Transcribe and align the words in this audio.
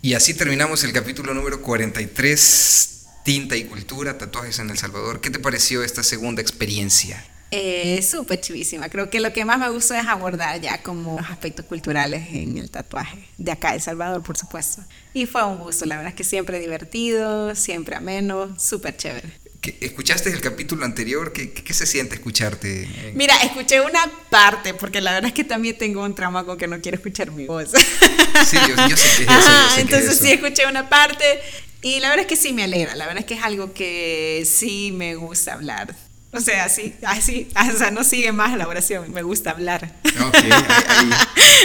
Y 0.00 0.14
así 0.14 0.32
terminamos 0.32 0.84
el 0.84 0.92
capítulo 0.92 1.34
número 1.34 1.60
43, 1.60 3.06
Tinta 3.24 3.56
y 3.56 3.64
Cultura, 3.64 4.16
Tatuajes 4.16 4.60
en 4.60 4.70
El 4.70 4.78
Salvador. 4.78 5.20
¿Qué 5.20 5.30
te 5.30 5.40
pareció 5.40 5.82
esta 5.82 6.04
segunda 6.04 6.40
experiencia? 6.40 7.24
Eh, 7.50 8.00
Súper 8.02 8.40
chivísima. 8.40 8.90
Creo 8.90 9.10
que 9.10 9.18
lo 9.18 9.32
que 9.32 9.44
más 9.44 9.58
me 9.58 9.68
gustó 9.70 9.94
es 9.94 10.06
abordar 10.06 10.60
ya 10.60 10.82
como 10.82 11.16
los 11.16 11.28
aspectos 11.28 11.66
culturales 11.66 12.28
en 12.30 12.58
el 12.58 12.70
tatuaje, 12.70 13.28
de 13.38 13.50
acá 13.50 13.72
de 13.72 13.80
Salvador, 13.80 14.22
por 14.22 14.36
supuesto. 14.36 14.84
Y 15.14 15.26
fue 15.26 15.44
un 15.44 15.58
gusto, 15.58 15.84
la 15.84 15.96
verdad 15.96 16.10
es 16.10 16.16
que 16.16 16.24
siempre 16.24 16.60
divertido, 16.60 17.56
siempre 17.56 17.96
ameno, 17.96 18.56
súper 18.56 18.96
chévere. 18.96 19.32
¿Escuchaste 19.62 20.30
el 20.30 20.40
capítulo 20.40 20.84
anterior? 20.84 21.32
¿Qué, 21.32 21.52
¿Qué, 21.52 21.74
se 21.74 21.86
siente 21.86 22.14
escucharte? 22.14 22.88
Mira, 23.14 23.36
escuché 23.42 23.80
una 23.80 24.00
parte, 24.30 24.72
porque 24.72 25.00
la 25.00 25.12
verdad 25.12 25.28
es 25.28 25.34
que 25.34 25.44
también 25.44 25.76
tengo 25.76 26.04
un 26.04 26.14
trauma 26.14 26.44
con 26.44 26.56
que 26.56 26.68
no 26.68 26.80
quiero 26.80 26.96
escuchar 26.96 27.30
mi 27.32 27.46
voz. 27.46 27.70
Sí, 28.46 28.56
yo, 28.56 28.96
sé 28.96 29.16
que 29.16 29.24
es 29.24 29.28
eso. 29.30 29.80
entonces 29.80 30.18
sí 30.18 30.30
escuché 30.30 30.66
una 30.66 30.88
parte 30.88 31.40
y 31.82 31.98
la 31.98 32.08
verdad 32.08 32.22
es 32.22 32.28
que 32.28 32.36
sí 32.36 32.52
me 32.52 32.62
alegra, 32.62 32.94
la 32.94 33.06
verdad 33.06 33.20
es 33.20 33.26
que 33.26 33.34
es 33.34 33.42
algo 33.42 33.72
que 33.72 34.46
sí 34.46 34.92
me 34.92 35.16
gusta 35.16 35.54
hablar 35.54 35.94
o 36.30 36.40
sea, 36.40 36.64
así, 36.64 36.94
así, 37.06 37.48
o 37.74 37.78
sea, 37.78 37.90
no 37.90 38.04
sigue 38.04 38.32
más 38.32 38.56
la 38.56 38.68
oración, 38.68 39.12
me 39.12 39.22
gusta 39.22 39.52
hablar. 39.52 39.98
Ok, 40.26 40.34
ahí, 40.34 41.10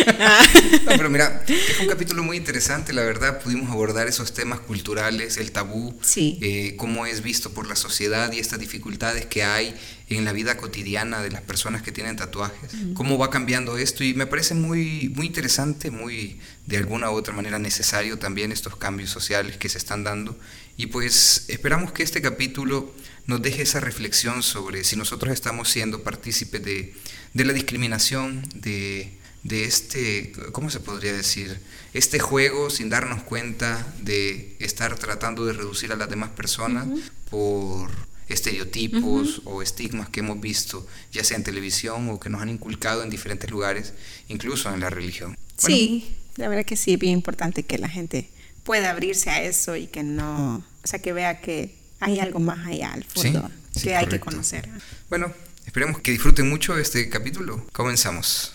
No, 0.85 0.91
pero 0.97 1.09
mira, 1.09 1.43
es 1.47 1.79
un 1.81 1.87
capítulo 1.87 2.23
muy 2.23 2.37
interesante, 2.37 2.93
la 2.93 3.03
verdad, 3.03 3.41
pudimos 3.41 3.69
abordar 3.69 4.07
esos 4.07 4.33
temas 4.33 4.61
culturales, 4.61 5.37
el 5.37 5.51
tabú, 5.51 5.97
sí. 6.01 6.39
eh, 6.41 6.75
cómo 6.77 7.05
es 7.05 7.21
visto 7.21 7.53
por 7.53 7.67
la 7.67 7.75
sociedad 7.75 8.31
y 8.31 8.39
estas 8.39 8.59
dificultades 8.59 9.25
que 9.25 9.43
hay 9.43 9.75
en 10.09 10.25
la 10.25 10.31
vida 10.31 10.55
cotidiana 10.57 11.21
de 11.21 11.31
las 11.31 11.41
personas 11.41 11.81
que 11.81 11.91
tienen 11.91 12.15
tatuajes, 12.15 12.71
cómo 12.93 13.17
va 13.17 13.29
cambiando 13.29 13.77
esto 13.77 14.03
y 14.03 14.13
me 14.13 14.27
parece 14.27 14.53
muy, 14.53 15.11
muy 15.15 15.27
interesante, 15.27 15.91
muy 15.91 16.39
de 16.65 16.77
alguna 16.77 17.09
u 17.09 17.15
otra 17.15 17.33
manera 17.33 17.59
necesario 17.59 18.17
también 18.17 18.51
estos 18.51 18.75
cambios 18.77 19.09
sociales 19.09 19.57
que 19.57 19.69
se 19.69 19.77
están 19.77 20.03
dando. 20.03 20.37
Y 20.75 20.87
pues 20.87 21.45
esperamos 21.49 21.91
que 21.91 22.03
este 22.03 22.21
capítulo 22.21 22.93
nos 23.25 23.41
deje 23.41 23.61
esa 23.63 23.79
reflexión 23.79 24.43
sobre 24.43 24.83
si 24.83 24.95
nosotros 24.95 25.33
estamos 25.33 25.69
siendo 25.69 26.03
partícipes 26.03 26.63
de, 26.63 26.93
la 27.33 27.53
discriminación, 27.53 28.43
de, 28.55 29.13
este, 29.49 30.33
¿cómo 30.51 30.69
se 30.69 30.79
podría 30.79 31.13
decir? 31.13 31.59
Este 31.93 32.19
juego 32.19 32.69
sin 32.69 32.89
darnos 32.89 33.23
cuenta 33.23 33.93
de 34.01 34.55
estar 34.59 34.97
tratando 34.97 35.45
de 35.45 35.53
reducir 35.53 35.91
a 35.91 35.95
las 35.95 36.09
demás 36.09 36.31
personas 36.31 36.87
por 37.29 37.91
estereotipos 38.29 39.41
o 39.45 39.61
estigmas 39.61 40.09
que 40.09 40.21
hemos 40.21 40.39
visto, 40.39 40.87
ya 41.11 41.23
sea 41.23 41.37
en 41.37 41.43
televisión 41.43 42.09
o 42.09 42.19
que 42.19 42.29
nos 42.29 42.41
han 42.41 42.49
inculcado 42.49 43.03
en 43.03 43.09
diferentes 43.09 43.49
lugares, 43.51 43.93
incluso 44.27 44.73
en 44.73 44.79
la 44.79 44.89
religión. 44.89 45.37
sí, 45.57 46.15
la 46.35 46.47
verdad 46.47 46.65
que 46.65 46.75
sí, 46.75 46.93
es 46.93 46.99
bien 46.99 47.13
importante 47.13 47.63
que 47.63 47.77
la 47.77 47.89
gente 47.89 48.27
pueda 48.63 48.89
abrirse 48.89 49.29
a 49.29 49.43
eso 49.43 49.75
y 49.75 49.87
que 49.87 50.03
no, 50.03 50.65
o 50.83 50.87
sea, 50.87 50.99
que 50.99 51.13
vea 51.13 51.41
que 51.41 51.75
hay 52.03 52.19
algo 52.19 52.39
más 52.39 52.67
allá 52.67 52.93
al 52.93 53.03
fondo 53.05 53.49
que 53.81 53.95
hay 53.95 54.07
que 54.07 54.19
conocer. 54.19 54.67
Bueno, 55.09 55.31
esperemos 55.65 56.01
que 56.01 56.11
disfruten 56.11 56.49
mucho 56.49 56.77
este 56.77 57.07
capítulo. 57.09 57.65
Comenzamos. 57.71 58.53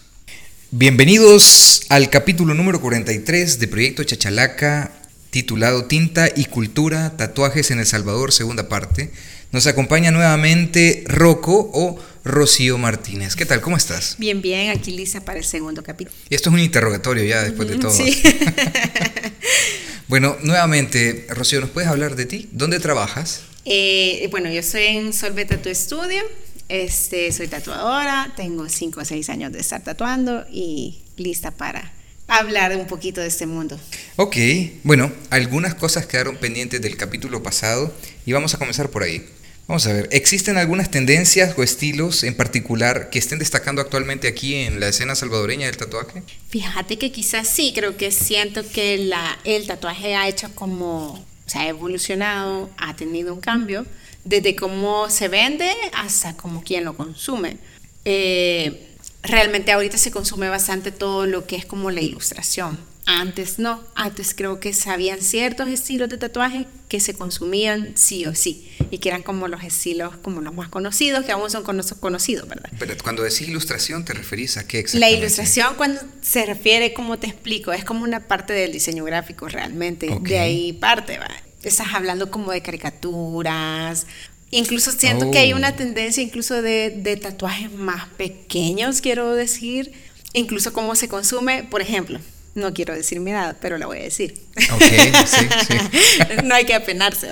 Bienvenidos 0.71 1.87
al 1.89 2.11
capítulo 2.11 2.53
número 2.53 2.81
43 2.81 3.59
de 3.59 3.69
Proyecto 3.69 4.05
Chachalaca, 4.05 4.93
titulado 5.31 5.87
Tinta 5.87 6.29
y 6.35 6.45
Cultura, 6.45 7.17
Tatuajes 7.17 7.71
en 7.71 7.79
El 7.79 7.87
Salvador, 7.87 8.33
segunda 8.33 8.69
parte. 8.69 9.11
Nos 9.51 9.67
acompaña 9.67 10.11
nuevamente 10.11 11.05
Rocco 11.07 11.71
o 11.73 11.99
Rocío 12.23 12.77
Martínez. 12.77 13.35
¿Qué 13.35 13.47
tal? 13.47 13.63
¿Cómo 13.63 13.79
estás? 13.79 14.17
Bien, 14.19 14.43
bien, 14.43 14.69
aquí 14.77 14.91
lista 14.91 15.23
para 15.23 15.39
el 15.39 15.45
segundo 15.47 15.83
capítulo. 15.83 16.15
Y 16.29 16.35
esto 16.35 16.51
es 16.51 16.55
un 16.55 16.61
interrogatorio 16.61 17.25
ya 17.25 17.43
después 17.43 17.67
de 17.67 17.79
todo. 17.79 17.91
Sí. 17.91 18.23
Bueno, 20.09 20.39
nuevamente, 20.43 21.27
Rocío, 21.29 21.61
¿nos 21.61 21.69
puedes 21.69 21.91
hablar 21.91 22.17
de 22.17 22.25
ti? 22.25 22.49
¿Dónde 22.53 22.81
trabajas? 22.81 23.43
Eh, 23.67 24.27
bueno, 24.31 24.51
yo 24.51 24.63
soy 24.63 24.85
en 24.85 25.13
Solve 25.13 25.45
Tattoo 25.45 25.75
Studio, 25.75 26.23
este, 26.71 27.31
soy 27.31 27.47
tatuadora, 27.47 28.33
tengo 28.35 28.71
5 28.71 29.01
o 29.01 29.05
6 29.05 29.29
años 29.29 29.53
de 29.53 29.59
estar 29.61 29.85
tatuando 29.85 30.47
y 30.51 31.03
lista 31.19 31.51
para 31.51 31.93
hablar 32.27 32.75
un 32.75 32.87
poquito 32.87 33.21
de 33.21 33.27
este 33.27 33.45
mundo. 33.45 33.79
Ok, 34.17 34.37
bueno, 34.83 35.13
algunas 35.29 35.75
cosas 35.75 36.07
quedaron 36.07 36.39
pendientes 36.39 36.81
del 36.81 36.97
capítulo 36.97 37.43
pasado 37.43 37.95
y 38.25 38.33
vamos 38.33 38.55
a 38.55 38.59
comenzar 38.59 38.89
por 38.89 39.03
ahí. 39.03 39.27
Vamos 39.69 39.87
a 39.87 39.93
ver, 39.93 40.09
¿existen 40.13 40.57
algunas 40.57 40.91
tendencias 40.91 41.55
o 41.59 41.63
estilos 41.63 42.25
en 42.25 42.35
particular 42.35 43.11
que 43.11 43.19
estén 43.19 43.39
destacando 43.39 43.83
actualmente 43.83 44.27
aquí 44.27 44.55
en 44.55 44.81
la 44.81 44.89
escena 44.89 45.15
salvadoreña 45.15 45.67
del 45.67 45.77
tatuaje? 45.77 46.23
Fíjate 46.49 46.97
que 46.97 47.13
quizás 47.13 47.47
sí, 47.47 47.75
creo 47.75 47.95
que 47.99 48.11
siento 48.11 48.63
que 48.67 48.97
la, 48.97 49.39
el 49.45 49.67
tatuaje 49.67 50.15
ha 50.15 50.27
hecho 50.27 50.49
como, 50.55 51.13
o 51.13 51.25
sea, 51.45 51.61
ha 51.61 51.69
evolucionado, 51.69 52.71
ha 52.79 52.97
tenido 52.97 53.35
un 53.35 53.43
cambio, 53.43 53.85
desde 54.25 54.57
cómo 54.57 55.11
se 55.11 55.29
vende 55.29 55.71
hasta 55.93 56.35
como 56.35 56.65
quien 56.65 56.87
lo 56.87 56.97
consume. 56.97 57.59
Eh, 58.07 58.87
realmente 59.23 59.71
ahorita 59.73 59.99
se 59.99 60.11
consume 60.11 60.49
bastante 60.49 60.93
todo 60.93 61.27
lo 61.27 61.47
que 61.47 61.57
es 61.57 61.67
como 61.67 61.91
la 61.91 62.01
ilustración 62.01 62.79
antes 63.11 63.59
no, 63.59 63.83
antes 63.95 64.35
creo 64.35 64.61
que 64.61 64.75
sabían 64.75 65.23
ciertos 65.23 65.67
estilos 65.69 66.11
de 66.11 66.19
tatuaje 66.19 66.67
que 66.89 67.01
se 67.01 67.15
consumían 67.15 67.93
sí 67.97 68.27
o 68.27 68.35
sí 68.35 68.71
y 68.91 68.99
que 68.99 69.09
eran 69.09 69.23
como 69.23 69.49
los 69.49 69.65
estilos 69.65 70.15
como 70.19 70.43
los 70.43 70.55
más 70.55 70.69
conocidos, 70.69 71.25
que 71.25 71.33
aún 71.33 71.51
son 71.51 71.65
conocidos, 71.65 72.47
¿verdad? 72.47 72.71
Pero 72.79 72.95
cuando 73.03 73.23
decís 73.23 73.49
ilustración, 73.49 74.05
¿te 74.05 74.13
referís 74.13 74.59
a 74.59 74.67
qué 74.67 74.81
exactamente? 74.81 75.11
La 75.11 75.19
ilustración 75.19 75.75
cuando 75.77 76.03
se 76.21 76.45
refiere, 76.45 76.93
como 76.93 77.19
te 77.19 77.29
explico, 77.29 77.73
es 77.73 77.83
como 77.83 78.05
una 78.05 78.29
parte 78.29 78.53
del 78.53 78.73
diseño 78.73 79.05
gráfico 79.05 79.49
realmente, 79.49 80.15
de 80.21 80.39
ahí 80.39 80.75
parte, 80.75 81.17
¿va? 81.19 81.31
Estás 81.63 81.95
hablando 81.95 82.31
como 82.31 82.53
de 82.53 82.61
caricaturas, 82.61 84.07
incluso 84.51 84.93
siento 84.93 85.31
que 85.31 85.39
hay 85.39 85.55
una 85.55 85.71
oh. 85.71 85.75
tendencia 85.75 86.23
incluso 86.23 86.61
de, 86.61 86.91
de 86.91 87.17
tatuajes 87.17 87.73
más 87.73 88.07
pequeños, 88.19 89.01
quiero 89.01 89.35
decir, 89.35 89.93
incluso 90.35 90.75
cómo 90.75 90.95
se 90.95 91.09
consume, 91.09 91.65
por 91.65 91.81
ejemplo, 91.81 92.21
no 92.55 92.73
quiero 92.75 92.95
decir 92.95 93.21
mi 93.21 93.31
edad, 93.31 93.57
pero 93.61 93.79
la 93.79 93.87
voy 93.87 93.99
a 93.99 94.03
decir. 94.03 94.35
Ok, 94.73 94.83
sí, 95.27 95.49
sí. 95.69 95.79
no 96.45 96.55
hay 96.55 96.65
que 96.65 96.75
apenarse. 96.75 97.29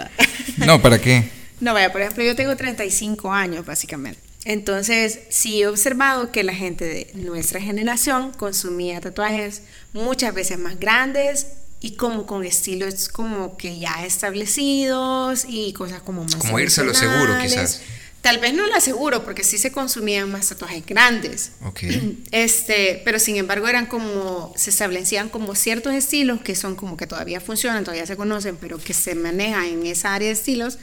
No, 0.59 0.81
¿para 0.81 1.00
qué? 1.00 1.31
No, 1.60 1.75
vaya, 1.75 1.91
por 1.91 2.03
ejemplo, 2.03 2.22
yo 2.22 2.37
tengo 2.37 2.54
35 2.56 3.32
años, 3.32 3.65
básicamente. 3.65 4.21
Entonces, 4.44 5.21
sí 5.28 5.62
he 5.62 5.66
observado 5.66 6.31
que 6.31 6.44
la 6.44 6.54
gente 6.54 6.84
de 6.84 7.10
nuestra 7.15 7.60
generación 7.60 8.32
consumía 8.32 9.00
tatuajes 9.00 9.62
muchas 9.93 10.32
veces 10.34 10.59
más 10.59 10.78
grandes 10.78 11.48
y 11.81 11.97
como 11.97 12.27
con 12.27 12.44
estilos 12.44 13.09
como 13.09 13.56
que 13.56 13.78
ya 13.78 14.04
establecidos 14.04 15.44
y 15.48 15.72
cosas 15.72 16.00
como 16.03 16.22
más... 16.22 16.37
Como 16.37 16.60
irse 16.60 16.83
a 16.83 16.84
lo 16.84 16.94
seguro, 16.94 17.34
quizás. 17.43 17.83
Tal 18.27 18.39
vez 18.39 18.55
no 18.55 18.67
lo 18.67 18.75
aseguro, 18.75 19.23
porque 19.25 19.45
sí 19.45 19.57
se 19.57 19.71
consumían 19.71 20.29
más 20.29 20.49
tatuajes 20.49 20.85
grandes. 20.85 21.53
Okay. 21.65 22.25
Este, 22.33 23.01
pero 23.05 23.21
sin 23.21 23.37
embargo 23.37 23.69
eran 23.69 23.87
como, 23.87 24.53
se 24.57 24.71
establecían 24.71 25.29
como 25.29 25.55
ciertos 25.55 25.95
estilos 25.95 26.41
que 26.41 26.57
son 26.57 26.75
como 26.75 26.97
que 26.97 27.07
todavía 27.07 27.41
funcionan, 27.41 27.85
todavía 27.85 28.05
se 28.05 28.17
conocen, 28.17 28.57
pero 28.57 28.79
que 28.79 28.95
se 28.95 29.15
manejan 29.15 29.67
en 29.67 29.87
esa 29.87 30.13
área 30.13 30.27
de 30.27 30.33
estilos. 30.35 30.79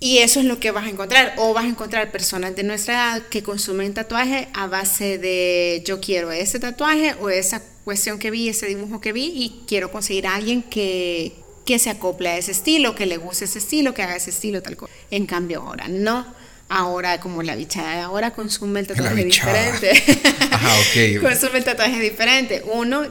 Y 0.00 0.18
eso 0.18 0.40
es 0.40 0.46
lo 0.46 0.58
que 0.58 0.72
vas 0.72 0.86
a 0.86 0.88
encontrar. 0.88 1.34
O 1.36 1.54
vas 1.54 1.66
a 1.66 1.68
encontrar 1.68 2.10
personas 2.10 2.56
de 2.56 2.64
nuestra 2.64 2.94
edad 2.94 3.22
que 3.28 3.44
consumen 3.44 3.94
tatuaje 3.94 4.48
a 4.52 4.66
base 4.66 5.18
de 5.18 5.84
yo 5.86 6.00
quiero 6.00 6.32
ese 6.32 6.58
tatuaje 6.58 7.14
o 7.20 7.30
esa 7.30 7.62
cuestión 7.84 8.18
que 8.18 8.32
vi, 8.32 8.48
ese 8.48 8.66
dibujo 8.66 9.00
que 9.00 9.12
vi 9.12 9.26
y 9.26 9.62
quiero 9.68 9.92
conseguir 9.92 10.26
a 10.26 10.34
alguien 10.34 10.64
que, 10.64 11.36
que 11.64 11.78
se 11.78 11.90
acople 11.90 12.30
a 12.30 12.38
ese 12.38 12.50
estilo, 12.50 12.96
que 12.96 13.06
le 13.06 13.18
guste 13.18 13.44
ese 13.44 13.60
estilo, 13.60 13.94
que 13.94 14.02
haga 14.02 14.16
ese 14.16 14.30
estilo, 14.30 14.62
tal 14.62 14.76
cosa. 14.76 14.92
En 15.12 15.26
cambio 15.26 15.62
ahora 15.62 15.86
no 15.86 16.36
ahora 16.68 17.20
como 17.20 17.42
la 17.42 17.56
bichada 17.56 18.04
ahora 18.04 18.32
consume 18.32 18.80
el 18.80 18.86
tatuaje 18.86 19.24
diferente. 19.24 19.90
Ajá, 20.50 20.68
ok. 20.80 21.22
consume 21.22 21.58
el 21.58 21.64
tatuaje 21.64 22.00
diferente. 22.00 22.62
Uno, 22.72 23.02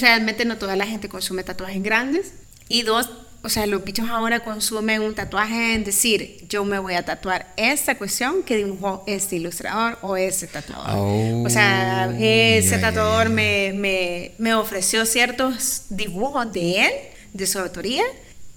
realmente 0.00 0.44
no 0.44 0.56
toda 0.56 0.76
la 0.76 0.86
gente 0.86 1.08
consume 1.08 1.44
tatuajes 1.44 1.82
grandes. 1.82 2.32
Y 2.68 2.82
dos, 2.82 3.10
o 3.42 3.48
sea, 3.48 3.66
los 3.66 3.84
bichos 3.84 4.08
ahora 4.08 4.40
consumen 4.40 5.02
un 5.02 5.14
tatuaje 5.14 5.74
en 5.74 5.84
decir, 5.84 6.44
yo 6.48 6.64
me 6.64 6.78
voy 6.78 6.94
a 6.94 7.04
tatuar 7.04 7.52
esta 7.56 7.96
cuestión 7.96 8.42
que 8.42 8.56
dibujó 8.56 9.04
este 9.06 9.36
ilustrador 9.36 9.98
o 10.02 10.16
ese 10.16 10.46
tatuador. 10.46 11.46
o 11.46 11.50
sea, 11.50 12.08
oh, 12.10 12.16
ese 12.18 12.78
tatuador 12.78 13.28
Me, 13.28 13.72
me, 13.74 14.32
me 14.38 14.54
ofreció 14.54 15.06
ciertos 15.06 15.82
dibujos 15.90 16.52
de 16.52 16.86
él, 16.86 16.92
de 17.34 17.46
su 17.46 17.58
autoría 17.58 18.04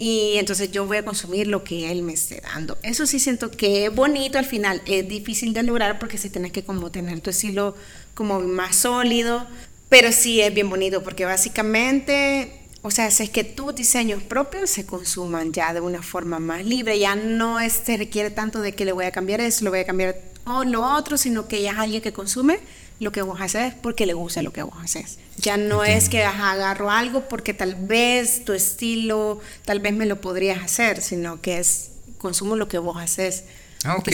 y 0.01 0.37
entonces 0.37 0.71
yo 0.71 0.87
voy 0.87 0.97
a 0.97 1.05
consumir 1.05 1.47
lo 1.47 1.65
que 1.65 1.91
él 1.91 2.03
me 2.03 2.13
esté 2.13 2.41
dando. 2.41 2.77
Eso 2.83 3.05
sí 3.05 3.19
siento 3.19 3.51
que 3.51 3.85
es 3.85 3.93
bonito 3.93 4.39
al 4.39 4.45
final, 4.45 4.81
es 4.85 5.07
difícil 5.07 5.53
de 5.53 5.61
lograr 5.61 5.99
porque 5.99 6.17
si 6.17 6.29
tienes 6.29 6.53
que 6.53 6.63
como 6.63 6.89
tener 6.89 7.19
tu 7.19 7.29
estilo 7.29 7.75
como 8.13 8.39
más 8.39 8.77
sólido, 8.77 9.45
pero 9.89 10.13
sí 10.13 10.39
es 10.39 10.53
bien 10.53 10.69
bonito 10.69 11.03
porque 11.03 11.25
básicamente, 11.25 12.61
o 12.81 12.91
sea, 12.91 13.07
es 13.07 13.29
que 13.29 13.43
tus 13.43 13.75
diseños 13.75 14.23
propios 14.23 14.69
se 14.69 14.85
consuman 14.85 15.51
ya 15.51 15.73
de 15.73 15.81
una 15.81 16.01
forma 16.01 16.39
más 16.39 16.65
libre, 16.65 16.97
ya 16.97 17.17
no 17.17 17.57
se 17.69 17.97
requiere 17.97 18.31
tanto 18.31 18.61
de 18.61 18.73
que 18.73 18.85
le 18.85 18.93
voy 18.93 19.03
a 19.03 19.11
cambiar 19.11 19.41
eso, 19.41 19.65
le 19.65 19.69
voy 19.69 19.79
a 19.79 19.85
cambiar 19.85 20.21
o 20.45 20.63
lo 20.63 20.81
otro, 20.81 21.17
sino 21.17 21.49
que 21.49 21.61
ya 21.61 21.71
es 21.71 21.77
alguien 21.77 22.01
que 22.01 22.13
consume 22.13 22.59
lo 22.99 23.11
que 23.11 23.21
vos 23.21 23.39
haces 23.41 23.73
porque 23.81 24.05
le 24.05 24.13
gusta 24.13 24.41
lo 24.41 24.51
que 24.51 24.61
vos 24.63 24.75
haces. 24.83 25.19
Ya 25.37 25.57
no 25.57 25.85
es 25.85 26.09
que 26.09 26.23
agarro 26.23 26.91
algo 26.91 27.29
porque 27.29 27.53
tal 27.53 27.75
vez 27.75 28.43
tu 28.43 28.53
estilo, 28.53 29.39
tal 29.65 29.79
vez 29.79 29.93
me 29.93 30.05
lo 30.05 30.19
podrías 30.19 30.61
hacer, 30.61 31.01
sino 31.01 31.41
que 31.41 31.59
es 31.59 31.91
consumo 32.17 32.55
lo 32.55 32.67
que 32.67 32.77
vos 32.77 33.01
haces. 33.01 33.43
Ah, 33.85 33.95
ok, 33.95 34.09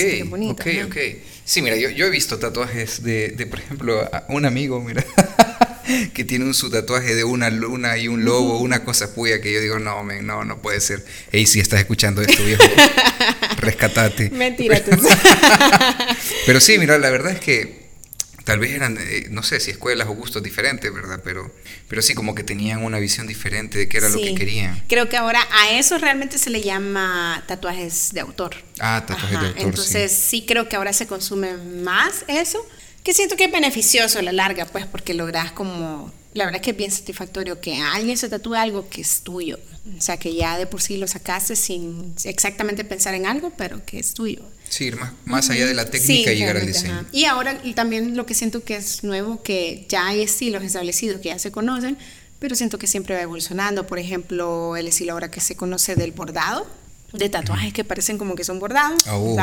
ok, 0.52 0.68
ok. 0.86 0.98
Sí, 1.44 1.64
mira, 1.64 1.76
yo, 1.76 1.90
yo 1.90 2.06
he 2.06 2.10
visto 2.12 2.38
tatuajes 2.38 3.02
de, 3.02 3.30
de, 3.30 3.48
por 3.48 3.60
ejemplo, 3.60 4.08
un 4.30 4.46
amigo, 4.46 4.80
mira, 4.80 5.04
que 6.14 6.24
tiene 6.24 6.46
un, 6.46 6.54
su 6.54 6.70
tatuaje 6.70 7.16
de 7.16 7.24
una 7.24 7.50
luna 7.50 7.98
y 7.98 8.08
un 8.08 8.26
lobo, 8.26 8.60
una 8.60 8.84
cosa 8.84 9.16
puya 9.16 9.42
que 9.42 9.52
yo 9.52 9.62
digo, 9.62 9.80
no, 9.80 10.04
no, 10.04 10.46
no 10.46 10.62
puede 10.62 10.80
ser. 10.82 11.04
Ey, 11.32 11.48
si 11.48 11.60
estás 11.60 11.80
escuchando 11.80 12.22
esto, 12.22 12.44
viejo, 12.44 12.64
rescatate. 13.58 14.30
Mentira, 14.30 14.80
Pero 16.46 16.60
sí, 16.60 16.78
mira, 16.78 17.00
la 17.00 17.10
verdad 17.10 17.32
es 17.32 17.40
que 17.40 17.85
tal 18.46 18.60
vez 18.60 18.72
eran, 18.72 18.98
eh, 18.98 19.28
no 19.32 19.44
sé 19.44 19.60
si 19.60 19.72
escuelas 19.72 20.08
o 20.08 20.14
gustos 20.14 20.42
diferentes, 20.42 20.94
¿verdad? 20.94 21.20
Pero, 21.24 21.52
pero 21.90 22.02
sí 22.02 22.14
como 22.14 22.36
que 22.36 22.44
tenían 22.44 22.84
una 22.84 23.00
visión 23.00 23.28
diferente 23.28 23.80
de 23.80 23.90
qué 23.90 23.98
era 23.98 24.08
lo 24.08 24.18
que 24.18 24.36
querían. 24.36 24.82
Creo 24.88 25.10
que 25.10 25.18
ahora 25.18 25.46
a 25.52 25.72
eso 25.72 25.98
realmente 25.98 26.38
se 26.38 26.52
le 26.52 26.62
llama 26.62 27.44
tatuajes 27.48 28.14
de 28.14 28.22
autor. 28.22 28.56
Ah, 28.80 29.04
tatuajes 29.06 29.42
de 29.42 29.48
autor. 29.48 29.62
Entonces 29.62 30.12
sí. 30.12 30.46
creo 30.48 30.70
que 30.70 30.76
ahora 30.76 30.94
se 30.94 31.08
consume 31.08 31.58
más 31.58 32.24
eso, 32.28 32.66
que 33.04 33.14
siento 33.14 33.36
que 33.36 33.46
es 33.46 33.52
beneficioso 33.52 34.20
a 34.20 34.22
la 34.22 34.32
larga, 34.32 34.66
pues 34.66 34.86
porque 34.86 35.16
logras 35.16 35.52
como, 35.52 36.14
la 36.34 36.46
verdad 36.46 36.62
es 36.62 36.66
que 36.66 36.72
es 36.72 36.78
bien 36.78 36.92
satisfactorio 36.92 37.60
que 37.60 37.76
alguien 37.78 38.16
se 38.16 38.30
tatúe 38.30 38.54
algo 38.54 38.88
que 38.90 39.02
es 39.02 39.22
tuyo. 39.22 39.60
O 39.98 40.02
sea, 40.02 40.18
que 40.18 40.34
ya 40.34 40.58
de 40.58 40.66
por 40.66 40.82
sí 40.82 40.98
lo 40.98 41.08
sacaste 41.08 41.56
sin 41.56 42.14
exactamente 42.24 42.84
pensar 42.84 43.14
en 43.14 43.26
algo, 43.26 43.52
pero 43.56 43.86
que 43.86 44.00
es 44.00 44.14
tuyo. 44.14 44.44
Sí, 44.70 44.92
más, 44.92 45.14
más 45.26 45.50
allá 45.50 45.66
de 45.66 45.74
la 45.74 45.86
técnica 45.90 46.32
y 46.32 46.38
llegar 46.38 46.58
al 46.58 46.66
diseño. 46.66 47.06
Y 47.12 47.26
ahora 47.26 47.60
también 47.76 48.16
lo 48.16 48.26
que 48.26 48.34
siento 48.34 48.64
que 48.64 48.76
es 48.76 49.04
nuevo, 49.04 49.42
que 49.44 49.86
ya 49.90 50.08
hay 50.08 50.22
estilos 50.22 50.64
establecidos 50.64 51.22
que 51.22 51.30
ya 51.30 51.40
se 51.40 51.52
conocen, 51.52 51.98
pero 52.40 52.56
siento 52.56 52.78
que 52.78 52.88
siempre 52.88 53.16
va 53.16 53.22
evolucionando. 53.22 53.88
Por 53.88 54.00
ejemplo, 54.00 54.76
el 54.76 54.88
estilo 54.88 55.14
ahora 55.14 55.32
que 55.32 55.40
se 55.40 55.56
conoce 55.56 55.96
del 55.96 56.12
bordado, 56.12 56.68
de 57.14 57.30
tatuajes 57.30 57.74
que 57.74 57.84
parecen 57.84 58.18
como 58.18 58.36
que 58.36 58.44
son 58.44 58.60
bordados. 58.60 59.04
Oh. 59.08 59.38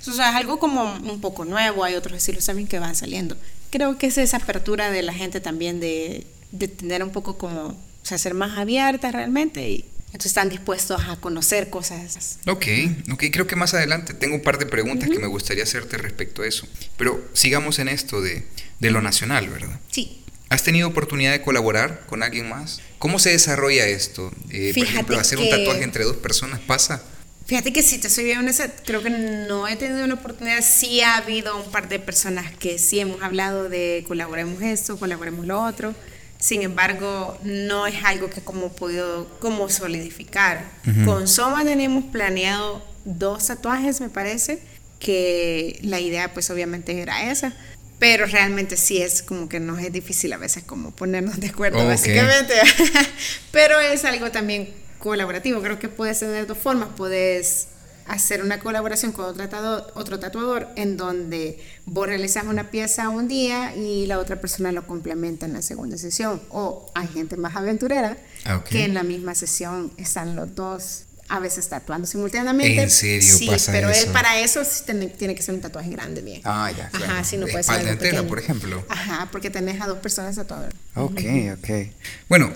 Eso 0.00 0.12
es 0.12 0.20
algo 0.20 0.58
como 0.58 0.84
un 0.84 1.20
poco 1.20 1.44
nuevo, 1.44 1.84
hay 1.84 1.94
otros 1.94 2.16
estilos 2.16 2.46
también 2.46 2.68
que 2.68 2.78
van 2.78 2.94
saliendo. 2.94 3.36
Creo 3.70 3.98
que 3.98 4.06
es 4.06 4.18
esa 4.18 4.38
apertura 4.38 4.90
de 4.90 5.02
la 5.02 5.12
gente 5.12 5.40
también 5.40 5.80
de, 5.80 6.26
de 6.52 6.68
tener 6.68 7.02
un 7.02 7.10
poco 7.10 7.38
como, 7.38 7.62
o 7.62 7.76
sea, 8.02 8.18
ser 8.18 8.34
más 8.34 8.58
abierta 8.58 9.12
realmente 9.12 9.68
y 9.68 9.84
entonces 10.12 10.30
están 10.30 10.48
dispuestos 10.48 11.00
a 11.08 11.16
conocer 11.16 11.70
cosas. 11.70 12.38
Ok, 12.46 12.66
ok, 13.12 13.24
creo 13.32 13.46
que 13.46 13.54
más 13.54 13.74
adelante 13.74 14.12
tengo 14.12 14.34
un 14.34 14.42
par 14.42 14.58
de 14.58 14.66
preguntas 14.66 15.08
que 15.08 15.18
me 15.18 15.28
gustaría 15.28 15.62
hacerte 15.62 15.96
respecto 15.98 16.42
a 16.42 16.46
eso. 16.46 16.66
Pero 16.96 17.24
sigamos 17.32 17.78
en 17.78 17.88
esto 17.88 18.20
de, 18.20 18.44
de 18.80 18.90
lo 18.90 19.02
nacional, 19.02 19.48
¿verdad? 19.48 19.78
Sí. 19.90 20.20
¿Has 20.48 20.64
tenido 20.64 20.88
oportunidad 20.88 21.30
de 21.30 21.42
colaborar 21.42 22.06
con 22.06 22.24
alguien 22.24 22.48
más? 22.48 22.80
¿Cómo 22.98 23.20
se 23.20 23.30
desarrolla 23.30 23.86
esto? 23.86 24.32
Eh, 24.50 24.72
por 24.74 24.82
ejemplo, 24.82 25.18
hacer 25.18 25.38
un 25.38 25.48
tatuaje 25.48 25.84
entre 25.84 26.02
dos 26.02 26.16
personas 26.16 26.58
pasa. 26.58 27.04
Fíjate 27.46 27.72
que 27.72 27.84
si 27.84 27.98
te 27.98 28.10
soy 28.10 28.24
bien 28.24 28.38
honesta, 28.38 28.68
creo 28.84 29.02
que 29.02 29.10
no 29.10 29.68
he 29.68 29.76
tenido 29.76 30.04
una 30.04 30.14
oportunidad. 30.14 30.60
Sí 30.62 31.02
ha 31.02 31.16
habido 31.16 31.56
un 31.56 31.70
par 31.70 31.88
de 31.88 32.00
personas 32.00 32.52
que 32.56 32.78
sí 32.78 32.98
hemos 32.98 33.22
hablado 33.22 33.68
de 33.68 34.04
colaboremos 34.08 34.60
esto, 34.60 34.98
colaboremos 34.98 35.46
lo 35.46 35.62
otro. 35.62 35.94
Sin 36.40 36.62
embargo, 36.62 37.38
no 37.44 37.86
es 37.86 38.02
algo 38.02 38.30
que 38.30 38.40
como 38.40 38.72
podido 38.72 39.28
como 39.40 39.68
solidificar. 39.68 40.64
Con 41.04 41.28
Soma 41.28 41.64
tenemos 41.64 42.04
planeado 42.06 42.82
dos 43.04 43.46
tatuajes, 43.46 44.00
me 44.00 44.08
parece, 44.08 44.58
que 44.98 45.78
la 45.82 46.00
idea 46.00 46.32
pues 46.32 46.50
obviamente 46.50 47.00
era 47.00 47.30
esa, 47.30 47.52
pero 47.98 48.24
realmente 48.24 48.78
sí 48.78 49.02
es 49.02 49.22
como 49.22 49.48
que 49.48 49.60
nos 49.60 49.80
es 49.80 49.92
difícil 49.92 50.32
a 50.32 50.38
veces 50.38 50.62
como 50.64 50.90
ponernos 50.92 51.38
de 51.40 51.48
acuerdo, 51.48 51.86
básicamente. 51.86 52.54
pero 53.52 53.78
es 53.78 54.04
algo 54.06 54.30
también 54.30 54.70
colaborativo, 54.98 55.60
creo 55.60 55.78
que 55.78 55.88
puedes 55.88 56.20
tener 56.20 56.46
dos 56.46 56.58
formas, 56.58 56.88
puedes 56.96 57.68
hacer 58.06 58.42
una 58.42 58.58
colaboración 58.58 59.12
con 59.12 59.26
otro 59.26 59.48
tatuador, 59.48 59.92
otro 59.94 60.18
tatuador 60.18 60.68
en 60.76 60.96
donde 60.96 61.58
vos 61.86 62.06
realizas 62.06 62.44
una 62.44 62.70
pieza 62.70 63.08
un 63.08 63.28
día 63.28 63.74
y 63.76 64.06
la 64.06 64.18
otra 64.18 64.40
persona 64.40 64.72
lo 64.72 64.86
complementa 64.86 65.46
en 65.46 65.52
la 65.52 65.62
segunda 65.62 65.96
sesión. 65.98 66.40
O 66.50 66.90
hay 66.94 67.08
gente 67.08 67.36
más 67.36 67.56
aventurera 67.56 68.16
ah, 68.44 68.62
que 68.68 68.84
en 68.84 68.94
la 68.94 69.02
misma 69.02 69.34
sesión 69.34 69.92
están 69.96 70.36
los 70.36 70.54
dos 70.54 71.04
a 71.30 71.38
veces 71.38 71.68
tatuando 71.68 72.06
simultáneamente. 72.06 72.82
¿En 72.82 72.90
serio 72.90 73.36
sí, 73.36 73.48
pero 73.70 73.88
para 74.12 74.40
eso 74.40 74.62
tiene, 74.84 75.34
que 75.34 75.42
ser 75.42 75.54
un 75.54 75.60
tatuaje 75.60 75.90
grande 75.90 76.22
bien. 76.22 76.42
Ah, 76.44 76.70
ya, 76.76 76.88
claro. 76.88 77.12
Ajá, 77.12 77.24
si 77.24 77.36
no 77.36 77.46
puede 77.46 77.62
ser 77.62 77.86
entera, 77.86 78.24
por 78.24 78.38
ejemplo. 78.38 78.84
Ajá, 78.88 79.28
porque 79.30 79.48
tenés 79.48 79.80
a 79.80 79.86
dos 79.86 79.98
personas 80.00 80.34
tatuadas. 80.34 80.74
Ok, 80.96 81.20
ok. 81.56 81.68
Bueno, 82.28 82.52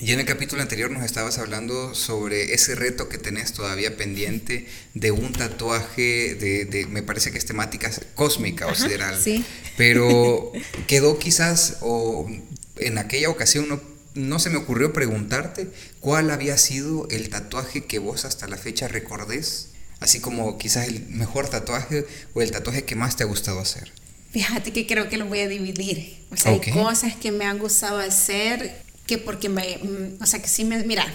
y 0.00 0.12
en 0.12 0.20
el 0.20 0.26
capítulo 0.26 0.60
anterior 0.60 0.90
nos 0.90 1.04
estabas 1.04 1.38
hablando 1.38 1.94
sobre 1.94 2.52
ese 2.52 2.74
reto 2.74 3.08
que 3.08 3.16
tenés 3.16 3.52
todavía 3.52 3.96
pendiente 3.96 4.66
de 4.94 5.12
un 5.12 5.32
tatuaje 5.32 6.34
de, 6.34 6.86
me 6.90 7.02
parece 7.02 7.30
que 7.30 7.38
es 7.38 7.46
temática 7.46 7.90
cósmica 8.14 8.66
o 8.66 8.74
sideral. 8.74 9.20
Sí. 9.20 9.44
Pero 9.76 10.52
quedó 10.88 11.18
quizás, 11.18 11.78
o 11.80 12.28
en 12.76 12.98
aquella 12.98 13.30
ocasión 13.30 13.68
no, 13.68 13.80
no 14.14 14.40
se 14.40 14.50
me 14.50 14.56
ocurrió 14.56 14.92
preguntarte 14.92 15.68
cuál 16.00 16.30
había 16.30 16.58
sido 16.58 17.06
el 17.10 17.28
tatuaje 17.28 17.84
que 17.84 18.00
vos 18.00 18.24
hasta 18.24 18.48
la 18.48 18.56
fecha 18.56 18.88
recordés, 18.88 19.70
así 20.00 20.18
como 20.18 20.58
quizás 20.58 20.88
el 20.88 21.06
mejor 21.08 21.48
tatuaje 21.48 22.04
o 22.34 22.42
el 22.42 22.50
tatuaje 22.50 22.84
que 22.84 22.96
más 22.96 23.16
te 23.16 23.22
ha 23.22 23.26
gustado 23.26 23.60
hacer. 23.60 23.92
Fíjate 24.32 24.72
que 24.72 24.88
creo 24.88 25.08
que 25.08 25.16
lo 25.16 25.26
voy 25.26 25.38
a 25.38 25.48
dividir. 25.48 26.18
O 26.32 26.36
sea, 26.36 26.50
hay 26.50 26.60
cosas 26.72 27.14
que 27.14 27.30
me 27.30 27.44
han 27.44 27.60
gustado 27.60 27.98
hacer 27.98 28.82
que 29.06 29.18
porque 29.18 29.48
me, 29.48 29.78
mm, 29.78 30.22
o 30.22 30.26
sea, 30.26 30.40
que 30.40 30.48
sí 30.48 30.64
me, 30.64 30.82
mira, 30.84 31.06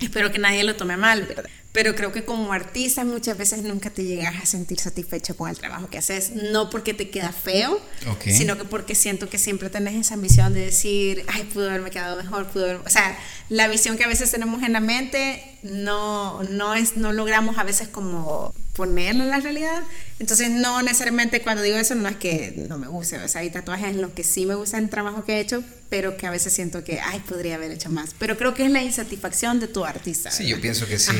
espero 0.00 0.30
que 0.30 0.38
nadie 0.38 0.64
lo 0.64 0.76
tome 0.76 0.96
mal, 0.96 1.22
¿verdad? 1.22 1.44
Pero 1.72 1.94
creo 1.94 2.10
que 2.10 2.24
como 2.24 2.52
artista 2.52 3.04
muchas 3.04 3.36
veces 3.36 3.62
nunca 3.62 3.90
te 3.90 4.04
llegas 4.04 4.34
a 4.42 4.46
sentir 4.46 4.80
satisfecho 4.80 5.36
con 5.36 5.50
el 5.50 5.58
trabajo 5.58 5.90
que 5.90 5.98
haces, 5.98 6.32
no 6.32 6.70
porque 6.70 6.94
te 6.94 7.10
queda 7.10 7.32
feo, 7.32 7.80
sino 8.24 8.56
que 8.56 8.64
porque 8.64 8.94
siento 8.94 9.28
que 9.28 9.36
siempre 9.36 9.68
tenés 9.68 9.94
esa 9.94 10.14
ambición 10.14 10.54
de 10.54 10.60
decir, 10.60 11.24
ay, 11.28 11.44
pudo 11.44 11.68
haberme 11.68 11.90
quedado 11.90 12.16
mejor, 12.16 12.46
pudo 12.46 12.64
haber, 12.64 12.76
o 12.76 12.88
sea, 12.88 13.18
la 13.50 13.68
visión 13.68 13.98
que 13.98 14.04
a 14.04 14.08
veces 14.08 14.30
tenemos 14.30 14.62
en 14.62 14.72
la 14.72 14.80
mente 14.80 15.58
no, 15.62 16.42
no, 16.44 16.74
es, 16.74 16.96
no 16.96 17.12
logramos 17.12 17.58
a 17.58 17.62
veces 17.62 17.88
como 17.88 18.54
ponerla 18.76 19.24
en 19.24 19.30
la 19.30 19.40
realidad. 19.40 19.82
Entonces, 20.18 20.50
no 20.50 20.82
necesariamente 20.82 21.40
cuando 21.40 21.62
digo 21.62 21.76
eso, 21.78 21.94
no 21.94 22.08
es 22.08 22.16
que 22.16 22.66
no 22.68 22.78
me 22.78 22.86
guste. 22.86 23.18
O 23.18 23.28
sea, 23.28 23.40
hay 23.40 23.50
tatuajes 23.50 23.88
en 23.88 24.02
los 24.02 24.12
que 24.12 24.22
sí 24.22 24.46
me 24.46 24.54
gusta 24.54 24.78
el 24.78 24.90
trabajo 24.90 25.24
que 25.24 25.34
he 25.34 25.40
hecho, 25.40 25.64
pero 25.88 26.16
que 26.16 26.26
a 26.26 26.30
veces 26.30 26.52
siento 26.52 26.84
que, 26.84 27.00
ay, 27.00 27.20
podría 27.20 27.56
haber 27.56 27.72
hecho 27.72 27.88
más. 27.88 28.10
Pero 28.18 28.36
creo 28.36 28.54
que 28.54 28.64
es 28.66 28.70
la 28.70 28.82
insatisfacción 28.82 29.58
de 29.58 29.68
tu 29.68 29.84
artista. 29.84 30.30
Sí, 30.30 30.46
yo 30.46 30.60
pienso 30.60 30.86
que 30.86 30.98
sí. 30.98 31.12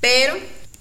Pero, 0.00 0.34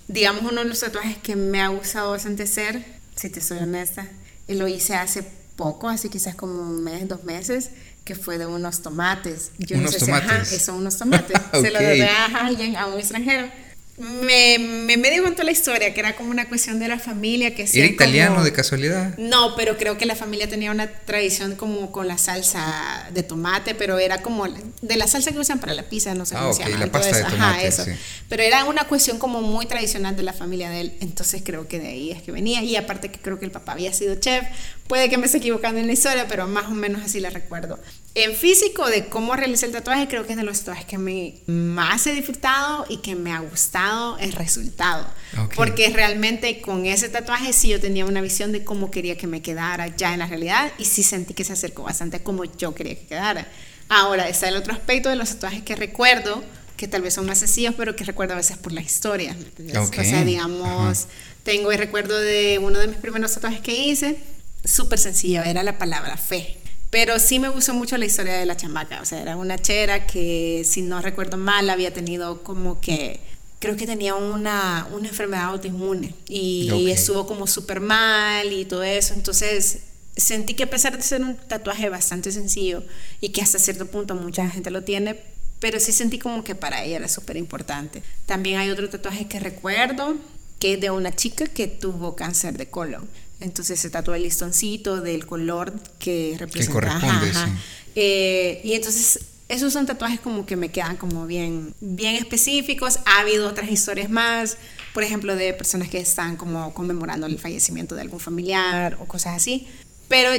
digamos, 0.08 0.44
uno 0.44 0.62
de 0.62 0.70
los 0.70 0.80
tatuajes 0.80 1.18
que 1.18 1.36
me 1.36 1.62
ha 1.62 1.70
gustado 1.70 2.12
bastante 2.12 2.44
hacer, 2.44 2.84
si 3.16 3.30
te 3.30 3.42
soy 3.42 3.58
honesta, 3.58 4.08
y 4.48 4.54
lo 4.54 4.68
hice 4.68 4.96
hace 4.96 5.24
poco, 5.56 5.90
así 5.90 6.10
quizás 6.10 6.36
como 6.36 6.62
un 6.62 6.84
mes, 6.84 7.08
dos 7.08 7.24
meses, 7.24 7.72
que 8.06 8.16
fue 8.16 8.38
de 8.38 8.46
unos 8.46 8.82
tomates. 8.82 9.52
Yo 9.58 9.78
¿Unos 9.78 9.94
no 9.94 10.00
sé 10.00 10.06
tomates? 10.06 10.48
Si, 10.50 10.60
son 10.60 10.76
unos 10.76 10.98
tomates. 10.98 11.38
Se 11.54 11.72
lo 11.72 11.80
debe 11.80 12.08
a 12.08 12.26
alguien, 12.26 12.76
a 12.76 12.88
un 12.88 13.00
extranjero 13.00 13.50
me, 13.98 14.58
me 14.58 14.98
medio 14.98 15.22
contó 15.22 15.44
la 15.44 15.52
historia, 15.52 15.94
que 15.94 16.00
era 16.00 16.16
como 16.16 16.32
una 16.32 16.50
cuestión 16.50 16.80
de 16.80 16.88
la 16.88 16.98
familia 16.98 17.54
que 17.54 17.70
¿Era 17.72 17.86
italiano 17.86 18.44
de 18.44 18.52
casualidad? 18.52 19.16
No, 19.20 19.56
pero 19.56 19.78
creo 19.78 20.00
que 20.00 20.08
la 20.08 20.16
familia 20.16 20.50
tenía 20.50 20.72
una 20.72 20.88
tradición 20.88 21.56
como 21.56 21.92
con 21.92 22.08
la 22.08 22.18
salsa 22.18 23.08
de 23.14 23.22
tomate, 23.22 23.76
pero 23.76 24.00
era 24.00 24.24
como 24.24 24.48
de 24.48 24.96
la 24.96 25.06
salsa 25.06 25.32
que 25.32 25.38
usan 25.38 25.60
para 25.60 25.76
la 25.76 25.84
pizza, 25.84 26.16
no 26.16 26.26
sé 26.26 26.34
cómo 26.34 26.54
se 26.54 26.64
llama. 26.64 26.78
La 26.78 26.92
pasta 26.92 27.18
de 27.18 27.24
tomate, 27.24 27.38
Ajá, 27.42 27.64
eso. 27.64 27.86
Pero 28.30 28.42
era 28.42 28.66
una 28.66 28.86
cuestión 28.86 29.20
como 29.20 29.42
muy 29.42 29.68
tradicional 29.68 30.16
de 30.16 30.24
la 30.24 30.34
familia 30.34 30.72
de 30.72 30.82
él, 30.82 30.94
entonces 31.00 31.44
creo 31.46 31.68
que 31.68 31.80
de 31.80 31.90
ahí 31.90 32.12
es 32.12 32.24
que 32.24 32.32
venía. 32.32 32.64
Y 32.64 32.76
aparte 32.76 33.12
que 33.12 33.20
creo 33.20 33.38
que 33.38 33.46
el 33.46 33.52
papá 33.52 33.74
había 33.74 33.94
sido 33.94 34.16
chef, 34.16 34.44
puede 34.88 35.10
que 35.10 35.18
me 35.18 35.26
esté 35.26 35.38
equivocando 35.38 35.80
en 35.80 35.88
la 35.88 35.94
historia, 35.94 36.28
pero 36.28 36.48
más 36.48 36.66
o 36.66 36.72
menos 36.72 37.02
así 37.04 37.20
la 37.20 37.30
recuerdo. 37.30 37.80
En 38.16 38.36
físico, 38.36 38.88
de 38.88 39.06
cómo 39.08 39.36
realicé 39.36 39.66
el 39.66 39.72
tatuaje, 39.72 40.08
creo 40.08 40.26
que 40.26 40.34
es 40.34 40.38
de 40.38 40.44
los 40.44 40.60
tatuajes 40.60 40.86
que 40.86 40.98
me 40.98 41.36
más 41.48 42.06
he 42.06 42.14
disfrutado 42.14 42.86
y 42.88 42.98
que 42.98 43.16
me 43.16 43.32
ha 43.32 43.40
gustado 43.40 44.18
el 44.20 44.34
resultado. 44.34 45.08
Porque 45.56 45.90
realmente 45.90 46.62
con 46.62 46.86
ese 46.86 47.10
tatuaje 47.10 47.54
sí 47.54 47.70
yo 47.70 47.80
tenía 47.80 48.06
una 48.06 48.22
visión 48.22 48.52
de 48.52 48.64
cómo 48.64 48.92
quería 48.92 49.18
que 49.18 49.26
me 49.26 49.42
quedara 49.42 49.88
ya 49.88 50.14
en 50.14 50.20
la 50.20 50.28
realidad 50.28 50.72
y 50.78 50.86
sí 50.86 51.02
sentí 51.02 51.34
que 51.34 51.44
se 51.44 51.54
acercó 51.54 51.84
bastante 51.84 52.18
a 52.18 52.24
cómo 52.24 52.44
yo 52.44 52.76
quería 52.76 52.96
que 52.96 53.08
quedara. 53.08 53.48
Ahora 53.90 54.30
está 54.30 54.48
el 54.48 54.56
otro 54.56 54.74
aspecto 54.74 55.10
de 55.10 55.16
los 55.16 55.30
tatuajes 55.30 55.64
que 55.64 55.76
recuerdo, 55.76 56.44
que 56.78 56.88
tal 56.88 57.02
vez 57.02 57.14
son 57.14 57.26
más 57.26 57.40
sencillos, 57.40 57.74
pero 57.76 57.96
que 57.96 58.04
recuerdo 58.04 58.34
a 58.34 58.38
veces 58.38 58.58
por 58.58 58.74
la 58.74 58.82
historia. 58.82 59.36
O 59.80 59.86
sea, 59.88 60.24
digamos, 60.24 61.08
tengo 61.44 61.72
el 61.72 61.78
recuerdo 61.78 62.20
de 62.20 62.60
uno 62.62 62.80
de 62.80 62.88
mis 62.88 62.98
primeros 62.98 63.34
tatuajes 63.34 63.62
que 63.62 63.74
hice, 63.74 64.18
súper 64.64 65.00
sencillo, 65.00 65.44
era 65.44 65.64
la 65.64 65.78
palabra 65.78 66.18
fe 66.18 66.58
pero 66.94 67.18
sí 67.18 67.40
me 67.40 67.50
gustó 67.50 67.74
mucho 67.74 67.98
la 67.98 68.06
historia 68.06 68.36
de 68.36 68.46
la 68.46 68.56
chamaca. 68.56 69.02
O 69.02 69.06
sea, 69.06 69.20
era 69.20 69.36
una 69.36 69.58
chera 69.58 70.06
que, 70.06 70.62
si 70.64 70.84
no 70.84 71.02
recuerdo 71.02 71.38
mal, 71.38 71.68
había 71.72 71.92
tenido 71.92 72.44
como 72.44 72.80
que. 72.82 73.20
Creo 73.58 73.76
que 73.76 73.88
tenía 73.88 74.14
una, 74.14 74.88
una 74.92 75.08
enfermedad 75.08 75.46
autoinmune 75.46 76.14
y 76.28 76.92
estuvo 76.92 77.26
como 77.26 77.48
súper 77.48 77.80
mal 77.80 78.54
y 78.54 78.66
todo 78.66 78.84
eso. 78.84 79.16
Entonces, 79.16 79.80
sentí 80.16 80.54
que 80.54 80.64
a 80.64 80.70
pesar 80.70 80.96
de 80.96 81.02
ser 81.02 81.24
un 81.24 81.36
tatuaje 81.36 81.90
bastante 81.90 82.32
sencillo 82.32 82.84
y 83.22 83.30
que 83.30 83.42
hasta 83.42 83.58
cierto 83.58 83.88
punto 83.88 84.14
mucha 84.14 84.48
gente 84.48 84.70
lo 84.70 84.84
tiene, 84.84 85.20
pero 85.60 85.80
sí 85.80 85.94
sentí 85.94 86.20
como 86.20 86.44
que 86.44 86.54
para 86.54 86.84
ella 86.84 86.98
era 86.98 87.08
súper 87.08 87.38
importante. 87.38 88.04
También 88.28 88.60
hay 88.60 88.70
otro 88.70 88.88
tatuaje 88.88 89.28
que 89.28 89.40
recuerdo, 89.40 90.16
que 90.60 90.74
es 90.74 90.82
de 90.82 90.92
una 90.92 91.16
chica 91.16 91.48
que 91.48 91.68
tuvo 91.68 92.16
cáncer 92.16 92.56
de 92.58 92.70
colon. 92.70 93.10
Entonces 93.44 93.80
se 93.80 93.90
tatuó 93.90 94.16
el 94.16 94.24
listoncito 94.24 95.02
del 95.02 95.26
color 95.26 95.74
que 96.00 96.36
representa. 96.40 96.68
Que 96.68 96.74
corresponde, 96.74 97.34
sí. 97.34 97.52
Eh, 97.96 98.62
y 98.64 98.74
entonces 98.74 99.20
esos 99.50 99.74
son 99.74 99.86
tatuajes 99.86 100.20
como 100.20 100.46
que 100.46 100.56
me 100.56 100.70
quedan 100.70 100.98
como 100.98 101.28
bien, 101.28 101.76
bien 101.80 102.16
específicos. 102.16 103.00
Ha 103.06 103.20
habido 103.20 103.48
otras 103.48 103.70
historias 103.70 104.10
más, 104.10 104.58
por 104.94 105.04
ejemplo, 105.04 105.36
de 105.36 105.54
personas 105.54 105.90
que 105.90 106.00
están 106.00 106.38
como 106.38 106.74
conmemorando 106.74 107.28
el 107.28 107.38
fallecimiento 107.38 107.94
de 107.96 108.02
algún 108.02 108.20
familiar 108.20 108.98
o 109.00 109.06
cosas 109.06 109.36
así. 109.36 109.68
Pero, 110.08 110.32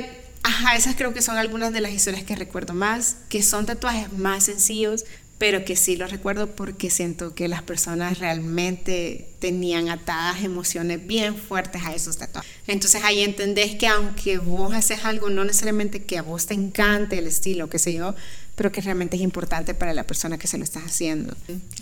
ajá, 0.43 0.77
esas 0.77 0.97
creo 0.97 1.15
que 1.15 1.23
son 1.23 1.37
algunas 1.37 1.73
de 1.73 1.81
las 1.81 1.93
historias 1.93 2.25
que 2.25 2.35
recuerdo 2.35 2.75
más, 2.75 3.19
que 3.29 3.43
son 3.43 3.67
tatuajes 3.67 4.13
más 4.13 4.45
sencillos, 4.45 5.05
pero 5.39 5.65
que 5.65 5.77
sí 5.77 5.97
los 5.97 6.11
recuerdo 6.11 6.55
porque 6.55 6.91
siento 6.91 7.35
que 7.35 7.49
las 7.49 7.63
personas 7.63 8.19
realmente 8.19 9.29
tenían 9.41 9.89
atadas 9.89 10.43
emociones 10.45 11.05
bien 11.07 11.37
fuertes 11.37 11.83
a 11.85 11.95
esos 11.95 12.17
tatuajes. 12.17 12.51
Entonces 12.67 13.03
ahí 13.05 13.21
entendés 13.21 13.75
que 13.75 13.87
aunque 13.87 14.39
vos 14.39 14.73
haces 14.75 15.05
algo, 15.05 15.31
no 15.31 15.45
necesariamente 15.45 16.03
que 16.03 16.19
a 16.19 16.23
vos 16.23 16.47
te 16.47 16.55
encante 16.55 17.19
el 17.19 17.27
estilo, 17.27 17.69
qué 17.69 17.79
sé 17.79 17.93
yo, 17.95 18.15
pero 18.55 18.71
que 18.71 18.81
realmente 18.81 19.17
es 19.17 19.23
importante 19.23 19.75
para 19.75 19.93
la 19.93 20.05
persona 20.05 20.39
que 20.39 20.47
se 20.47 20.57
lo 20.57 20.65
está 20.65 20.81
haciendo. 20.81 21.37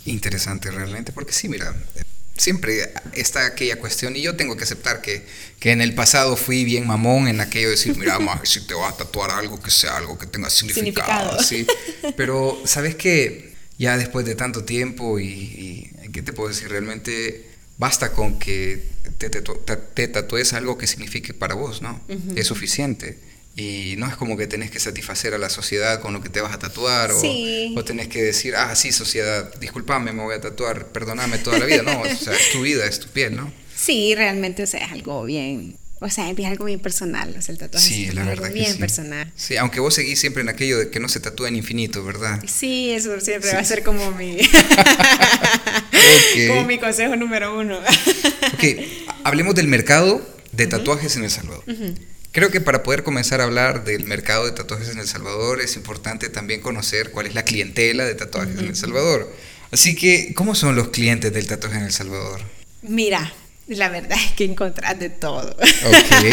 Interesante 0.05 0.71
realmente, 0.71 1.11
porque 1.11 1.33
sí, 1.33 1.47
mira, 1.47 1.73
siempre 2.35 2.91
está 3.13 3.45
aquella 3.45 3.77
cuestión, 3.77 4.15
y 4.15 4.21
yo 4.21 4.35
tengo 4.35 4.57
que 4.57 4.63
aceptar 4.63 5.01
que, 5.01 5.25
que 5.59 5.71
en 5.71 5.81
el 5.81 5.93
pasado 5.93 6.35
fui 6.35 6.63
bien 6.65 6.87
mamón 6.87 7.27
en 7.27 7.41
aquello 7.41 7.67
de 7.67 7.75
decir, 7.75 7.95
mira, 7.97 8.17
si 8.43 8.65
te 8.65 8.73
vas 8.73 8.93
a 8.93 8.97
tatuar 8.97 9.31
algo 9.31 9.59
que 9.61 9.71
sea 9.71 9.97
algo 9.97 10.17
que 10.17 10.25
tenga 10.25 10.49
significado. 10.49 11.41
Sí. 11.43 11.67
Pero, 12.17 12.61
¿sabes 12.65 12.95
qué? 12.95 13.53
Ya 13.77 13.97
después 13.97 14.25
de 14.25 14.35
tanto 14.35 14.63
tiempo 14.63 15.19
y, 15.19 15.91
¿qué 16.11 16.21
te 16.21 16.33
puedo 16.33 16.49
decir? 16.49 16.69
Realmente 16.69 17.49
basta 17.77 18.11
con 18.11 18.39
que 18.39 18.83
te, 19.17 19.29
te, 19.29 20.07
tatúes 20.07 20.53
algo 20.53 20.77
que 20.77 20.87
signifique 20.87 21.33
para 21.33 21.55
vos, 21.55 21.81
¿no? 21.81 22.01
Es 22.35 22.47
suficiente. 22.47 23.17
Y 23.55 23.95
no 23.97 24.07
es 24.07 24.15
como 24.15 24.35
que 24.35 24.47
tenés 24.47 24.71
que 24.71 24.79
satisfacer 24.79 25.35
a 25.35 25.37
la 25.37 25.49
sociedad 25.49 26.01
con 26.01 26.11
lo 26.13 26.21
que 26.21 26.29
te 26.29 26.41
vas 26.41 26.53
a 26.53 26.59
tatuar 26.59 27.11
o, 27.11 27.83
tenés 27.83 28.07
que 28.07 28.23
decir, 28.23 28.55
ah, 28.55 28.75
sí, 28.75 28.91
sociedad, 28.91 29.53
discúlpame, 29.59 30.11
me 30.11 30.23
voy 30.23 30.35
a 30.35 30.41
tatuar, 30.41 30.87
perdóname 30.87 31.37
toda 31.37 31.59
la 31.59 31.65
vida. 31.65 31.83
No, 31.83 32.01
o 32.01 32.05
sea, 32.05 32.33
es 32.33 32.51
tu 32.51 32.63
vida, 32.63 32.85
es 32.85 32.99
tu 32.99 33.09
piel, 33.09 33.35
¿no? 33.35 33.53
Sí, 33.75 34.15
realmente, 34.15 34.63
o 34.63 34.67
sea, 34.67 34.83
es 34.83 34.91
algo 34.91 35.23
bien, 35.23 35.77
o 35.99 36.09
sea, 36.09 36.29
es 36.29 36.45
algo 36.45 36.65
bien 36.65 36.79
personal, 36.79 37.35
o 37.37 37.41
sea, 37.41 37.53
el 37.53 37.59
tatuaje 37.59 37.87
sí, 37.87 38.05
es 38.05 38.15
la 38.15 38.21
algo 38.21 38.41
verdad 38.41 38.53
bien 38.53 38.73
sí. 38.73 38.79
personal. 38.79 39.31
Sí, 39.35 39.57
aunque 39.57 39.79
vos 39.79 39.93
seguís 39.93 40.19
siempre 40.19 40.41
en 40.41 40.49
aquello 40.49 40.79
de 40.79 40.89
que 40.89 40.99
no 40.99 41.07
se 41.07 41.19
tatúa 41.19 41.47
en 41.47 41.55
infinito, 41.55 42.03
¿verdad? 42.03 42.43
Sí, 42.47 42.91
eso 42.91 43.19
siempre 43.19 43.53
va 43.53 43.59
a 43.59 43.63
ser 43.63 43.83
como 43.83 44.11
mi, 44.11 44.37
como 46.47 46.65
mi 46.65 46.79
consejo 46.79 47.15
número 47.15 47.57
uno. 47.59 47.77
ok, 47.77 48.63
hablemos 49.23 49.53
del 49.53 49.67
mercado 49.67 50.27
de 50.51 50.67
tatuajes 50.67 51.15
en 51.17 51.23
El 51.23 51.29
Salvador. 51.29 51.63
Creo 52.33 52.49
que 52.49 52.61
para 52.61 52.81
poder 52.81 53.03
comenzar 53.03 53.41
a 53.41 53.43
hablar 53.43 53.83
del 53.83 54.05
mercado 54.05 54.45
de 54.45 54.53
tatuajes 54.53 54.89
en 54.89 54.97
El 54.97 55.07
Salvador 55.07 55.61
es 55.61 55.75
importante 55.75 56.29
también 56.29 56.61
conocer 56.61 57.11
cuál 57.11 57.27
es 57.27 57.35
la 57.35 57.45
clientela 57.45 58.05
de 58.05 58.15
tatuajes 58.15 58.57
en 58.57 58.65
El 58.65 58.75
Salvador. 58.75 59.31
Así 59.71 59.95
que, 59.95 60.33
¿cómo 60.33 60.55
son 60.55 60.75
los 60.75 60.87
clientes 60.87 61.31
del 61.31 61.45
tatuaje 61.45 61.77
en 61.77 61.83
El 61.83 61.91
Salvador? 61.91 62.41
Mira, 62.81 63.31
la 63.67 63.87
verdad 63.89 64.17
es 64.19 64.31
que 64.31 64.45
encontrás 64.45 64.97
de 64.97 65.11
todo. 65.11 65.51
Ok. 65.51 66.25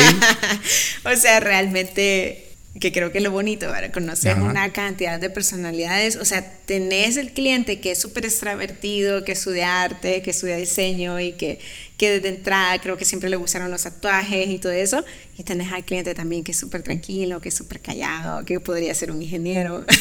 o 1.04 1.16
sea, 1.16 1.38
realmente 1.38 2.50
que 2.78 2.92
creo 2.92 3.10
que 3.10 3.18
es 3.18 3.24
lo 3.24 3.32
bonito, 3.32 3.66
para 3.68 3.90
conocer 3.90 4.32
Ajá. 4.32 4.42
una 4.42 4.72
cantidad 4.72 5.18
de 5.18 5.28
personalidades, 5.28 6.14
o 6.16 6.24
sea, 6.24 6.52
tenés 6.66 7.16
el 7.16 7.32
cliente 7.32 7.80
que 7.80 7.90
es 7.92 7.98
súper 7.98 8.24
extravertido, 8.24 9.24
que 9.24 9.32
estudia 9.32 9.82
arte, 9.82 10.22
que 10.22 10.30
estudia 10.30 10.56
diseño 10.56 11.18
y 11.18 11.32
que, 11.32 11.58
que 12.00 12.12
desde 12.12 12.30
entrada 12.30 12.80
creo 12.80 12.96
que 12.96 13.04
siempre 13.04 13.28
le 13.28 13.36
gustaron 13.36 13.70
los 13.70 13.82
tatuajes 13.82 14.48
y 14.48 14.58
todo 14.58 14.72
eso, 14.72 15.04
y 15.36 15.42
tenés 15.42 15.70
al 15.70 15.84
cliente 15.84 16.14
también 16.14 16.42
que 16.42 16.52
es 16.52 16.58
súper 16.58 16.82
tranquilo, 16.82 17.42
que 17.42 17.50
es 17.50 17.54
súper 17.54 17.80
callado, 17.80 18.42
que 18.46 18.58
podría 18.58 18.94
ser 18.94 19.10
un 19.10 19.20
ingeniero. 19.20 19.84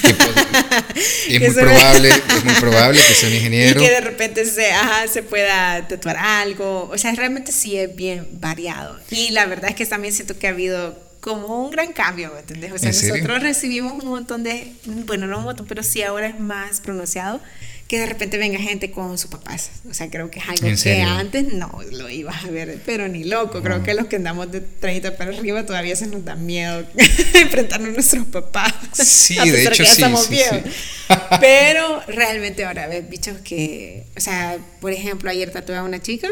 Y 1.28 1.36
es 1.36 1.54
muy 1.54 1.64
probable, 1.64 2.10
es 2.38 2.46
muy 2.46 2.54
probable 2.56 3.02
que 3.06 3.14
sea 3.14 3.28
un 3.28 3.36
ingeniero. 3.36 3.82
Y 3.82 3.86
que 3.86 3.92
de 3.92 4.00
repente 4.00 4.46
se, 4.46 4.72
ajá, 4.72 5.08
se 5.08 5.24
pueda 5.24 5.88
tatuar 5.90 6.16
algo. 6.16 6.90
O 6.90 6.98
sea, 6.98 7.14
realmente 7.14 7.52
sí 7.52 7.78
es 7.78 7.94
bien 7.94 8.28
variado. 8.32 8.98
Y 9.12 9.32
la 9.32 9.46
verdad 9.46 9.70
es 9.70 9.76
que 9.76 9.86
también 9.86 10.14
siento 10.14 10.40
que 10.40 10.48
ha 10.48 10.52
habido 10.52 10.98
como 11.20 11.66
un 11.66 11.72
gran 11.72 11.92
cambio, 11.92 12.32
¿me 12.34 12.40
entendés? 12.40 12.72
O 12.72 12.78
sea, 12.78 12.92
¿En 12.92 13.10
nosotros 13.10 13.44
recibimos 13.44 14.02
un 14.04 14.10
montón 14.10 14.44
de, 14.44 14.72
bueno, 14.86 15.28
no 15.28 15.40
un 15.40 15.44
montón, 15.44 15.68
pero 15.68 15.84
sí 15.84 16.02
ahora 16.02 16.28
es 16.28 16.40
más 16.40 16.80
pronunciado 16.80 17.42
que 17.90 17.98
de 18.00 18.06
repente 18.06 18.38
venga 18.38 18.60
gente 18.60 18.92
con 18.92 19.18
sus 19.18 19.32
papás. 19.32 19.72
O 19.90 19.96
sea, 19.96 20.12
creo 20.12 20.30
que 20.30 20.38
es 20.38 20.48
algo 20.48 20.64
¿En 20.68 20.74
que 20.74 20.78
serio? 20.78 21.10
antes 21.10 21.52
no 21.52 21.72
lo 21.92 22.08
ibas 22.08 22.46
a 22.46 22.52
ver, 22.52 22.80
pero 22.86 23.08
ni 23.08 23.24
loco. 23.24 23.64
Creo 23.64 23.82
que 23.82 23.96
los 23.96 24.06
que 24.06 24.18
andamos 24.18 24.52
de 24.52 24.62
30 24.62 25.18
para 25.18 25.32
arriba 25.36 25.66
todavía 25.66 25.96
se 25.96 26.06
nos 26.06 26.24
da 26.24 26.36
miedo 26.36 26.86
enfrentarnos 27.34 27.90
a 27.90 27.94
nuestros 27.94 28.28
papás. 28.28 28.72
Sí, 28.94 29.40
a 29.40 29.44
de 29.44 29.64
hecho 29.64 29.72
que 29.72 29.78
ya 29.78 29.86
sí, 29.86 29.92
estamos 30.04 30.26
sí, 30.26 30.34
viejos. 30.36 30.60
sí. 30.66 31.16
Pero 31.40 32.04
realmente 32.06 32.64
ahora 32.64 32.86
ves 32.88 33.10
bichos 33.10 33.40
que, 33.40 34.06
o 34.16 34.20
sea, 34.20 34.60
por 34.82 34.94
ejemplo, 34.94 35.32
ayer 35.32 35.50
tatué 35.50 35.76
a 35.76 35.82
una 35.82 36.00
chica 36.00 36.30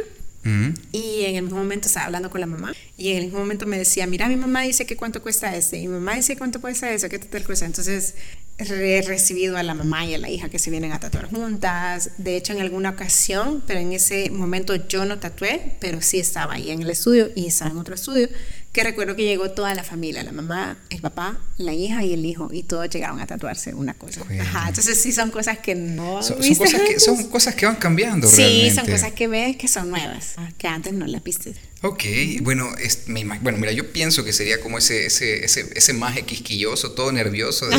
Y 0.92 1.26
en 1.26 1.36
el 1.36 1.44
mismo 1.44 1.58
momento 1.58 1.88
estaba 1.88 2.06
hablando 2.06 2.30
con 2.30 2.42
la 2.42 2.48
mamá 2.48 2.74
y 2.98 3.12
en 3.12 3.18
el 3.18 3.24
mismo 3.26 3.40
momento 3.40 3.66
me 3.66 3.78
decía, 3.78 4.08
mira, 4.08 4.28
mi 4.28 4.36
mamá 4.36 4.62
dice 4.62 4.86
que 4.86 4.96
cuánto 4.96 5.22
cuesta 5.22 5.56
este 5.56 5.78
y 5.78 5.88
mi 5.88 5.94
mamá 5.94 6.16
dice 6.16 6.38
cuánto 6.38 6.62
cuesta 6.62 6.92
eso, 6.92 7.10
qué 7.10 7.20
tal 7.20 7.44
cosa. 7.44 7.66
Entonces 7.66 8.16
he 8.58 9.02
recibido 9.04 9.58
a 9.58 9.64
la 9.64 9.74
mamá 9.74 10.06
y 10.06 10.16
a 10.16 10.18
la 10.18 10.30
hija 10.30 10.50
que 10.50 10.58
se 10.58 10.72
vienen 10.72 10.92
a 10.92 11.00
tatuar 11.00 11.30
juntas. 11.30 12.12
De 12.18 12.36
hecho, 12.38 12.54
en 12.54 12.62
alguna 12.62 12.92
ocasión, 12.92 13.64
pero 13.68 13.80
en 13.80 13.94
ese 13.94 14.30
momento 14.32 14.76
yo 14.76 15.06
no 15.06 15.20
tatué, 15.20 15.74
pero 15.80 16.02
sí 16.02 16.20
estaba 16.20 16.56
ahí 16.56 16.72
en 16.72 16.82
el 16.82 16.90
estudio 16.90 17.30
y 17.36 17.48
estaba 17.48 17.72
en 17.72 17.78
otro 17.78 17.96
estudio, 17.96 18.30
que 18.78 18.84
recuerdo 18.84 19.16
que 19.16 19.24
llegó 19.24 19.50
toda 19.50 19.74
la 19.74 19.84
familia, 19.84 20.22
la 20.22 20.32
mamá, 20.32 20.78
el 20.92 21.02
papá, 21.02 21.36
la 21.58 21.74
hija 21.74 22.04
y 22.04 22.14
el 22.14 22.24
hijo, 22.28 22.50
y 22.54 22.62
todos 22.62 22.88
llegaron 22.92 23.20
a 23.20 23.26
tatuarse 23.26 23.74
una 23.74 23.96
cosa. 23.96 24.22
Bueno. 24.24 24.44
Ajá, 24.44 24.70
entonces 24.70 25.02
sí 25.02 25.12
son 25.12 25.32
cosas 25.32 25.58
que 25.58 25.74
no... 25.74 26.22
Son, 26.22 26.38
cosas 26.38 26.82
que, 26.82 27.00
son 27.00 27.24
cosas 27.32 27.56
que 27.56 27.66
van 27.66 27.78
cambiando 27.78 28.28
Sí, 28.28 28.36
realmente. 28.44 28.76
son 28.76 28.86
cosas 28.86 29.12
que 29.14 29.28
ves 29.28 29.58
que 29.58 29.68
son 29.68 29.90
nuevas, 29.90 30.36
que 30.60 30.68
antes 30.68 30.94
no 30.94 31.08
las 31.08 31.24
viste. 31.24 31.56
Ok, 31.84 32.04
bueno, 32.42 32.76
es- 32.82 33.08
me 33.08 33.22
imag- 33.24 33.40
bueno, 33.42 33.60
mira, 33.60 33.72
yo 33.72 33.92
pienso 33.94 34.26
que 34.26 34.34
sería 34.34 34.60
como 34.60 34.80
ese, 34.80 35.06
ese, 35.06 35.46
ese, 35.46 35.68
ese 35.76 35.94
maje 35.94 36.24
quisquilloso, 36.24 36.94
todo 36.94 37.12
nervioso. 37.12 37.68
de- 37.68 37.78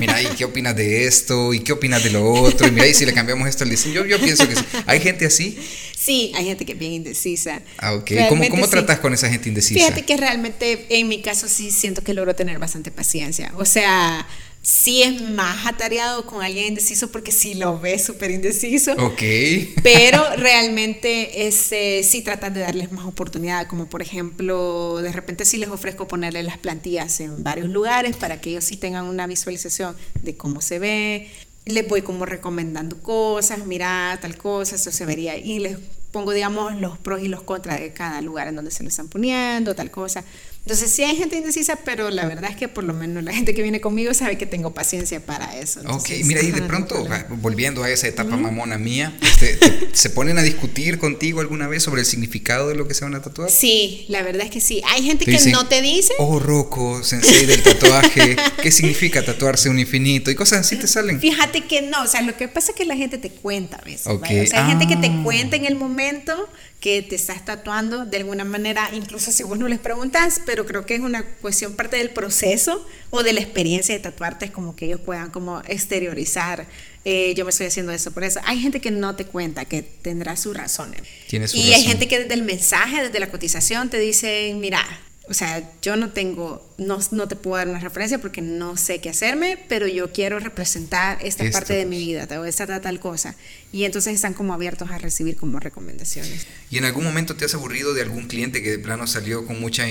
mira, 0.00 0.22
¿y 0.22 0.26
qué 0.36 0.46
opinas 0.46 0.74
de 0.74 1.06
esto? 1.06 1.52
¿Y 1.52 1.60
qué 1.60 1.72
opinas 1.72 2.02
de 2.02 2.10
lo 2.10 2.24
otro? 2.32 2.66
Y 2.66 2.70
mira, 2.70 2.86
¿y 2.86 2.94
si 2.94 3.04
le 3.04 3.12
cambiamos 3.12 3.46
esto 3.46 3.64
al 3.64 3.70
diseño? 3.70 3.94
Yo, 3.96 4.06
yo 4.06 4.18
pienso 4.18 4.48
que 4.48 4.56
sí. 4.56 4.62
¿Hay 4.86 5.00
gente 5.00 5.26
así? 5.26 5.58
Sí, 5.94 6.32
hay 6.34 6.46
gente 6.46 6.64
que 6.64 6.72
es 6.72 6.78
bien 6.78 6.92
indecisa. 6.92 7.60
Ah, 7.76 7.92
ok. 7.94 8.10
¿Cómo, 8.30 8.48
cómo 8.48 8.64
sí. 8.64 8.70
tratas 8.70 9.00
con 9.00 9.12
esa 9.12 9.28
gente 9.28 9.50
indecisa? 9.50 9.80
Fíjate 9.80 10.04
que 10.06 10.16
realmente 10.16 10.86
en 10.88 11.06
mi 11.08 11.20
caso 11.20 11.46
sí 11.48 11.70
siento 11.70 12.02
que 12.02 12.14
logro 12.14 12.34
tener 12.34 12.58
bastante 12.58 12.90
paciencia. 12.90 13.52
O 13.56 13.66
sea, 13.66 14.26
sí 14.66 15.04
es 15.04 15.22
más 15.22 15.64
atareado 15.64 16.26
con 16.26 16.42
alguien 16.42 16.66
indeciso 16.66 17.12
porque 17.12 17.30
sí 17.30 17.54
lo 17.54 17.78
ves 17.78 18.04
súper 18.04 18.32
indeciso. 18.32 18.94
Ok. 18.94 19.22
Pero 19.84 20.24
realmente 20.36 21.46
este, 21.46 22.02
sí 22.02 22.20
tratas 22.22 22.52
de 22.52 22.60
darles 22.62 22.90
más 22.90 23.06
oportunidad, 23.06 23.68
como 23.68 23.86
por 23.86 24.02
ejemplo, 24.02 24.98
de 25.00 25.12
repente 25.12 25.44
sí 25.44 25.58
les 25.58 25.68
ofrezco 25.68 26.08
ponerle 26.08 26.42
las 26.42 26.58
plantillas 26.58 27.20
en 27.20 27.44
varios 27.44 27.68
lugares 27.68 28.16
para 28.16 28.40
que 28.40 28.50
ellos 28.50 28.64
sí 28.64 28.76
tengan 28.76 29.04
una 29.04 29.28
visualización 29.28 29.96
de 30.20 30.36
cómo 30.36 30.60
se 30.60 30.80
ve. 30.80 31.30
Les 31.64 31.86
voy 31.86 32.02
como 32.02 32.26
recomendando 32.26 33.00
cosas, 33.00 33.64
mira 33.66 34.18
tal 34.20 34.36
cosa, 34.36 34.74
eso 34.74 34.90
se 34.90 35.06
vería 35.06 35.36
y 35.36 35.60
les 35.60 35.78
pongo, 36.10 36.32
digamos, 36.32 36.74
los 36.80 36.98
pros 36.98 37.22
y 37.22 37.28
los 37.28 37.42
contras 37.42 37.78
de 37.78 37.92
cada 37.92 38.20
lugar 38.20 38.48
en 38.48 38.56
donde 38.56 38.72
se 38.72 38.82
lo 38.82 38.88
están 38.88 39.06
poniendo, 39.06 39.76
tal 39.76 39.92
cosa. 39.92 40.24
Entonces 40.66 40.90
sí 40.90 41.04
hay 41.04 41.14
gente 41.14 41.36
indecisa, 41.36 41.76
pero 41.84 42.10
la 42.10 42.26
verdad 42.26 42.50
es 42.50 42.56
que 42.56 42.66
por 42.66 42.82
lo 42.82 42.92
menos 42.92 43.22
la 43.22 43.32
gente 43.32 43.54
que 43.54 43.62
viene 43.62 43.80
conmigo 43.80 44.12
sabe 44.14 44.36
que 44.36 44.46
tengo 44.46 44.74
paciencia 44.74 45.20
para 45.20 45.56
eso. 45.56 45.78
Ok, 45.78 45.86
Entonces, 45.86 46.26
mira, 46.26 46.42
y 46.42 46.50
de 46.50 46.62
no 46.62 46.66
pronto, 46.66 47.06
volviendo 47.36 47.84
a 47.84 47.90
esa 47.90 48.08
etapa 48.08 48.36
mamona 48.36 48.76
mía, 48.76 49.16
este, 49.22 49.54
te- 49.58 49.90
¿se 49.92 50.10
ponen 50.10 50.38
a 50.38 50.42
discutir 50.42 50.98
contigo 50.98 51.40
alguna 51.40 51.68
vez 51.68 51.84
sobre 51.84 52.00
el 52.00 52.06
significado 52.06 52.68
de 52.68 52.74
lo 52.74 52.88
que 52.88 52.94
se 52.94 53.04
van 53.04 53.14
a 53.14 53.22
tatuar? 53.22 53.48
Sí, 53.48 54.06
la 54.08 54.22
verdad 54.24 54.42
es 54.46 54.50
que 54.50 54.60
sí. 54.60 54.82
Hay 54.88 55.04
gente 55.04 55.24
Te 55.24 55.30
que 55.30 55.36
dicen, 55.36 55.52
no 55.52 55.68
te 55.68 55.80
dice. 55.82 56.14
Oh, 56.18 56.40
Rocco, 56.40 57.00
sensei 57.04 57.46
del 57.46 57.62
tatuaje, 57.62 58.34
¿qué 58.60 58.72
significa 58.72 59.24
tatuarse 59.24 59.68
un 59.68 59.78
infinito? 59.78 60.32
Y 60.32 60.34
cosas 60.34 60.62
así 60.62 60.74
te 60.74 60.88
salen. 60.88 61.20
Fíjate 61.20 61.60
que 61.60 61.82
no, 61.82 62.02
o 62.02 62.08
sea, 62.08 62.22
lo 62.22 62.36
que 62.36 62.48
pasa 62.48 62.72
es 62.72 62.76
que 62.76 62.84
la 62.84 62.96
gente 62.96 63.18
te 63.18 63.30
cuenta 63.30 63.76
a 63.76 63.84
veces. 63.84 64.08
Ok, 64.08 64.22
¿vale? 64.22 64.42
O 64.42 64.46
sea, 64.48 64.64
hay 64.64 64.70
gente 64.72 64.88
que 64.88 64.96
te 64.96 65.06
ah. 65.06 65.20
cuenta 65.22 65.54
en 65.54 65.64
el 65.64 65.76
momento 65.76 66.48
que 66.86 67.02
te 67.02 67.16
estás 67.16 67.44
tatuando 67.44 68.04
de 68.04 68.18
alguna 68.18 68.44
manera, 68.44 68.88
incluso 68.92 69.32
si 69.32 69.42
vos 69.42 69.58
no 69.58 69.66
les 69.66 69.80
preguntas, 69.80 70.40
pero 70.46 70.64
creo 70.66 70.86
que 70.86 70.94
es 70.94 71.00
una 71.00 71.24
cuestión 71.24 71.74
parte 71.74 71.96
del 71.96 72.10
proceso 72.10 72.86
o 73.10 73.24
de 73.24 73.32
la 73.32 73.40
experiencia 73.40 73.92
de 73.92 74.00
tatuarte, 74.00 74.44
es 74.44 74.50
como 74.52 74.76
que 74.76 74.84
ellos 74.84 75.00
puedan 75.00 75.32
como 75.32 75.60
exteriorizar. 75.66 76.64
eh, 77.04 77.34
yo 77.34 77.44
me 77.44 77.50
estoy 77.50 77.66
haciendo 77.66 77.90
eso 77.90 78.12
por 78.12 78.22
eso. 78.22 78.38
Hay 78.44 78.60
gente 78.60 78.80
que 78.80 78.92
no 78.92 79.16
te 79.16 79.24
cuenta, 79.24 79.64
que 79.64 79.82
tendrá 79.82 80.36
sus 80.36 80.56
razones. 80.56 81.02
Tiene 81.26 81.48
su 81.48 81.56
y 81.56 81.72
hay 81.72 81.82
gente 81.82 82.06
que 82.06 82.20
desde 82.20 82.34
el 82.34 82.42
mensaje, 82.44 83.02
desde 83.02 83.18
la 83.18 83.30
cotización, 83.32 83.90
te 83.90 83.98
dicen, 83.98 84.60
mira, 84.60 84.86
o 85.28 85.34
sea, 85.34 85.72
yo 85.82 85.96
no 85.96 86.10
tengo, 86.10 86.64
no, 86.78 87.00
no, 87.10 87.26
te 87.26 87.34
puedo 87.34 87.56
dar 87.56 87.68
una 87.68 87.80
referencia 87.80 88.18
porque 88.18 88.42
no 88.42 88.76
sé 88.76 89.00
qué 89.00 89.10
hacerme, 89.10 89.58
pero 89.68 89.88
yo 89.88 90.12
quiero 90.12 90.38
representar 90.38 91.18
esta 91.20 91.50
parte 91.50 91.74
de 91.74 91.84
mi 91.84 91.98
vida, 91.98 92.28
o 92.40 92.44
esta 92.44 92.80
tal 92.80 93.00
cosa. 93.00 93.34
Y 93.72 93.84
entonces 93.84 94.14
están 94.14 94.34
como 94.34 94.54
abiertos 94.54 94.90
a 94.90 94.98
recibir 94.98 95.36
como 95.36 95.58
recomendaciones. 95.58 96.46
¿Y 96.70 96.78
en 96.78 96.84
algún 96.84 97.04
momento 97.04 97.34
te 97.34 97.44
has 97.44 97.54
aburrido 97.54 97.92
de 97.92 98.02
algún 98.02 98.28
cliente 98.28 98.62
que 98.62 98.70
de 98.70 98.78
plano 98.78 99.06
salió 99.06 99.46
con 99.46 99.60
mucha, 99.60 99.86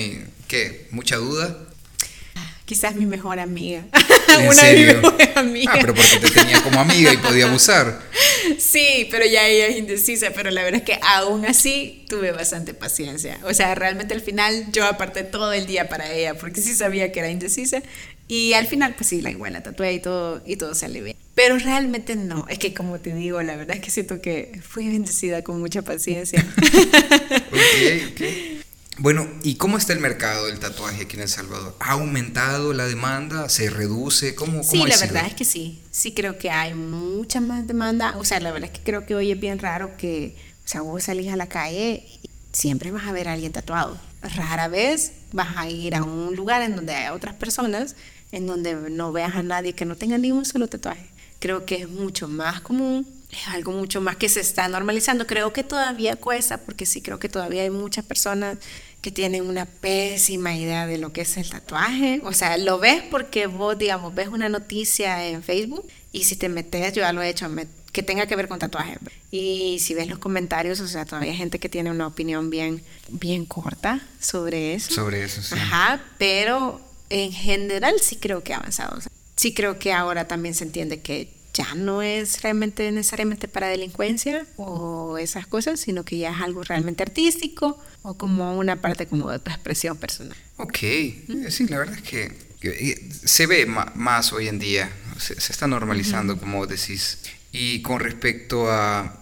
¿qué? 0.48 0.88
¿Mucha 0.92 1.18
duda? 1.18 1.58
Quizás 2.66 2.96
mi 2.96 3.06
mejor 3.06 3.40
amiga. 3.40 3.86
¿En 4.40 4.48
Una 4.48 4.62
serio? 4.62 5.02
Ah, 5.36 5.74
pero 5.82 5.94
porque 5.94 6.18
te 6.22 6.30
tenía 6.32 6.62
como 6.62 6.80
amiga 6.80 7.12
y 7.12 7.18
podía 7.18 7.48
abusar. 7.48 8.00
Sí, 8.58 9.08
pero 9.12 9.26
ya 9.26 9.46
ella 9.48 9.68
es 9.68 9.78
indecisa, 9.78 10.32
pero 10.34 10.50
la 10.50 10.64
verdad 10.64 10.80
es 10.80 10.86
que 10.86 11.00
aún 11.02 11.46
así 11.46 12.06
tuve 12.08 12.32
bastante 12.32 12.74
paciencia. 12.74 13.38
O 13.44 13.54
sea, 13.54 13.76
realmente 13.76 14.14
al 14.14 14.22
final 14.22 14.66
yo 14.72 14.86
aparté 14.86 15.24
todo 15.24 15.52
el 15.52 15.66
día 15.66 15.90
para 15.90 16.12
ella, 16.12 16.36
porque 16.36 16.62
sí 16.62 16.74
sabía 16.74 17.12
que 17.12 17.20
era 17.20 17.30
indecisa. 17.30 17.82
Y 18.28 18.54
al 18.54 18.66
final, 18.66 18.96
pues 18.96 19.10
sí, 19.10 19.22
la 19.22 19.30
igual 19.30 19.54
la 19.54 19.62
tatué 19.62 19.94
y 19.94 20.00
todo, 20.00 20.42
y 20.46 20.56
todo 20.56 20.74
sale 20.74 21.02
bien. 21.02 21.18
Pero 21.36 21.58
realmente 21.60 22.16
no, 22.16 22.46
es 22.50 22.60
que 22.60 22.74
como 22.74 23.00
te 23.00 23.14
digo, 23.14 23.42
la 23.42 23.56
verdad 23.56 23.76
es 23.76 23.82
que 23.82 23.92
siento 23.92 24.22
que 24.22 24.60
fui 24.68 24.88
bendecida 24.88 25.44
con 25.44 25.60
mucha 25.60 25.82
paciencia. 25.82 26.46
ok, 27.52 28.12
ok. 28.12 28.65
Bueno, 28.98 29.28
¿y 29.44 29.56
cómo 29.56 29.78
está 29.78 29.92
el 29.92 30.00
mercado 30.00 30.46
del 30.46 30.60
tatuaje 30.60 31.04
aquí 31.04 31.18
en 31.18 31.24
El 31.24 31.28
Salvador? 31.28 31.76
¿Ha 31.80 31.92
aumentado 31.94 32.74
la 32.74 32.86
demanda? 32.86 33.50
¿Se 33.50 33.70
reduce? 33.70 34.36
¿Cómo, 34.36 34.62
cómo 34.62 34.64
sí, 34.64 34.78
la 34.78 34.98
verdad 34.98 35.26
es 35.28 35.34
que 35.34 35.44
sí. 35.44 35.82
Sí 35.92 36.14
creo 36.14 36.38
que 36.38 36.50
hay 36.50 36.74
mucha 36.74 37.42
más 37.42 37.68
demanda. 37.68 38.16
O 38.18 38.24
sea, 38.24 38.40
la 38.40 38.52
verdad 38.52 38.70
es 38.72 38.80
que 38.80 38.86
creo 38.86 39.06
que 39.06 39.14
hoy 39.14 39.32
es 39.32 39.40
bien 39.40 39.60
raro 39.60 39.98
que, 39.98 40.36
o 40.66 40.68
sea, 40.68 40.82
vos 40.82 41.04
salís 41.04 41.32
a 41.32 41.36
la 41.36 41.48
calle 41.48 42.06
y 42.24 42.30
siempre 42.54 42.92
vas 42.92 43.06
a 43.06 43.12
ver 43.12 43.28
a 43.28 43.34
alguien 43.34 43.52
tatuado. 43.52 44.00
Rara 44.22 44.70
vez 44.70 45.12
vas 45.34 45.58
a 45.58 45.70
ir 45.70 45.94
a 45.94 46.04
un 46.04 46.36
lugar 46.36 46.62
en 46.62 46.76
donde 46.76 46.96
hay 46.96 47.14
otras 47.14 47.36
personas, 47.36 47.96
en 48.32 48.48
donde 48.48 48.76
no 48.90 49.12
veas 49.12 49.36
a 49.36 49.44
nadie 49.44 49.74
que 49.74 49.86
no 49.86 49.98
tenga 49.98 50.18
ni 50.18 50.32
un 50.32 50.46
solo 50.46 50.68
tatuaje. 50.68 51.06
Creo 51.40 51.66
que 51.66 51.76
es 51.76 51.90
mucho 51.90 52.30
más 52.30 52.62
común 52.62 53.06
es 53.36 53.48
algo 53.48 53.72
mucho 53.72 54.02
más 54.02 54.16
que 54.16 54.30
se 54.30 54.40
está 54.40 54.68
normalizando. 54.68 55.28
Creo 55.28 55.54
que 55.54 55.64
todavía 55.64 56.16
cuesta, 56.16 56.58
porque 56.58 56.86
sí 56.86 57.02
creo 57.02 57.20
que 57.20 57.30
todavía 57.30 57.64
hay 57.64 57.70
muchas 57.70 58.06
personas 58.06 58.58
que 59.02 59.12
tienen 59.12 59.48
una 59.48 59.66
pésima 59.66 60.56
idea 60.56 60.88
de 60.88 60.98
lo 60.98 61.14
que 61.14 61.22
es 61.22 61.38
el 61.38 61.48
tatuaje. 61.50 62.22
O 62.24 62.34
sea, 62.34 62.58
lo 62.58 62.80
ves 62.80 63.04
porque 63.12 63.46
vos, 63.46 63.78
digamos, 63.78 64.16
ves 64.16 64.30
una 64.30 64.50
noticia 64.50 65.28
en 65.28 65.44
Facebook 65.44 65.88
y 66.12 66.24
si 66.24 66.36
te 66.36 66.50
metes, 66.50 66.94
yo 66.94 67.02
ya 67.02 67.14
lo 67.14 67.22
he 67.22 67.30
hecho, 67.30 67.48
que 67.92 68.02
tenga 68.02 68.26
que 68.26 68.36
ver 68.36 68.48
con 68.48 68.58
tatuaje. 68.58 68.98
Y 69.30 69.78
si 69.80 69.94
ves 69.94 70.08
los 70.08 70.18
comentarios, 70.18 70.80
o 70.80 70.88
sea, 70.88 71.06
todavía 71.06 71.32
hay 71.32 71.38
gente 71.38 71.60
que 71.60 71.70
tiene 71.70 71.92
una 71.92 72.08
opinión 72.08 72.50
bien, 72.50 72.82
bien 73.10 73.46
corta 73.46 74.02
sobre 74.20 74.74
eso. 74.74 74.92
Sobre 74.92 75.24
eso, 75.24 75.42
sí. 75.42 75.54
Ajá, 75.54 76.02
pero 76.18 76.82
en 77.10 77.32
general 77.32 77.96
sí 78.02 78.16
creo 78.16 78.44
que 78.44 78.54
ha 78.54 78.58
avanzado. 78.58 79.00
sí 79.36 79.54
creo 79.54 79.78
que 79.78 79.94
ahora 79.94 80.28
también 80.28 80.56
se 80.56 80.64
entiende 80.64 81.02
que 81.02 81.35
ya 81.56 81.74
no 81.74 82.02
es 82.02 82.42
realmente 82.42 82.92
necesariamente 82.92 83.48
para 83.48 83.68
delincuencia 83.68 84.46
o 84.58 85.18
esas 85.18 85.48
cosas, 85.48 85.80
sino 85.80 86.04
que 86.04 86.18
ya 86.18 86.32
es 86.32 86.42
algo 86.42 86.64
realmente 86.64 87.02
artístico 87.02 87.80
o 88.02 88.16
como 88.16 88.58
una 88.58 88.76
parte 88.76 89.08
como 89.08 89.32
de 89.32 89.40
tu 89.40 89.50
expresión 89.50 89.98
personal. 89.98 90.38
Ok, 90.58 90.78
sí, 91.50 91.68
la 91.70 91.80
verdad 91.80 91.96
es 91.96 92.04
que, 92.04 92.46
se 93.24 93.46
ve 93.48 93.66
más 93.66 94.34
hoy 94.34 94.48
en 94.48 94.60
día, 94.60 94.92
se, 95.18 95.34
está 95.34 95.68
normalizando, 95.68 96.38
como 96.38 96.66
decís. 96.68 97.20
Y 97.52 97.82
con 97.84 98.00
respecto 98.00 98.70
a 98.72 99.22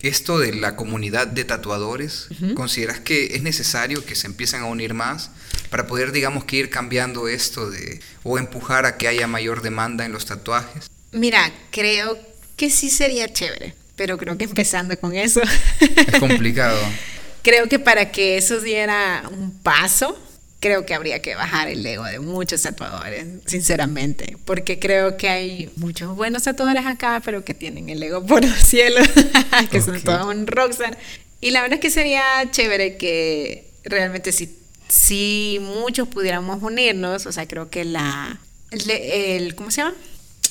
esto 0.00 0.38
de 0.38 0.52
la 0.54 0.76
comunidad 0.76 1.26
de 1.26 1.44
tatuadores, 1.44 2.28
¿consideras 2.54 3.00
que 3.00 3.34
es 3.34 3.42
necesario 3.42 4.04
que 4.04 4.14
se 4.14 4.26
empiecen 4.26 4.60
a 4.62 4.66
unir 4.66 4.94
más 4.94 5.30
para 5.70 5.86
poder, 5.86 6.12
digamos, 6.12 6.44
que 6.44 6.56
ir 6.56 6.70
cambiando 6.70 7.28
esto 7.28 7.70
de, 7.70 8.00
o 8.22 8.38
empujar 8.38 8.84
a 8.84 8.98
que 8.98 9.08
haya 9.08 9.26
mayor 9.26 9.62
demanda 9.62 10.04
en 10.04 10.12
los 10.12 10.26
tatuajes? 10.26 10.90
Mira, 11.12 11.52
creo 11.70 12.18
que 12.56 12.70
sí 12.70 12.90
sería 12.90 13.32
chévere, 13.32 13.74
pero 13.96 14.18
creo 14.18 14.36
que 14.36 14.44
empezando 14.44 14.98
con 14.98 15.14
eso. 15.14 15.40
Es 15.80 16.18
complicado. 16.18 16.78
creo 17.42 17.68
que 17.68 17.78
para 17.78 18.10
que 18.10 18.36
eso 18.36 18.60
diera 18.60 19.28
un 19.32 19.50
paso, 19.50 20.18
creo 20.60 20.86
que 20.86 20.94
habría 20.94 21.20
que 21.20 21.34
bajar 21.34 21.68
el 21.68 21.84
ego 21.84 22.04
de 22.04 22.20
muchos 22.20 22.62
tatuadores, 22.62 23.26
sinceramente, 23.46 24.36
porque 24.44 24.78
creo 24.78 25.16
que 25.16 25.28
hay 25.28 25.70
muchos 25.76 26.14
buenos 26.16 26.44
tatuadores 26.44 26.86
acá, 26.86 27.20
pero 27.24 27.44
que 27.44 27.52
tienen 27.52 27.90
el 27.90 28.02
ego 28.02 28.24
por 28.24 28.44
los 28.44 28.58
cielos, 28.58 29.06
que 29.70 29.82
son 29.82 30.00
todos 30.00 30.26
un 30.26 30.46
rockstar. 30.46 30.96
Y 31.40 31.50
la 31.50 31.62
verdad 31.62 31.74
es 31.74 31.80
que 31.80 31.90
sería 31.90 32.22
chévere 32.50 32.96
que 32.96 33.68
realmente 33.82 34.30
si, 34.30 34.56
si 34.88 35.58
muchos 35.60 36.06
pudiéramos 36.06 36.62
unirnos, 36.62 37.26
o 37.26 37.32
sea, 37.32 37.48
creo 37.48 37.68
que 37.68 37.84
la, 37.84 38.40
el 38.70 39.54
¿cómo 39.56 39.72
se 39.72 39.82
llama? 39.82 39.94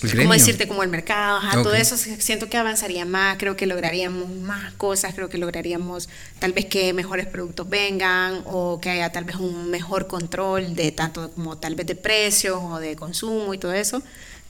¿Cómo 0.02 0.34
decirte? 0.34 0.68
Como 0.68 0.84
el 0.84 0.90
mercado, 0.90 1.40
todo 1.64 1.74
eso 1.76 1.96
siento 1.98 2.50
que 2.50 2.58
avanzaría 2.58 3.06
más, 3.06 3.38
creo 3.38 3.56
que 3.56 3.68
lograríamos 3.68 4.30
más 4.30 4.74
cosas, 4.74 5.14
creo 5.14 5.30
que 5.30 5.38
lograríamos 5.38 6.10
tal 6.40 6.54
vez 6.54 6.66
que 6.66 6.94
mejores 6.94 7.28
productos 7.28 7.70
vengan 7.70 8.42
o 8.46 8.80
que 8.82 8.90
haya 8.90 9.12
tal 9.12 9.26
vez 9.26 9.36
un 9.36 9.70
mejor 9.70 10.08
control 10.08 10.76
de 10.76 10.92
tanto 10.92 11.32
como 11.32 11.58
tal 11.58 11.76
vez 11.76 11.86
de 11.86 11.96
precios 11.96 12.60
o 12.62 12.80
de 12.80 12.96
consumo 12.96 13.54
y 13.54 13.58
todo 13.58 13.74
eso 13.74 14.02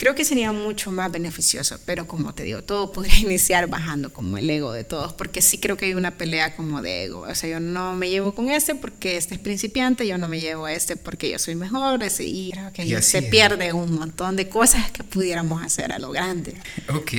creo 0.02 0.16
que 0.16 0.26
sería 0.26 0.52
mucho 0.52 0.92
más 0.92 1.12
beneficioso, 1.12 1.80
pero 1.86 2.08
como 2.08 2.34
te 2.34 2.42
digo, 2.42 2.64
todo 2.64 2.92
podría 2.92 3.16
iniciar 3.20 3.68
bajando 3.68 4.12
como 4.12 4.40
el 4.40 4.50
ego 4.50 4.74
de 4.74 4.84
todos, 4.84 5.14
porque 5.14 5.44
sí 5.44 5.60
creo 5.60 5.78
que 5.78 5.86
hay 5.86 5.94
una 5.94 6.18
pelea 6.18 6.56
como 6.56 6.82
de 6.82 7.04
ego, 7.04 7.20
o 7.20 7.36
sea, 7.36 7.52
yo 7.52 7.60
no 7.60 7.96
me 7.96 8.10
llevo 8.10 8.34
con 8.34 8.50
este 8.50 8.74
porque 8.74 9.16
este 9.16 9.36
es 9.36 9.40
principiante, 9.40 10.08
yo 10.08 10.18
no 10.18 10.28
me 10.28 10.40
llevo 10.40 10.66
a 10.66 10.74
este 10.74 10.96
porque 10.96 11.30
yo 11.30 11.38
soy 11.38 11.54
mejor, 11.54 12.02
ese, 12.02 12.24
y 12.24 12.52
creo 12.52 12.74
que 12.74 13.02
se 13.04 13.22
pierde 13.22 13.74
un 13.74 13.94
montón 13.94 14.36
de 14.38 14.50
cosas 14.50 14.90
que 14.90 15.04
pudiéramos 15.04 15.64
hacer 15.64 15.92
a 15.92 16.00
lo 16.00 16.10
grande. 16.10 16.56
Ok. 16.90 17.12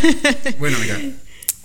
bueno, 0.60 0.78
mira, 0.78 1.00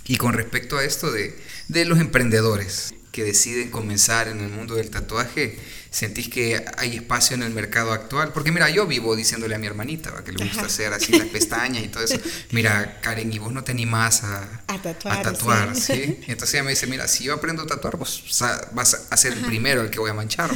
y 0.07 0.17
con 0.17 0.33
respecto 0.33 0.79
a 0.79 0.83
esto 0.83 1.11
de, 1.11 1.37
de 1.67 1.85
los 1.85 1.99
emprendedores 1.99 2.95
que 3.11 3.23
deciden 3.23 3.69
comenzar 3.69 4.29
en 4.29 4.39
el 4.39 4.49
mundo 4.49 4.73
del 4.73 4.89
tatuaje, 4.89 5.59
¿Sentís 5.95 6.27
que 6.27 6.61
hay 6.77 6.97
espacio 6.97 7.37
en 7.37 7.43
el 7.43 7.53
mercado 7.53 7.93
actual? 7.93 8.33
Porque 8.33 8.51
mira, 8.51 8.69
yo 8.69 8.85
vivo 8.85 9.15
diciéndole 9.15 9.55
a 9.55 9.57
mi 9.57 9.65
hermanita 9.65 10.25
que 10.25 10.33
le 10.33 10.43
gusta 10.43 10.65
hacer 10.65 10.91
así 10.91 11.17
las 11.17 11.29
pestañas 11.29 11.85
y 11.85 11.87
todo 11.87 12.03
eso. 12.03 12.17
Mira, 12.51 12.99
Karen, 12.99 13.31
¿y 13.31 13.39
vos 13.39 13.53
no 13.53 13.63
te 13.63 13.71
animás 13.71 14.25
a, 14.25 14.63
a 14.67 14.81
tatuar? 14.81 15.17
A 15.17 15.21
tatuar 15.21 15.73
¿sí? 15.73 16.19
entonces 16.27 16.55
ella 16.55 16.63
me 16.63 16.71
dice, 16.71 16.85
mira, 16.87 17.07
si 17.07 17.23
yo 17.23 17.33
aprendo 17.33 17.63
a 17.63 17.67
tatuar, 17.67 17.95
vos 17.95 18.25
vas 18.73 19.07
a 19.09 19.15
ser 19.15 19.31
el 19.31 19.45
primero 19.45 19.83
el 19.83 19.89
que 19.89 19.99
voy 19.99 20.09
a 20.09 20.13
manchar. 20.13 20.51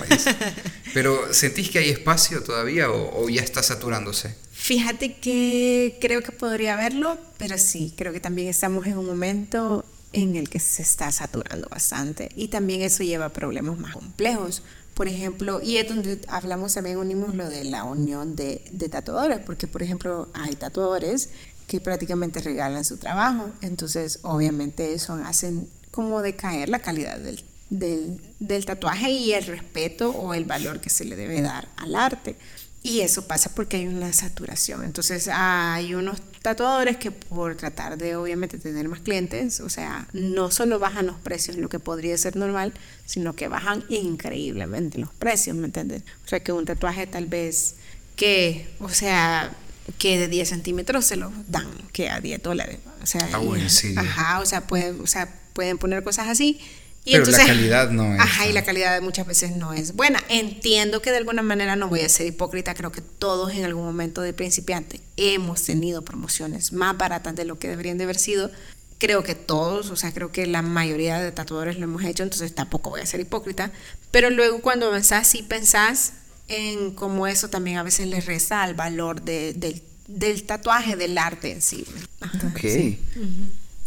Pero 0.93 1.33
¿sentís 1.33 1.69
que 1.69 1.79
hay 1.79 1.89
espacio 1.89 2.43
todavía 2.43 2.91
o, 2.91 3.23
o 3.23 3.29
ya 3.29 3.41
está 3.41 3.63
saturándose? 3.63 4.35
Fíjate 4.51 5.19
que 5.19 5.99
creo 6.01 6.21
que 6.21 6.33
podría 6.33 6.73
haberlo, 6.73 7.17
pero 7.37 7.57
sí, 7.57 7.93
creo 7.97 8.11
que 8.11 8.19
también 8.19 8.49
estamos 8.49 8.85
en 8.87 8.97
un 8.97 9.05
momento 9.05 9.85
en 10.11 10.35
el 10.35 10.49
que 10.49 10.59
se 10.59 10.81
está 10.81 11.11
saturando 11.11 11.67
bastante 11.69 12.29
y 12.35 12.47
también 12.47 12.81
eso 12.81 13.03
lleva 13.03 13.25
a 13.25 13.29
problemas 13.29 13.77
más 13.77 13.93
complejos 13.93 14.63
por 14.99 15.07
ejemplo, 15.07 15.61
y 15.63 15.77
es 15.77 15.87
donde 15.87 16.19
hablamos 16.27 16.73
también, 16.73 16.97
unimos 16.97 17.33
lo 17.33 17.49
de 17.49 17.63
la 17.63 17.85
unión 17.85 18.35
de, 18.35 18.61
de 18.73 18.89
tatuadores, 18.89 19.39
porque 19.39 19.65
por 19.65 19.81
ejemplo 19.81 20.27
hay 20.33 20.57
tatuadores 20.57 21.29
que 21.67 21.79
prácticamente 21.79 22.41
regalan 22.41 22.83
su 22.83 22.97
trabajo, 22.97 23.49
entonces 23.61 24.19
obviamente 24.23 24.93
eso 24.93 25.13
hacen 25.23 25.69
como 25.91 26.21
decaer 26.21 26.67
la 26.67 26.79
calidad 26.79 27.17
del, 27.17 27.41
del, 27.69 28.19
del, 28.41 28.65
tatuaje 28.65 29.09
y 29.09 29.31
el 29.31 29.45
respeto 29.45 30.09
o 30.09 30.33
el 30.33 30.43
valor 30.43 30.81
que 30.81 30.89
se 30.89 31.05
le 31.05 31.15
debe 31.15 31.41
dar 31.41 31.69
al 31.77 31.95
arte. 31.95 32.35
Y 32.83 32.99
eso 32.99 33.25
pasa 33.25 33.51
porque 33.55 33.77
hay 33.77 33.87
una 33.87 34.11
saturación. 34.11 34.83
Entonces 34.83 35.29
hay 35.31 35.93
unos 35.93 36.19
tatuadores 36.41 36.97
que 36.97 37.11
por 37.11 37.55
tratar 37.55 37.97
de 37.97 38.15
obviamente 38.15 38.57
tener 38.57 38.87
más 38.87 39.01
clientes, 39.01 39.59
o 39.59 39.69
sea, 39.69 40.07
no 40.13 40.51
solo 40.51 40.79
bajan 40.79 41.07
los 41.07 41.17
precios, 41.17 41.57
lo 41.57 41.69
que 41.69 41.79
podría 41.79 42.17
ser 42.17 42.35
normal, 42.35 42.73
sino 43.05 43.33
que 43.35 43.47
bajan 43.47 43.83
increíblemente 43.89 44.97
los 44.97 45.11
precios, 45.11 45.55
¿me 45.55 45.65
entiendes? 45.65 46.03
O 46.25 46.27
sea, 46.27 46.39
que 46.39 46.51
un 46.51 46.65
tatuaje 46.65 47.07
tal 47.07 47.25
vez 47.25 47.75
que, 48.15 48.67
o 48.79 48.89
sea, 48.89 49.51
que 49.97 50.17
de 50.17 50.27
10 50.27 50.49
centímetros 50.49 51.05
se 51.05 51.15
lo 51.15 51.31
dan, 51.47 51.67
que 51.91 52.09
a 52.09 52.19
10 52.19 52.41
dólares. 52.41 52.79
O 53.01 53.05
sea, 53.05 53.27
ah, 53.33 53.37
bueno, 53.37 53.67
sí. 53.69 53.93
Ajá, 53.97 54.39
o 54.39 54.45
sea, 54.45 54.63
o 55.01 55.07
sea, 55.07 55.33
pueden 55.53 55.77
poner 55.77 56.03
cosas 56.03 56.27
así 56.27 56.59
pero 57.11 57.25
la 57.25 57.37
calidad 57.37 57.89
no 57.89 58.13
es. 58.13 58.19
Ajá, 58.19 58.47
y 58.47 58.53
la 58.53 58.63
calidad 58.63 59.01
muchas 59.01 59.25
veces 59.25 59.55
no 59.55 59.73
es 59.73 59.95
buena. 59.95 60.23
Entiendo 60.29 61.01
que 61.01 61.11
de 61.11 61.17
alguna 61.17 61.41
manera 61.41 61.75
no 61.75 61.87
voy 61.87 62.01
a 62.01 62.09
ser 62.09 62.27
hipócrita, 62.27 62.73
creo 62.73 62.91
que 62.91 63.01
todos 63.01 63.53
en 63.53 63.65
algún 63.65 63.85
momento 63.85 64.21
de 64.21 64.33
principiante 64.33 65.01
hemos 65.17 65.63
tenido 65.63 66.03
promociones 66.03 66.73
más 66.73 66.97
baratas 66.97 67.35
de 67.35 67.45
lo 67.45 67.59
que 67.59 67.67
deberían 67.67 67.97
de 67.97 68.05
haber 68.05 68.17
sido. 68.17 68.51
Creo 68.97 69.23
que 69.23 69.33
todos, 69.35 69.91
o 69.91 69.95
sea, 69.95 70.13
creo 70.13 70.31
que 70.31 70.45
la 70.45 70.61
mayoría 70.61 71.19
de 71.19 71.31
tatuadores 71.31 71.77
lo 71.77 71.85
hemos 71.85 72.03
hecho, 72.03 72.23
entonces 72.23 72.53
tampoco 72.53 72.89
voy 72.89 73.01
a 73.01 73.05
ser 73.05 73.21
hipócrita. 73.21 73.71
Pero 74.11 74.29
luego 74.29 74.61
cuando 74.61 74.87
avanzás, 74.87 75.27
sí 75.27 75.43
pensás 75.43 76.13
en 76.49 76.91
cómo 76.95 77.27
eso 77.27 77.49
también 77.49 77.77
a 77.77 77.83
veces 77.83 78.07
le 78.07 78.19
resta 78.19 78.63
al 78.63 78.73
valor 78.73 79.21
de, 79.21 79.53
del 80.07 80.43
tatuaje, 80.43 80.95
del 80.95 81.17
arte 81.17 81.51
en 81.51 81.61
sí. 81.61 81.85
ok. 82.21 82.97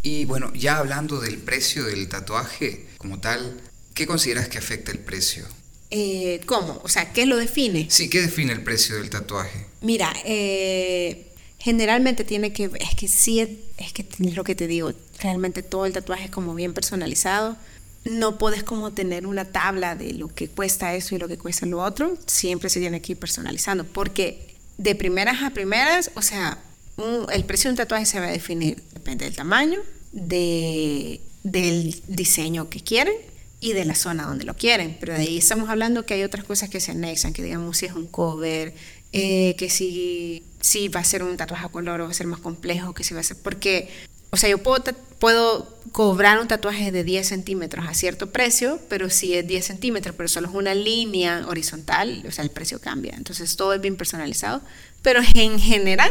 Y 0.02 0.24
bueno, 0.24 0.52
ya 0.54 0.78
hablando 0.78 1.20
del 1.20 1.38
precio 1.38 1.84
del 1.84 2.08
tatuaje 2.08 2.86
como 2.98 3.20
tal, 3.20 3.60
¿qué 3.94 4.06
consideras 4.06 4.48
que 4.48 4.58
afecta 4.58 4.90
el 4.90 4.98
precio 4.98 5.46
Eh, 5.90 6.40
¿Cómo? 6.46 6.80
O 6.84 6.88
sea, 6.88 7.12
¿qué 7.12 7.26
lo 7.26 7.36
define? 7.36 7.86
Sí, 7.90 8.08
¿qué 8.08 8.22
define 8.22 8.52
el 8.52 8.62
precio 8.62 8.96
del 8.96 9.10
tatuaje? 9.10 9.66
Mira, 9.82 10.12
eh, 10.24 11.26
generalmente 11.58 12.24
tiene 12.24 12.52
que, 12.52 12.70
es 12.80 12.94
que 12.96 13.08
sí, 13.08 13.40
es 13.76 13.92
que 13.92 14.02
es 14.02 14.34
lo 14.34 14.42
que 14.42 14.54
te 14.54 14.66
digo, 14.66 14.92
realmente 15.20 15.62
todo 15.62 15.86
el 15.86 15.92
tatuaje 15.92 16.24
es 16.24 16.30
como 16.30 16.54
bien 16.54 16.72
personalizado. 16.72 17.56
No 18.04 18.38
puedes 18.38 18.64
como 18.64 18.92
tener 18.92 19.26
una 19.26 19.44
tabla 19.44 19.94
de 19.94 20.14
lo 20.14 20.26
que 20.26 20.48
cuesta 20.48 20.94
eso 20.94 21.14
y 21.14 21.18
lo 21.18 21.28
que 21.28 21.38
cuesta 21.38 21.66
lo 21.66 21.80
otro. 21.80 22.16
Siempre 22.26 22.68
se 22.68 22.80
tiene 22.80 23.00
que 23.00 23.12
ir 23.12 23.18
personalizando, 23.18 23.84
porque 23.84 24.56
de 24.78 24.96
primeras 24.96 25.42
a 25.42 25.50
primeras, 25.50 26.10
o 26.16 26.22
sea, 26.22 26.58
el 26.96 27.44
precio 27.44 27.68
de 27.68 27.72
un 27.72 27.76
tatuaje 27.76 28.06
se 28.06 28.20
va 28.20 28.26
a 28.26 28.32
definir, 28.32 28.82
depende 28.92 29.24
del 29.24 29.34
tamaño, 29.34 29.80
de, 30.12 31.20
del 31.42 32.00
diseño 32.06 32.68
que 32.68 32.80
quieren 32.80 33.14
y 33.60 33.72
de 33.72 33.84
la 33.84 33.94
zona 33.94 34.26
donde 34.26 34.44
lo 34.44 34.54
quieren. 34.54 34.96
Pero 35.00 35.14
de 35.14 35.20
ahí 35.20 35.38
estamos 35.38 35.70
hablando 35.70 36.04
que 36.04 36.14
hay 36.14 36.22
otras 36.22 36.44
cosas 36.44 36.68
que 36.68 36.80
se 36.80 36.90
anexan, 36.90 37.32
que 37.32 37.42
digamos 37.42 37.78
si 37.78 37.86
es 37.86 37.92
un 37.92 38.06
cover, 38.06 38.74
eh, 39.12 39.54
que 39.56 39.70
si, 39.70 40.44
si 40.60 40.88
va 40.88 41.00
a 41.00 41.04
ser 41.04 41.22
un 41.22 41.36
tatuaje 41.36 41.66
a 41.66 41.68
color 41.68 42.00
o 42.00 42.04
va 42.04 42.10
a 42.10 42.14
ser 42.14 42.26
más 42.26 42.40
complejo, 42.40 42.94
que 42.94 43.04
si 43.04 43.14
va 43.14 43.20
a 43.20 43.24
ser... 43.24 43.36
Porque, 43.38 43.88
o 44.30 44.36
sea, 44.36 44.48
yo 44.48 44.58
puedo, 44.58 44.82
puedo 45.18 45.78
cobrar 45.92 46.40
un 46.40 46.48
tatuaje 46.48 46.90
de 46.90 47.04
10 47.04 47.26
centímetros 47.26 47.86
a 47.86 47.94
cierto 47.94 48.30
precio, 48.30 48.80
pero 48.88 49.10
si 49.10 49.34
es 49.34 49.46
10 49.46 49.64
centímetros, 49.64 50.14
pero 50.16 50.28
solo 50.28 50.48
es 50.48 50.54
una 50.54 50.74
línea 50.74 51.46
horizontal, 51.46 52.24
o 52.26 52.32
sea, 52.32 52.42
el 52.42 52.50
precio 52.50 52.80
cambia. 52.80 53.14
Entonces 53.16 53.56
todo 53.56 53.74
es 53.74 53.80
bien 53.80 53.96
personalizado, 53.96 54.62
pero 55.02 55.20
en 55.34 55.60
general 55.60 56.10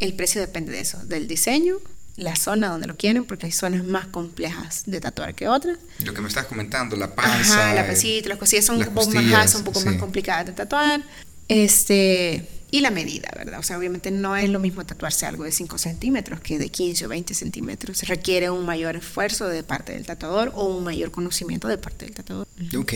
el 0.00 0.14
precio 0.14 0.40
depende 0.40 0.72
de 0.72 0.80
eso, 0.80 0.98
del 1.04 1.28
diseño, 1.28 1.76
la 2.16 2.36
zona 2.36 2.68
donde 2.68 2.86
lo 2.86 2.96
quieren, 2.96 3.24
porque 3.24 3.46
hay 3.46 3.52
zonas 3.52 3.84
más 3.84 4.06
complejas 4.06 4.84
de 4.86 5.00
tatuar 5.00 5.34
que 5.34 5.48
otras. 5.48 5.78
Lo 6.04 6.14
que 6.14 6.20
me 6.20 6.28
estás 6.28 6.46
comentando, 6.46 6.96
la 6.96 7.14
panza. 7.14 7.70
Ajá, 7.70 7.74
la 7.74 7.86
pancita, 7.86 8.28
las 8.28 8.38
cosillas 8.38 8.64
son, 8.64 8.78
un 8.78 8.84
poco, 8.94 9.10
más, 9.10 9.54
un 9.54 9.64
poco 9.64 9.80
más 9.80 9.96
complicadas 9.96 10.46
de 10.46 10.52
tatuar. 10.52 11.02
Este, 11.48 12.48
y 12.70 12.80
la 12.80 12.90
medida, 12.90 13.30
¿verdad? 13.36 13.60
O 13.60 13.62
sea, 13.62 13.78
obviamente 13.78 14.10
no 14.10 14.36
es 14.36 14.48
lo 14.48 14.58
mismo 14.58 14.84
tatuarse 14.84 15.26
algo 15.26 15.44
de 15.44 15.52
5 15.52 15.78
centímetros 15.78 16.40
que 16.40 16.58
de 16.58 16.70
15 16.70 17.06
o 17.06 17.08
20 17.08 17.34
centímetros. 17.34 18.02
Requiere 18.02 18.50
un 18.50 18.64
mayor 18.64 18.96
esfuerzo 18.96 19.46
de 19.46 19.62
parte 19.62 19.92
del 19.92 20.06
tatuador 20.06 20.52
o 20.54 20.64
un 20.76 20.84
mayor 20.84 21.10
conocimiento 21.10 21.68
de 21.68 21.78
parte 21.78 22.04
del 22.04 22.14
tatuador. 22.14 22.46
Ok. 22.76 22.94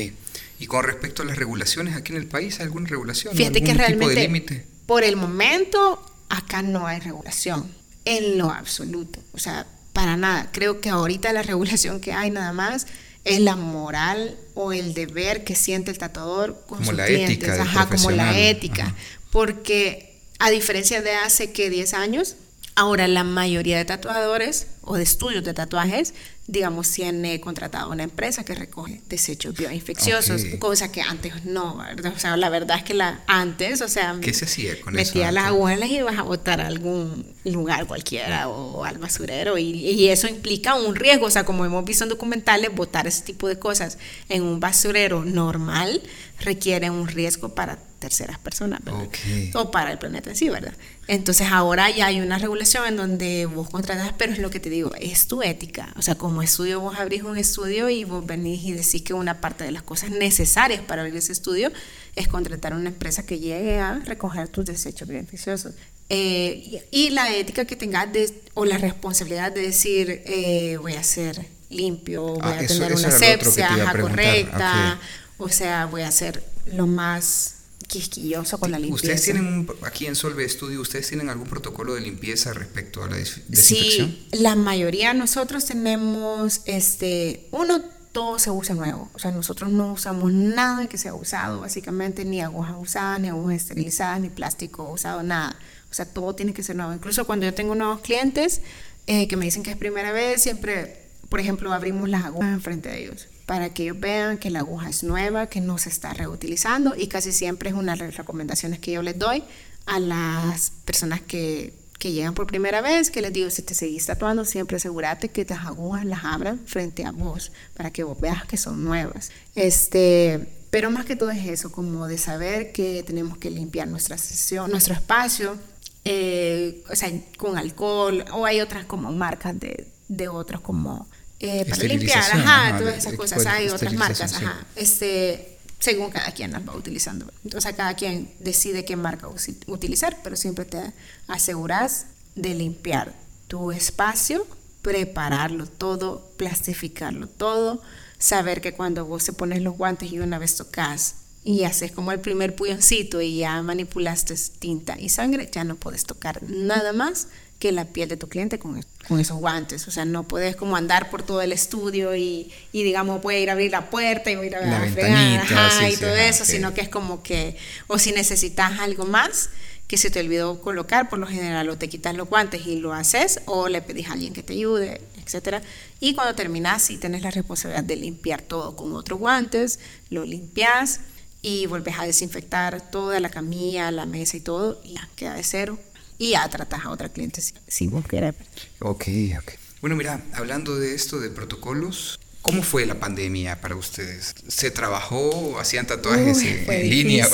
Y 0.61 0.66
con 0.66 0.84
respecto 0.84 1.22
a 1.22 1.26
las 1.26 1.38
regulaciones 1.38 1.94
aquí 1.94 2.12
en 2.12 2.18
el 2.18 2.26
país, 2.26 2.58
¿hay 2.58 2.66
alguna 2.66 2.88
regulación? 2.88 3.37
Fíjate 3.37 3.62
que 3.62 3.74
realmente, 3.74 4.66
por 4.87 5.04
el 5.04 5.14
momento, 5.14 6.04
acá 6.28 6.62
no 6.62 6.86
hay 6.86 7.00
regulación 7.00 7.70
en 8.04 8.38
lo 8.38 8.50
absoluto. 8.50 9.20
O 9.32 9.38
sea, 9.38 9.66
para 9.92 10.16
nada. 10.16 10.48
Creo 10.52 10.80
que 10.80 10.88
ahorita 10.88 11.32
la 11.32 11.42
regulación 11.42 12.00
que 12.00 12.12
hay 12.12 12.30
nada 12.30 12.52
más 12.52 12.86
es 13.24 13.40
la 13.40 13.56
moral 13.56 14.36
o 14.54 14.72
el 14.72 14.94
deber 14.94 15.44
que 15.44 15.54
siente 15.54 15.90
el 15.90 15.98
tatuador 15.98 16.64
con 16.66 16.84
sus 16.84 16.94
clientes. 16.94 17.58
Ajá, 17.58 17.88
como 17.88 18.10
la 18.10 18.38
ética. 18.38 18.94
Porque 19.30 20.18
a 20.38 20.50
diferencia 20.50 21.02
de 21.02 21.12
hace 21.12 21.52
que 21.52 21.68
10 21.68 21.94
años, 21.94 22.36
ahora 22.74 23.08
la 23.08 23.24
mayoría 23.24 23.76
de 23.76 23.84
tatuadores 23.84 24.68
o 24.82 24.96
de 24.96 25.02
estudios 25.02 25.44
de 25.44 25.52
tatuajes 25.52 26.14
digamos, 26.48 26.90
tiene 26.90 27.40
contratado 27.40 27.90
una 27.90 28.02
empresa 28.02 28.42
que 28.42 28.54
recoge 28.54 29.02
desechos 29.06 29.54
bioinfecciosos, 29.54 30.42
cosa 30.58 30.90
que 30.90 31.02
antes 31.02 31.44
no, 31.44 31.76
¿verdad? 31.76 32.14
O 32.16 32.18
sea, 32.18 32.38
la 32.38 32.48
verdad 32.48 32.78
es 32.78 32.84
que 32.84 32.94
la, 32.94 33.20
antes, 33.26 33.82
o 33.82 33.88
sea, 33.88 34.16
¿qué 34.22 34.32
se 34.32 34.46
hacía 34.46 34.80
con 34.80 34.94
metía 34.94 35.30
las 35.30 35.44
aguas 35.44 35.78
y 35.78 35.96
ibas 35.96 36.18
a 36.18 36.22
botar 36.22 36.62
a 36.62 36.66
algún 36.66 37.34
lugar 37.44 37.87
cualquiera 37.87 38.48
o 38.48 38.82
al 38.84 38.96
basurero 38.96 39.58
y, 39.58 39.64
y, 39.64 40.08
eso 40.08 40.26
implica 40.26 40.74
un 40.74 40.96
riesgo, 40.96 41.26
o 41.26 41.30
sea, 41.30 41.44
como 41.44 41.66
hemos 41.66 41.84
visto 41.84 42.04
en 42.04 42.11
documentales, 42.11 42.74
botar 42.74 43.06
ese 43.06 43.22
tipo 43.22 43.46
de 43.46 43.58
cosas 43.58 43.98
en 44.30 44.42
un 44.42 44.58
basurero 44.58 45.26
normal 45.26 46.00
requiere 46.40 46.90
un 46.90 47.09
riesgo 47.09 47.55
para 47.55 47.79
terceras 47.98 48.38
personas, 48.38 48.81
¿verdad? 48.85 49.09
O 49.55 49.70
para 49.70 49.90
el 49.90 49.98
planeta 49.98 50.31
en 50.31 50.37
sí, 50.37 50.48
¿verdad? 50.48 50.74
Entonces 51.09 51.48
ahora 51.51 51.90
ya 51.90 52.07
hay 52.07 52.20
una 52.20 52.38
regulación 52.38 52.87
en 52.87 52.96
donde 52.96 53.46
vos 53.46 53.70
contratas, 53.70 54.12
pero 54.16 54.33
es 54.33 54.38
lo 54.38 54.51
que 54.51 54.61
te 54.61 54.70
digo, 54.70 54.92
es 55.01 55.27
tu 55.27 55.42
ética. 55.42 55.92
O 55.96 56.03
sea, 56.03 56.14
como 56.14 56.42
estudio 56.42 56.81
vos 56.81 56.96
abrís 56.98 57.22
un 57.22 57.37
estudio 57.37 57.88
y 57.88 58.05
vos 58.05 58.24
venís 58.24 58.62
y 58.64 58.72
decís 58.72 59.03
que 59.03 59.14
una 59.14 59.40
parte 59.40 59.64
de 59.64 59.72
las 59.72 59.83
cosas 59.83 60.11
necesarias 60.11 60.81
para 60.83 61.03
abrir 61.03 61.16
ese 61.16 61.33
estudio 61.33 61.72
es 62.14 62.29
contratar 62.29 62.74
una 62.74 62.90
empresa 62.90 63.27
que 63.27 63.38
llegue 63.38 63.79
a 63.79 63.98
recoger 64.05 64.48
tus 64.48 64.64
desechos 64.64 65.09
beneficiosos. 65.09 65.74
Eh, 66.11 66.87
y, 66.90 67.11
la 67.11 67.35
ética 67.35 67.66
que 67.66 67.77
tengas 67.77 68.09
o 68.55 68.64
la 68.64 68.79
responsabilidad 68.79 69.53
de 69.53 69.61
decir, 69.61 70.22
eh, 70.24 70.79
voy 70.81 70.94
a 70.94 71.03
ser 71.03 71.46
limpio, 71.68 72.22
voy 72.22 72.40
ah, 72.42 72.61
a 72.61 72.66
tener 72.66 72.94
una 72.94 73.09
asepsia 73.09 73.92
correcta, 74.01 74.98
o 75.38 75.48
sea, 75.48 75.87
voy 75.87 76.03
a 76.03 76.11
ser 76.11 76.42
lo 76.66 76.87
más 76.87 77.55
quisquilloso 77.87 78.59
con 78.59 78.70
la 78.70 78.79
limpieza. 78.79 79.14
¿Ustedes 79.14 79.22
tienen, 79.22 79.66
aquí 79.83 80.07
en 80.07 80.14
Solve 80.14 80.46
Studio, 80.48 80.81
ustedes 80.81 81.09
tienen 81.09 81.31
algún 81.31 81.48
protocolo 81.48 81.94
de 81.94 82.03
limpieza 82.03 82.53
respecto 82.53 83.03
a 83.03 83.09
la 83.09 83.16
desinfección? 83.16 84.09
Sí, 84.11 84.29
la 84.33 84.55
mayoría 84.55 85.14
nosotros 85.14 85.64
tenemos, 85.64 86.61
este, 86.66 87.48
uno, 87.51 87.81
todo 88.12 88.38
se 88.38 88.51
usa 88.51 88.74
nuevo. 88.74 89.11
O 89.14 89.18
sea, 89.18 89.31
nosotros 89.31 89.70
no 89.70 89.92
usamos 89.92 90.33
nada 90.33 90.87
que 90.87 90.98
sea 90.98 91.14
usado, 91.14 91.61
básicamente, 91.61 92.24
ni 92.24 92.40
agujas 92.40 92.77
usadas, 92.79 93.20
ni 93.20 93.29
agujas 93.29 93.57
esterilizadas, 93.57 94.20
ni 94.20 94.29
plástico 94.29 94.90
usado, 94.90 95.22
nada. 95.22 95.59
O 95.90 95.94
sea, 95.94 96.05
todo 96.05 96.35
tiene 96.35 96.53
que 96.53 96.62
ser 96.62 96.77
nuevo. 96.77 96.92
Incluso 96.92 97.27
cuando 97.27 97.46
yo 97.46 97.55
tengo 97.55 97.74
nuevos 97.74 98.01
clientes 98.01 98.61
eh, 99.07 99.29
que 99.29 99.37
me 99.37 99.46
dicen 99.46 99.62
que 99.62 99.70
es 99.70 99.77
primera 99.77 100.12
vez, 100.12 100.42
siempre, 100.42 101.07
por 101.31 101.40
ejemplo, 101.40 101.72
abrimos 101.72 102.09
las 102.09 102.24
agujas 102.24 102.53
enfrente 102.53 102.90
de 102.90 103.05
ellos 103.05 103.29
para 103.48 103.70
que 103.70 103.84
ellos 103.84 103.98
vean 103.98 104.37
que 104.37 104.50
la 104.50 104.58
aguja 104.58 104.90
es 104.90 105.02
nueva, 105.02 105.46
que 105.46 105.62
no 105.62 105.78
se 105.78 105.88
está 105.88 106.12
reutilizando 106.12 106.94
y 106.94 107.06
casi 107.06 107.32
siempre 107.32 107.70
es 107.70 107.74
una 107.74 107.92
de 107.92 108.00
las 108.04 108.16
recomendaciones 108.18 108.78
que 108.78 108.92
yo 108.92 109.00
les 109.00 109.18
doy 109.18 109.42
a 109.87 109.98
las 110.00 110.70
personas 110.84 111.22
que, 111.22 111.72
que 111.98 112.12
llegan 112.12 112.34
por 112.34 112.46
primera 112.46 112.82
vez, 112.82 113.11
que 113.11 113.22
les 113.22 113.32
digo, 113.32 113.48
si 113.48 113.62
te 113.62 113.72
seguís 113.72 114.04
tatuando, 114.04 114.44
siempre 114.44 114.76
asegúrate 114.76 115.30
que 115.30 115.46
las 115.46 115.64
agujas 115.64 116.04
las 116.04 116.26
abran 116.26 116.61
frente 116.66 117.06
a 117.06 117.11
vos, 117.11 117.50
para 117.74 117.90
que 117.90 118.04
vos 118.04 118.20
veas 118.20 118.44
que 118.44 118.58
son 118.58 118.84
nuevas. 118.84 119.30
Este, 119.54 120.46
pero 120.68 120.90
más 120.90 121.06
que 121.06 121.16
todo 121.16 121.30
es 121.30 121.46
eso, 121.46 121.72
como 121.72 122.06
de 122.06 122.18
saber 122.18 122.70
que 122.72 123.02
tenemos 123.02 123.38
que 123.38 123.48
limpiar 123.48 123.88
nuestra 123.88 124.18
sesión, 124.18 124.70
nuestro 124.70 124.92
espacio, 124.92 125.56
eh, 126.04 126.84
o 126.92 126.94
sea, 126.94 127.11
con 127.38 127.56
alcohol, 127.56 128.26
o 128.30 128.44
hay 128.44 128.61
otras 128.61 128.84
como 128.84 129.11
marcas 129.11 129.58
de, 129.58 129.88
de 130.08 130.28
otros 130.28 130.61
como 130.61 131.08
eh, 131.40 131.64
para 131.68 131.85
limpiar, 131.85 132.18
ajá, 132.18 132.79
todas 132.79 132.96
esas 132.98 133.14
cosas. 133.14 133.46
Hay 133.46 133.68
otras 133.68 133.92
marcas, 133.94 134.33
ajá. 134.35 134.66
Este, 134.74 135.59
según 135.79 136.11
cada 136.11 136.33
quien 136.33 136.51
las 136.51 136.66
va 136.66 136.74
utilizando. 136.74 137.31
Entonces, 137.44 137.74
cada 137.74 137.94
quien 137.94 138.33
decide 138.40 138.85
qué 138.85 138.96
marca 138.96 139.29
utilizar, 139.66 140.18
pero 140.22 140.37
siempre 140.37 140.64
te 140.64 140.92
aseguras 141.29 142.07
de 142.35 142.55
limpiar 142.55 143.14
tu 143.46 143.72
espacio, 143.72 144.46
prepararlo 144.83 145.66
todo, 145.66 146.33
plastificarlo 146.37 147.29
todo, 147.29 147.83
saber 148.18 148.61
que 148.61 148.74
cuando 148.74 149.07
vos 149.07 149.24
te 149.24 149.33
pones 149.33 149.62
los 149.62 149.77
guantes 149.77 150.12
y 150.12 150.18
una 150.18 150.38
vez 150.38 150.57
tocas 150.57 151.14
y 151.44 151.64
haces 151.64 151.92
como 151.92 152.12
el 152.12 152.20
primer 152.20 152.55
puñoncito 152.57 153.20
y 153.20 153.38
ya 153.38 153.62
manipulaste 153.62 154.35
tinta 154.59 154.98
y 154.98 155.09
sangre, 155.09 155.48
ya 155.51 155.64
no 155.64 155.77
puedes 155.77 156.05
tocar 156.05 156.42
nada 156.42 156.92
más 156.92 157.29
que 157.58 157.72
la 157.72 157.86
piel 157.86 158.08
de 158.08 158.16
tu 158.16 158.28
cliente 158.28 158.58
con, 158.58 158.80
con, 159.08 159.18
esos 159.18 159.38
guantes. 159.38 159.88
O 159.88 159.90
sea, 159.90 160.04
no 160.04 160.22
puedes 160.22 160.54
como 160.54 160.76
andar 160.76 161.10
por 161.10 161.22
todo 161.22 161.42
el 161.42 161.52
estudio 161.52 162.14
y, 162.14 162.52
y 162.72 162.82
digamos, 162.84 163.20
puede 163.20 163.40
ir 163.40 163.50
a 163.50 163.54
abrir 163.54 163.72
la 163.72 163.90
puerta 163.90 164.30
y 164.30 164.36
voy 164.36 164.46
a 164.46 164.48
ir 164.48 164.56
a, 164.56 164.60
la 164.66 164.88
fregar, 164.88 165.90
y 165.90 165.96
todo 165.96 166.14
eso, 166.14 166.44
sino 166.44 166.72
que 166.72 166.82
es 166.82 166.88
como 166.88 167.22
que, 167.22 167.56
o 167.88 167.98
si 167.98 168.12
necesitas 168.12 168.78
algo 168.78 169.04
más 169.04 169.50
que 169.88 169.96
se 169.96 170.10
te 170.10 170.20
olvidó 170.20 170.60
colocar, 170.60 171.08
por 171.08 171.18
lo 171.18 171.26
general, 171.26 171.68
o 171.70 171.78
te 171.78 171.88
quitas 171.88 172.14
los 172.14 172.28
guantes 172.28 172.66
y 172.66 172.76
lo 172.76 172.92
haces, 172.92 173.40
o 173.46 173.68
le 173.68 173.80
pedís 173.80 174.08
a 174.08 174.12
alguien 174.12 174.34
que 174.34 174.42
te 174.42 174.52
ayude, 174.52 175.00
etcétera. 175.24 175.62
Y 175.98 176.14
cuando 176.14 176.34
terminas, 176.34 176.82
si 176.82 176.98
tienes 176.98 177.22
la 177.22 177.30
responsabilidad 177.30 177.84
de 177.84 177.96
limpiar 177.96 178.42
todo 178.42 178.76
con 178.76 178.92
otros 178.92 179.18
guantes, 179.18 179.80
lo 180.10 180.24
limpias 180.24 181.00
y 181.40 181.66
vuelves 181.66 181.98
a 181.98 182.04
desinfectar 182.04 182.90
toda 182.90 183.18
la 183.18 183.30
camilla, 183.30 183.90
la 183.90 184.04
mesa 184.04 184.36
y 184.36 184.40
todo, 184.40 184.78
y 184.84 184.94
ya 184.94 185.08
queda 185.16 185.34
de 185.34 185.42
cero 185.42 185.78
y 186.18 186.31
ya 186.33 186.48
tratas 186.48 186.85
a 186.85 186.90
otra 186.90 187.09
cliente 187.09 187.40
si, 187.40 187.87
vos 187.87 188.07
querés. 188.07 188.35
Ok, 188.81 189.04
ok. 189.38 189.52
Bueno, 189.81 189.96
mira, 189.96 190.20
hablando 190.35 190.76
de 190.78 190.94
esto 190.94 191.20
de 191.20 191.31
protocolos, 191.31 192.18
¿cómo 192.42 192.62
fue 192.62 192.85
la 192.85 192.96
pandemia 192.96 193.61
para 193.61 193.76
ustedes? 193.76 194.35
¿Se 194.48 194.70
trabajó, 194.70 195.59
hacían 195.61 195.87
tatuajes 195.87 196.42
en, 196.42 196.90
línea? 196.90 197.28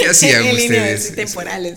¿Qué, 0.00 0.08
hacían 0.08 0.46
ustedes? 0.48 1.14
temporales. 1.14 1.76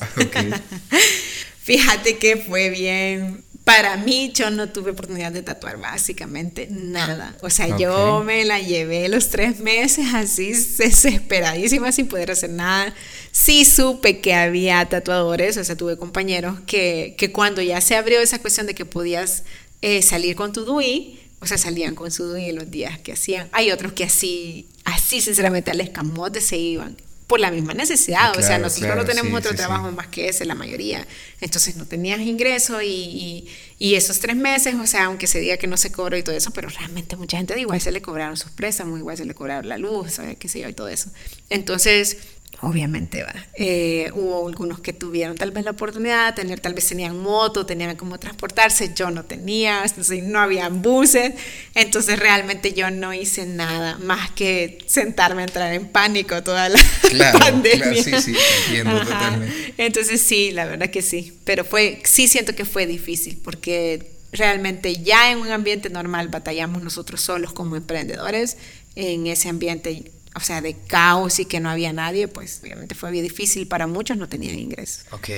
Fíjate 1.61 2.17
que 2.17 2.37
fue 2.37 2.69
bien 2.69 3.43
para 3.69 3.97
mí 3.97 4.31
yo 4.33 4.49
no 4.49 4.67
tuve 4.69 4.89
oportunidad 4.91 5.31
de 5.31 5.43
tatuar 5.43 5.77
básicamente 5.77 6.67
nada. 6.71 7.37
O 7.41 7.51
sea, 7.51 7.77
yo 7.77 8.23
me 8.25 8.43
la 8.43 8.59
llevé 8.59 9.07
los 9.09 9.29
tres 9.29 9.59
meses 9.59 10.07
así 10.15 10.53
desesperadísima 10.53 11.91
sin 11.91 12.07
poder 12.07 12.31
hacer 12.31 12.49
nada. 12.49 12.95
Sí 13.31 13.65
supe 13.65 14.21
que 14.21 14.33
había 14.33 14.83
tatuadores, 14.85 15.55
o 15.57 15.63
sea, 15.63 15.75
tuve 15.75 15.97
compañeros 15.97 16.59
que, 16.65 17.13
que 17.15 17.31
cuando 17.31 17.61
ya 17.61 17.79
se 17.79 17.95
abrió 17.95 18.19
esa 18.19 18.39
cuestión 18.39 18.65
de 18.65 18.73
que 18.73 18.85
podías 18.85 19.43
eh, 19.83 20.01
salir 20.01 20.35
con 20.35 20.51
tu 20.51 20.65
DUI, 20.65 21.19
o 21.39 21.45
sea, 21.45 21.59
salían 21.59 21.93
con 21.93 22.09
su 22.09 22.35
y 22.37 22.51
los 22.51 22.71
días 22.71 22.97
que 22.97 23.11
hacían. 23.11 23.49
Hay 23.51 23.69
otros 23.69 23.93
que 23.93 24.05
así, 24.05 24.67
así 24.83 25.21
sinceramente 25.21 25.69
al 25.69 25.79
escamote 25.79 26.41
se 26.41 26.57
iban 26.57 26.97
por 27.29 27.39
la 27.39 27.51
misma 27.51 27.75
necesidad. 27.75 28.35
o 28.37 28.41
sea, 28.41 28.57
nosotros 28.57 28.95
no 28.97 29.05
tenemos 29.05 29.31
otro 29.39 29.55
trabajo 29.55 29.91
más 29.91 30.07
que 30.07 30.27
ese, 30.29 30.45
la 30.45 30.55
mayoría. 30.55 31.07
Entonces 31.39 31.75
no 31.77 31.85
tenías 31.85 32.19
ingreso 32.19 32.81
y, 32.81 33.47
y, 33.77 33.93
esos 33.93 34.19
tres 34.19 34.35
meses, 34.35 34.73
o 34.73 34.87
sea, 34.87 35.05
aunque 35.05 35.27
se 35.27 35.39
diga 35.39 35.55
que 35.57 35.67
no 35.67 35.77
se 35.77 35.91
cobró 35.91 36.17
y 36.17 36.23
todo 36.23 36.35
eso, 36.35 36.51
pero 36.51 36.67
realmente 36.69 37.15
mucha 37.15 37.37
gente 37.37 37.57
igual 37.57 37.79
se 37.79 37.91
le 37.91 38.01
cobraron 38.01 38.35
sus 38.35 38.49
préstamos, 38.51 38.97
igual 38.99 39.15
se 39.15 39.25
le 39.25 39.35
cobraron 39.35 39.69
la 39.69 39.77
luz, 39.77 40.19
qué 40.39 40.49
sé 40.49 40.61
yo, 40.61 40.69
y 40.69 40.73
todo 40.73 40.89
eso. 40.89 41.11
Entonces, 41.51 42.17
obviamente 42.61 43.23
va. 43.23 43.33
Eh, 43.55 44.11
hubo 44.13 44.47
algunos 44.47 44.79
que 44.79 44.93
tuvieron 44.93 45.37
tal 45.37 45.51
vez 45.51 45.65
la 45.65 45.71
oportunidad 45.71 46.27
de 46.27 46.41
tener, 46.41 46.59
tal 46.59 46.73
vez 46.73 46.87
tenían 46.87 47.17
moto, 47.19 47.65
tenían 47.65 47.95
cómo 47.95 48.19
transportarse, 48.19 48.93
yo 48.95 49.11
no 49.11 49.25
tenía, 49.25 49.83
entonces 49.83 50.23
no 50.23 50.39
había 50.39 50.69
buses, 50.69 51.33
entonces 51.75 52.19
realmente 52.19 52.73
yo 52.73 52.91
no 52.91 53.13
hice 53.13 53.45
nada 53.45 53.97
más 53.99 54.31
que 54.31 54.79
sentarme 54.87 55.43
a 55.43 55.45
entrar 55.45 55.73
en 55.73 55.87
pánico 55.87 56.41
toda 56.43 56.69
la 56.69 56.79
pandemia. 57.39 58.03
sí, 58.03 58.13
sí, 58.21 58.35
entiendo 58.65 58.99
totalmente. 59.01 59.73
Entonces 59.77 60.21
sí, 60.21 60.51
la 60.51 60.65
verdad 60.65 60.89
que 60.89 61.01
sí, 61.01 61.37
pero 61.45 61.63
fue, 61.63 62.01
sí 62.03 62.27
siento 62.27 62.55
que 62.55 62.65
fue 62.65 62.85
difícil 62.85 63.39
porque 63.43 64.19
realmente 64.31 65.01
ya 65.01 65.31
en 65.31 65.39
un 65.39 65.51
ambiente 65.51 65.89
normal 65.89 66.27
batallamos 66.27 66.83
nosotros 66.83 67.21
solos 67.21 67.53
como 67.53 67.75
emprendedores, 67.75 68.57
en 68.95 69.27
ese 69.27 69.49
ambiente 69.49 70.11
o 70.35 70.39
sea, 70.39 70.61
de 70.61 70.75
caos 70.87 71.39
y 71.39 71.45
que 71.45 71.59
no 71.59 71.69
había 71.69 71.91
nadie, 71.91 72.27
pues 72.27 72.59
obviamente 72.61 72.95
fue 72.95 73.11
bien 73.11 73.23
difícil. 73.23 73.67
Para 73.67 73.87
muchos 73.87 74.17
no 74.17 74.29
tenían 74.29 74.57
ingresos. 74.57 75.05
Ok. 75.11 75.29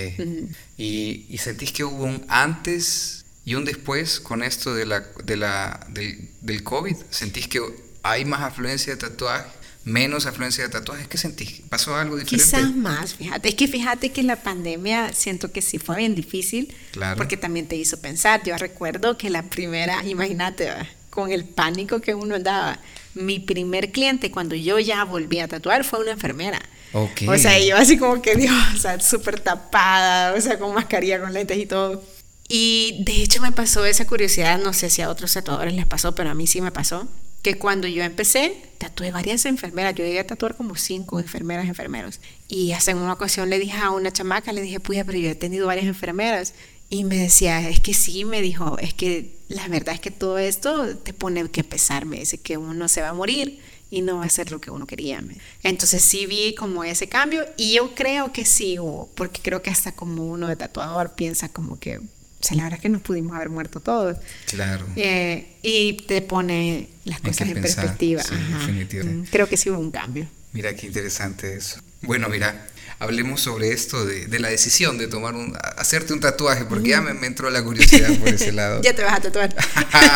¿Y, 0.77 1.25
¿Y, 1.29 1.37
sentís 1.37 1.71
que 1.71 1.83
hubo 1.83 2.03
un 2.03 2.25
antes 2.27 3.25
y 3.45 3.55
un 3.55 3.65
después 3.65 4.19
con 4.19 4.43
esto 4.43 4.73
de 4.73 4.85
la, 4.85 5.05
de 5.23 5.37
la, 5.37 5.87
del, 5.89 6.29
del 6.41 6.63
COVID? 6.63 6.95
¿Sentís 7.09 7.47
que 7.47 7.61
hay 8.03 8.25
más 8.25 8.41
afluencia 8.41 8.93
de 8.93 8.99
tatuajes? 8.99 9.61
menos 9.83 10.25
afluencia 10.25 10.63
de 10.63 10.69
tatuajes. 10.69 11.07
¿Qué 11.07 11.17
sentís? 11.17 11.61
¿Pasó 11.69 11.95
algo 11.95 12.15
diferente? 12.15 12.45
Quizás 12.45 12.75
más, 12.75 13.15
fíjate. 13.15 13.49
Es 13.49 13.55
que 13.55 13.67
fíjate 13.67 14.11
que 14.11 14.23
la 14.23 14.35
pandemia 14.35 15.13
siento 15.13 15.51
que 15.51 15.61
sí 15.61 15.79
fue 15.79 15.97
bien 15.97 16.15
difícil. 16.15 16.73
Claro. 16.91 17.17
Porque 17.17 17.37
también 17.37 17.67
te 17.67 17.75
hizo 17.75 17.99
pensar. 17.99 18.43
Yo 18.43 18.57
recuerdo 18.57 19.17
que 19.17 19.29
la 19.29 19.43
primera, 19.43 20.03
imagínate, 20.05 20.69
con 21.09 21.31
el 21.31 21.45
pánico 21.45 21.99
que 21.99 22.13
uno 22.13 22.39
daba 22.39 22.79
mi 23.13 23.39
primer 23.39 23.91
cliente 23.91 24.31
cuando 24.31 24.55
yo 24.55 24.79
ya 24.79 25.03
volví 25.03 25.39
a 25.39 25.47
tatuar 25.47 25.83
fue 25.83 25.99
una 25.99 26.11
enfermera. 26.11 26.61
O 26.93 27.37
sea, 27.37 27.57
yo 27.59 27.77
así 27.77 27.97
como 27.97 28.21
que, 28.21 28.35
Dios, 28.35 28.53
o 28.75 28.77
sea, 28.77 28.99
súper 28.99 29.39
tapada, 29.39 30.33
o 30.33 30.41
sea, 30.41 30.59
con 30.59 30.73
mascarilla, 30.73 31.21
con 31.21 31.33
lentes 31.33 31.57
y 31.57 31.65
todo. 31.65 32.03
Y 32.49 33.03
de 33.05 33.23
hecho 33.23 33.41
me 33.41 33.53
pasó 33.53 33.85
esa 33.85 34.05
curiosidad, 34.05 34.59
no 34.59 34.73
sé 34.73 34.89
si 34.89 35.01
a 35.01 35.09
otros 35.09 35.33
tatuadores 35.33 35.73
les 35.73 35.85
pasó, 35.85 36.13
pero 36.15 36.29
a 36.29 36.33
mí 36.33 36.47
sí 36.47 36.59
me 36.59 36.71
pasó, 36.71 37.07
que 37.41 37.57
cuando 37.57 37.87
yo 37.87 38.03
empecé, 38.03 38.61
tatué 38.77 39.11
varias 39.11 39.45
enfermeras, 39.45 39.95
yo 39.95 40.03
llegué 40.03 40.19
a 40.19 40.27
tatuar 40.27 40.55
como 40.55 40.75
cinco 40.75 41.19
enfermeras, 41.21 41.67
enfermeros. 41.67 42.19
Y 42.49 42.73
hasta 42.73 42.91
en 42.91 42.97
una 42.97 43.13
ocasión 43.13 43.49
le 43.49 43.57
dije 43.57 43.77
a 43.77 43.91
una 43.91 44.11
chamaca, 44.11 44.51
le 44.51 44.61
dije, 44.61 44.81
pues, 44.81 45.01
pero 45.05 45.17
yo 45.17 45.29
he 45.29 45.35
tenido 45.35 45.67
varias 45.67 45.85
enfermeras. 45.85 46.53
Y 46.91 47.05
me 47.05 47.15
decía, 47.15 47.69
es 47.69 47.79
que 47.79 47.93
sí, 47.93 48.25
me 48.25 48.41
dijo, 48.41 48.77
es 48.77 48.93
que 48.93 49.37
la 49.47 49.65
verdad 49.69 49.95
es 49.95 50.01
que 50.01 50.11
todo 50.11 50.37
esto 50.37 50.97
te 50.97 51.13
pone 51.13 51.49
que 51.49 51.63
pesar, 51.63 52.05
me 52.05 52.19
dice 52.19 52.37
que 52.37 52.57
uno 52.57 52.89
se 52.89 53.01
va 53.01 53.09
a 53.09 53.13
morir 53.13 53.61
y 53.89 54.01
no 54.01 54.17
va 54.17 54.25
a 54.25 54.29
ser 54.29 54.51
lo 54.51 54.59
que 54.59 54.71
uno 54.71 54.85
quería. 54.85 55.23
Entonces 55.63 56.01
sí 56.01 56.25
vi 56.25 56.53
como 56.53 56.83
ese 56.83 57.07
cambio 57.07 57.45
y 57.55 57.75
yo 57.75 57.95
creo 57.95 58.33
que 58.33 58.43
sí 58.43 58.77
hubo, 58.77 59.09
porque 59.15 59.41
creo 59.41 59.61
que 59.61 59.69
hasta 59.69 59.93
como 59.93 60.25
uno 60.25 60.49
de 60.49 60.57
tatuador 60.57 61.13
piensa 61.13 61.47
como 61.47 61.79
que, 61.79 61.99
o 61.99 62.03
sea, 62.41 62.57
la 62.57 62.63
verdad 62.63 62.79
es 62.79 62.81
que 62.81 62.89
nos 62.89 63.01
pudimos 63.01 63.37
haber 63.37 63.47
muerto 63.47 63.79
todos. 63.79 64.17
Claro. 64.47 64.85
Eh, 64.97 65.55
y 65.61 65.93
te 65.93 66.21
pone 66.21 66.89
las 67.05 67.21
cosas 67.21 67.47
en 67.47 67.61
perspectiva. 67.61 68.21
Mm, 68.21 69.23
creo 69.31 69.47
que 69.47 69.55
sí 69.55 69.69
hubo 69.69 69.79
un 69.79 69.91
cambio. 69.91 70.27
Mira 70.51 70.75
qué 70.75 70.87
interesante 70.87 71.55
eso. 71.55 71.79
Bueno, 72.01 72.27
mira, 72.27 72.67
hablemos 73.01 73.41
sobre 73.41 73.71
esto 73.71 74.05
de, 74.05 74.27
de, 74.27 74.39
la 74.39 74.49
decisión 74.49 74.99
de 74.99 75.07
tomar 75.07 75.33
un, 75.33 75.57
hacerte 75.75 76.13
un 76.13 76.19
tatuaje, 76.19 76.65
porque 76.65 76.89
ya 76.89 77.01
me, 77.01 77.25
entró 77.25 77.49
la 77.49 77.63
curiosidad 77.63 78.15
por 78.19 78.29
ese 78.29 78.51
lado. 78.51 78.81
ya 78.83 78.93
te 78.93 79.01
vas 79.01 79.15
a 79.15 79.21
tatuar. 79.21 79.55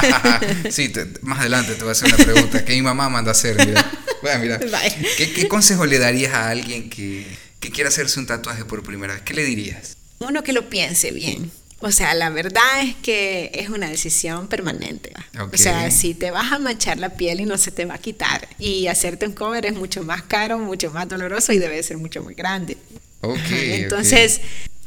sí, 0.71 0.93
más 1.21 1.39
adelante 1.39 1.73
te 1.73 1.79
voy 1.79 1.89
a 1.89 1.91
hacer 1.93 2.13
una 2.13 2.23
pregunta 2.23 2.63
que 2.63 2.73
mi 2.73 2.83
mamá 2.83 3.09
manda 3.09 3.31
a 3.31 3.33
hacer. 3.33 3.57
Mira. 3.65 3.91
Bueno, 4.21 4.39
mira. 4.39 4.59
¿Qué, 5.17 5.33
¿Qué, 5.33 5.47
consejo 5.47 5.87
le 5.87 5.97
darías 5.97 6.35
a 6.35 6.49
alguien 6.49 6.91
que, 6.91 7.25
que 7.59 7.71
quiera 7.71 7.89
hacerse 7.89 8.19
un 8.19 8.27
tatuaje 8.27 8.65
por 8.65 8.83
primera 8.83 9.15
vez? 9.15 9.23
¿Qué 9.23 9.33
le 9.33 9.43
dirías? 9.43 9.97
Uno 10.19 10.43
que 10.43 10.53
lo 10.53 10.69
piense 10.69 11.11
bien. 11.11 11.51
O 11.85 11.91
sea, 11.91 12.15
la 12.15 12.31
verdad 12.31 12.81
es 12.81 12.95
que 12.95 13.51
es 13.53 13.69
una 13.69 13.87
decisión 13.87 14.47
permanente. 14.47 15.13
O 15.53 15.55
sea, 15.55 15.91
si 15.91 16.15
te 16.15 16.31
vas 16.31 16.51
a 16.51 16.57
manchar 16.57 16.97
la 16.97 17.11
piel 17.11 17.41
y 17.41 17.45
no 17.45 17.59
se 17.59 17.69
te 17.69 17.85
va 17.85 17.93
a 17.93 17.97
quitar. 17.99 18.47
Y 18.57 18.87
hacerte 18.87 19.27
un 19.27 19.33
cover 19.33 19.67
es 19.67 19.75
mucho 19.75 20.01
más 20.01 20.23
caro, 20.23 20.57
mucho 20.57 20.89
más 20.89 21.07
doloroso 21.07 21.53
y 21.53 21.59
debe 21.59 21.83
ser 21.83 21.99
mucho 21.99 22.23
muy 22.23 22.33
grande. 22.33 22.75
Entonces, 23.21 24.41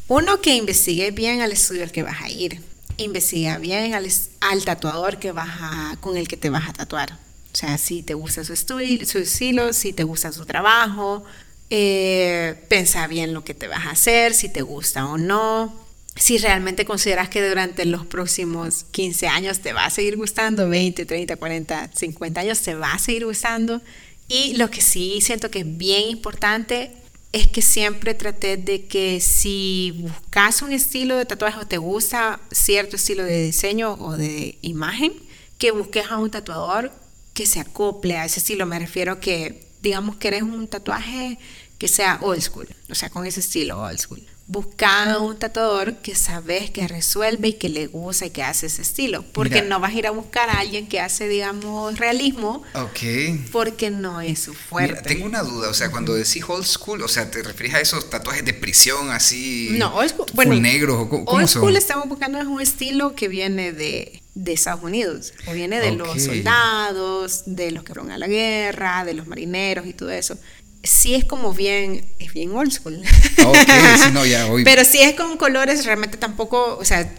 uno 0.08 0.40
que 0.40 0.56
investigue 0.56 1.12
bien 1.12 1.40
al 1.40 1.52
estudio 1.52 1.84
al 1.84 1.92
que 1.92 2.02
vas 2.02 2.20
a 2.20 2.30
ir. 2.30 2.60
Investiga 2.96 3.58
bien 3.58 3.94
al, 3.94 4.08
al 4.40 4.64
tatuador 4.64 5.20
que 5.20 5.30
vas 5.30 5.56
a, 5.60 5.96
con 6.00 6.16
el 6.16 6.26
que 6.26 6.36
te 6.36 6.50
vas 6.50 6.68
a 6.68 6.72
tatuar. 6.72 7.12
O 7.12 7.56
sea, 7.56 7.78
si 7.78 8.02
te 8.02 8.14
gusta 8.14 8.42
su, 8.42 8.54
estudio, 8.54 9.06
su 9.06 9.18
estilo, 9.18 9.72
si 9.72 9.92
te 9.92 10.02
gusta 10.02 10.32
su 10.32 10.44
trabajo. 10.46 11.22
Eh, 11.70 12.56
pensa 12.68 13.06
bien 13.06 13.34
lo 13.34 13.44
que 13.44 13.54
te 13.54 13.68
vas 13.68 13.86
a 13.86 13.90
hacer, 13.90 14.34
si 14.34 14.48
te 14.48 14.62
gusta 14.62 15.06
o 15.06 15.16
no 15.16 15.86
si 16.18 16.38
realmente 16.38 16.84
consideras 16.84 17.28
que 17.28 17.46
durante 17.46 17.84
los 17.84 18.04
próximos 18.04 18.84
15 18.90 19.28
años 19.28 19.60
te 19.60 19.72
va 19.72 19.84
a 19.84 19.90
seguir 19.90 20.16
gustando, 20.16 20.68
20, 20.68 21.06
30, 21.06 21.36
40, 21.36 21.90
50 21.94 22.40
años 22.40 22.60
te 22.60 22.74
va 22.74 22.92
a 22.92 22.98
seguir 22.98 23.24
gustando. 23.24 23.80
Y 24.26 24.54
lo 24.56 24.70
que 24.70 24.80
sí 24.80 25.20
siento 25.22 25.50
que 25.50 25.60
es 25.60 25.76
bien 25.76 26.08
importante 26.08 26.92
es 27.32 27.46
que 27.46 27.62
siempre 27.62 28.14
trates 28.14 28.64
de 28.64 28.86
que 28.86 29.20
si 29.20 29.94
buscas 29.98 30.62
un 30.62 30.72
estilo 30.72 31.16
de 31.16 31.24
tatuaje 31.24 31.60
o 31.60 31.66
te 31.66 31.78
gusta 31.78 32.40
cierto 32.50 32.96
estilo 32.96 33.22
de 33.22 33.44
diseño 33.44 33.94
o 33.94 34.16
de 34.16 34.58
imagen, 34.62 35.12
que 35.58 35.70
busques 35.70 36.06
a 36.10 36.18
un 36.18 36.30
tatuador 36.30 36.92
que 37.32 37.46
se 37.46 37.60
acople 37.60 38.16
a 38.16 38.24
ese 38.24 38.40
estilo. 38.40 38.66
Me 38.66 38.78
refiero 38.78 39.20
que, 39.20 39.62
digamos 39.82 40.16
que 40.16 40.28
eres 40.28 40.42
un 40.42 40.66
tatuaje 40.68 41.38
que 41.78 41.86
sea 41.86 42.18
old 42.22 42.40
school, 42.40 42.68
o 42.90 42.94
sea, 42.94 43.08
con 43.10 43.24
ese 43.24 43.40
estilo 43.40 43.80
old 43.80 43.98
school 43.98 44.26
busca 44.48 45.18
un 45.18 45.38
tatuador 45.38 45.96
que 45.96 46.14
sabes 46.14 46.70
que 46.70 46.88
resuelve 46.88 47.48
y 47.48 47.52
que 47.52 47.68
le 47.68 47.86
gusta 47.86 48.26
y 48.26 48.30
que 48.30 48.42
hace 48.42 48.66
ese 48.66 48.80
estilo. 48.80 49.22
Porque 49.32 49.60
no 49.60 49.78
vas 49.78 49.92
a 49.92 49.94
ir 49.94 50.06
a 50.06 50.10
buscar 50.10 50.48
a 50.48 50.60
alguien 50.60 50.88
que 50.88 51.00
hace, 51.00 51.28
digamos, 51.28 51.98
realismo. 51.98 52.62
Ok. 52.74 53.50
Porque 53.52 53.90
no 53.90 54.22
es 54.22 54.40
su 54.40 54.54
fuerte. 54.54 55.02
tengo 55.02 55.26
una 55.26 55.42
duda, 55.42 55.68
o 55.68 55.74
sea, 55.74 55.90
cuando 55.90 56.14
decís 56.14 56.42
old 56.48 56.64
school, 56.64 57.02
o 57.02 57.08
sea, 57.08 57.30
¿te 57.30 57.42
refieres 57.42 57.74
a 57.74 57.80
esos 57.80 58.08
tatuajes 58.08 58.44
de 58.44 58.54
prisión 58.54 59.10
así? 59.10 59.68
No, 59.72 59.94
old 59.94 60.10
school. 60.10 60.26
Bueno, 60.32 60.54
negros, 60.54 61.08
¿cómo 61.08 61.24
old 61.24 61.46
school 61.46 61.76
estamos 61.76 62.08
buscando 62.08 62.38
es 62.38 62.46
un 62.46 62.62
estilo 62.62 63.14
que 63.14 63.28
viene 63.28 63.72
de, 63.72 64.22
de 64.34 64.52
Estados 64.54 64.82
Unidos, 64.82 65.34
o 65.46 65.52
viene 65.52 65.78
de 65.78 65.92
los 65.92 66.22
soldados, 66.22 67.42
de 67.44 67.70
los 67.70 67.84
que 67.84 67.92
fueron 67.92 68.10
a 68.10 68.18
la 68.18 68.26
guerra, 68.26 69.04
de 69.04 69.12
los 69.12 69.26
marineros 69.26 69.86
y 69.86 69.92
todo 69.92 70.10
eso 70.10 70.38
sí 70.82 71.14
es 71.14 71.24
como 71.24 71.52
bien, 71.52 72.04
es 72.18 72.32
bien 72.32 72.52
old 72.52 72.72
school. 72.72 73.02
Pero 74.64 74.84
si 74.84 74.98
es 74.98 75.14
con 75.14 75.36
colores, 75.36 75.84
realmente 75.84 76.16
tampoco, 76.16 76.76
o 76.78 76.84
sea, 76.84 77.10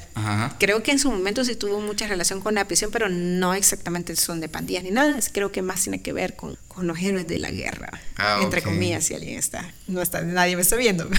creo 0.57 0.83
que 0.83 0.91
en 0.91 0.99
su 0.99 1.11
momento 1.11 1.43
sí 1.43 1.55
tuvo 1.55 1.79
mucha 1.81 2.07
relación 2.07 2.41
con 2.41 2.55
la 2.55 2.65
prisión, 2.65 2.91
pero 2.91 3.09
no 3.09 3.53
exactamente 3.53 4.15
son 4.15 4.41
de 4.41 4.49
pandillas 4.49 4.83
ni 4.83 4.91
nada. 4.91 5.17
Creo 5.31 5.51
que 5.51 5.61
más 5.61 5.83
tiene 5.83 6.01
que 6.01 6.13
ver 6.13 6.35
con, 6.35 6.57
con 6.67 6.87
los 6.87 6.99
héroes 6.99 7.27
de 7.27 7.39
la 7.39 7.51
guerra, 7.51 8.01
ah, 8.17 8.39
entre 8.41 8.61
comillas, 8.61 9.05
si 9.05 9.13
alguien 9.13 9.37
está, 9.37 9.73
no 9.87 10.01
está, 10.01 10.21
nadie 10.21 10.55
me 10.55 10.61
está 10.61 10.75
viendo. 10.75 11.09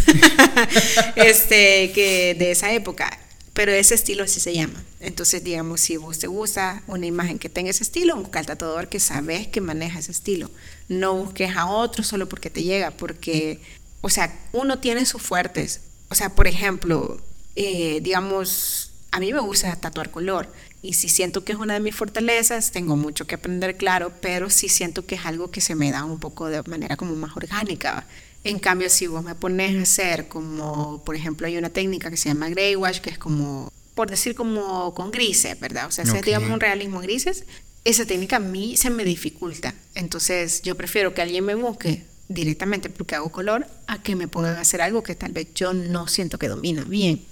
este, 1.17 1.93
que 1.93 2.37
de 2.39 2.51
esa 2.51 2.73
época 2.73 3.19
pero 3.61 3.73
ese 3.73 3.95
estilo 3.95 4.25
así 4.25 4.41
se 4.41 4.55
llama. 4.55 4.83
Entonces, 5.01 5.45
digamos, 5.45 5.83
si 5.83 5.99
vos 5.99 6.19
te 6.19 6.29
gusta 6.29 6.83
una 6.87 7.05
imagen 7.05 7.39
que 7.39 7.51
tenga 7.51 7.69
ese 7.69 7.83
estilo, 7.83 8.17
busca 8.17 8.39
al 8.39 8.47
tatuador 8.47 8.89
que 8.89 8.99
sabes 9.01 9.49
que 9.49 9.61
maneja 9.61 9.99
ese 9.99 10.13
estilo. 10.13 10.51
No 10.89 11.15
busques 11.15 11.55
a 11.55 11.67
otro 11.67 12.03
solo 12.03 12.27
porque 12.27 12.49
te 12.49 12.63
llega, 12.63 12.91
porque, 12.91 13.61
o 14.01 14.09
sea, 14.09 14.35
uno 14.53 14.79
tiene 14.79 15.05
sus 15.05 15.21
fuertes. 15.21 15.83
O 16.09 16.15
sea, 16.15 16.31
por 16.31 16.49
ejemplo, 16.49 17.21
eh, 17.55 18.01
digamos, 18.01 18.93
a 19.11 19.21
mí 19.21 19.31
me 19.31 19.41
gusta 19.41 19.77
tatuar 19.77 20.11
color 20.11 20.51
y 20.81 20.95
si 20.95 21.11
siento 21.11 21.45
que 21.45 21.53
es 21.53 21.59
una 21.59 21.75
de 21.75 21.81
mis 21.81 21.95
fortalezas, 21.95 22.73
tengo 22.73 22.97
mucho 22.97 23.27
que 23.27 23.35
aprender, 23.35 23.77
claro, 23.77 24.11
pero 24.23 24.49
sí 24.49 24.71
siento 24.71 25.05
que 25.05 25.17
es 25.17 25.27
algo 25.27 25.51
que 25.51 25.61
se 25.61 25.75
me 25.75 25.93
da 25.93 26.05
un 26.05 26.19
poco 26.19 26.47
de 26.47 26.63
manera 26.63 26.97
como 26.97 27.15
más 27.15 27.37
orgánica. 27.37 28.07
En 28.43 28.59
cambio, 28.59 28.89
si 28.89 29.07
vos 29.07 29.23
me 29.23 29.35
pones 29.35 29.77
a 29.77 29.83
hacer 29.83 30.29
como, 30.29 31.03
por 31.05 31.15
ejemplo, 31.15 31.47
hay 31.47 31.59
una 31.59 31.71
técnica 31.71 32.11
que 32.11 32.17
se 32.17 32.31
llama 32.31 32.49
gray 32.49 32.75
wash, 32.75 33.01
que 33.01 33.11
es 33.11 33.19
como, 33.19 33.71
por 33.95 34.11
decir, 34.11 34.35
como 34.35 34.95
con 34.95 35.11
grises, 35.11 35.59
¿verdad? 35.61 35.87
O 35.87 35.91
sea, 35.91 36.07
si 36.07 36.21
digamos 36.23 36.51
un 36.51 36.61
realismo 36.61 37.01
grises, 37.01 37.45
esa 37.85 38.07
técnica 38.07 38.37
a 38.37 38.41
mí 38.41 38.77
se 38.77 38.91
me 38.91 39.05
dificulta. 39.05 39.75
Entonces, 39.95 40.63
yo 40.63 40.75
prefiero 40.75 41.13
que 41.13 41.21
alguien 41.21 41.45
me 41.45 41.55
busque 41.55 42.05
directamente 42.29 42.89
porque 42.91 43.17
hago 43.17 43.31
color 43.31 43.67
a 43.89 44.03
que 44.03 44.15
me 44.15 44.29
pongan 44.29 44.57
a 44.57 44.61
hacer 44.61 44.81
algo 44.81 45.03
que 45.03 45.15
tal 45.17 45.33
vez 45.33 45.49
yo 45.55 45.75
no 45.75 46.07
siento 46.07 46.39
que 46.39 46.49
domina 46.49 46.85
bien. 46.85 47.23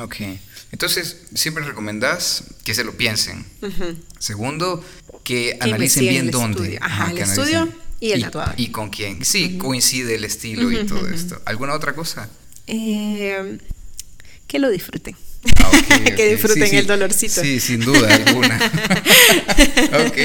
Ok. 0.00 0.16
Entonces, 0.72 1.22
siempre 1.34 1.62
recomendás 1.62 2.44
que 2.64 2.74
se 2.74 2.82
lo 2.82 2.96
piensen. 2.96 3.44
Segundo, 4.18 4.84
que, 5.22 5.58
analicen 5.60 6.08
bien 6.08 6.30
dónde. 6.30 6.78
Ajá, 6.80 7.12
el 7.12 7.18
estudio 7.18 7.68
y 8.00 8.12
el 8.12 8.22
tatuador. 8.22 8.54
Y 8.56 8.68
con 8.68 8.90
quién. 8.90 9.24
Sí, 9.24 9.58
coincide 9.58 10.14
el 10.16 10.24
estilo 10.24 10.70
y 10.70 10.84
todo 10.86 11.08
esto. 11.08 11.40
¿Alguna 11.44 11.74
otra 11.74 11.94
cosa? 11.94 12.28
Eh, 12.66 13.58
que 14.46 14.58
lo 14.58 14.70
disfruten. 14.70 15.16
Ah, 15.58 15.70
que 16.16 16.30
disfruten 16.30 16.74
el 16.74 16.86
dolorcito. 16.86 17.40
Sí, 17.40 17.60
sin 17.60 17.80
duda 17.80 18.14
alguna. 18.14 18.56
ok. 20.06 20.18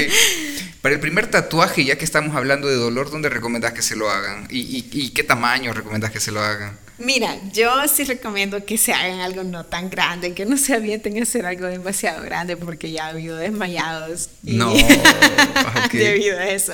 Para 0.82 0.96
el 0.96 1.00
primer 1.00 1.28
tatuaje, 1.28 1.84
ya 1.84 1.96
que 1.96 2.04
estamos 2.04 2.34
hablando 2.34 2.66
de 2.66 2.74
dolor, 2.74 3.08
¿dónde 3.08 3.28
recomendás 3.28 3.72
que 3.72 3.82
se 3.82 3.94
lo 3.94 4.10
hagan? 4.10 4.48
¿Y, 4.50 5.10
qué 5.10 5.22
tamaño 5.22 5.72
recomendás 5.72 6.10
que 6.10 6.18
se 6.18 6.32
lo 6.32 6.40
hagan? 6.40 6.76
Mira, 6.98 7.36
yo 7.52 7.70
sí 7.86 8.02
recomiendo 8.02 8.64
que 8.64 8.76
se 8.76 8.92
hagan 8.92 9.20
algo 9.20 9.44
no 9.44 9.64
tan 9.64 9.90
grande, 9.90 10.34
que 10.34 10.44
no 10.44 10.56
se 10.56 10.74
avienten 10.74 11.18
a 11.18 11.22
hacer 11.22 11.46
algo 11.46 11.66
demasiado 11.66 12.22
grande, 12.24 12.56
porque 12.56 12.90
ya 12.90 13.06
ha 13.06 13.08
habido 13.10 13.36
desmayados. 13.36 14.30
no, 14.42 14.74
debido 15.92 16.36
a 16.36 16.48
eso. 16.48 16.72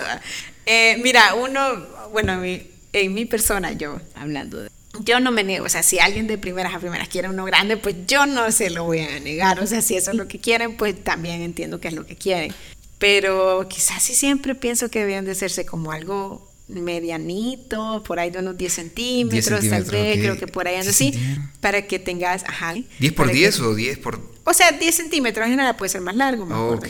Eh, 0.71 1.01
mira, 1.03 1.35
uno, 1.35 1.87
bueno, 2.13 2.43
en 2.45 3.15
mi 3.15 3.25
persona, 3.25 3.73
yo 3.73 3.99
hablando 4.15 4.61
de 4.61 4.69
yo 5.01 5.21
no 5.21 5.31
me 5.31 5.45
niego, 5.45 5.65
o 5.65 5.69
sea, 5.69 5.83
si 5.83 5.99
alguien 5.99 6.27
de 6.27 6.39
primeras 6.39 6.75
a 6.75 6.81
primeras 6.81 7.09
quiere 7.09 7.29
uno 7.29 7.45
grande, 7.45 7.77
pues 7.77 7.95
yo 8.07 8.27
no 8.27 8.51
se 8.53 8.69
lo 8.69 8.85
voy 8.85 9.01
a 9.01 9.21
negar, 9.21 9.61
o 9.61 9.67
sea, 9.67 9.81
si 9.81 9.97
eso 9.97 10.11
es 10.11 10.17
lo 10.17 10.29
que 10.29 10.39
quieren, 10.39 10.77
pues 10.77 11.03
también 11.03 11.41
entiendo 11.41 11.81
que 11.81 11.89
es 11.89 11.95
lo 11.95 12.05
que 12.05 12.17
quieren. 12.17 12.53
Pero 12.99 13.67
quizás 13.69 14.03
sí 14.03 14.15
siempre 14.15 14.55
pienso 14.55 14.91
que 14.91 15.01
deben 15.01 15.25
de 15.25 15.33
hacerse 15.33 15.65
como 15.65 15.93
algo 15.93 16.47
medianito, 16.67 18.03
por 18.07 18.19
ahí 18.19 18.31
de 18.31 18.41
unos 18.41 18.59
10 18.59 18.73
centímetros, 18.73 19.69
tal 19.69 19.85
vez, 19.85 20.19
creo 20.19 20.37
que 20.37 20.47
por 20.47 20.69
ahí 20.69 20.75
ando 20.77 20.91
así, 20.91 21.15
para 21.61 21.87
que 21.87 21.99
tengas, 21.99 22.45
ajá. 22.45 22.75
¿10 22.75 23.15
por 23.15 23.31
10 23.31 23.61
o 23.61 23.75
10 23.75 23.99
por...? 23.99 24.21
O 24.45 24.53
sea, 24.53 24.73
10 24.73 24.95
centímetros 24.95 25.45
en 25.47 25.53
general 25.53 25.77
puede 25.77 25.91
ser 25.91 26.01
más 26.01 26.17
largo, 26.17 26.45
mejor 26.45 26.81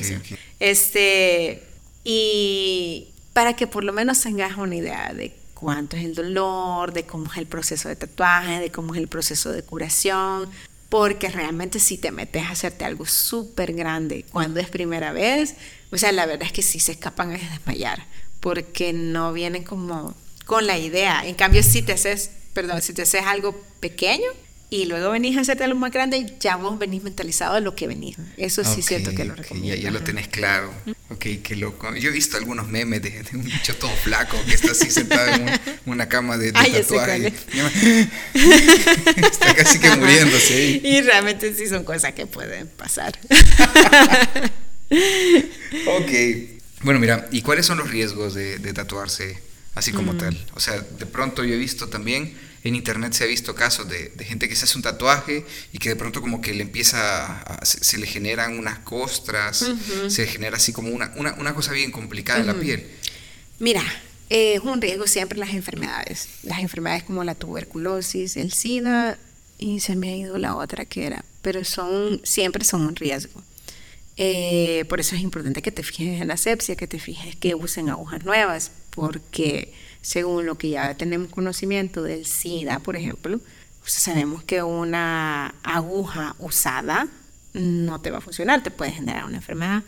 Este, 0.59 1.63
y 2.05 3.09
para 3.33 3.55
que 3.57 3.67
por 3.67 3.85
lo 3.85 3.93
menos 3.93 4.21
tengas 4.21 4.57
una 4.57 4.77
idea 4.77 5.13
de 5.13 5.37
cuánto 5.55 5.97
es 5.97 6.05
el 6.05 6.15
dolor, 6.15 6.93
de 6.93 7.05
cómo 7.05 7.31
es 7.31 7.39
el 7.39 7.47
proceso 7.47 7.89
de 7.89 7.97
tatuaje, 7.97 8.61
de 8.61 8.71
cómo 8.71 8.95
es 8.95 9.01
el 9.01 9.09
proceso 9.09 9.51
de 9.51 9.63
curación, 9.63 10.49
porque 10.89 11.29
realmente 11.29 11.81
si 11.81 11.99
te 11.99 12.11
metes 12.11 12.45
a 12.45 12.51
hacerte 12.51 12.85
algo 12.85 13.07
súper 13.07 13.73
grande 13.75 14.25
cuando 14.33 14.61
es 14.61 14.69
primera 14.69 15.13
vez, 15.13 15.55
o 15.91 15.99
sea, 15.99 16.13
la 16.13 16.27
verdad 16.27 16.47
es 16.47 16.53
que 16.53 16.63
sí 16.63 16.81
se 16.81 16.93
escapan 16.93 17.31
a 17.31 17.39
desmayar, 17.39 18.07
porque 18.41 18.93
no 18.93 19.33
vienen 19.33 19.65
como 19.65 20.15
con 20.47 20.67
la 20.67 20.79
idea. 20.79 21.27
En 21.27 21.35
cambio, 21.35 21.63
si 21.63 21.83
te 21.83 21.93
haces, 21.93 22.31
perdón, 22.55 22.81
si 22.81 22.95
te 22.95 23.03
haces 23.03 23.23
algo 23.27 23.55
pequeño, 23.81 24.29
y 24.71 24.85
luego 24.85 25.11
venís 25.11 25.37
a 25.39 25.41
hacerte 25.41 25.65
algo 25.65 25.79
más 25.79 25.91
grande 25.91 26.19
y 26.19 26.37
ya 26.41 26.57
vos 26.57 26.79
venís 26.79 27.03
mentalizado 27.03 27.55
de 27.55 27.63
lo 27.63 27.75
que 27.75 27.87
venís. 27.87 28.17
Eso 28.37 28.63
sí 28.65 28.81
es 28.81 28.87
cierto 28.87 29.15
que 29.15 29.25
lo 29.25 29.35
recomiendo. 29.35 29.81
Ya, 29.81 29.91
lo 29.91 30.03
tenés 30.03 30.29
claro. 30.29 30.71
Ok, 31.09 31.25
qué 31.43 31.57
loco. 31.57 31.95
Yo 31.97 32.11
he 32.11 32.13
visto 32.13 32.37
algunos 32.37 32.69
memes 32.69 33.01
de, 33.01 33.25
un 33.33 33.45
bicho 33.45 33.75
todo 33.77 33.91
flaco 33.91 34.37
que 34.47 34.55
está 34.55 34.73
así 34.73 34.91
sentado 34.91 35.27
en 35.33 35.59
una 35.87 36.09
cama 36.09 36.37
de, 36.37 36.53
tatuaje. 36.53 37.29
está 38.35 39.55
casi 39.55 39.79
que 39.79 39.91
muriéndose 39.97 40.55
ahí. 40.55 40.83
Y 40.85 41.01
realmente 41.01 41.55
sí 41.55 41.67
son 41.67 41.85
cosas 41.85 42.13
que 42.13 42.27
pueden 42.27 42.69
pasar. 42.69 43.19
ok. 44.91 46.11
Bueno, 46.83 47.01
mira, 47.01 47.27
¿y 47.33 47.41
cuáles 47.41 47.65
son 47.65 47.79
los 47.79 47.91
riesgos 47.91 48.35
de, 48.35 48.59
tatuarse 48.75 49.39
así 49.75 49.93
como 49.93 50.13
mm. 50.13 50.19
tal? 50.19 50.47
O 50.55 50.61
sea, 50.61 50.79
de 50.79 51.07
pronto 51.07 51.43
yo 51.43 51.55
he 51.55 51.59
visto 51.59 51.89
también 51.89 52.35
en 52.65 52.75
internet 52.75 53.13
se 53.13 53.25
ha 53.25 53.27
visto 53.27 53.55
casos 53.55 53.89
de, 53.89 54.13
gente 54.25 54.49
que 54.49 54.57
se 54.57 54.65
hace 54.65 54.77
un 54.77 54.83
tatuaje 54.83 55.45
y 55.73 55.79
que 55.79 55.91
de 55.91 55.97
pronto 55.97 56.21
como 56.21 56.41
que 56.41 56.53
le 56.55 56.63
empieza, 56.63 57.59
se, 57.63 57.99
le 57.99 58.07
generan 58.07 58.59
unas 58.59 58.81
costras, 58.81 59.65
se 60.09 60.27
genera 60.27 60.57
así 60.57 60.73
como 60.73 60.91
una, 60.91 61.13
una, 61.17 61.55
cosa 61.55 61.73
bien 61.73 61.91
complicada 61.91 62.41
en 62.41 62.47
la 62.47 62.55
piel. 62.55 62.87
Mira, 63.59 63.83
es 64.29 64.61
un 64.61 64.81
riesgo 64.81 65.07
siempre 65.07 65.39
las 65.39 65.51
enfermedades. 65.51 66.29
Las 66.43 66.61
enfermedades 66.61 67.05
como 67.05 67.25
la 67.25 67.35
tuberculosis, 67.35 68.37
el 68.37 68.53
SIDA 68.53 69.19
y 69.59 69.81
se 69.81 69.97
me 69.97 70.11
ha 70.11 70.17
ido 70.17 70.39
la 70.39 70.57
otra 70.57 70.85
que 70.85 71.07
era, 71.07 71.25
pero 71.43 71.65
son 71.65 72.21
siempre 72.25 72.65
son 72.65 72.83
un 72.83 72.97
riesgo. 72.97 73.43
Eh, 74.17 74.85
por 74.89 74.99
eso 74.99 75.15
es 75.15 75.23
importante 75.23 75.63
que 75.63 75.71
te 75.71 75.83
fijes 75.83 76.21
en 76.21 76.29
la 76.29 76.37
sepsia, 76.37 76.75
que 76.75 76.89
te 76.89 76.99
fijes 76.99 77.37
que 77.37 77.55
usen 77.55 77.89
agujas 77.89 78.25
nuevas, 78.25 78.73
porque 78.91 79.73
según 80.09 80.47
lo 80.47 80.57
que 80.57 80.71
ya 80.71 80.95
tenemos 80.95 81.29
conocimiento 81.29 82.03
del 82.03 82.25
SIDA, 82.25 82.79
por 82.79 82.97
ejemplo, 82.97 83.41
pues 83.81 83.93
sabemos 83.93 84.43
que 84.43 84.63
una 84.63 85.55
aguja 85.63 86.35
usada 86.39 87.09
no 87.53 88.01
te 88.01 88.11
va 88.11 88.17
a 88.17 88.21
funcionar, 88.23 88.63
te 88.63 88.71
puede 88.71 88.91
generar 88.91 89.27
una 89.27 89.37
enfermedad. 89.37 89.83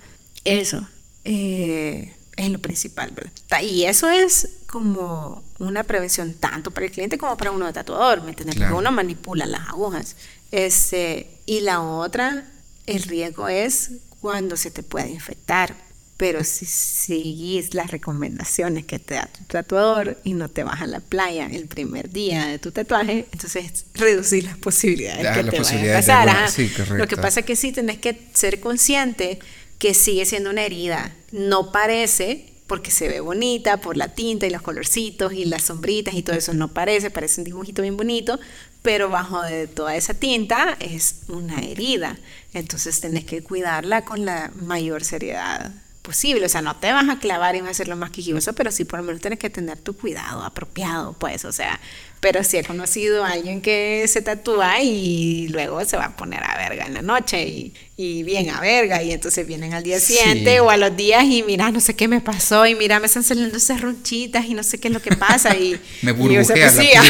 Eso 0.45 0.87
eh, 1.25 2.15
es 2.37 2.51
lo 2.51 2.59
principal, 2.59 3.13
¿verdad? 3.13 3.63
Y 3.63 3.85
eso 3.85 4.11
es 4.11 4.59
como 4.67 5.43
una 5.59 5.85
prevención 5.85 6.35
tanto 6.35 6.71
para 6.71 6.85
el 6.85 6.93
cliente 6.93 7.17
como 7.17 7.39
para 7.39 7.51
uno 7.51 7.65
de 7.65 7.73
tatuador, 7.73 8.23
¿me 8.23 8.33
entiendes? 8.33 8.57
Porque 8.57 8.75
uno 8.75 8.93
manipula 8.93 9.47
las 9.47 9.71
agujas. 9.71 10.17
Este, 10.51 11.31
y 11.47 11.61
la 11.61 11.81
otra, 11.81 12.47
el 12.85 13.05
riesgo 13.05 13.49
es 13.49 13.93
cuando 14.21 14.59
se 14.59 14.71
te 14.71 14.83
puede 14.83 15.09
infectar 15.09 15.75
pero 16.21 16.45
si 16.45 16.67
seguís 16.67 17.73
las 17.73 17.91
recomendaciones 17.91 18.85
que 18.85 18.99
te 18.99 19.15
da 19.15 19.25
tu 19.25 19.43
tatuador 19.45 20.19
y 20.23 20.35
no 20.35 20.51
te 20.51 20.65
vas 20.65 20.83
a 20.83 20.87
la 20.87 21.01
playa 21.01 21.47
el 21.47 21.67
primer 21.67 22.11
día 22.11 22.45
de 22.45 22.59
tu 22.59 22.73
tatuaje, 22.73 23.25
entonces 23.33 23.87
reducir 23.95 24.45
las 24.45 24.59
posibilidades 24.59 25.27
que 25.35 25.51
te 25.51 25.59
vayan 25.59 25.89
a 25.89 25.93
pasar. 25.95 26.51
Lo 26.91 27.09
que 27.09 27.17
pasa 27.17 27.41
es 27.41 27.47
que 27.47 27.57
sí 27.57 27.73
tenés 27.73 27.97
que 27.97 28.21
ser 28.35 28.61
consciente 28.61 29.39
que 29.79 29.95
sigue 29.95 30.27
siendo 30.27 30.51
una 30.51 30.63
herida. 30.63 31.11
No 31.33 31.73
parece, 31.73 32.53
porque 32.67 32.91
se 32.91 33.09
ve 33.09 33.21
bonita 33.21 33.79
por 33.79 33.97
la 33.97 34.09
tinta 34.09 34.47
y 34.47 34.51
los 34.51 34.61
colorcitos 34.61 35.33
y 35.33 35.47
las 35.47 35.63
sombritas 35.63 36.13
y 36.13 36.23
todo 36.23 36.37
eso, 36.37 36.53
no 36.53 36.69
parece, 36.69 37.11
parece 37.11 37.41
un 37.41 37.47
dibujito 37.47 37.81
bien 37.81 37.97
bonito, 37.97 38.39
pero 38.83 39.09
bajo 39.09 39.41
de 39.41 39.69
toda 39.69 39.97
esa 39.97 40.13
tinta 40.13 40.77
es 40.81 41.23
una 41.29 41.63
herida. 41.63 42.19
Entonces 42.53 43.01
tenés 43.01 43.25
que 43.25 43.43
cuidarla 43.43 44.05
con 44.05 44.27
la 44.27 44.53
mayor 44.55 45.03
seriedad 45.03 45.73
posible. 46.11 46.45
O 46.45 46.49
sea, 46.49 46.61
no 46.61 46.75
te 46.75 46.93
vas 46.93 47.09
a 47.09 47.21
clavar 47.21 47.55
y 47.55 47.61
vas 47.61 47.69
a 47.69 47.71
hacer 47.71 47.87
lo 47.87 47.95
más 47.95 48.11
quijimoso, 48.11 48.53
pero 48.53 48.73
sí 48.73 48.85
por 48.85 48.99
lo 48.99 49.05
menos 49.05 49.21
tienes 49.21 49.39
que 49.39 49.49
tener 49.49 49.79
tu 49.79 49.97
cuidado 49.97 50.43
apropiado, 50.43 51.13
pues. 51.13 51.45
O 51.45 51.53
sea, 51.53 51.81
pero 52.19 52.43
sí 52.43 52.57
he 52.57 52.65
conocido 52.65 53.25
a 53.25 53.31
alguien 53.31 53.63
que 53.63 54.05
se 54.09 54.21
tatúa 54.21 54.83
y 54.83 55.47
luego 55.49 55.85
se 55.85 55.97
va 55.97 56.07
a 56.07 56.17
poner 56.17 56.43
a 56.43 56.57
verga 56.57 56.85
en 56.85 56.95
la 56.95 57.03
noche 57.03 57.47
y, 57.47 57.75
y 57.97 58.25
bien 58.25 58.51
a 58.51 58.61
verga. 58.61 59.05
Y 59.05 59.13
entonces 59.13 59.47
vienen 59.47 59.73
al 59.73 59.85
día 59.85 60.01
siguiente 60.01 60.59
o 60.59 60.69
a 60.69 60.77
los 60.77 60.97
días 60.97 61.23
y 61.25 61.45
mira, 61.45 61.71
no 61.71 61.79
sé 61.79 61.95
qué 61.95 62.09
me 62.09 62.21
pasó 62.21 62.67
y 62.67 62.75
mira, 62.75 62.99
me 62.99 63.07
están 63.07 63.23
saliendo 63.23 63.57
esas 63.57 63.81
ronchitas 63.81 64.47
y 64.47 64.55
no 64.55 64.65
sé 64.65 64.81
qué 64.81 64.89
es 64.89 64.95
lo 64.95 65.01
que 65.01 65.15
pasa. 65.15 65.57
Y, 65.57 65.81
me 66.03 66.11
burbujea 66.11 67.05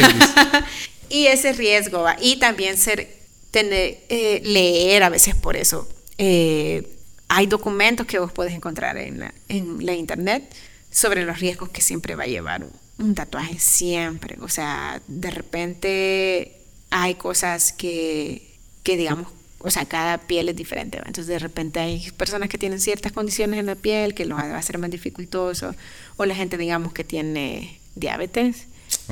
y, 1.09 1.21
y 1.21 1.27
ese 1.27 1.55
riesgo 1.55 2.03
va. 2.03 2.19
Y 2.21 2.37
también 2.37 2.77
ser, 2.77 3.09
tener, 3.51 4.01
eh, 4.11 4.43
leer 4.45 5.05
a 5.05 5.09
veces 5.09 5.35
por 5.35 5.57
eso. 5.57 5.89
Eh, 6.19 7.00
hay 7.33 7.47
documentos 7.47 8.07
que 8.07 8.19
vos 8.19 8.33
podés 8.33 8.53
encontrar 8.53 8.99
en 8.99 9.21
la, 9.21 9.33
en 9.49 9.87
la 9.87 9.95
internet 9.95 10.53
sobre 10.90 11.25
los 11.25 11.38
riesgos 11.38 11.69
que 11.69 11.81
siempre 11.81 12.16
va 12.16 12.25
a 12.25 12.27
llevar 12.27 12.66
un, 12.99 13.14
tatuaje, 13.14 13.57
siempre. 13.61 14.37
O 14.40 14.49
sea, 14.49 15.01
de 15.07 15.31
repente 15.31 16.57
hay 16.90 17.14
cosas 17.14 17.73
que, 17.73 18.59
que 18.83 18.97
digamos, 18.97 19.29
o 19.61 19.71
sea, 19.71 19.85
cada 19.85 20.19
piel 20.19 20.49
es 20.49 20.57
diferente. 20.57 20.99
Entonces, 20.99 21.29
de 21.29 21.38
repente 21.38 21.79
hay 21.79 22.11
personas 22.11 22.49
que 22.49 22.59
tienen 22.59 22.81
ciertas 22.81 23.12
condiciones 23.12 23.61
en 23.61 23.66
la 23.66 23.77
piel 23.77 24.12
que 24.12 24.27
lo 24.27 24.35
va 24.35 24.43
a 24.43 24.59
hacer 24.59 24.79
más 24.79 24.90
dificultoso, 24.90 25.77
o 26.16 26.27
la 26.27 26.35
gente, 26.35 26.59
digamos, 26.59 26.93
que 26.93 27.05
tiene 27.05 27.79
diabetes. 27.95 28.66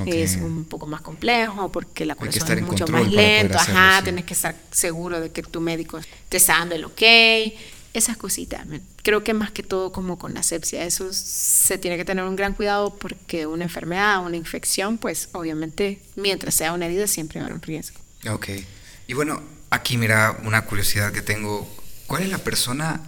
Es 0.05 0.35
un 0.35 0.65
poco 0.65 0.87
más 0.87 0.99
complejo 0.99 1.71
porque 1.71 2.05
la 2.05 2.15
curación 2.15 2.57
es 2.57 2.63
mucho 2.63 2.85
más 2.87 3.09
lenta. 3.09 3.61
Ajá, 3.61 4.03
tienes 4.03 4.25
que 4.25 4.33
estar 4.33 4.53
seguro 4.71 5.21
de 5.21 5.31
que 5.31 5.41
tu 5.41 5.61
médico 5.61 6.01
te 6.27 6.35
está 6.35 6.57
dando 6.59 6.75
el 6.75 6.83
ok 6.83 7.01
esas 7.93 8.17
cositas. 8.17 8.65
Creo 9.03 9.23
que 9.23 9.33
más 9.33 9.51
que 9.51 9.63
todo 9.63 9.91
como 9.91 10.19
con 10.19 10.33
la 10.33 10.43
sepsia, 10.43 10.83
eso 10.85 11.11
se 11.11 11.77
tiene 11.77 11.97
que 11.97 12.05
tener 12.05 12.23
un 12.23 12.35
gran 12.35 12.53
cuidado 12.53 12.95
porque 12.95 13.47
una 13.47 13.63
enfermedad, 13.63 14.23
una 14.23 14.37
infección, 14.37 14.97
pues 14.97 15.29
obviamente 15.31 15.99
mientras 16.15 16.55
sea 16.55 16.73
una 16.73 16.85
herida 16.85 17.07
siempre 17.07 17.39
va 17.39 17.45
a 17.45 17.47
haber 17.47 17.55
un 17.55 17.61
riesgo. 17.61 17.99
Ok. 18.29 18.49
Y 19.07 19.13
bueno, 19.13 19.41
aquí 19.69 19.97
mira 19.97 20.37
una 20.43 20.65
curiosidad 20.65 21.11
que 21.11 21.21
tengo. 21.21 21.67
¿Cuál 22.07 22.23
es 22.23 22.29
la 22.29 22.39
persona 22.39 23.01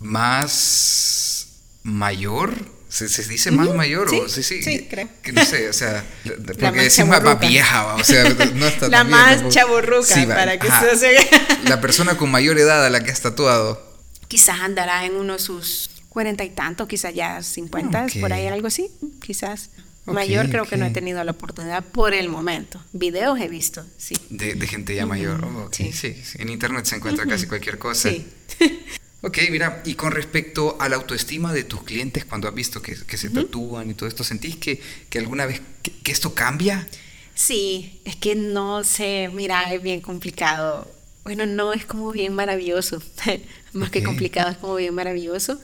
más 0.00 1.48
mayor? 1.82 2.54
¿Se, 2.88 3.06
dice 3.24 3.50
más 3.50 3.74
mayor? 3.74 4.08
Sí, 4.08 4.20
o, 4.20 4.28
sí, 4.28 4.42
sí, 4.44 4.86
creo. 4.88 5.08
Que 5.20 5.32
no 5.32 5.44
sé, 5.44 5.68
o 5.68 5.72
sea, 5.72 6.04
porque 6.60 6.86
es 6.86 7.06
más, 7.06 7.40
vieja, 7.40 7.96
o 7.96 8.04
sea, 8.04 8.22
no 8.54 8.66
está 8.66 8.88
La 8.88 9.02
más 9.02 9.48
chaburruca, 9.48 10.14
para 10.28 10.60
que 10.60 10.68
se 10.96 11.18
La 11.64 11.80
persona 11.80 12.16
con 12.16 12.30
mayor 12.30 12.56
edad 12.56 12.86
a 12.86 12.90
la 12.90 13.02
que 13.02 13.10
has 13.10 13.20
tatuado 13.20 13.93
quizás 14.34 14.58
andará 14.62 15.06
en 15.06 15.14
uno 15.14 15.34
de 15.34 15.38
sus 15.38 15.88
cuarenta 16.08 16.42
y 16.42 16.50
tantos, 16.50 16.88
quizás 16.88 17.14
ya 17.14 17.40
cincuenta, 17.40 18.08
por 18.20 18.32
ahí 18.32 18.48
algo 18.48 18.66
así, 18.66 18.90
quizás. 19.24 19.70
Mayor 20.06 20.50
creo 20.50 20.64
que 20.64 20.76
no 20.76 20.86
he 20.86 20.90
tenido 20.90 21.22
la 21.22 21.30
oportunidad 21.30 21.84
por 21.84 22.12
el 22.12 22.28
momento. 22.28 22.82
Videos 22.92 23.38
he 23.40 23.46
visto, 23.46 23.86
sí. 23.96 24.16
De, 24.30 24.66
gente 24.66 24.92
ya 24.92 25.06
mayor. 25.06 25.44
Oh, 25.44 25.68
sí. 25.70 25.92
sí. 25.92 26.16
En 26.38 26.48
internet 26.48 26.84
se 26.84 26.96
encuentra 26.96 27.26
casi 27.26 27.46
cualquier 27.46 27.78
cosa. 27.78 28.10
Sí. 28.10 28.26
ok, 29.22 29.38
mira, 29.52 29.82
y 29.84 29.94
con 29.94 30.10
respecto 30.10 30.78
a 30.80 30.88
la 30.88 30.96
autoestima 30.96 31.52
de 31.52 31.62
tus 31.62 31.84
clientes, 31.84 32.24
cuando 32.24 32.48
has 32.48 32.54
visto 32.56 32.82
que, 32.82 32.96
se 32.96 33.30
tatúan 33.30 33.88
y 33.88 33.94
todo 33.94 34.08
esto, 34.08 34.24
¿sentís 34.24 34.56
que, 34.56 34.82
que 35.08 35.20
alguna 35.20 35.46
vez 35.46 35.62
que, 35.80 36.10
esto 36.10 36.34
cambia? 36.34 36.88
Sí, 37.36 38.00
es 38.04 38.16
que 38.16 38.34
no 38.34 38.82
sé, 38.82 39.30
mira, 39.32 39.72
es 39.72 39.80
bien 39.80 40.00
complicado. 40.00 40.92
Bueno, 41.24 41.46
no, 41.46 41.72
es 41.72 41.84
como 41.86 42.12
bien 42.12 42.34
maravilloso. 42.34 43.02
Más 43.72 43.90
que 43.90 44.04
complicado, 44.04 44.50
es 44.50 44.58
como 44.58 44.76
bien 44.76 44.94
maravilloso. 44.94 45.58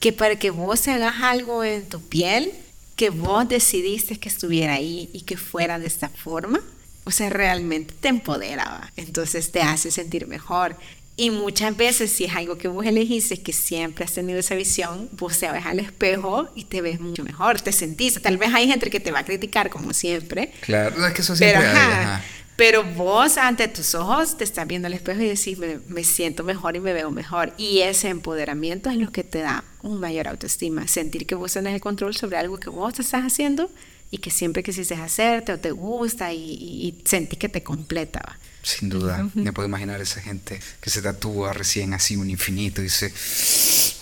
Que 0.00 0.12
para 0.12 0.36
que 0.36 0.50
vos 0.50 0.86
hagas 0.88 1.14
algo 1.22 1.64
en 1.64 1.88
tu 1.88 2.00
piel, 2.00 2.52
que 2.96 3.10
vos 3.10 3.48
decidiste 3.48 4.18
que 4.18 4.28
estuviera 4.28 4.74
ahí 4.74 5.08
y 5.12 5.22
que 5.22 5.36
fuera 5.36 5.78
de 5.78 5.86
esta 5.86 6.08
forma, 6.08 6.60
o 7.04 7.10
sea, 7.10 7.30
realmente 7.30 7.94
te 7.98 8.08
empoderaba. 8.08 8.92
Entonces 8.96 9.50
te 9.52 9.62
hace 9.62 9.90
sentir 9.90 10.26
mejor. 10.26 10.76
Y 11.16 11.30
muchas 11.30 11.76
veces, 11.76 12.10
si 12.10 12.24
es 12.24 12.34
algo 12.34 12.58
que 12.58 12.66
vos 12.66 12.84
elegiste, 12.84 13.40
que 13.40 13.52
siempre 13.52 14.04
has 14.04 14.12
tenido 14.12 14.40
esa 14.40 14.56
visión, 14.56 15.08
vos 15.12 15.38
te 15.38 15.50
ves 15.50 15.64
al 15.64 15.78
espejo 15.78 16.48
y 16.56 16.64
te 16.64 16.80
ves 16.80 16.98
mucho 16.98 17.22
mejor, 17.22 17.60
te 17.60 17.70
sentís. 17.70 18.20
Tal 18.20 18.36
vez 18.36 18.52
hay 18.52 18.66
gente 18.66 18.90
que 18.90 18.98
te 18.98 19.12
va 19.12 19.20
a 19.20 19.24
criticar, 19.24 19.70
como 19.70 19.94
siempre. 19.94 20.52
Claro, 20.62 21.06
es 21.06 21.14
que 21.14 21.22
eso 21.22 21.36
siempre 21.36 21.64
hay, 21.68 22.20
pero 22.56 22.84
vos 22.84 23.36
ante 23.36 23.66
tus 23.66 23.94
ojos 23.94 24.36
te 24.36 24.44
estás 24.44 24.66
viendo 24.66 24.86
al 24.86 24.94
espejo 24.94 25.20
y 25.20 25.28
decís, 25.28 25.58
me, 25.88 26.04
siento 26.04 26.44
mejor 26.44 26.76
y 26.76 26.80
me 26.80 26.92
veo 26.92 27.10
mejor. 27.10 27.52
Y 27.56 27.80
ese 27.80 28.08
empoderamiento 28.08 28.90
es 28.90 28.96
lo 28.96 29.10
que 29.10 29.24
te 29.24 29.40
da 29.40 29.64
un 29.82 29.98
mayor 29.98 30.28
autoestima. 30.28 30.86
Sentir 30.86 31.26
que 31.26 31.34
vos 31.34 31.52
tenés 31.52 31.74
el 31.74 31.80
control 31.80 32.14
sobre 32.14 32.36
algo 32.36 32.58
que 32.58 32.70
vos 32.70 32.98
estás 32.98 33.22
haciendo 33.22 33.68
y 34.10 34.18
que 34.18 34.30
siempre 34.30 34.62
quisiste 34.62 34.94
hacerte 34.94 35.52
o 35.52 35.58
te 35.58 35.72
gusta 35.72 36.32
y, 36.32 36.38
y, 36.38 37.02
sentís 37.04 37.40
que 37.40 37.48
te 37.48 37.64
completa. 37.64 38.38
Sin 38.64 38.88
duda, 38.88 39.28
me 39.34 39.52
puedo 39.52 39.68
imaginar 39.68 40.00
esa 40.00 40.22
gente 40.22 40.58
que 40.80 40.88
se 40.88 41.02
tatúa 41.02 41.52
recién 41.52 41.92
así 41.92 42.16
un 42.16 42.30
infinito 42.30 42.80
y 42.80 42.84
dice, 42.84 43.12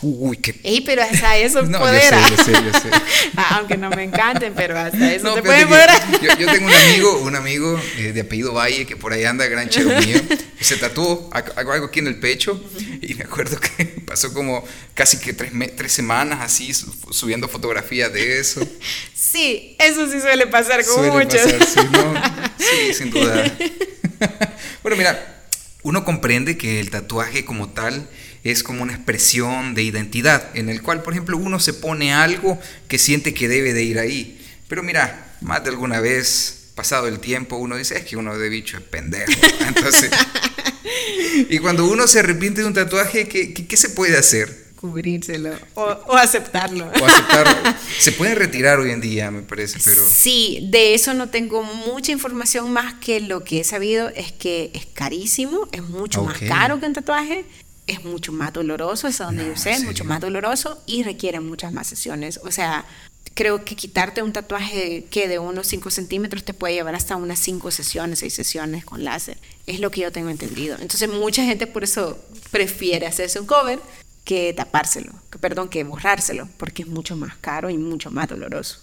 uy, 0.03 0.37
qué... 0.37 0.61
Ey, 0.63 0.83
pero 0.83 1.03
hasta 1.03 1.37
eso 1.37 1.63
no, 1.67 1.81
poder. 1.81 2.15
Yo 2.31 2.45
sé, 2.45 2.53
yo 2.53 2.73
sé, 2.73 2.89
ah, 3.37 3.57
Aunque 3.59 3.77
no 3.77 3.91
me 3.91 4.05
encanten, 4.05 4.55
pero 4.55 4.79
hasta 4.79 5.13
eso 5.13 5.35
te 5.35 5.43
puede 5.43 5.67
poder. 5.67 5.91
Yo, 6.23 6.39
yo, 6.39 6.53
tengo 6.53 6.67
un 6.67 6.73
amigo, 6.73 7.19
un 7.23 7.35
amigo 7.35 7.81
eh, 7.99 8.13
de 8.13 8.21
apellido 8.21 8.55
Valle 8.55 8.87
que 8.87 8.97
por 8.97 9.13
ahí 9.13 9.25
anda, 9.25 9.47
gran 9.47 9.69
chero 9.69 10.01
mío, 10.01 10.21
y 10.61 10.65
se 10.65 10.77
tatuó 10.77 11.29
algo, 11.33 11.73
algo 11.73 11.87
aquí 11.87 11.99
en 11.99 12.07
el 12.07 12.21
pecho 12.21 12.63
y 13.01 13.15
me 13.15 13.25
acuerdo 13.25 13.59
que 13.59 13.85
pasó 14.07 14.33
como 14.33 14.65
casi 14.95 15.19
que 15.19 15.33
tres, 15.33 15.51
tres 15.77 15.93
semanas 15.93 16.39
así 16.41 16.73
subiendo 16.73 17.49
fotografías 17.49 18.13
de 18.13 18.39
eso. 18.39 18.67
Sí, 19.13 19.77
eso 19.81 20.09
sí 20.09 20.21
suele 20.21 20.47
pasar 20.47 20.85
con 20.85 20.95
suele 20.95 21.11
muchos. 21.11 21.41
Pasar, 21.41 21.67
sí, 21.67 21.81
no, 21.91 22.15
sí, 22.59 22.95
sin 22.95 23.11
duda. 23.11 23.45
bueno, 24.83 24.97
mira, 24.97 25.45
uno 25.83 26.05
comprende 26.05 26.57
que 26.57 26.81
el 26.81 26.91
tatuaje 26.91 27.45
como 27.45 27.71
tal 27.71 28.09
es 28.45 28.63
como 28.63 28.83
una 28.83 28.95
expresión 28.95 29.75
de 29.75 29.83
identidad, 29.83 30.51
en 30.55 30.69
el 30.69 30.83
cual, 30.83 31.03
por 31.03 31.13
ejemplo, 31.13 31.37
uno 31.37 31.61
se 31.61 31.75
pone 31.75 32.13
algo 32.13 32.61
que 32.89 32.99
siente 32.99 33.35
que 33.35 33.49
debe 33.49 33.73
de 33.73 33.85
ir 33.85 33.99
ahí. 33.99 34.41
Pero 34.69 34.83
mira, 34.83 35.37
más 35.41 35.63
de 35.63 35.71
alguna 35.71 36.01
vez, 36.01 36.71
pasado 36.75 37.07
el 37.07 37.21
tiempo, 37.21 37.57
uno 37.57 37.77
dice, 37.77 37.99
es 37.99 38.05
que 38.05 38.17
uno 38.17 38.37
de 38.39 38.49
bicho 38.49 38.77
es 38.77 38.83
pendejo. 38.83 39.33
Y 41.49 41.59
cuando 41.59 41.87
uno 41.87 42.07
se 42.07 42.21
arrepiente 42.21 42.61
de 42.61 42.67
un 42.67 42.75
tatuaje, 42.75 43.29
¿qué, 43.29 43.53
qué, 43.55 43.77
se 43.77 43.91
puede 43.91 44.17
hacer? 44.17 44.62
Cubrírselo 44.83 45.57
o, 45.75 45.83
o, 45.83 46.13
aceptarlo. 46.17 46.87
O 46.87 47.05
aceptarlo. 47.07 47.75
Se 47.99 48.13
puede 48.13 48.35
retirar 48.35 48.81
hoy 48.81 48.91
en 48.91 49.01
día, 49.01 49.31
me 49.31 49.43
parece, 49.43 49.79
pero... 49.85 50.03
Sí, 50.07 50.69
de 50.71 50.95
eso 50.95 51.15
no 51.15 51.31
tengo 51.31 51.63
mucha 51.63 52.13
información 52.13 52.71
más 52.73 52.95
que 52.95 53.21
lo 53.21 53.45
que 53.45 53.61
he 53.61 53.65
sabido 53.65 54.09
es 54.11 54.33
que 54.33 54.73
es 54.75 54.85
carísimo, 54.87 55.69
es 55.73 55.83
mucho 55.83 56.25
más 56.25 56.39
caro 56.41 56.81
que 56.81 56.87
un 56.87 56.93
tatuaje 56.93 57.47
es 57.87 58.05
mucho 58.05 58.33
más 58.33 58.53
doloroso, 58.53 59.09
es 59.09 59.19
donde 59.19 59.47
yo 59.47 59.57
sé, 59.57 59.73
es 59.73 59.85
mucho 59.85 60.05
más 60.05 60.21
doloroso 60.21 60.83
y 60.87 61.03
requiere 61.03 61.41
muchas 61.41 61.73
más 61.73 61.87
sesiones. 61.87 62.41
O 62.45 62.51
sea, 62.51 62.85
creo 63.35 63.65
que 63.65 63.77
quitarte 63.77 64.23
un 64.23 64.33
tatuaje 64.33 65.07
que 65.11 65.29
de 65.29 65.39
unos 65.39 65.67
5 65.67 65.91
centímetros 65.91 66.45
te 66.45 66.55
puede 66.55 66.75
llevar 66.75 66.95
hasta 66.95 67.17
unas 67.17 67.39
5 67.39 67.71
sesiones, 67.71 68.21
6 68.21 68.35
sesiones 68.35 68.85
con 68.85 69.05
láser. 69.05 69.39
Es 69.67 69.81
lo 69.81 69.91
que 69.91 70.03
yo 70.03 70.13
tengo 70.13 70.31
entendido. 70.31 70.77
Entonces 70.81 71.09
mucha 71.09 71.45
gente 71.45 71.67
por 71.67 71.85
eso 71.85 72.19
prefiere 72.51 73.07
hacerse 73.07 73.41
un 73.41 73.47
cover 73.47 73.81
que 74.25 74.53
tapárselo, 74.53 75.13
que, 75.31 75.39
perdón, 75.39 75.69
que 75.69 75.85
borrárselo, 75.85 76.49
porque 76.57 76.83
es 76.83 76.89
mucho 76.89 77.17
más 77.17 77.37
caro 77.37 77.71
y 77.71 77.79
mucho 77.79 78.11
más 78.11 78.29
doloroso. 78.29 78.81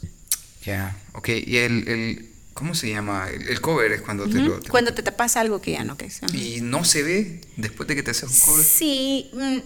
Ya, 0.66 0.98
ok. 1.14 1.30
¿Y 1.30 1.58
el, 1.58 2.30
¿Cómo 2.54 2.76
se 2.76 2.90
llama? 2.90 3.30
El, 3.30 3.62
cover 3.62 3.90
es 3.94 4.02
cuando 4.02 4.28
te 4.28 4.38
lo... 4.38 4.60
cuando 4.70 4.94
te 4.94 5.02
tapas 5.02 5.38
algo 5.38 5.62
que 5.62 5.72
ya 5.72 5.86
no 5.86 5.96
crees. 5.96 6.20
¿Y 6.34 6.60
no 6.60 6.84
se 6.84 7.04
ve 7.04 7.40
después 7.56 7.88
de 7.88 7.96
que 7.96 8.04
te 8.04 8.12
haces 8.12 8.30
un 8.30 8.38
cover? 8.38 8.66
Sí, 8.66 9.32
mm, 9.32 9.58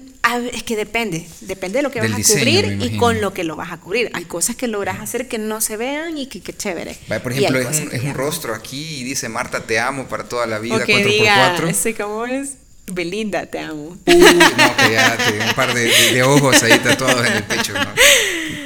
es 0.53 0.61
que 0.61 0.75
depende. 0.75 1.27
Depende 1.41 1.79
de 1.79 1.81
lo 1.83 1.89
que 1.89 1.99
vas 1.99 2.11
a 2.11 2.33
cubrir 2.33 2.77
y 2.79 2.95
con 2.97 3.19
lo 3.19 3.33
que 3.33 3.43
lo 3.43 3.55
vas 3.55 3.71
a 3.71 3.79
cubrir. 3.79 4.11
Hay 4.13 4.25
cosas 4.25 4.55
que 4.55 4.67
logras 4.67 4.99
hacer 5.01 5.27
que 5.27 5.39
no 5.39 5.59
se 5.59 5.75
vean 5.75 6.19
y 6.19 6.27
que, 6.27 6.41
que 6.41 6.55
chévere. 6.55 6.95
por 7.23 7.31
ejemplo, 7.31 7.57
es 7.57 7.79
un, 7.79 7.91
es 7.91 8.03
un, 8.03 8.13
rostro 8.13 8.53
aquí 8.53 8.97
y 8.99 9.03
dice 9.03 9.27
Marta 9.27 9.65
te 9.65 9.79
amo 9.79 10.07
para 10.07 10.29
toda 10.29 10.45
la 10.45 10.59
vida, 10.59 10.85
4x4. 10.85 11.67
Ese 11.69 11.95
cómo 11.95 12.25
es. 12.25 12.57
Belinda, 12.87 13.45
te 13.45 13.59
amo. 13.59 13.97
Uy, 14.05 14.15
no, 14.15 14.75
que 14.77 14.91
ya 14.91 15.17
un 15.49 15.55
par 15.55 15.73
de, 15.73 15.89
de, 16.11 16.23
ojos 16.23 16.61
ahí 16.63 16.77
tatuados 16.79 17.25
en 17.25 17.33
el 17.33 17.43
pecho, 17.43 17.73
¿no? 17.73 17.93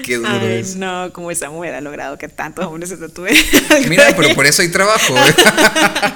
Qué 0.04 0.18
duro 0.18 0.30
Ay, 0.30 0.60
es. 0.60 0.76
No, 0.76 1.12
como 1.14 1.30
esa 1.30 1.50
mujer 1.50 1.76
ha 1.76 1.82
logrado 1.82 2.18
que 2.18 2.28
tantos 2.28 2.66
hombres 2.66 2.90
se 2.90 2.98
tatúen. 2.98 3.36
Mira, 3.90 4.16
pero 4.16 4.34
por 4.34 4.46
eso 4.46 4.62
hay 4.62 4.70
trabajo. 4.70 5.16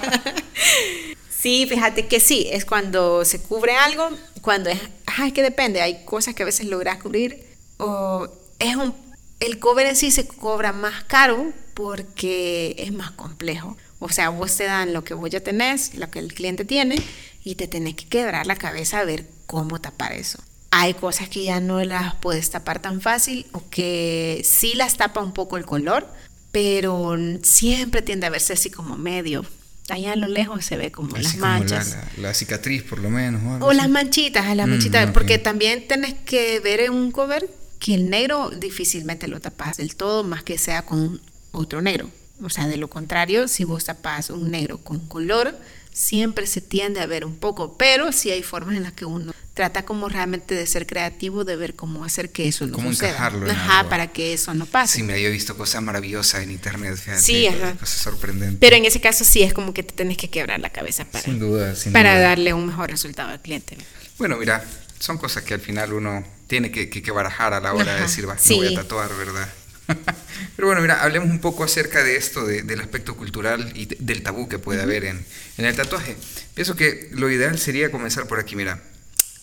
sí, 1.30 1.68
fíjate 1.70 2.08
que 2.08 2.20
sí, 2.20 2.48
es 2.52 2.66
cuando 2.66 3.24
se 3.24 3.42
cubre 3.42 3.76
algo, 3.76 4.10
cuando 4.42 4.70
es, 4.70 4.80
es 5.24 5.34
que 5.34 5.44
depende, 5.44 5.82
hay 5.82 6.04
cosas 6.04 6.34
que 6.34 6.44
a 6.44 6.46
veces 6.46 6.66
logras 6.68 6.98
cubrir, 6.98 7.46
o 7.78 8.28
es 8.58 8.76
un, 8.76 8.96
el 9.40 9.60
cover 9.60 9.86
en 9.88 9.96
sí 9.96 10.10
se 10.10 10.28
cobra 10.28 10.72
más 10.72 11.04
caro 11.04 11.52
porque 11.76 12.76
es 12.78 12.92
más 12.94 13.12
complejo. 13.12 13.78
O 14.00 14.10
sea, 14.10 14.30
vos 14.30 14.56
te 14.56 14.64
dan 14.64 14.94
lo 14.94 15.04
que 15.04 15.14
vos 15.14 15.30
ya 15.30 15.42
tenés, 15.42 15.94
lo 15.96 16.10
que 16.10 16.18
el 16.20 16.34
cliente 16.34 16.66
tiene, 16.66 16.96
y 17.44 17.56
te 17.56 17.68
tenés 17.68 17.96
que 17.96 18.06
quebrar 18.06 18.46
la 18.46 18.56
cabeza 18.56 19.00
a 19.00 19.06
ver 19.06 19.28
cómo 19.48 19.80
tapar 19.82 20.14
eso. 20.14 20.40
Hay 20.72 20.94
cosas 20.94 21.28
que 21.28 21.44
ya 21.44 21.60
no 21.60 21.84
las 21.84 22.16
puedes 22.16 22.50
tapar 22.50 22.82
tan 22.82 23.02
fácil 23.02 23.46
o 23.52 23.64
que 23.70 24.42
sí 24.46 24.74
las 24.76 24.98
tapa 24.98 25.22
un 25.22 25.34
poco 25.34 25.58
el 25.58 25.66
color, 25.66 26.08
pero 26.52 27.18
siempre 27.44 28.02
tiende 28.02 28.28
a 28.28 28.30
verse 28.30 28.54
así 28.54 28.70
como 28.70 28.98
medio. 28.98 29.46
Allá 29.90 30.14
a 30.14 30.16
lo 30.16 30.28
lejos 30.28 30.64
se 30.64 30.78
ve 30.78 30.92
como 30.92 31.18
las 31.18 31.36
manchas. 31.36 31.98
la, 32.18 32.34
cicatriz, 32.34 32.84
por 32.84 33.00
lo 33.00 33.10
menos. 33.10 33.62
O, 33.62 33.74
las 33.74 33.90
manchitas, 33.90 34.56
las 34.56 34.68
mm, 34.68 34.70
manchitas, 34.70 35.12
porque 35.12 35.38
también 35.38 35.88
tenés 35.88 36.14
que 36.14 36.62
ver 36.62 36.80
en 36.80 36.94
un 36.94 37.12
cover 37.12 37.50
que 37.80 37.96
el 37.96 38.10
negro 38.10 38.52
difícilmente 38.52 39.28
lo 39.28 39.42
tapas 39.42 39.78
del 39.78 39.96
todo, 39.96 40.24
más 40.24 40.44
que 40.44 40.58
sea 40.58 40.84
con 40.84 41.20
otro 41.52 41.82
negro. 41.82 42.10
O 42.42 42.50
sea, 42.50 42.68
de 42.68 42.78
lo 42.78 42.90
contrario, 42.90 43.48
si 43.48 43.66
vos 43.66 43.86
tapas 43.86 44.30
un 44.30 44.52
negro 44.52 44.78
con 44.78 45.00
color, 45.00 45.58
siempre 45.94 46.48
se 46.48 46.62
tiende 46.62 47.00
a 47.00 47.06
ver 47.06 47.26
un 47.26 47.36
poco, 47.36 47.78
pero 47.78 48.12
sí 48.12 48.32
hay 48.32 48.44
formas 48.44 48.76
en 48.76 48.84
las 48.84 48.94
que 48.94 49.06
uno 49.06 49.34
trata 49.54 49.84
como 49.84 50.08
realmente 50.08 50.56
de 50.56 50.66
ser 50.66 50.88
creativo, 50.88 51.44
de 51.44 51.56
ver 51.56 51.76
cómo 51.76 52.06
hacer 52.06 52.32
que 52.32 52.48
eso 52.48 52.66
no 52.66 52.74
¿Cómo 52.74 52.90
encajarlo 52.90 53.50
Ajá, 53.52 53.90
para 53.90 54.08
que 54.08 54.34
eso 54.34 54.54
no 54.54 54.66
pase. 54.66 54.98
Sí, 54.98 55.04
me 55.04 55.18
he 55.18 55.30
visto 55.30 55.58
cosas 55.58 55.84
maravillosas 55.84 56.44
en 56.44 56.52
internet, 56.52 56.96
fíjate, 56.96 57.22
sí, 57.22 57.48
cosas 57.80 58.02
sorprendentes. 58.02 58.60
Pero 58.60 58.78
en 58.78 58.86
ese 58.86 59.02
caso 59.02 59.24
sí 59.24 59.44
es 59.44 59.54
como 59.54 59.74
que 59.74 59.84
te 59.84 59.94
tenés 59.94 60.18
que 60.18 60.30
quebrar 60.30 60.60
la 60.60 60.70
cabeza 60.70 61.06
para, 61.06 61.24
sin 61.24 61.40
duda, 61.40 61.74
para 61.92 62.20
darle 62.20 62.54
un 62.54 62.68
mejor 62.68 62.90
resultado 62.90 63.30
al 63.30 63.42
cliente. 63.42 63.78
Bueno, 64.18 64.38
mira, 64.38 64.64
son 65.00 65.18
cosas 65.18 65.44
que 65.44 65.54
al 65.54 65.62
final 65.62 65.94
uno 65.94 66.24
tiene 66.48 66.72
que, 66.72 66.90
que, 66.90 67.12
barajar 67.12 67.54
a 67.54 67.60
la 67.60 67.74
hora 67.74 67.96
de 67.96 68.02
decir, 68.02 68.28
va, 68.28 68.36
me 68.50 68.56
voy 68.56 68.74
a 68.74 68.82
tatuar, 68.82 69.10
¿verdad? 69.16 69.50
Pero 70.56 70.68
bueno, 70.68 70.82
mira, 70.82 71.02
hablemos 71.02 71.30
un 71.30 71.40
poco 71.40 71.64
acerca 71.64 72.04
de 72.04 72.16
esto, 72.16 72.46
del 72.46 72.80
aspecto 72.82 73.16
cultural 73.16 73.72
y 73.76 73.86
del 73.86 74.22
tabú 74.22 74.48
que 74.48 74.60
puede 74.60 74.82
haber 74.82 75.06
en, 75.06 75.26
en 75.58 75.66
el 75.66 75.76
tatuaje. 75.76 76.16
Pienso 76.54 76.76
que 76.76 77.10
lo 77.14 77.30
ideal 77.30 77.58
sería 77.60 77.92
comenzar 77.92 78.28
por 78.28 78.40
aquí, 78.40 78.56
mira. 78.56 78.82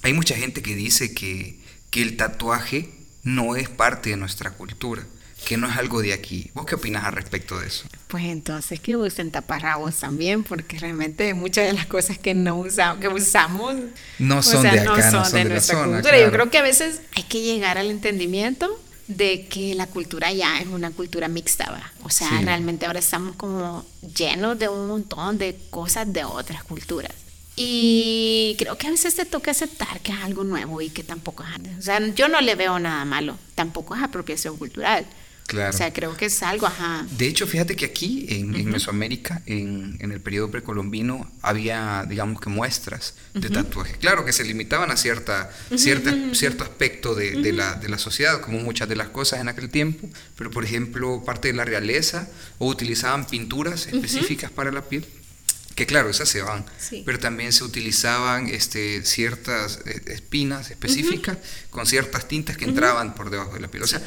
Hay 0.02 0.12
mucha 0.12 0.36
gente 0.36 0.62
que 0.62 0.76
dice 0.76 1.12
que, 1.14 1.58
que 1.90 2.02
el 2.02 2.16
tatuaje 2.16 2.90
no 3.24 3.56
es 3.56 3.68
parte 3.68 4.10
de 4.10 4.16
nuestra 4.16 4.52
cultura, 4.52 5.02
que 5.44 5.56
no 5.56 5.68
es 5.68 5.76
algo 5.76 6.02
de 6.02 6.12
aquí. 6.12 6.50
¿Vos 6.54 6.66
qué 6.66 6.76
opinas 6.76 7.04
al 7.04 7.12
respecto 7.12 7.58
de 7.58 7.66
eso? 7.66 7.86
Pues 8.06 8.24
entonces 8.24 8.80
que 8.80 8.96
usen 8.96 9.30
taparrabos 9.30 9.96
también, 9.96 10.44
porque 10.44 10.78
realmente 10.78 11.34
muchas 11.34 11.66
de 11.66 11.72
las 11.72 11.86
cosas 11.86 12.18
que 12.18 12.34
no 12.34 12.56
usamos, 12.56 13.00
que 13.00 13.08
usamos 13.08 13.74
no 14.18 14.42
son 14.42 14.62
de 14.62 14.80
acá, 14.80 15.10
no 15.10 15.24
son, 15.24 15.34
de, 15.34 15.44
nuestra 15.46 15.84
cultura. 15.84 16.20
Yo 16.20 16.30
creo 16.30 16.50
que 16.50 16.58
a 16.58 16.62
veces 16.62 17.00
hay 17.16 17.24
que 17.24 17.42
llegar 17.42 17.76
al 17.78 17.90
entendimiento 17.90 18.80
de 19.08 19.46
que 19.46 19.74
la 19.74 19.86
cultura 19.86 20.32
ya 20.32 20.60
es 20.60 20.66
una 20.66 20.90
cultura 20.90 21.28
mixta, 21.28 21.92
O 22.02 22.10
sea, 22.10 22.30
realmente 22.42 22.86
ahora 22.86 22.98
estamos 22.98 23.34
como 23.36 23.84
llenos 24.14 24.58
de 24.58 24.68
un 24.68 24.86
montón 24.86 25.38
de 25.38 25.58
cosas 25.70 26.12
de 26.12 26.24
otras 26.24 26.62
culturas. 26.62 27.12
Y 27.56 28.54
creo 28.58 28.78
que 28.78 28.86
a 28.86 28.90
veces 28.90 29.16
te 29.16 29.24
toca 29.24 29.50
aceptar 29.50 29.98
que 30.00 30.12
es 30.12 30.18
algo 30.18 30.44
nuevo 30.44 30.80
y 30.80 30.90
que 30.90 31.02
tampoco 31.02 31.42
es... 31.42 31.78
O 31.78 31.82
sea, 31.82 32.06
yo 32.14 32.28
no 32.28 32.40
le 32.40 32.54
veo 32.54 32.78
nada 32.78 33.04
malo, 33.04 33.36
tampoco 33.56 33.96
es 33.96 34.02
apropiación 34.02 34.56
cultural. 34.58 35.04
Claro. 35.48 35.74
O 35.74 35.78
sea, 35.78 35.90
creo 35.94 36.14
que 36.14 36.26
es 36.26 36.42
algo, 36.42 36.66
ajá. 36.66 37.06
De 37.10 37.26
hecho, 37.26 37.46
fíjate 37.46 37.74
que 37.74 37.86
aquí 37.86 38.26
en, 38.28 38.70
Mesoamérica, 38.70 39.40
en, 39.46 39.96
el 39.98 40.20
periodo 40.20 40.50
precolombino, 40.50 41.26
había, 41.40 42.04
digamos 42.06 42.38
que 42.38 42.50
muestras 42.50 43.14
de 43.32 43.48
tatuajes. 43.48 43.96
Claro 43.96 44.26
que 44.26 44.34
se 44.34 44.44
limitaban 44.44 44.90
a 44.90 44.98
cierta, 44.98 45.50
cierta 45.74 46.14
cierto 46.34 46.64
aspecto 46.64 47.14
de, 47.14 47.52
la, 47.54 47.76
de 47.76 47.88
la 47.88 47.96
sociedad, 47.96 48.42
como 48.42 48.58
muchas 48.58 48.90
de 48.90 48.96
las 48.96 49.08
cosas 49.08 49.40
en 49.40 49.48
aquel 49.48 49.70
tiempo, 49.70 50.06
pero 50.36 50.50
por 50.50 50.66
ejemplo, 50.66 51.24
parte 51.24 51.48
de 51.48 51.54
la 51.54 51.64
realeza, 51.64 52.28
o 52.58 52.68
utilizaban 52.68 53.26
pinturas 53.26 53.86
específicas 53.86 54.50
para 54.50 54.70
la 54.70 54.82
piel 54.82 55.06
que 55.78 55.86
claro, 55.86 56.10
esas 56.10 56.28
se 56.28 56.42
van, 56.42 56.64
pero 57.04 57.20
también 57.20 57.52
se 57.52 57.62
utilizaban 57.62 58.48
este, 58.48 59.04
ciertas 59.04 59.78
eh, 59.86 60.02
espinas 60.06 60.72
específicas 60.72 61.38
con 61.70 61.86
ciertas 61.86 62.26
tintas 62.26 62.56
que 62.56 62.64
entraban 62.64 63.14
por 63.14 63.30
debajo 63.30 63.52
de 63.52 63.60
la 63.60 63.68
piel. 63.68 63.84
O 63.84 63.86
sea, 63.86 64.02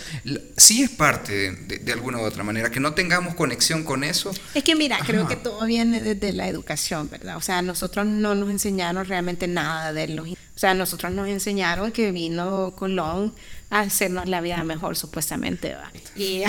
sí 0.57 0.84
es 0.84 0.89
parte 0.89 1.53
de, 1.53 1.93
alguna 1.93 2.17
u 2.17 2.24
otra 2.24 2.43
manera, 2.43 2.69
que 2.72 2.82
no 2.82 2.93
tengamos 2.93 3.36
conexión 3.36 3.86
con 3.86 4.03
eso. 4.03 4.34
Es 4.53 4.65
que 4.65 4.76
mira, 4.76 4.99
creo 5.05 5.30
que 5.30 5.38
todo 5.38 5.65
viene 5.65 6.01
desde 6.01 6.34
la 6.34 6.49
educación, 6.49 7.09
¿verdad? 7.09 7.38
O 7.38 7.41
sea, 7.41 7.61
nosotros 7.61 8.05
no 8.05 8.36
nos 8.36 8.49
enseñaron 8.49 9.05
realmente 9.05 9.47
nada 9.47 9.93
de 9.93 10.09
los... 10.09 10.28
O 10.28 10.59
sea, 10.61 10.74
nosotros 10.74 11.13
nos 11.13 11.30
enseñaron 11.30 11.93
que 11.93 12.11
vino 12.11 12.74
Colón 12.76 13.34
a 13.72 13.80
hacernos 13.80 14.28
la 14.28 14.41
vida 14.41 14.61
mejor, 14.65 14.97
supuestamente. 14.97 15.76
Y, 16.17 16.43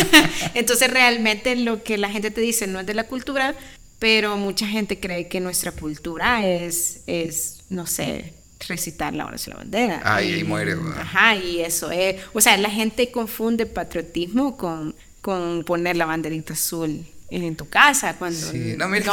entonces 0.54 0.90
realmente 0.90 1.54
lo 1.54 1.84
que 1.84 1.96
la 1.96 2.10
gente 2.10 2.32
te 2.32 2.40
dice 2.40 2.66
no 2.66 2.80
es 2.80 2.86
de 2.86 2.94
la 2.94 3.04
cultura, 3.04 3.54
pero 4.04 4.36
mucha 4.36 4.66
gente 4.66 5.00
cree 5.00 5.28
que 5.28 5.40
nuestra 5.40 5.72
cultura 5.72 6.46
es, 6.46 7.00
es 7.06 7.60
no 7.70 7.86
sé, 7.86 8.34
recitar 8.68 9.14
la 9.14 9.24
hora 9.24 9.38
de 9.38 9.50
la 9.50 9.56
bandera. 9.56 10.02
Ay, 10.04 10.28
y, 10.28 10.32
ahí 10.34 10.44
muere. 10.44 10.76
Ajá, 10.94 11.36
y 11.36 11.62
eso 11.62 11.90
es, 11.90 12.16
o 12.34 12.40
sea, 12.42 12.58
la 12.58 12.68
gente 12.68 13.10
confunde 13.10 13.64
patriotismo 13.64 14.58
con, 14.58 14.94
con 15.22 15.64
poner 15.64 15.96
la 15.96 16.04
banderita 16.04 16.52
azul 16.52 17.02
en 17.30 17.56
tu 17.56 17.66
casa 17.66 18.14
cuando 18.18 18.38
sí. 18.38 18.74
no, 18.76 18.90
mira, 18.90 19.10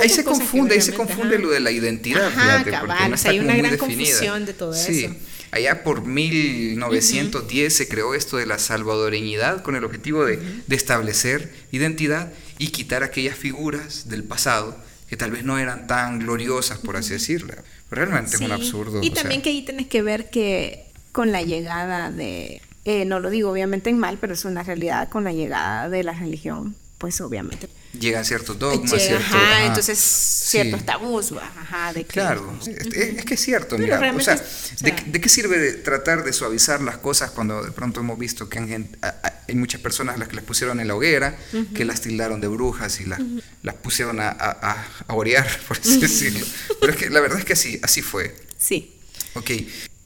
ahí 0.00 0.08
se 0.08 0.22
confunde 0.22 0.76
ahí 0.76 0.82
se 0.82 0.94
confunde 0.94 1.40
lo 1.40 1.50
de 1.50 1.58
la 1.58 1.72
identidad 1.72 2.28
ajá, 2.28 2.62
cabal, 2.62 3.12
o 3.12 3.16
sea, 3.16 3.32
hay 3.32 3.40
una 3.40 3.56
gran 3.56 3.76
confusión 3.76 4.46
de 4.46 4.54
todo 4.54 4.72
sí. 4.72 5.04
eso 5.04 5.14
allá 5.50 5.82
por 5.82 6.06
1910 6.06 7.74
se 7.74 7.88
creó 7.88 8.14
esto 8.14 8.36
de 8.36 8.46
la 8.46 8.58
salvadoreñidad 8.58 9.62
con 9.62 9.74
el 9.74 9.84
objetivo 9.84 10.24
de, 10.24 10.38
de 10.66 10.76
establecer 10.76 11.52
identidad 11.72 12.32
y 12.58 12.68
quitar 12.68 13.02
aquellas 13.02 13.36
figuras 13.36 14.08
del 14.08 14.24
pasado 14.24 14.76
que 15.08 15.16
tal 15.16 15.30
vez 15.30 15.44
no 15.44 15.58
eran 15.58 15.86
tan 15.86 16.18
gloriosas, 16.18 16.78
por 16.78 16.96
así 16.96 17.14
decirlo. 17.14 17.54
Realmente 17.90 18.36
es 18.36 18.42
un 18.42 18.52
absurdo. 18.52 19.02
Y 19.02 19.10
también 19.10 19.40
que 19.40 19.48
ahí 19.48 19.62
tienes 19.62 19.86
que 19.86 20.02
ver 20.02 20.28
que 20.28 20.84
con 21.12 21.32
la 21.32 21.42
llegada 21.42 22.10
de, 22.10 22.60
eh, 22.84 23.04
no 23.06 23.18
lo 23.18 23.30
digo 23.30 23.50
obviamente 23.50 23.88
en 23.88 23.98
mal, 23.98 24.18
pero 24.20 24.34
es 24.34 24.44
una 24.44 24.62
realidad 24.62 25.08
con 25.08 25.24
la 25.24 25.32
llegada 25.32 25.88
de 25.88 26.02
la 26.04 26.12
religión, 26.12 26.76
pues 26.98 27.20
obviamente 27.20 27.68
llegan 27.92 28.24
ciertos 28.24 28.58
dogmas, 28.58 28.92
ajá, 28.92 29.66
entonces 29.66 29.98
ciertos 29.98 30.84
tabús, 30.84 31.32
ajá, 31.32 31.92
de 31.92 32.04
Claro, 32.04 32.58
es, 32.66 33.24
que 33.24 33.34
es 33.34 33.40
cierto, 33.40 33.78
mira, 33.78 33.98
o 34.14 34.20
sea, 34.20 34.42
de, 34.80 35.20
qué 35.20 35.28
sirve 35.28 35.72
tratar 35.72 36.24
de 36.24 36.32
suavizar 36.32 36.80
las 36.82 36.98
cosas 36.98 37.30
cuando 37.30 37.62
de 37.62 37.72
pronto 37.72 38.00
hemos 38.00 38.18
visto 38.18 38.48
que 38.48 38.58
hay, 38.58 39.54
muchas 39.54 39.80
personas 39.80 40.16
a 40.16 40.18
las 40.18 40.28
que 40.28 40.36
las 40.36 40.44
pusieron 40.44 40.80
en 40.80 40.88
la 40.88 40.94
hoguera, 40.94 41.38
que 41.74 41.84
las 41.84 42.00
tildaron 42.00 42.40
de 42.40 42.48
brujas 42.48 43.00
y 43.00 43.06
las, 43.06 43.20
las 43.62 43.74
pusieron 43.76 44.20
a, 44.20 44.28
a, 44.28 45.14
orear, 45.14 45.46
por 45.68 45.78
así 45.78 45.98
decirlo. 45.98 46.46
Pero 46.80 46.92
es 46.92 46.98
que 46.98 47.10
la 47.10 47.20
verdad 47.20 47.38
es 47.38 47.44
que 47.44 47.54
así, 47.54 47.80
así 47.82 48.02
fue. 48.02 48.36
Sí. 48.58 48.94
Ok. 49.34 49.50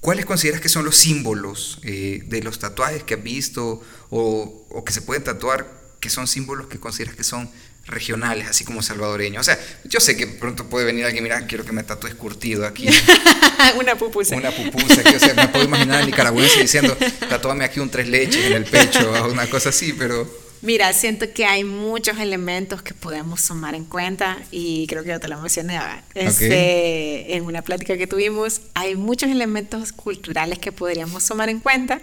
¿Cuáles 0.00 0.26
consideras 0.26 0.60
que 0.60 0.68
son 0.68 0.84
los 0.84 0.96
símbolos 0.96 1.78
eh, 1.84 2.24
de 2.26 2.42
los 2.42 2.58
tatuajes 2.58 3.04
que 3.04 3.14
has 3.14 3.22
visto 3.22 3.82
o, 4.10 4.66
o 4.68 4.84
que 4.84 4.92
se 4.92 5.02
pueden 5.02 5.22
tatuar 5.22 5.82
que 6.02 6.10
son 6.10 6.26
símbolos 6.26 6.66
que 6.66 6.80
consideras 6.80 7.14
que 7.14 7.22
son 7.22 7.48
regionales, 7.86 8.48
así 8.48 8.64
como 8.64 8.82
salvadoreños. 8.82 9.40
O 9.40 9.44
sea, 9.44 9.58
yo 9.84 10.00
sé 10.00 10.16
que 10.16 10.26
pronto 10.26 10.68
puede 10.68 10.86
venir 10.86 11.04
alguien, 11.04 11.24
mira, 11.24 11.46
quiero 11.46 11.64
que 11.64 11.72
me 11.72 11.82
tatúe 11.82 12.08
escurtido 12.08 12.66
aquí. 12.66 12.86
una 13.78 13.96
pupusa. 13.96 14.36
Una 14.36 14.50
pupusa, 14.50 15.02
o 15.14 15.18
sea, 15.18 15.34
me 15.34 15.48
puedo 15.48 15.64
imaginar 15.64 16.00
al 16.00 16.06
nicaragüense 16.06 16.60
diciendo, 16.60 16.96
tatúame 17.28 17.64
aquí 17.64 17.80
un 17.80 17.90
tres 17.90 18.08
leches 18.08 18.46
en 18.46 18.52
el 18.52 18.64
pecho, 18.64 19.12
o 19.12 19.30
una 19.30 19.48
cosa 19.48 19.70
así, 19.70 19.92
pero... 19.92 20.42
Mira, 20.62 20.92
siento 20.92 21.26
que 21.34 21.44
hay 21.44 21.64
muchos 21.64 22.20
elementos 22.20 22.82
que 22.82 22.94
podemos 22.94 23.44
tomar 23.44 23.74
en 23.74 23.84
cuenta 23.84 24.38
y 24.52 24.86
creo 24.86 25.02
que 25.02 25.08
yo 25.08 25.18
te 25.18 25.26
lo 25.26 25.40
mencioné 25.40 25.80
este, 26.14 27.34
en 27.34 27.44
una 27.46 27.62
plática 27.62 27.96
que 27.96 28.06
tuvimos. 28.06 28.60
Hay 28.74 28.94
muchos 28.94 29.28
elementos 29.28 29.90
culturales 29.90 30.60
que 30.60 30.70
podríamos 30.70 31.26
tomar 31.26 31.48
en 31.48 31.58
cuenta 31.58 32.00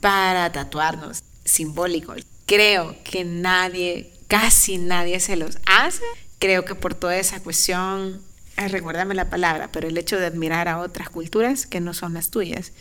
para 0.00 0.50
tatuarnos 0.50 1.22
simbólicos. 1.44 2.26
Creo 2.44 2.96
que 3.04 3.22
nadie 3.22 4.10
casi 4.28 4.78
nadie 4.78 5.20
se 5.20 5.36
los 5.36 5.58
hace. 5.66 6.02
Creo 6.38 6.64
que 6.64 6.74
por 6.74 6.94
toda 6.94 7.16
esa 7.16 7.40
cuestión, 7.40 8.20
recuérdame 8.56 9.14
la 9.14 9.30
palabra, 9.30 9.70
pero 9.72 9.88
el 9.88 9.96
hecho 9.96 10.18
de 10.18 10.26
admirar 10.26 10.68
a 10.68 10.78
otras 10.78 11.08
culturas 11.08 11.66
que 11.66 11.80
no 11.80 11.94
son 11.94 12.14
las 12.14 12.30
tuyas. 12.30 12.72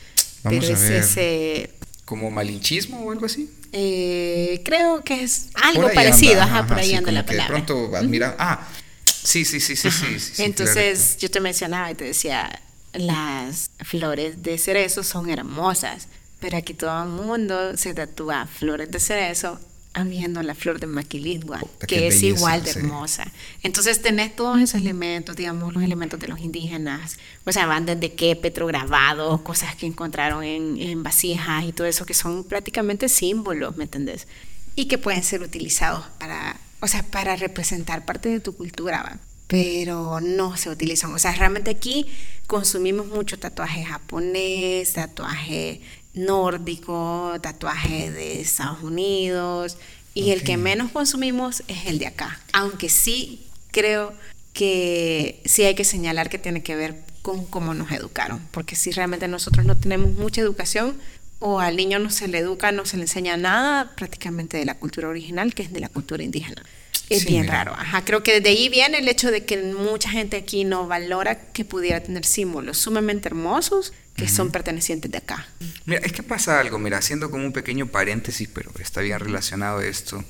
Vamos 0.43 0.65
a 0.65 0.73
ver. 0.73 0.91
ese... 0.93 1.71
¿Como 2.03 2.29
malinchismo 2.29 2.99
o 2.99 3.11
algo 3.11 3.25
así? 3.25 3.49
Eh, 3.71 4.61
creo 4.63 5.03
que 5.03 5.23
es 5.23 5.47
algo 5.55 5.91
parecido, 5.91 6.41
ajá, 6.41 6.67
por 6.67 6.77
ahí 6.77 6.93
anda 6.93 7.11
la 7.11 7.25
palabra. 7.25 7.55
De 7.55 7.63
pronto 7.63 7.95
admira, 7.95 8.35
ah, 8.37 8.67
sí, 9.05 9.43
sí, 9.43 9.59
sí, 9.59 9.75
sí, 9.75 9.89
sí, 9.91 10.43
Entonces 10.43 11.17
yo 11.17 11.31
te 11.31 11.39
mencionaba 11.39 11.89
y 11.91 11.95
te 11.95 12.05
decía, 12.05 12.61
las 12.93 13.71
flores 13.83 14.43
de 14.43 14.57
cerezo 14.59 15.03
son 15.03 15.29
hermosas, 15.29 16.07
pero 16.39 16.57
aquí 16.57 16.73
todo 16.73 17.03
el 17.03 17.09
mundo 17.09 17.75
se 17.75 17.93
tatúa 17.93 18.45
flores 18.47 18.91
de 18.91 18.99
cerezo 18.99 19.59
viendo 20.03 20.43
la 20.43 20.53
flor 20.55 20.79
de 20.79 20.87
maquilingua, 20.87 21.61
que 21.87 22.07
es 22.07 22.21
igual 22.21 22.63
de 22.63 22.71
hermosa. 22.71 23.31
Entonces 23.63 24.01
tenés 24.01 24.35
todos 24.35 24.59
esos 24.59 24.81
elementos, 24.81 25.35
digamos, 25.35 25.73
los 25.73 25.83
elementos 25.83 26.19
de 26.19 26.27
los 26.27 26.39
indígenas, 26.39 27.17
o 27.45 27.51
sea, 27.51 27.65
van 27.65 27.85
desde 27.85 28.13
que 28.13 28.35
petrograbados, 28.35 29.41
cosas 29.41 29.75
que 29.75 29.85
encontraron 29.85 30.43
en, 30.43 30.77
en 30.81 31.03
vasijas 31.03 31.63
y 31.63 31.71
todo 31.71 31.87
eso, 31.87 32.05
que 32.05 32.13
son 32.13 32.43
prácticamente 32.43 33.07
símbolos, 33.07 33.77
¿me 33.77 33.85
entendés? 33.85 34.27
Y 34.75 34.85
que 34.85 34.97
pueden 34.97 35.23
ser 35.23 35.41
utilizados 35.41 36.05
para, 36.19 36.59
o 36.81 36.87
sea, 36.87 37.03
para 37.03 37.35
representar 37.35 38.05
parte 38.05 38.29
de 38.29 38.39
tu 38.41 38.55
cultura, 38.55 39.19
pero 39.47 40.19
no 40.21 40.57
se 40.57 40.69
utilizan. 40.69 41.13
O 41.13 41.19
sea, 41.19 41.31
realmente 41.33 41.71
aquí 41.71 42.07
consumimos 42.47 43.07
mucho 43.07 43.37
tatuaje 43.37 43.83
japonés, 43.83 44.93
tatuaje 44.93 45.81
nórdico, 46.16 47.34
tatuaje 47.41 48.11
de 48.11 48.41
Estados 48.41 48.82
Unidos 48.82 49.78
y 50.13 50.32
el 50.32 50.43
que 50.43 50.57
menos 50.57 50.91
consumimos 50.91 51.63
es 51.68 51.86
el 51.88 51.99
de 51.99 52.07
acá. 52.07 52.39
Aunque 52.53 52.89
sí 52.89 53.45
creo 53.72 54.13
que 54.53 55.41
sí 55.45 55.63
hay 55.63 55.76
que 55.76 55.84
señalar 55.84 56.30
que 56.30 56.39
tiene 56.39 56.63
que 56.63 56.76
ver 56.76 56.95
con 57.22 57.45
cómo 57.45 57.74
nos 57.74 57.91
educaron, 57.91 58.39
porque 58.51 58.76
si 58.76 58.91
realmente 58.91 59.28
nosotros 59.28 59.66
no 59.66 59.76
tenemos 59.76 60.13
mucha 60.13 60.41
educación 60.41 60.95
o 61.39 61.59
al 61.59 61.76
niño 61.76 61.99
no 61.99 62.09
se 62.09 62.28
le 62.28 62.38
educa, 62.38 62.72
no 62.72 62.86
se 62.86 62.97
le 62.97 63.03
enseña 63.03 63.36
nada 63.36 63.93
prácticamente 63.95 64.57
de 64.57 64.66
la 64.66 64.76
cultura 64.76 65.09
original, 65.09 65.53
que 65.53 65.63
es 65.63 65.74
de 65.74 65.80
la 65.80 65.89
cultura 65.89 66.24
indígena. 66.24 66.63
Es 67.09 67.26
bien 67.26 67.47
raro. 67.47 67.74
Ajá, 67.74 68.03
creo 68.03 68.24
que 68.24 68.41
de 68.41 68.49
ahí 68.49 68.70
viene 68.70 68.97
el 68.99 69.07
hecho 69.07 69.30
de 69.30 69.45
que 69.45 69.57
mucha 69.57 70.09
gente 70.09 70.38
aquí 70.38 70.63
no 70.63 70.88
valora 70.88 71.51
que 71.51 71.66
pudiera 71.66 72.01
tener 72.01 72.26
símbolos 72.26 72.78
sumamente 72.78 73.28
hermosos 73.28 73.93
que 74.16 74.30
son 74.30 74.51
pertenecientes 74.51 75.11
de 75.11 75.18
acá. 75.18 75.47
Mira, 75.86 76.01
es 76.03 76.11
que 76.13 76.24
pasa 76.24 76.59
algo, 76.59 76.80
mira, 76.80 76.97
haciendo 76.97 77.30
como 77.30 77.45
un 77.45 77.51
pequeño 77.51 77.88
paréntesis, 77.88 78.47
pero 78.51 78.72
está 78.80 79.01
bien 79.01 79.20
relacionado 79.20 79.82
esto, 79.82 80.24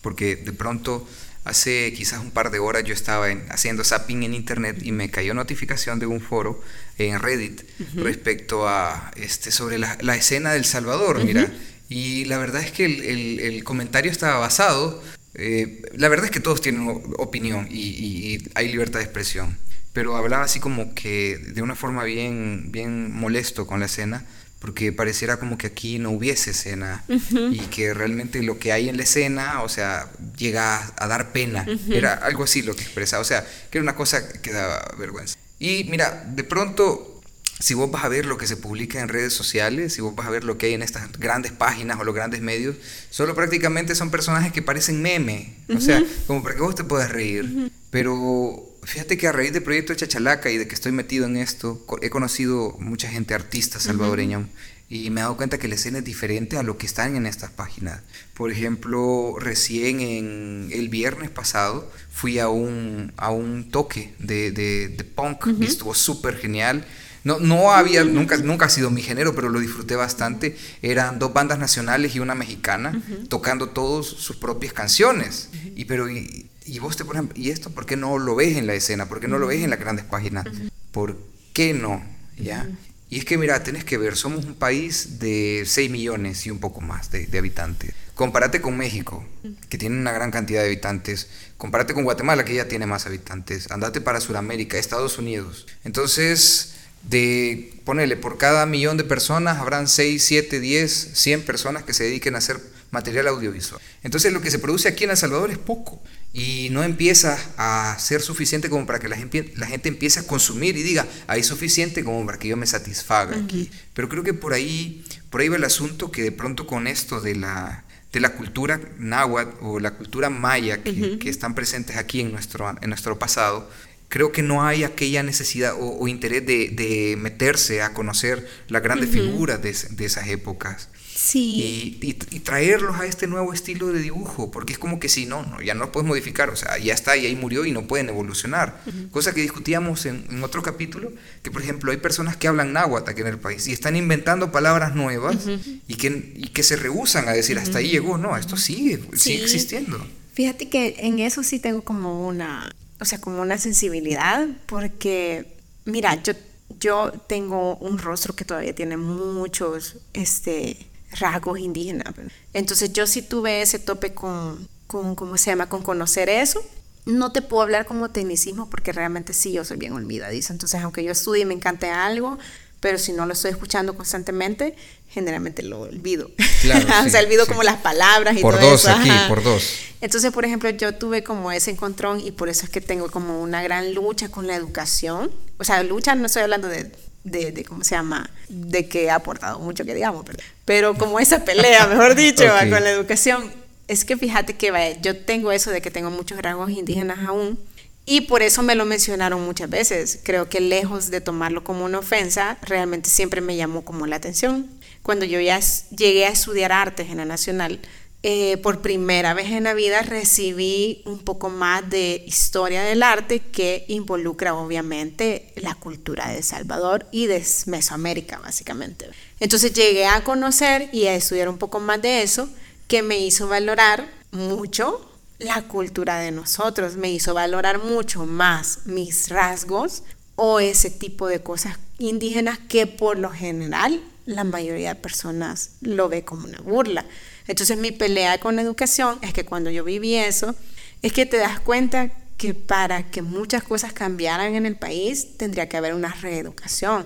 porque 0.00 0.36
de 0.36 0.52
pronto 0.52 1.06
hace 1.44 1.92
quizás 1.94 2.20
un 2.20 2.30
par 2.30 2.50
de 2.50 2.58
horas 2.58 2.84
yo 2.84 2.92
estaba 2.92 3.26
haciendo 3.48 3.82
zapping 3.84 4.22
en 4.22 4.34
internet 4.34 4.78
y 4.82 4.92
me 4.92 5.10
cayó 5.10 5.34
notificación 5.34 5.98
de 5.98 6.06
un 6.06 6.20
foro 6.20 6.62
en 6.98 7.18
Reddit 7.18 7.62
respecto 7.94 8.68
a 8.68 9.10
este 9.16 9.50
sobre 9.50 9.78
la, 9.78 10.16
escena 10.16 10.52
del 10.52 10.64
Salvador, 10.64 11.24
mira. 11.24 11.50
Y 11.88 12.24
la 12.26 12.38
verdad 12.38 12.62
es 12.62 12.70
que 12.70 12.84
el, 12.84 13.64
comentario 13.64 14.10
estaba 14.10 14.38
basado, 14.38 15.02
eh, 15.34 15.82
la 15.94 16.08
verdad 16.08 16.26
es 16.26 16.30
que 16.30 16.40
todos 16.40 16.60
tienen 16.60 16.88
opinión 17.18 17.68
y 17.70 18.38
hay 18.54 18.68
libertad 18.70 19.00
de 19.00 19.04
expresión 19.04 19.58
pero 19.92 20.16
hablaba 20.16 20.44
así 20.44 20.60
como 20.60 20.94
que 20.94 21.38
de 21.38 21.62
una 21.62 21.74
forma 21.74 22.04
bien, 22.04 22.70
bien 22.70 23.12
molesto 23.12 23.66
con 23.66 23.80
la 23.80 23.86
escena, 23.86 24.24
porque 24.60 24.92
pareciera 24.92 25.38
como 25.38 25.56
que 25.56 25.66
aquí 25.66 25.98
no 25.98 26.10
hubiese 26.10 26.50
escena 26.50 27.02
y 27.08 27.58
que 27.70 27.94
realmente 27.94 28.42
lo 28.42 28.58
que 28.58 28.72
hay 28.72 28.90
en 28.90 28.98
la 28.98 29.04
escena, 29.04 29.62
o 29.62 29.68
sea, 29.70 30.12
llega 30.36 30.92
a, 30.96 31.06
dar 31.08 31.32
pena. 31.32 31.66
Era 31.88 32.12
algo 32.12 32.44
así 32.44 32.60
lo 32.60 32.76
que 32.76 32.82
expresaba, 32.82 33.22
o 33.22 33.24
sea, 33.24 33.44
que 33.70 33.78
era 33.78 33.82
una 33.82 33.96
cosa 33.96 34.28
que 34.40 34.52
daba 34.52 34.94
vergüenza. 34.98 35.38
Y 35.58 35.84
mira, 35.84 36.24
de 36.34 36.44
pronto, 36.44 37.22
si 37.58 37.72
vos 37.72 37.90
vas 37.90 38.04
a 38.04 38.08
ver 38.08 38.26
lo 38.26 38.36
que 38.36 38.46
se 38.46 38.58
publica 38.58 39.00
en 39.00 39.08
redes 39.08 39.32
sociales, 39.32 39.94
si 39.94 40.02
vos 40.02 40.14
vas 40.14 40.26
a 40.26 40.30
ver 40.30 40.44
lo 40.44 40.58
que 40.58 40.66
hay 40.66 40.74
en 40.74 40.82
estas 40.82 41.10
grandes 41.12 41.52
páginas 41.52 41.98
o 41.98 42.04
los 42.04 42.14
grandes 42.14 42.42
medios, 42.42 42.76
solo 43.08 43.34
prácticamente 43.34 43.94
son 43.94 44.10
personajes 44.10 44.52
que 44.52 44.60
parecen 44.60 45.00
meme, 45.00 45.56
o 45.74 45.80
sea, 45.80 46.02
como 46.26 46.42
para 46.42 46.54
que 46.54 46.60
vos 46.60 46.74
te 46.74 46.84
puedas 46.84 47.10
reír, 47.10 47.72
pero 47.90 48.69
fíjate 48.82 49.16
que 49.18 49.28
a 49.28 49.32
raíz 49.32 49.52
del 49.52 49.62
proyecto 49.62 49.92
de 49.92 49.98
Chachalaca 49.98 50.50
y 50.50 50.56
de 50.56 50.66
que 50.66 50.74
estoy 50.74 50.92
metido 50.92 51.26
en 51.26 51.36
esto, 51.36 51.84
he 52.02 52.10
conocido 52.10 52.76
mucha 52.78 53.08
gente 53.08 53.34
artista 53.34 53.80
salvadoreña 53.80 54.46
y 54.90 55.08
me 55.10 55.20
he 55.20 55.22
dado 55.22 55.36
cuenta 55.36 55.56
que 55.56 55.68
la 55.68 55.76
escena 55.76 55.98
es 55.98 56.04
diferente 56.04 56.56
a 56.56 56.64
lo 56.64 56.76
que 56.76 56.84
están 56.84 57.14
en 57.14 57.24
estas 57.24 57.50
páginas. 57.50 58.00
Por 58.34 58.50
ejemplo, 58.50 59.36
recién 59.38 60.00
en 60.00 60.68
el 60.72 60.88
viernes 60.88 61.30
pasado 61.30 61.88
fui 62.10 62.40
a 62.40 62.48
un, 62.48 63.12
a 63.16 63.30
un 63.30 63.70
toque 63.70 64.12
de, 64.18 64.50
de, 64.50 65.04
punk 65.04 65.46
y 65.60 65.64
estuvo 65.64 65.94
súper 65.94 66.36
genial. 66.36 66.84
No, 67.22 67.38
no 67.38 67.70
había, 67.70 68.02
nunca, 68.02 68.36
nunca 68.38 68.66
ha 68.66 68.68
sido 68.68 68.90
mi 68.90 69.00
género, 69.00 69.32
pero 69.32 69.48
lo 69.48 69.60
disfruté 69.60 69.94
bastante. 69.94 70.56
Eran 70.82 71.20
dos 71.20 71.32
bandas 71.32 71.60
nacionales 71.60 72.16
y 72.16 72.18
una 72.18 72.34
mexicana 72.34 73.00
tocando 73.28 73.68
todos 73.68 74.08
sus 74.08 74.36
propias 74.36 74.72
canciones. 74.72 75.50
Y 75.76 75.84
pero 75.84 76.10
y, 76.10 76.50
vos 76.78 76.96
te, 76.96 77.02
ejemplo, 77.02 77.36
¿y 77.36 77.50
esto 77.50 77.70
por 77.70 77.86
qué 77.86 77.96
no 77.96 78.18
lo 78.18 78.34
ves 78.36 78.56
en 78.56 78.66
la 78.66 78.74
escena? 78.74 79.08
¿Por 79.08 79.20
qué 79.20 79.28
no 79.28 79.38
lo 79.38 79.46
ves 79.46 79.62
en 79.62 79.70
las 79.70 79.80
grandes 79.80 80.04
páginas? 80.04 80.46
¿Por 80.92 81.18
qué 81.52 81.74
no? 81.74 82.02
¿Ya? 82.36 82.68
Y 83.08 83.18
es 83.18 83.24
que 83.24 83.36
mira, 83.36 83.62
tenés 83.64 83.84
que 83.84 83.98
ver, 83.98 84.16
somos 84.16 84.44
un 84.44 84.54
país 84.54 85.18
de 85.18 85.64
6 85.66 85.90
millones 85.90 86.46
y 86.46 86.50
un 86.50 86.60
poco 86.60 86.80
más 86.80 87.10
de, 87.10 87.26
de 87.26 87.38
habitantes. 87.38 87.92
Compárate 88.14 88.60
con 88.60 88.76
México, 88.76 89.26
que 89.68 89.78
tiene 89.78 89.98
una 89.98 90.12
gran 90.12 90.30
cantidad 90.30 90.60
de 90.60 90.66
habitantes. 90.66 91.28
Compárate 91.56 91.92
con 91.92 92.04
Guatemala, 92.04 92.44
que 92.44 92.54
ya 92.54 92.68
tiene 92.68 92.86
más 92.86 93.06
habitantes. 93.06 93.70
Andate 93.72 94.00
para 94.00 94.20
Sudamérica, 94.20 94.78
Estados 94.78 95.18
Unidos. 95.18 95.66
Entonces, 95.84 96.74
de 97.02 97.72
ponerle 97.84 98.16
por 98.16 98.38
cada 98.38 98.66
millón 98.66 98.96
de 98.96 99.04
personas 99.04 99.58
habrán 99.58 99.88
6, 99.88 100.22
7, 100.22 100.60
10, 100.60 101.10
100 101.14 101.42
personas 101.42 101.82
que 101.84 101.94
se 101.94 102.04
dediquen 102.04 102.34
a 102.34 102.38
hacer 102.38 102.60
material 102.90 103.28
audiovisual. 103.28 103.80
Entonces 104.02 104.32
lo 104.32 104.40
que 104.40 104.50
se 104.50 104.58
produce 104.58 104.88
aquí 104.88 105.04
en 105.04 105.10
El 105.10 105.16
Salvador 105.16 105.50
es 105.50 105.58
poco 105.58 106.02
y 106.32 106.68
no 106.70 106.84
empieza 106.84 107.38
a 107.56 107.98
ser 107.98 108.20
suficiente 108.20 108.70
como 108.70 108.86
para 108.86 108.98
que 108.98 109.08
la 109.08 109.16
gente, 109.16 109.52
la 109.56 109.66
gente 109.66 109.88
empiece 109.88 110.20
a 110.20 110.26
consumir 110.26 110.76
y 110.76 110.82
diga, 110.82 111.06
hay 111.26 111.42
suficiente 111.42 112.04
como 112.04 112.24
para 112.24 112.38
que 112.38 112.48
yo 112.48 112.56
me 112.56 112.66
satisfaga 112.66 113.36
aquí. 113.36 113.70
Pero 113.94 114.08
creo 114.08 114.22
que 114.22 114.34
por 114.34 114.52
ahí, 114.52 115.04
por 115.28 115.40
ahí 115.40 115.48
va 115.48 115.56
el 115.56 115.64
asunto 115.64 116.12
que 116.12 116.22
de 116.22 116.32
pronto 116.32 116.66
con 116.66 116.86
esto 116.86 117.20
de 117.20 117.34
la, 117.34 117.84
de 118.12 118.20
la 118.20 118.34
cultura 118.34 118.80
náhuatl 118.98 119.56
o 119.60 119.80
la 119.80 119.96
cultura 119.96 120.30
maya 120.30 120.82
que, 120.82 121.18
que 121.18 121.30
están 121.30 121.54
presentes 121.54 121.96
aquí 121.96 122.20
en 122.20 122.30
nuestro, 122.30 122.76
en 122.80 122.88
nuestro 122.90 123.18
pasado, 123.18 123.68
creo 124.10 124.32
que 124.32 124.42
no 124.42 124.64
hay 124.64 124.84
aquella 124.84 125.22
necesidad 125.22 125.74
o, 125.78 126.06
interés 126.08 126.44
de, 126.44 127.16
meterse 127.18 127.80
a 127.80 127.94
conocer 127.94 128.46
las 128.68 128.82
grandes 128.82 129.08
figuras 129.08 129.62
de, 129.62 129.70
esas 129.70 130.28
épocas. 130.28 130.88
Sí. 131.22 131.98
Y, 132.00 132.14
traerlos 132.40 132.98
a 132.98 133.04
este 133.04 133.26
nuevo 133.26 133.52
estilo 133.52 133.88
de 133.88 134.00
dibujo, 134.00 134.50
porque 134.50 134.72
es 134.72 134.78
como 134.78 134.98
que 134.98 135.08
si 135.08 135.26
no, 135.26 135.42
no, 135.42 135.60
ya 135.60 135.74
no 135.74 135.80
lo 135.80 135.92
puedes 135.92 136.08
modificar, 136.08 136.48
o 136.48 136.56
sea, 136.56 136.78
ya 136.78 136.94
está 136.94 137.16
y 137.16 137.26
ahí 137.26 137.36
murió 137.36 137.66
y 137.66 137.72
no 137.72 137.86
pueden 137.86 138.08
evolucionar. 138.08 138.80
Cosa 139.10 139.34
que 139.34 139.42
discutíamos 139.42 140.06
en, 140.06 140.42
otro 140.42 140.62
capítulo, 140.62 141.12
que 141.42 141.50
por 141.50 141.62
ejemplo 141.62 141.92
hay 141.92 141.98
personas 141.98 142.36
que 142.36 142.48
hablan 142.48 142.72
náhuatl 142.72 143.10
aquí 143.10 143.20
en 143.20 143.26
el 143.26 143.38
país 143.38 143.68
y 143.68 143.72
están 143.72 143.96
inventando 143.96 144.50
palabras 144.50 144.94
nuevas 144.94 145.46
y, 145.86 145.96
que, 145.96 146.50
que 146.52 146.62
se 146.62 146.76
rehusan 146.76 147.28
a 147.28 147.32
decir, 147.32 147.58
hasta 147.58 147.78
ahí 147.78 147.90
llegó, 147.90 148.16
no, 148.16 148.36
esto 148.36 148.56
sigue, 148.56 149.00
sigue 149.14 149.42
existiendo. 149.42 150.04
Fíjate 150.32 150.70
que 150.70 150.96
en 150.98 151.18
eso 151.18 151.42
sí 151.42 151.58
tengo 151.58 151.82
como 151.82 152.26
una, 152.26 152.74
o 152.98 153.04
sea, 153.04 153.20
como 153.20 153.42
una 153.42 153.58
sensibilidad, 153.58 154.48
porque, 154.66 155.54
mira, 155.84 156.20
yo, 156.22 156.32
yo 156.80 157.12
tengo 157.28 157.76
un 157.76 157.98
rostro 157.98 158.34
que 158.34 158.46
todavía 158.46 158.74
tiene 158.74 158.96
muchos 158.96 159.98
este, 160.14 160.89
rasgos 161.18 161.58
indígenas. 161.58 162.14
Entonces 162.52 162.92
yo 162.92 163.06
sí 163.06 163.22
tuve 163.22 163.62
ese 163.62 163.78
tope 163.78 164.14
con, 164.14 164.68
con, 164.86 165.14
¿cómo 165.14 165.36
se 165.36 165.50
llama?, 165.50 165.68
con 165.68 165.82
conocer 165.82 166.28
eso. 166.28 166.62
No 167.06 167.32
te 167.32 167.42
puedo 167.42 167.62
hablar 167.62 167.86
como 167.86 168.10
tecnicismo 168.10 168.68
porque 168.68 168.92
realmente 168.92 169.32
sí, 169.32 169.52
yo 169.52 169.64
soy 169.64 169.78
bien 169.78 169.94
olvidadiza. 169.94 170.52
Entonces, 170.52 170.80
aunque 170.82 171.02
yo 171.02 171.12
estudie 171.12 171.42
y 171.42 171.46
me 171.46 171.54
encante 171.54 171.90
algo, 171.90 172.38
pero 172.80 172.98
si 172.98 173.12
no 173.12 173.26
lo 173.26 173.32
estoy 173.32 173.50
escuchando 173.50 173.94
constantemente, 173.94 174.74
generalmente 175.08 175.62
lo 175.62 175.80
olvido. 175.80 176.30
Claro, 176.62 176.86
o 177.06 177.10
sea, 177.10 177.20
olvido 177.20 177.46
como 177.46 177.62
las 177.62 177.76
palabras 177.78 178.36
y 178.36 178.40
por 178.40 178.58
todo 178.58 178.70
dos 178.70 178.86
aquí, 178.86 179.10
por 179.28 179.42
dos. 179.42 179.78
Entonces, 180.00 180.32
por 180.32 180.44
ejemplo, 180.44 180.70
yo 180.70 180.94
tuve 180.94 181.22
como 181.22 181.52
ese 181.52 181.70
encontrón 181.70 182.20
y 182.20 182.32
por 182.32 182.48
eso 182.48 182.64
es 182.64 182.70
que 182.70 182.80
tengo 182.80 183.10
como 183.10 183.42
una 183.42 183.62
gran 183.62 183.94
lucha 183.94 184.30
con 184.30 184.46
la 184.46 184.56
educación. 184.56 185.30
O 185.58 185.64
sea, 185.64 185.82
lucha 185.82 186.14
no 186.14 186.26
estoy 186.26 186.42
hablando 186.42 186.68
de, 186.68 186.90
de, 187.24 187.64
¿cómo 187.64 187.84
se 187.84 187.94
llama? 187.94 188.30
De 188.48 188.88
que 188.88 189.10
ha 189.10 189.16
aportado 189.16 189.58
mucho, 189.58 189.84
que 189.84 189.94
digamos, 189.94 190.24
pero, 190.24 190.38
pero 190.64 190.94
como 190.94 191.20
esa 191.20 191.44
pelea, 191.44 191.86
mejor 191.86 192.14
dicho, 192.14 192.44
con 192.70 192.84
la 192.84 192.90
educación. 192.90 193.52
Es 193.88 194.04
que 194.04 194.16
fíjate 194.16 194.54
que 194.54 194.98
yo 195.02 195.16
tengo 195.16 195.50
eso 195.50 195.70
de 195.70 195.82
que 195.82 195.90
tengo 195.90 196.10
muchos 196.10 196.40
rasgos 196.40 196.70
indígenas 196.70 197.18
aún 197.26 197.58
y 198.06 198.22
por 198.22 198.42
eso 198.42 198.62
me 198.62 198.74
lo 198.74 198.84
mencionaron 198.84 199.44
muchas 199.44 199.68
veces. 199.68 200.20
Creo 200.22 200.48
que 200.48 200.60
lejos 200.60 201.10
de 201.10 201.20
tomarlo 201.20 201.64
como 201.64 201.84
una 201.84 201.98
ofensa, 201.98 202.56
realmente 202.62 203.10
siempre 203.10 203.40
me 203.40 203.56
llamó 203.56 203.84
como 203.84 204.06
la 204.06 204.16
atención. 204.16 204.68
Cuando 205.02 205.24
yo 205.24 205.40
ya 205.40 205.60
llegué 205.96 206.26
a 206.26 206.30
estudiar 206.30 206.72
artes 206.72 207.10
en 207.10 207.18
la 207.18 207.24
Nacional, 207.24 207.80
eh, 208.22 208.58
por 208.58 208.82
primera 208.82 209.32
vez 209.32 209.50
en 209.50 209.64
la 209.64 209.72
vida 209.72 210.02
recibí 210.02 211.00
un 211.06 211.20
poco 211.20 211.48
más 211.48 211.88
de 211.88 212.22
historia 212.26 212.82
del 212.82 213.02
arte 213.02 213.40
que 213.40 213.86
involucra 213.88 214.54
obviamente 214.54 215.52
la 215.56 215.74
cultura 215.74 216.28
de 216.28 216.42
Salvador 216.42 217.06
y 217.12 217.26
de 217.26 217.42
Mesoamérica 217.66 218.38
básicamente. 218.38 219.08
Entonces 219.38 219.72
llegué 219.72 220.06
a 220.06 220.22
conocer 220.22 220.90
y 220.92 221.06
a 221.06 221.14
estudiar 221.14 221.48
un 221.48 221.56
poco 221.56 221.80
más 221.80 222.02
de 222.02 222.22
eso 222.22 222.48
que 222.88 223.02
me 223.02 223.18
hizo 223.18 223.48
valorar 223.48 224.10
mucho 224.32 225.06
la 225.38 225.62
cultura 225.62 226.18
de 226.18 226.30
nosotros, 226.30 226.96
me 226.96 227.10
hizo 227.10 227.32
valorar 227.32 227.82
mucho 227.82 228.26
más 228.26 228.80
mis 228.84 229.30
rasgos 229.30 230.02
o 230.36 230.60
ese 230.60 230.90
tipo 230.90 231.26
de 231.26 231.40
cosas 231.40 231.78
indígenas 231.98 232.58
que 232.58 232.86
por 232.86 233.18
lo 233.18 233.30
general 233.30 234.02
la 234.26 234.44
mayoría 234.44 234.94
de 234.94 235.00
personas 235.00 235.70
lo 235.80 236.10
ve 236.10 236.24
como 236.24 236.46
una 236.46 236.60
burla. 236.60 237.06
Entonces 237.50 237.76
mi 237.78 237.90
pelea 237.90 238.38
con 238.38 238.54
la 238.54 238.62
educación 238.62 239.18
es 239.22 239.32
que 239.32 239.44
cuando 239.44 239.70
yo 239.70 239.82
viví 239.82 240.14
eso, 240.14 240.54
es 241.02 241.12
que 241.12 241.26
te 241.26 241.36
das 241.36 241.58
cuenta 241.58 242.08
que 242.36 242.54
para 242.54 243.10
que 243.10 243.22
muchas 243.22 243.64
cosas 243.64 243.92
cambiaran 243.92 244.54
en 244.54 244.66
el 244.66 244.76
país 244.76 245.36
tendría 245.36 245.68
que 245.68 245.76
haber 245.76 245.94
una 245.94 246.14
reeducación. 246.14 247.04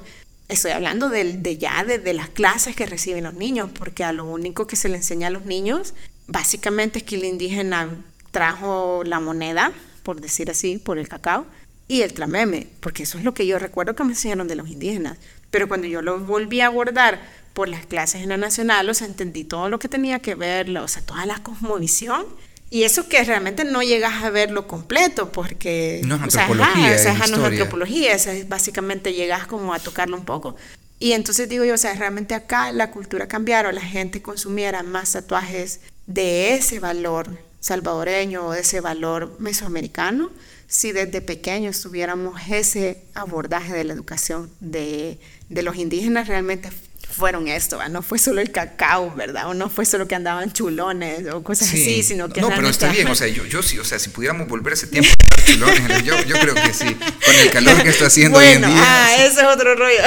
Estoy 0.48 0.72
hablando 0.72 1.08
de, 1.08 1.56
ya 1.56 1.82
de, 1.82 2.12
las 2.12 2.28
clases 2.28 2.76
que 2.76 2.84
reciben 2.84 3.24
los 3.24 3.32
niños, 3.32 3.70
porque 3.78 4.04
a 4.04 4.12
lo 4.12 4.26
único 4.26 4.66
que 4.66 4.76
se 4.76 4.90
le 4.90 4.98
enseña 4.98 5.28
a 5.28 5.30
los 5.30 5.46
niños 5.46 5.94
básicamente 6.26 6.98
es 6.98 7.04
que 7.04 7.16
el 7.16 7.24
indígena 7.24 7.88
trajo 8.30 9.02
la 9.02 9.20
moneda, 9.20 9.72
por 10.02 10.20
decir 10.20 10.50
así, 10.50 10.76
por 10.76 10.98
el 10.98 11.08
cacao, 11.08 11.46
y 11.88 12.02
el 12.02 12.12
trameme, 12.12 12.66
porque 12.80 13.04
eso 13.04 13.16
es 13.16 13.24
lo 13.24 13.32
que 13.32 13.46
yo 13.46 13.58
recuerdo 13.58 13.96
que 13.96 14.04
me 14.04 14.10
enseñaron 14.10 14.46
de 14.46 14.56
los 14.56 14.68
indígenas. 14.68 15.16
Pero 15.50 15.68
cuando 15.68 15.86
yo 15.86 16.02
lo 16.02 16.20
volví 16.20 16.60
a 16.60 16.66
abordar 16.66 17.43
por 17.54 17.68
las 17.68 17.86
clases 17.86 18.22
en 18.22 18.28
la 18.28 18.36
nacional, 18.36 18.90
o 18.90 18.94
sea, 18.94 19.06
entendí 19.06 19.44
todo 19.44 19.68
lo 19.68 19.78
que 19.78 19.88
tenía 19.88 20.18
que 20.18 20.34
ver, 20.34 20.76
o 20.76 20.88
sea, 20.88 21.02
toda 21.02 21.24
la 21.24 21.42
cosmovisión. 21.42 22.26
Y 22.68 22.82
eso 22.82 23.08
que 23.08 23.22
realmente 23.22 23.64
no 23.64 23.82
llegas 23.82 24.24
a 24.24 24.30
verlo 24.30 24.66
completo, 24.66 25.30
porque... 25.30 26.00
No 26.04 26.16
es 26.16 26.22
antropología, 26.22 26.96
o 26.96 26.98
sea, 26.98 27.14
no 27.28 27.36
es 27.36 27.52
antropología, 27.52 28.16
básicamente 28.48 29.12
llegas 29.12 29.46
como 29.46 29.72
a 29.72 29.78
tocarlo 29.78 30.16
un 30.16 30.24
poco. 30.24 30.56
Y 30.98 31.12
entonces 31.12 31.48
digo 31.48 31.64
yo, 31.64 31.74
o 31.74 31.78
sea, 31.78 31.94
realmente 31.94 32.34
acá 32.34 32.72
la 32.72 32.90
cultura 32.90 33.28
cambiaron, 33.28 33.74
la 33.74 33.80
gente 33.80 34.22
consumiera 34.22 34.82
más 34.82 35.12
tatuajes 35.12 35.80
de 36.06 36.54
ese 36.54 36.80
valor 36.80 37.38
salvadoreño 37.60 38.46
o 38.46 38.52
de 38.52 38.60
ese 38.60 38.80
valor 38.80 39.36
mesoamericano, 39.38 40.30
si 40.66 40.90
desde 40.90 41.20
pequeños 41.20 41.80
tuviéramos 41.80 42.40
ese 42.50 43.04
abordaje 43.14 43.72
de 43.72 43.84
la 43.84 43.92
educación 43.92 44.50
de, 44.60 45.18
de 45.48 45.62
los 45.62 45.76
indígenas 45.76 46.26
realmente 46.26 46.70
fueron 47.14 47.46
esto, 47.46 47.78
no 47.88 48.02
fue 48.02 48.18
solo 48.18 48.40
el 48.40 48.50
cacao, 48.50 49.14
¿verdad? 49.14 49.48
O 49.48 49.54
no 49.54 49.70
fue 49.70 49.86
solo 49.86 50.08
que 50.08 50.16
andaban 50.16 50.52
chulones 50.52 51.26
o 51.32 51.42
cosas 51.44 51.68
así, 51.68 52.02
sino 52.02 52.28
que... 52.28 52.40
No, 52.40 52.48
pero 52.48 52.68
está 52.68 52.90
bien, 52.90 53.06
o 53.06 53.14
sea, 53.14 53.28
yo, 53.28 53.44
yo 53.46 53.62
sí, 53.62 53.78
o 53.78 53.84
sea, 53.84 53.98
si 53.98 54.10
pudiéramos 54.10 54.48
volver 54.48 54.72
ese 54.72 54.88
tiempo 54.88 55.10
chulones, 55.46 56.02
yo, 56.02 56.20
yo 56.24 56.38
creo 56.38 56.54
que 56.54 56.74
sí, 56.74 56.94
con 56.94 57.34
el 57.36 57.50
calor 57.52 57.82
que 57.82 57.90
está 57.90 58.06
haciendo 58.06 58.38
hoy 58.38 58.46
en 58.46 58.62
día. 58.62 58.74
Ah, 58.76 59.14
ese 59.18 59.40
es 59.40 59.46
otro 59.46 59.76
rollo. 59.76 60.00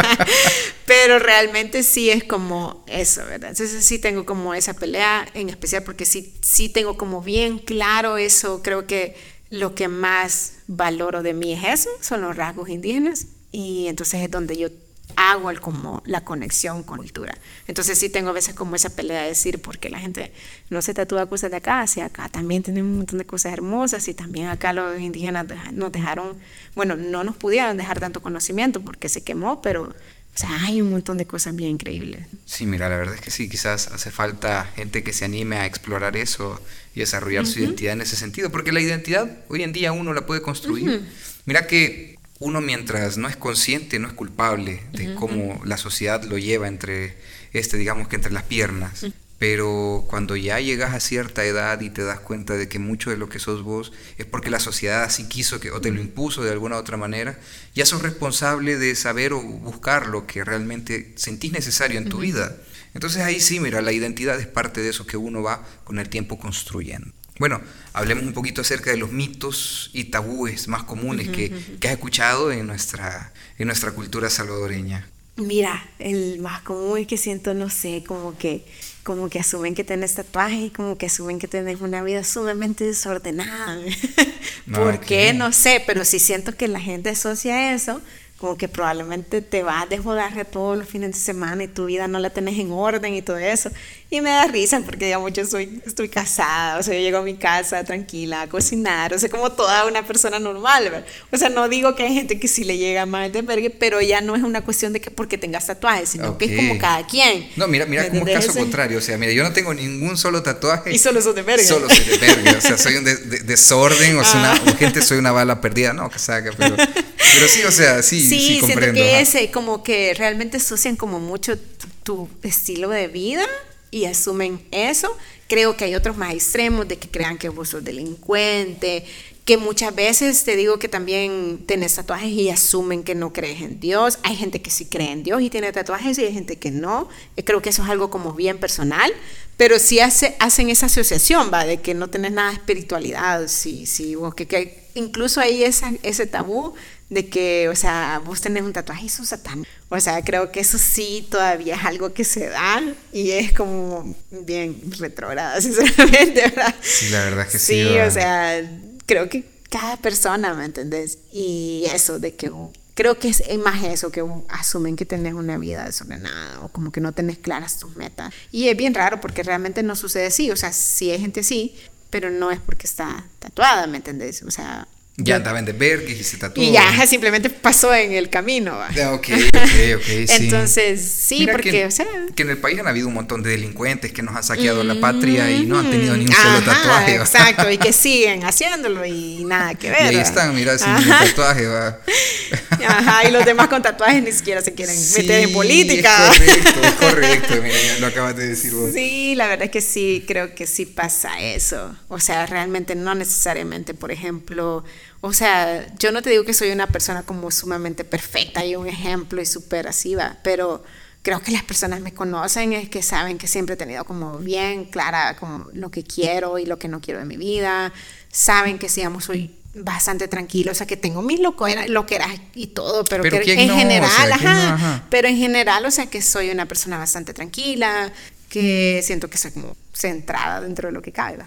pero 0.86 1.18
realmente 1.18 1.82
sí 1.82 2.08
es 2.08 2.24
como 2.24 2.84
eso, 2.86 3.24
¿verdad? 3.26 3.50
Entonces 3.50 3.84
sí 3.84 3.98
tengo 3.98 4.24
como 4.24 4.54
esa 4.54 4.72
pelea, 4.72 5.28
en 5.34 5.50
especial 5.50 5.82
porque 5.82 6.06
sí, 6.06 6.34
sí 6.40 6.70
tengo 6.70 6.96
como 6.96 7.20
bien 7.20 7.58
claro 7.58 8.16
eso, 8.16 8.62
creo 8.62 8.86
que 8.86 9.16
lo 9.50 9.74
que 9.74 9.88
más 9.88 10.54
valoro 10.66 11.22
de 11.22 11.34
mí 11.34 11.52
es 11.52 11.80
eso, 11.80 11.90
son 12.00 12.22
los 12.22 12.36
rasgos 12.36 12.70
indígenas, 12.70 13.26
y 13.52 13.86
entonces 13.88 14.22
es 14.22 14.30
donde 14.30 14.56
yo 14.56 14.68
hago 15.14 15.50
el, 15.50 15.60
como 15.60 16.02
la 16.06 16.22
conexión 16.22 16.82
con 16.82 16.98
cultura. 16.98 17.36
Entonces 17.66 17.98
sí 17.98 18.08
tengo 18.08 18.30
a 18.30 18.32
veces 18.32 18.54
como 18.54 18.74
esa 18.76 18.90
pelea 18.90 19.22
de 19.22 19.28
decir, 19.28 19.60
porque 19.60 19.88
la 19.88 19.98
gente 19.98 20.32
no 20.70 20.82
se 20.82 20.94
tatúa 20.94 21.26
cosas 21.26 21.50
de 21.50 21.58
acá, 21.58 21.86
si 21.86 22.00
acá 22.00 22.28
también 22.28 22.62
tenemos 22.62 22.90
un 22.90 22.96
montón 22.98 23.18
de 23.18 23.26
cosas 23.26 23.52
hermosas 23.52 24.08
y 24.08 24.14
también 24.14 24.48
acá 24.48 24.72
los 24.72 25.00
indígenas 25.00 25.46
nos 25.72 25.92
dejaron, 25.92 26.36
bueno, 26.74 26.96
no 26.96 27.24
nos 27.24 27.36
pudieron 27.36 27.76
dejar 27.76 28.00
tanto 28.00 28.20
conocimiento 28.20 28.80
porque 28.80 29.08
se 29.08 29.22
quemó, 29.22 29.62
pero 29.62 29.94
o 30.36 30.38
sea, 30.38 30.50
hay 30.64 30.82
un 30.82 30.90
montón 30.90 31.16
de 31.16 31.24
cosas 31.24 31.56
bien 31.56 31.70
increíbles. 31.70 32.26
Sí, 32.44 32.66
mira, 32.66 32.90
la 32.90 32.98
verdad 32.98 33.14
es 33.14 33.22
que 33.22 33.30
sí, 33.30 33.48
quizás 33.48 33.88
hace 33.88 34.10
falta 34.10 34.70
gente 34.76 35.02
que 35.02 35.14
se 35.14 35.24
anime 35.24 35.56
a 35.56 35.64
explorar 35.64 36.14
eso 36.14 36.60
y 36.94 37.00
desarrollar 37.00 37.46
su 37.46 37.60
identidad 37.60 37.94
en 37.94 38.02
ese 38.02 38.16
sentido, 38.16 38.50
porque 38.50 38.70
la 38.70 38.82
identidad 38.82 39.38
hoy 39.48 39.62
en 39.62 39.72
día 39.72 39.92
uno 39.92 40.12
la 40.12 40.26
puede 40.26 40.42
construir. 40.42 41.08
Mira 41.46 41.66
que 41.66 42.15
uno 42.38 42.60
mientras 42.60 43.16
no 43.16 43.28
es 43.28 43.36
consciente, 43.36 43.98
no 43.98 44.08
es 44.08 44.14
culpable 44.14 44.82
de 44.92 45.14
cómo 45.14 45.60
la 45.64 45.76
sociedad 45.76 46.22
lo 46.24 46.38
lleva 46.38 46.68
entre, 46.68 47.16
este, 47.52 47.76
digamos 47.76 48.08
que 48.08 48.16
entre 48.16 48.32
las 48.32 48.42
piernas. 48.42 49.06
Pero 49.38 50.06
cuando 50.08 50.34
ya 50.34 50.60
llegas 50.60 50.94
a 50.94 51.00
cierta 51.00 51.44
edad 51.44 51.80
y 51.82 51.90
te 51.90 52.02
das 52.02 52.20
cuenta 52.20 52.54
de 52.54 52.68
que 52.68 52.78
mucho 52.78 53.10
de 53.10 53.18
lo 53.18 53.28
que 53.28 53.38
sos 53.38 53.62
vos 53.62 53.92
es 54.16 54.24
porque 54.24 54.48
la 54.48 54.60
sociedad 54.60 55.02
así 55.02 55.28
quiso 55.28 55.60
que, 55.60 55.70
o 55.70 55.80
te 55.80 55.90
lo 55.90 56.00
impuso 56.00 56.42
de 56.42 56.52
alguna 56.52 56.76
u 56.76 56.78
otra 56.78 56.96
manera, 56.96 57.38
ya 57.74 57.84
sos 57.84 58.02
responsable 58.02 58.78
de 58.78 58.94
saber 58.94 59.34
o 59.34 59.42
buscar 59.42 60.06
lo 60.06 60.26
que 60.26 60.42
realmente 60.42 61.12
sentís 61.16 61.52
necesario 61.52 61.98
en 61.98 62.08
tu 62.08 62.18
vida. 62.18 62.56
Entonces 62.94 63.22
ahí 63.22 63.40
sí, 63.40 63.60
mira, 63.60 63.82
la 63.82 63.92
identidad 63.92 64.40
es 64.40 64.46
parte 64.46 64.80
de 64.80 64.88
eso 64.88 65.06
que 65.06 65.18
uno 65.18 65.42
va 65.42 65.66
con 65.84 65.98
el 65.98 66.08
tiempo 66.08 66.38
construyendo. 66.38 67.12
Bueno, 67.38 67.60
hablemos 67.92 68.24
un 68.24 68.32
poquito 68.32 68.62
acerca 68.62 68.90
de 68.90 68.96
los 68.96 69.12
mitos 69.12 69.90
y 69.92 70.04
tabúes 70.04 70.68
más 70.68 70.84
comunes 70.84 71.28
que, 71.28 71.52
que 71.80 71.88
has 71.88 71.94
escuchado 71.94 72.50
en 72.50 72.66
nuestra, 72.66 73.32
en 73.58 73.66
nuestra 73.66 73.92
cultura 73.92 74.30
salvadoreña. 74.30 75.06
Mira, 75.36 75.86
el 75.98 76.38
más 76.38 76.62
común 76.62 76.98
es 76.98 77.06
que 77.06 77.18
siento, 77.18 77.52
no 77.52 77.68
sé, 77.68 78.02
como 78.06 78.38
que, 78.38 78.64
como 79.02 79.28
que 79.28 79.38
asumen 79.38 79.74
que 79.74 79.84
tenés 79.84 80.14
tatuaje 80.14 80.56
y 80.56 80.70
como 80.70 80.96
que 80.96 81.06
asumen 81.06 81.38
que 81.38 81.46
tenés 81.46 81.82
una 81.82 82.02
vida 82.02 82.24
sumamente 82.24 82.84
desordenada. 82.84 83.78
¿Por 84.72 85.00
qué? 85.00 85.34
No 85.34 85.52
sé, 85.52 85.82
pero 85.86 86.06
sí 86.06 86.20
siento 86.20 86.56
que 86.56 86.68
la 86.68 86.80
gente 86.80 87.10
asocia 87.10 87.74
eso 87.74 88.00
como 88.38 88.58
que 88.58 88.68
probablemente 88.68 89.40
te 89.40 89.62
vas 89.62 89.84
a 89.84 89.86
desbodar 89.86 90.44
todos 90.44 90.76
los 90.76 90.86
fines 90.86 91.12
de 91.12 91.18
semana 91.18 91.64
y 91.64 91.68
tu 91.68 91.86
vida 91.86 92.06
no 92.06 92.18
la 92.18 92.28
tenés 92.30 92.58
en 92.58 92.70
orden 92.70 93.14
y 93.14 93.22
todo 93.22 93.38
eso. 93.38 93.70
Y 94.08 94.20
me 94.20 94.30
da 94.30 94.46
risa 94.46 94.80
porque, 94.84 95.06
digamos, 95.06 95.32
yo 95.32 95.44
soy, 95.46 95.80
estoy 95.84 96.08
casada, 96.08 96.78
o 96.78 96.82
sea, 96.82 96.94
yo 96.94 97.00
llego 97.00 97.18
a 97.18 97.22
mi 97.22 97.34
casa 97.34 97.82
tranquila 97.82 98.42
a 98.42 98.46
cocinar, 98.46 99.12
o 99.14 99.18
sea, 99.18 99.28
como 99.28 99.50
toda 99.50 99.86
una 99.86 100.06
persona 100.06 100.38
normal, 100.38 100.84
¿verdad? 100.84 101.06
O 101.32 101.38
sea, 101.38 101.48
no 101.48 101.68
digo 101.68 101.96
que 101.96 102.04
hay 102.04 102.14
gente 102.14 102.38
que 102.38 102.46
sí 102.46 102.62
le 102.62 102.76
llega 102.76 103.04
mal 103.06 103.32
de 103.32 103.42
vergue, 103.42 103.70
pero 103.70 104.00
ya 104.00 104.20
no 104.20 104.36
es 104.36 104.42
una 104.42 104.62
cuestión 104.62 104.92
de 104.92 105.00
que 105.00 105.10
porque 105.10 105.38
tengas 105.38 105.66
tatuajes, 105.66 106.10
sino 106.10 106.38
que 106.38 106.44
es 106.44 106.56
como 106.56 106.78
cada 106.78 107.06
quien. 107.06 107.48
No, 107.56 107.66
mira, 107.66 107.86
mira 107.86 108.08
como 108.10 108.24
caso 108.26 108.52
contrario, 108.52 108.98
o 108.98 109.00
sea, 109.00 109.16
mira, 109.16 109.32
yo 109.32 109.42
no 109.42 109.52
tengo 109.52 109.72
ningún 109.72 110.16
solo 110.16 110.42
tatuaje. 110.42 110.92
Y 110.92 110.98
solo 110.98 111.22
soy 111.22 111.34
de 111.34 111.42
verga. 111.42 111.64
Solo 111.64 111.88
soy 111.88 112.04
de 112.04 112.18
verga, 112.18 112.58
o 112.58 112.60
sea, 112.60 112.78
soy 112.78 112.96
un 112.96 113.04
desorden, 113.04 114.18
o 114.18 114.24
sea, 114.24 114.38
una, 114.38 114.52
ah. 114.52 114.76
gente 114.78 115.00
soy 115.02 115.18
una 115.18 115.32
bala 115.32 115.60
perdida, 115.60 115.92
no, 115.92 116.10
que 116.10 116.18
saca, 116.18 116.52
pero, 116.56 116.76
pero 116.76 117.48
sí, 117.48 117.64
o 117.64 117.72
sea, 117.72 118.02
sí, 118.02 118.25
sí, 118.28 118.60
sí 118.60 118.60
siento 118.64 118.92
que 118.92 119.20
ese, 119.20 119.50
como 119.50 119.82
que 119.82 120.14
realmente 120.14 120.58
asocian 120.58 120.96
como 120.96 121.20
mucho 121.20 121.58
tu 122.02 122.28
estilo 122.42 122.88
de 122.88 123.08
vida 123.08 123.46
y 123.90 124.04
asumen 124.04 124.60
eso. 124.70 125.16
Creo 125.48 125.76
que 125.76 125.84
hay 125.84 125.94
otros 125.94 126.16
más 126.16 126.34
extremos 126.34 126.88
de 126.88 126.98
que 126.98 127.08
crean 127.08 127.38
que 127.38 127.48
vos 127.48 127.70
sos 127.70 127.84
delincuente, 127.84 129.04
que 129.44 129.56
muchas 129.56 129.94
veces 129.94 130.42
te 130.42 130.56
digo 130.56 130.80
que 130.80 130.88
también 130.88 131.62
tenés 131.66 131.94
tatuajes 131.94 132.30
y 132.30 132.50
asumen 132.50 133.04
que 133.04 133.14
no 133.14 133.32
crees 133.32 133.62
en 133.62 133.78
Dios. 133.78 134.18
Hay 134.24 134.34
gente 134.34 134.60
que 134.60 134.70
sí 134.70 134.86
cree 134.86 135.12
en 135.12 135.22
Dios 135.22 135.40
y 135.40 135.50
tiene 135.50 135.70
tatuajes 135.72 136.18
y 136.18 136.24
hay 136.24 136.32
gente 136.32 136.56
que 136.56 136.72
no. 136.72 137.08
Creo 137.44 137.62
que 137.62 137.70
eso 137.70 137.84
es 137.84 137.88
algo 137.88 138.10
como 138.10 138.32
bien 138.32 138.58
personal, 138.58 139.12
pero 139.56 139.78
sí 139.78 140.00
hace, 140.00 140.34
hacen 140.40 140.68
esa 140.68 140.86
asociación, 140.86 141.50
¿va? 141.52 141.64
De 141.64 141.80
que 141.80 141.94
no 141.94 142.10
tenés 142.10 142.32
nada 142.32 142.50
de 142.50 142.56
espiritualidad, 142.56 143.46
sí, 143.46 143.86
sí, 143.86 144.16
o 144.16 144.32
que, 144.32 144.46
que 144.46 144.82
incluso 144.94 145.40
hay 145.40 145.62
esa, 145.62 145.92
ese 146.02 146.26
tabú 146.26 146.74
de 147.08 147.28
que, 147.28 147.68
o 147.68 147.76
sea, 147.76 148.20
vos 148.24 148.40
tenés 148.40 148.62
un 148.62 148.72
tatuaje 148.72 149.06
y 149.06 149.08
sos 149.08 149.28
satán. 149.28 149.66
O 149.88 150.00
sea, 150.00 150.22
creo 150.24 150.50
que 150.50 150.60
eso 150.60 150.78
sí 150.78 151.26
todavía 151.30 151.76
es 151.76 151.84
algo 151.84 152.12
que 152.12 152.24
se 152.24 152.48
da 152.48 152.82
y 153.12 153.30
es 153.30 153.52
como 153.52 154.14
bien 154.30 154.80
retrograda, 154.98 155.60
sinceramente, 155.60 156.40
¿verdad? 156.40 156.74
Sí, 156.82 157.08
la 157.10 157.24
verdad 157.24 157.46
es 157.46 157.52
que 157.52 157.58
sí. 157.58 157.82
Sí, 157.84 157.98
o 157.98 158.10
sea, 158.10 158.70
creo 159.06 159.28
que 159.28 159.44
cada 159.70 159.96
persona, 159.96 160.54
¿me 160.54 160.64
entendés? 160.64 161.18
Y 161.32 161.84
eso 161.92 162.18
de 162.18 162.34
que 162.34 162.50
creo 162.94 163.18
que 163.18 163.28
es 163.28 163.58
más 163.58 163.84
eso, 163.84 164.10
que 164.10 164.24
asumen 164.48 164.96
que 164.96 165.04
tenés 165.04 165.34
una 165.34 165.58
vida 165.58 165.84
desordenada 165.84 166.60
o 166.62 166.68
como 166.68 166.90
que 166.90 167.00
no 167.00 167.12
tenés 167.12 167.38
claras 167.38 167.78
tus 167.78 167.94
metas. 167.94 168.32
Y 168.50 168.68
es 168.68 168.76
bien 168.76 168.94
raro 168.94 169.20
porque 169.20 169.42
realmente 169.42 169.82
no 169.82 169.94
sucede 169.94 170.26
así, 170.26 170.50
o 170.50 170.56
sea, 170.56 170.72
sí 170.72 171.10
hay 171.10 171.20
gente 171.20 171.40
así, 171.40 171.76
pero 172.10 172.30
no 172.30 172.50
es 172.50 172.58
porque 172.58 172.86
está 172.86 173.26
tatuada, 173.38 173.86
¿me 173.86 173.98
entendés? 173.98 174.42
O 174.42 174.50
sea, 174.50 174.88
ya 175.18 175.36
andaba 175.36 175.58
en 175.58 175.78
Berg 175.78 176.08
y 176.10 176.22
se 176.22 176.36
tatuó. 176.36 176.62
Y 176.62 176.72
ya 176.72 177.06
simplemente 177.06 177.48
pasó 177.48 177.94
en 177.94 178.12
el 178.12 178.28
camino. 178.28 178.76
¿va? 178.76 178.88
Ok, 179.12 179.28
ok, 179.28 179.56
ok. 179.96 180.02
sí. 180.04 180.26
Entonces, 180.28 181.00
sí, 181.00 181.48
porque, 181.50 181.70
que, 181.70 181.86
o 181.86 181.90
sea. 181.90 182.06
Que 182.34 182.42
en 182.42 182.50
el 182.50 182.58
país 182.58 182.78
han 182.78 182.86
habido 182.86 183.08
un 183.08 183.14
montón 183.14 183.42
de 183.42 183.50
delincuentes 183.50 184.12
que 184.12 184.22
nos 184.22 184.36
han 184.36 184.44
saqueado 184.44 184.84
la 184.84 185.00
patria 185.00 185.50
y 185.50 185.64
no 185.64 185.78
han 185.78 185.90
tenido 185.90 186.16
ni 186.16 186.26
un 186.26 186.32
solo 186.32 186.60
tatuaje. 186.60 187.16
Exacto, 187.16 187.70
y 187.70 187.78
que 187.78 187.94
siguen 187.94 188.44
haciéndolo 188.44 189.06
y 189.06 189.42
nada 189.44 189.74
que 189.74 189.90
ver. 189.90 190.12
Y 190.12 190.16
ahí 190.16 190.16
están, 190.16 190.54
mira, 190.54 190.76
sin 190.76 190.94
ningún 190.94 191.08
tatuaje. 191.08 191.66
¿va? 191.66 191.98
Ajá, 192.86 193.26
y 193.26 193.32
los 193.32 193.44
demás 193.46 193.68
con 193.68 193.80
tatuajes 193.80 194.22
ni 194.22 194.32
siquiera 194.32 194.60
se 194.60 194.74
quieren 194.74 194.96
meter 195.16 195.44
en 195.44 195.52
política. 195.52 196.30
Es 196.34 196.38
correcto, 196.38 196.80
es 196.82 196.92
correcto, 196.92 197.54
mira, 197.62 197.98
lo 198.00 198.06
acabas 198.08 198.36
de 198.36 198.48
decir 198.48 198.74
vos. 198.74 198.90
Sí, 198.92 199.34
la 199.34 199.48
verdad 199.48 199.64
es 199.64 199.70
que 199.70 199.80
sí, 199.80 200.24
creo 200.26 200.54
que 200.54 200.66
sí 200.66 200.84
pasa 200.84 201.40
eso. 201.40 201.96
O 202.08 202.20
sea, 202.20 202.44
realmente 202.44 202.94
no 202.94 203.14
necesariamente, 203.14 203.94
por 203.94 204.12
ejemplo 204.12 204.84
o 205.26 205.32
sea, 205.32 205.86
yo 205.98 206.12
no 206.12 206.22
te 206.22 206.30
digo 206.30 206.44
que 206.44 206.54
soy 206.54 206.70
una 206.70 206.86
persona 206.86 207.22
como 207.24 207.50
sumamente 207.50 208.04
perfecta 208.04 208.64
y 208.64 208.76
un 208.76 208.86
ejemplo 208.86 209.42
y 209.42 209.46
súper 209.46 209.88
así, 209.88 210.14
va, 210.14 210.36
pero 210.42 210.84
creo 211.22 211.40
que 211.40 211.50
las 211.50 211.64
personas 211.64 212.00
me 212.00 212.14
conocen 212.14 212.72
es 212.72 212.88
que 212.88 213.02
saben 213.02 213.36
que 213.36 213.48
siempre 213.48 213.74
he 213.74 213.76
tenido 213.76 214.04
como 214.04 214.38
bien 214.38 214.84
clara 214.84 215.36
como 215.36 215.66
lo 215.72 215.90
que 215.90 216.04
quiero 216.04 216.58
y 216.58 216.66
lo 216.66 216.78
que 216.78 216.86
no 216.86 217.00
quiero 217.00 217.18
de 217.18 217.26
mi 217.26 217.36
vida. 217.36 217.92
Saben 218.30 218.78
que, 218.78 218.88
digamos, 218.88 219.24
soy 219.24 219.50
bastante 219.74 220.28
tranquilo, 220.28 220.70
o 220.70 220.74
sea, 220.74 220.86
que 220.86 220.96
tengo 220.96 221.22
mis 221.22 221.40
loqueras, 221.40 221.88
loqueras 221.88 222.30
y 222.54 222.68
todo, 222.68 223.04
pero, 223.04 223.24
que 223.24 223.52
en 223.52 223.70
general, 223.70 224.32
ajá, 224.32 225.04
pero 225.10 225.26
en 225.26 225.36
general, 225.36 225.84
o 225.84 225.90
sea, 225.90 226.06
que 226.06 226.22
soy 226.22 226.50
una 226.50 226.66
persona 226.66 226.96
bastante 226.96 227.34
tranquila, 227.34 228.12
que 228.48 229.02
siento 229.02 229.28
que 229.28 229.36
soy 229.36 229.50
como 229.50 229.76
centrada 229.96 230.60
dentro 230.60 230.88
de 230.88 230.92
lo 230.92 231.00
que 231.00 231.10
cabe. 231.10 231.38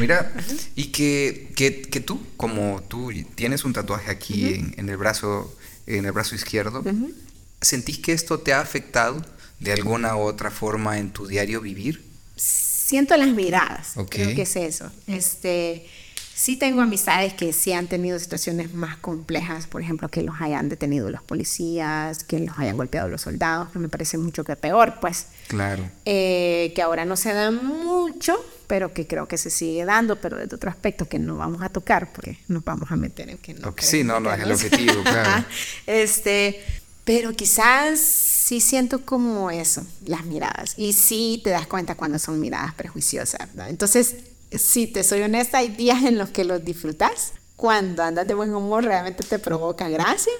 Mira, 0.00 0.32
y 0.76 0.86
que, 0.86 1.52
que, 1.54 1.82
que, 1.82 2.00
tú, 2.00 2.20
como 2.36 2.82
tú 2.88 3.12
tienes 3.34 3.64
un 3.64 3.72
tatuaje 3.72 4.10
aquí 4.10 4.54
en, 4.54 4.74
en, 4.78 4.88
el 4.88 4.96
brazo, 4.96 5.54
en 5.86 6.06
el 6.06 6.12
brazo 6.12 6.34
izquierdo, 6.34 6.82
¿sentís 7.60 7.98
que 7.98 8.12
esto 8.12 8.40
te 8.40 8.54
ha 8.54 8.60
afectado 8.60 9.22
de 9.60 9.72
alguna 9.72 10.16
u 10.16 10.20
otra 10.20 10.50
forma 10.50 10.98
en 10.98 11.10
tu 11.10 11.26
diario 11.26 11.60
vivir? 11.60 12.02
Siento 12.36 13.16
las 13.16 13.28
miradas, 13.28 13.92
creo 14.08 14.34
que 14.34 14.42
es 14.42 14.56
eso. 14.56 14.90
Este, 15.06 15.86
Sí 16.38 16.58
tengo 16.58 16.82
amistades 16.82 17.32
que 17.32 17.50
sí 17.54 17.72
han 17.72 17.86
tenido 17.86 18.18
situaciones 18.18 18.74
más 18.74 18.98
complejas, 18.98 19.66
por 19.66 19.80
ejemplo, 19.80 20.10
que 20.10 20.22
los 20.22 20.38
hayan 20.38 20.68
detenido 20.68 21.08
los 21.08 21.22
policías, 21.22 22.24
que 22.24 22.38
los 22.40 22.58
hayan 22.58 22.76
golpeado 22.76 23.08
los 23.08 23.22
soldados, 23.22 23.70
que 23.70 23.78
me 23.78 23.88
parece 23.88 24.18
mucho 24.18 24.44
que 24.44 24.54
peor, 24.54 24.96
pues. 25.00 25.28
Claro. 25.48 25.88
Eh, 26.04 26.74
que 26.76 26.82
ahora 26.82 27.06
no 27.06 27.16
se 27.16 27.32
da 27.32 27.50
mucho, 27.50 28.36
pero 28.66 28.92
que 28.92 29.06
creo 29.06 29.26
que 29.26 29.38
se 29.38 29.48
sigue 29.48 29.86
dando, 29.86 30.16
pero 30.16 30.36
desde 30.36 30.56
otro 30.56 30.68
aspecto 30.68 31.08
que 31.08 31.18
no 31.18 31.38
vamos 31.38 31.62
a 31.62 31.70
tocar 31.70 32.12
porque 32.12 32.38
nos 32.48 32.62
vamos 32.62 32.92
a 32.92 32.96
meter 32.96 33.30
en 33.30 33.38
que 33.38 33.54
no. 33.54 33.74
sí, 33.78 34.04
no, 34.04 34.20
no 34.20 34.30
es 34.30 34.42
el 34.42 34.52
objetivo, 34.52 35.02
claro. 35.04 35.42
este, 35.86 36.62
pero 37.06 37.32
quizás 37.32 37.98
sí 37.98 38.60
siento 38.60 39.06
como 39.06 39.50
eso, 39.50 39.86
las 40.04 40.26
miradas. 40.26 40.74
Y 40.76 40.92
sí 40.92 41.40
te 41.42 41.48
das 41.48 41.66
cuenta 41.66 41.94
cuando 41.94 42.18
son 42.18 42.38
miradas 42.40 42.74
prejuiciosas. 42.74 43.48
Entonces, 43.68 44.16
si 44.52 44.86
te 44.86 45.02
soy 45.02 45.22
honesta, 45.22 45.58
hay 45.58 45.68
días 45.68 46.04
en 46.04 46.18
los 46.18 46.30
que 46.30 46.44
los 46.44 46.64
disfrutas. 46.64 47.32
Cuando 47.56 48.02
andas 48.02 48.26
de 48.26 48.34
buen 48.34 48.54
humor 48.54 48.84
realmente 48.84 49.24
te 49.24 49.38
provoca 49.38 49.88
gracia. 49.88 50.32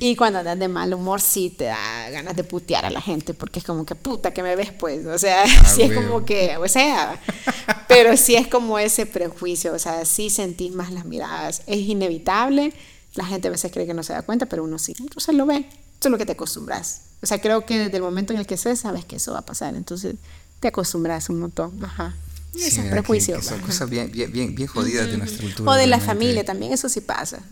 Y 0.00 0.16
cuando 0.16 0.38
andas 0.38 0.58
de 0.58 0.68
mal 0.68 0.94
humor 0.94 1.20
sí 1.20 1.50
te 1.50 1.64
da 1.64 2.08
ganas 2.10 2.36
de 2.36 2.44
putear 2.44 2.86
a 2.86 2.90
la 2.90 3.02
gente 3.02 3.34
porque 3.34 3.58
es 3.58 3.66
como 3.66 3.84
que 3.84 3.94
puta 3.94 4.32
que 4.32 4.42
me 4.42 4.56
ves 4.56 4.72
pues. 4.72 5.04
O 5.04 5.18
sea, 5.18 5.44
ah, 5.46 5.64
sí 5.66 5.82
es 5.82 5.92
como 5.92 6.24
que, 6.24 6.56
o 6.56 6.66
sea, 6.66 7.20
pero 7.86 8.16
sí 8.16 8.34
es 8.34 8.48
como 8.48 8.78
ese 8.78 9.04
prejuicio. 9.04 9.74
O 9.74 9.78
sea, 9.78 10.06
sí 10.06 10.30
sentís 10.30 10.72
más 10.72 10.90
las 10.90 11.04
miradas. 11.04 11.62
Es 11.66 11.80
inevitable. 11.80 12.72
La 13.14 13.26
gente 13.26 13.48
a 13.48 13.50
veces 13.50 13.70
cree 13.70 13.86
que 13.86 13.94
no 13.94 14.02
se 14.02 14.14
da 14.14 14.22
cuenta, 14.22 14.46
pero 14.46 14.64
uno 14.64 14.78
sí. 14.78 14.94
Entonces 14.98 15.34
lo 15.34 15.44
ve. 15.44 15.56
Eso 15.58 16.08
es 16.08 16.10
lo 16.10 16.16
que 16.16 16.24
te 16.26 16.32
acostumbras. 16.32 17.02
O 17.22 17.26
sea, 17.26 17.40
creo 17.42 17.66
que 17.66 17.78
desde 17.78 17.96
el 17.96 18.02
momento 18.02 18.32
en 18.32 18.38
el 18.38 18.46
que 18.46 18.56
sé, 18.56 18.74
sabes 18.74 19.04
que 19.04 19.16
eso 19.16 19.32
va 19.32 19.40
a 19.40 19.46
pasar. 19.46 19.74
Entonces 19.74 20.14
te 20.60 20.68
acostumbras 20.68 21.28
un 21.28 21.40
montón. 21.40 21.84
Ajá. 21.84 22.14
Sí, 22.54 22.80
prejuicios. 22.90 23.44
son 23.44 23.60
cosas 23.60 23.88
bien, 23.88 24.10
bien, 24.10 24.54
bien, 24.54 24.66
jodidas 24.66 25.06
de 25.06 25.16
nuestra 25.16 25.42
cultura. 25.42 25.70
O 25.70 25.74
de 25.74 25.86
la 25.86 26.00
familia 26.00 26.44
también, 26.44 26.72
eso 26.72 26.88
sí 26.88 27.00
pasa. 27.00 27.42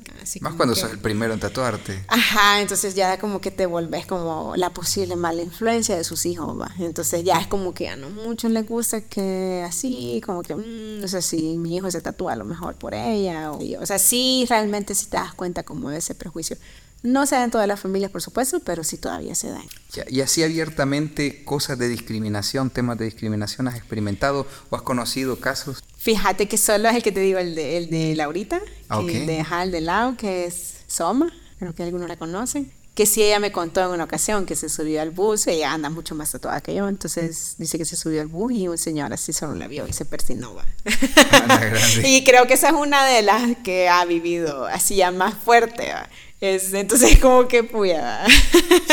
Más 0.40 0.54
cuando 0.54 0.74
sos 0.74 0.90
el 0.90 0.98
primero 0.98 1.32
en 1.32 1.40
tatuarte. 1.40 2.04
Ajá, 2.08 2.60
entonces 2.60 2.94
ya 2.94 3.18
como 3.18 3.40
que 3.40 3.50
te 3.52 3.66
volvés 3.66 4.06
como 4.06 4.54
la 4.56 4.70
posible 4.70 5.14
mala 5.14 5.42
influencia 5.42 5.96
de 5.96 6.02
sus 6.02 6.26
hijos, 6.26 6.60
¿va? 6.60 6.74
Entonces 6.80 7.22
ya 7.22 7.38
es 7.38 7.46
como 7.46 7.72
que 7.72 7.88
a 7.88 7.96
no 7.96 8.10
muchos 8.10 8.50
les 8.50 8.66
gusta 8.66 9.02
que 9.02 9.62
así, 9.66 10.20
como 10.26 10.42
que, 10.42 10.56
mm, 10.56 11.00
no 11.00 11.08
sé 11.08 11.22
si 11.22 11.56
mi 11.56 11.76
hijo 11.76 11.90
se 11.90 12.00
tatúa 12.00 12.32
a 12.32 12.36
lo 12.36 12.44
mejor 12.44 12.74
por 12.74 12.94
ella. 12.94 13.52
O, 13.52 13.60
o 13.80 13.86
sea, 13.86 13.98
sí, 13.98 14.44
realmente 14.48 14.94
si 14.94 15.06
te 15.06 15.16
das 15.16 15.34
cuenta 15.34 15.62
como 15.62 15.90
de 15.90 15.98
ese 15.98 16.14
prejuicio 16.14 16.56
No 17.06 17.24
se 17.24 17.36
da 17.36 17.44
en 17.44 17.52
todas 17.52 17.68
las 17.68 17.78
familias, 17.78 18.10
por 18.10 18.20
supuesto, 18.20 18.60
pero 18.60 18.82
sí 18.82 18.98
todavía 18.98 19.34
se 19.36 19.48
dan. 19.50 19.64
Y 20.08 20.20
así 20.22 20.42
abiertamente 20.42 21.44
cosas 21.44 21.78
de 21.78 21.88
discriminación, 21.88 22.70
temas 22.70 22.98
de 22.98 23.04
discriminación, 23.04 23.68
¿has 23.68 23.76
experimentado 23.76 24.46
o 24.70 24.76
has 24.76 24.82
conocido 24.82 25.38
casos? 25.38 25.84
Fíjate 25.96 26.48
que 26.48 26.58
solo 26.58 26.88
es 26.88 26.96
el 26.96 27.02
que 27.04 27.12
te 27.12 27.20
digo, 27.20 27.38
el 27.38 27.54
de, 27.54 27.76
el 27.76 27.90
de 27.90 28.16
Laurita, 28.16 28.60
el 28.90 29.26
de 29.26 29.46
Hal 29.48 29.70
de 29.70 29.80
Lau, 29.82 30.16
que 30.16 30.46
es 30.46 30.78
Soma, 30.88 31.32
creo 31.58 31.74
que 31.74 31.84
algunos 31.84 32.08
la 32.08 32.16
conocen 32.16 32.72
que 32.96 33.04
sí 33.04 33.22
ella 33.22 33.38
me 33.40 33.52
contó 33.52 33.82
en 33.84 33.90
una 33.90 34.04
ocasión 34.04 34.46
que 34.46 34.56
se 34.56 34.70
subió 34.70 35.02
al 35.02 35.10
bus, 35.10 35.46
ella 35.48 35.74
anda 35.74 35.90
mucho 35.90 36.14
más 36.14 36.32
tatuada 36.32 36.62
que 36.62 36.74
yo, 36.74 36.88
entonces 36.88 37.56
dice 37.58 37.76
que 37.76 37.84
se 37.84 37.94
subió 37.94 38.22
al 38.22 38.26
bus 38.26 38.52
y 38.52 38.68
un 38.68 38.78
señor 38.78 39.12
así 39.12 39.34
solo 39.34 39.54
la 39.54 39.68
vio 39.68 39.86
y 39.86 39.92
se 39.92 40.06
persinó. 40.06 40.56
Ah, 41.30 41.60
y 42.04 42.24
creo 42.24 42.46
que 42.46 42.54
esa 42.54 42.68
es 42.68 42.74
una 42.74 43.04
de 43.04 43.20
las 43.20 43.58
que 43.62 43.90
ha 43.90 44.02
vivido 44.06 44.64
así 44.64 44.96
ya 44.96 45.10
más 45.10 45.34
fuerte. 45.34 45.92
Es, 46.40 46.74
entonces 46.74 47.18
como 47.20 47.48
que 47.48 47.64
puya. 47.64 48.24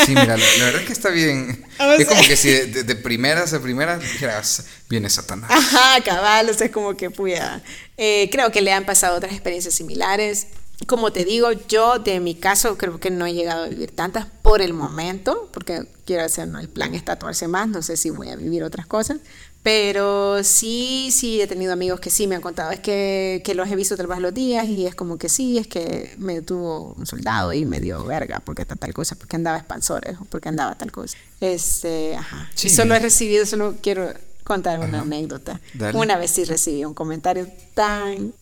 Sí, 0.04 0.10
mira, 0.14 0.36
la, 0.36 0.64
verdad 0.64 0.80
es 0.80 0.86
que 0.86 0.92
está 0.92 1.10
bien. 1.10 1.64
es 1.98 2.06
como 2.06 2.22
que 2.22 2.36
si 2.36 2.48
de, 2.50 2.96
primeras 2.96 3.52
a 3.52 3.60
primeras 3.60 4.00
dijeras, 4.00 4.64
viene 4.88 5.10
Satanás. 5.10 5.50
Ajá, 5.52 6.02
cabal, 6.02 6.48
o 6.48 6.54
sea, 6.54 6.66
es 6.66 6.72
como 6.72 6.96
que 6.96 7.10
puya. 7.10 7.62
Eh, 7.96 8.28
creo 8.32 8.50
que 8.50 8.62
le 8.62 8.72
han 8.72 8.84
pasado 8.84 9.16
otras 9.16 9.32
experiencias 9.32 9.74
similares 9.74 10.46
como 10.86 11.12
te 11.12 11.24
digo, 11.24 11.50
yo 11.52 11.98
de 11.98 12.20
mi 12.20 12.34
caso 12.34 12.76
creo 12.76 12.98
que 12.98 13.10
no 13.10 13.26
he 13.26 13.32
llegado 13.32 13.64
a 13.64 13.68
vivir 13.68 13.92
tantas 13.92 14.26
por 14.42 14.60
el 14.60 14.74
momento, 14.74 15.48
porque 15.52 15.86
quiero 16.04 16.24
hacer, 16.24 16.48
no, 16.48 16.58
el 16.58 16.68
plan 16.68 16.94
es 16.94 17.04
tatuarse 17.04 17.48
más, 17.48 17.68
no 17.68 17.82
sé 17.82 17.96
si 17.96 18.10
voy 18.10 18.28
a 18.28 18.36
vivir 18.36 18.64
otras 18.64 18.86
cosas, 18.86 19.18
pero 19.62 20.44
sí, 20.44 21.08
sí 21.10 21.40
he 21.40 21.46
tenido 21.46 21.72
amigos 21.72 22.00
que 22.00 22.10
sí 22.10 22.26
me 22.26 22.34
han 22.34 22.42
contado, 22.42 22.70
es 22.70 22.80
que, 22.80 23.40
que 23.44 23.54
los 23.54 23.70
he 23.70 23.76
visto 23.76 23.96
trabajar 23.96 24.20
los 24.20 24.34
días 24.34 24.66
y 24.66 24.86
es 24.86 24.94
como 24.94 25.16
que 25.16 25.28
sí, 25.28 25.58
es 25.58 25.66
que 25.66 26.14
me 26.18 26.42
tuvo 26.42 26.94
un 26.98 27.06
soldado 27.06 27.52
y 27.52 27.64
me 27.64 27.80
dio 27.80 28.04
verga 28.04 28.42
porque 28.44 28.62
está 28.62 28.76
tal 28.76 28.92
cosa, 28.92 29.14
porque 29.16 29.36
andaba 29.36 29.56
expansores 29.56 30.18
o 30.20 30.24
porque 30.26 30.50
andaba 30.50 30.74
tal 30.74 30.92
cosa. 30.92 31.16
Este, 31.40 32.16
ajá. 32.16 32.50
Y 32.62 32.68
solo 32.68 32.94
he 32.94 32.98
recibido, 32.98 33.46
solo 33.46 33.76
quiero 33.80 34.12
contar 34.42 34.80
una 34.80 35.00
anécdota. 35.00 35.60
Una 35.94 36.18
vez 36.18 36.32
sí 36.32 36.44
recibí 36.44 36.84
un 36.84 36.94
comentario 36.94 37.48
tan 37.72 38.34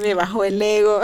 me 0.00 0.14
bajó 0.14 0.44
el 0.44 0.60
ego. 0.60 1.00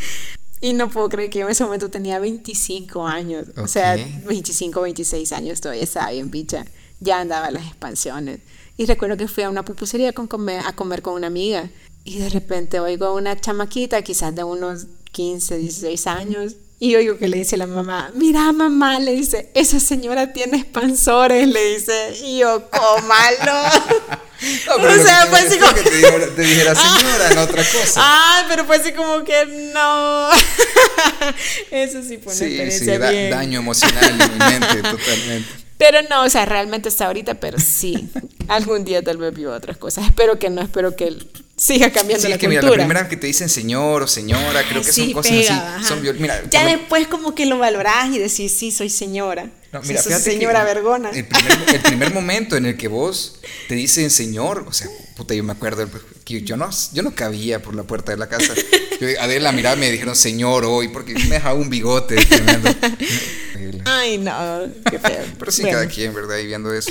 y 0.60 0.72
no 0.74 0.90
puedo 0.90 1.08
creer 1.08 1.30
que 1.30 1.40
yo 1.40 1.46
en 1.46 1.52
ese 1.52 1.64
momento 1.64 1.90
tenía 1.90 2.18
25 2.18 3.06
años. 3.06 3.46
O 3.56 3.66
sea, 3.66 3.96
25, 3.96 4.80
26 4.80 5.32
años 5.32 5.60
todavía 5.60 5.84
estaba 5.84 6.10
bien 6.10 6.30
bicha. 6.30 6.64
Ya 7.00 7.20
andaba 7.20 7.50
las 7.50 7.66
expansiones. 7.66 8.40
Y 8.76 8.86
recuerdo 8.86 9.16
que 9.16 9.28
fui 9.28 9.42
a 9.42 9.50
una 9.50 9.64
pupusería 9.64 10.12
con 10.12 10.26
comer, 10.26 10.62
a 10.66 10.74
comer 10.74 11.02
con 11.02 11.14
una 11.14 11.26
amiga. 11.26 11.70
Y 12.04 12.18
de 12.18 12.28
repente 12.28 12.80
oigo 12.80 13.06
a 13.06 13.14
una 13.14 13.38
chamaquita, 13.38 14.02
quizás 14.02 14.34
de 14.34 14.44
unos 14.44 14.86
15, 15.12 15.58
16 15.58 16.06
años, 16.06 16.56
y 16.82 16.96
oigo 16.96 17.18
que 17.18 17.28
le 17.28 17.36
dice 17.36 17.58
la 17.58 17.66
mamá, 17.66 18.10
mira 18.14 18.50
mamá, 18.52 18.98
le 18.98 19.12
dice, 19.12 19.50
esa 19.54 19.78
señora 19.78 20.32
tiene 20.32 20.56
expansores, 20.56 21.46
le 21.46 21.74
dice, 21.74 22.14
y 22.24 22.38
yo, 22.38 22.70
cómalo. 22.70 23.68
o 24.70 25.04
sea, 25.04 25.26
fue 25.26 25.40
así 25.40 25.58
como... 25.58 25.74
que 25.74 25.82
te 25.82 26.42
dijera, 26.42 26.74
señora, 26.74 27.30
no 27.34 27.42
otra 27.42 27.62
cosa. 27.72 28.00
Ah, 28.02 28.46
pero 28.48 28.64
fue 28.64 28.76
así 28.76 28.92
como 28.92 29.22
que 29.24 29.46
no. 29.74 30.30
Eso 31.70 32.02
sí 32.02 32.18
fue 32.22 32.32
una 32.32 32.70
sí, 32.70 32.78
sí, 32.78 32.86
daño 32.86 33.58
emocional 33.58 34.04
en 34.08 34.16
mi 34.16 34.38
mente, 34.38 34.82
totalmente. 34.82 35.59
Pero 35.80 36.02
no, 36.10 36.24
o 36.24 36.28
sea, 36.28 36.44
realmente 36.44 36.90
está 36.90 37.06
ahorita, 37.06 37.36
pero 37.36 37.58
sí. 37.58 38.10
Algún 38.48 38.84
día 38.84 39.02
tal 39.02 39.16
vez 39.16 39.34
vivo 39.34 39.50
otras 39.50 39.78
cosas. 39.78 40.04
Espero 40.04 40.38
que 40.38 40.50
no, 40.50 40.60
espero 40.60 40.94
que 40.94 41.16
siga 41.56 41.90
cambiando 41.90 42.26
sí, 42.26 42.30
la 42.30 42.36
que 42.36 42.48
mira, 42.48 42.60
la 42.60 42.72
primera 42.72 43.08
que 43.08 43.16
te 43.16 43.26
dicen 43.26 43.48
señor 43.48 44.02
o 44.02 44.06
señora, 44.06 44.62
creo 44.68 44.82
que 44.82 44.92
son 44.92 45.10
cosas 45.12 45.32
así. 45.48 45.84
Son, 45.86 46.02
mira, 46.20 46.42
ya 46.50 46.66
después 46.66 47.06
como 47.06 47.34
que 47.34 47.46
lo 47.46 47.58
valorás 47.58 48.14
y 48.14 48.18
decís, 48.18 48.52
sí, 48.52 48.70
soy 48.70 48.90
señora. 48.90 49.48
No, 49.72 49.80
mira, 49.80 50.02
señora 50.02 50.64
vergona. 50.64 51.10
El 51.10 51.26
primer, 51.26 51.74
el 51.74 51.80
primer, 51.80 52.12
momento 52.12 52.56
en 52.56 52.66
el 52.66 52.76
que 52.76 52.88
vos 52.88 53.40
te 53.68 53.74
dicen 53.74 54.10
señor, 54.10 54.66
o 54.68 54.72
sea, 54.74 54.88
puta, 55.20 55.34
yo 55.34 55.44
me 55.44 55.52
acuerdo 55.52 55.86
que 56.24 56.40
yo 56.40 56.56
no, 56.56 56.70
yo 56.94 57.02
no 57.02 57.14
cabía 57.14 57.60
por 57.60 57.74
la 57.74 57.82
puerta 57.82 58.10
de 58.10 58.16
la 58.16 58.26
casa. 58.26 58.54
Yo, 58.98 59.06
Adela, 59.20 59.52
mira, 59.52 59.76
me 59.76 59.90
dijeron 59.90 60.16
señor 60.16 60.64
hoy 60.64 60.88
porque 60.88 61.12
me 61.12 61.34
dejaba 61.34 61.52
un 61.52 61.68
bigote 61.68 62.16
tremendo. 62.24 62.70
Ay, 63.84 64.16
no, 64.16 64.66
qué 64.90 64.98
feo. 64.98 65.22
Pero 65.38 65.52
sí, 65.52 65.62
cada 65.64 65.86
quien, 65.88 66.14
¿verdad? 66.14 66.38
Y 66.38 66.46
viendo 66.46 66.72
eso. 66.72 66.90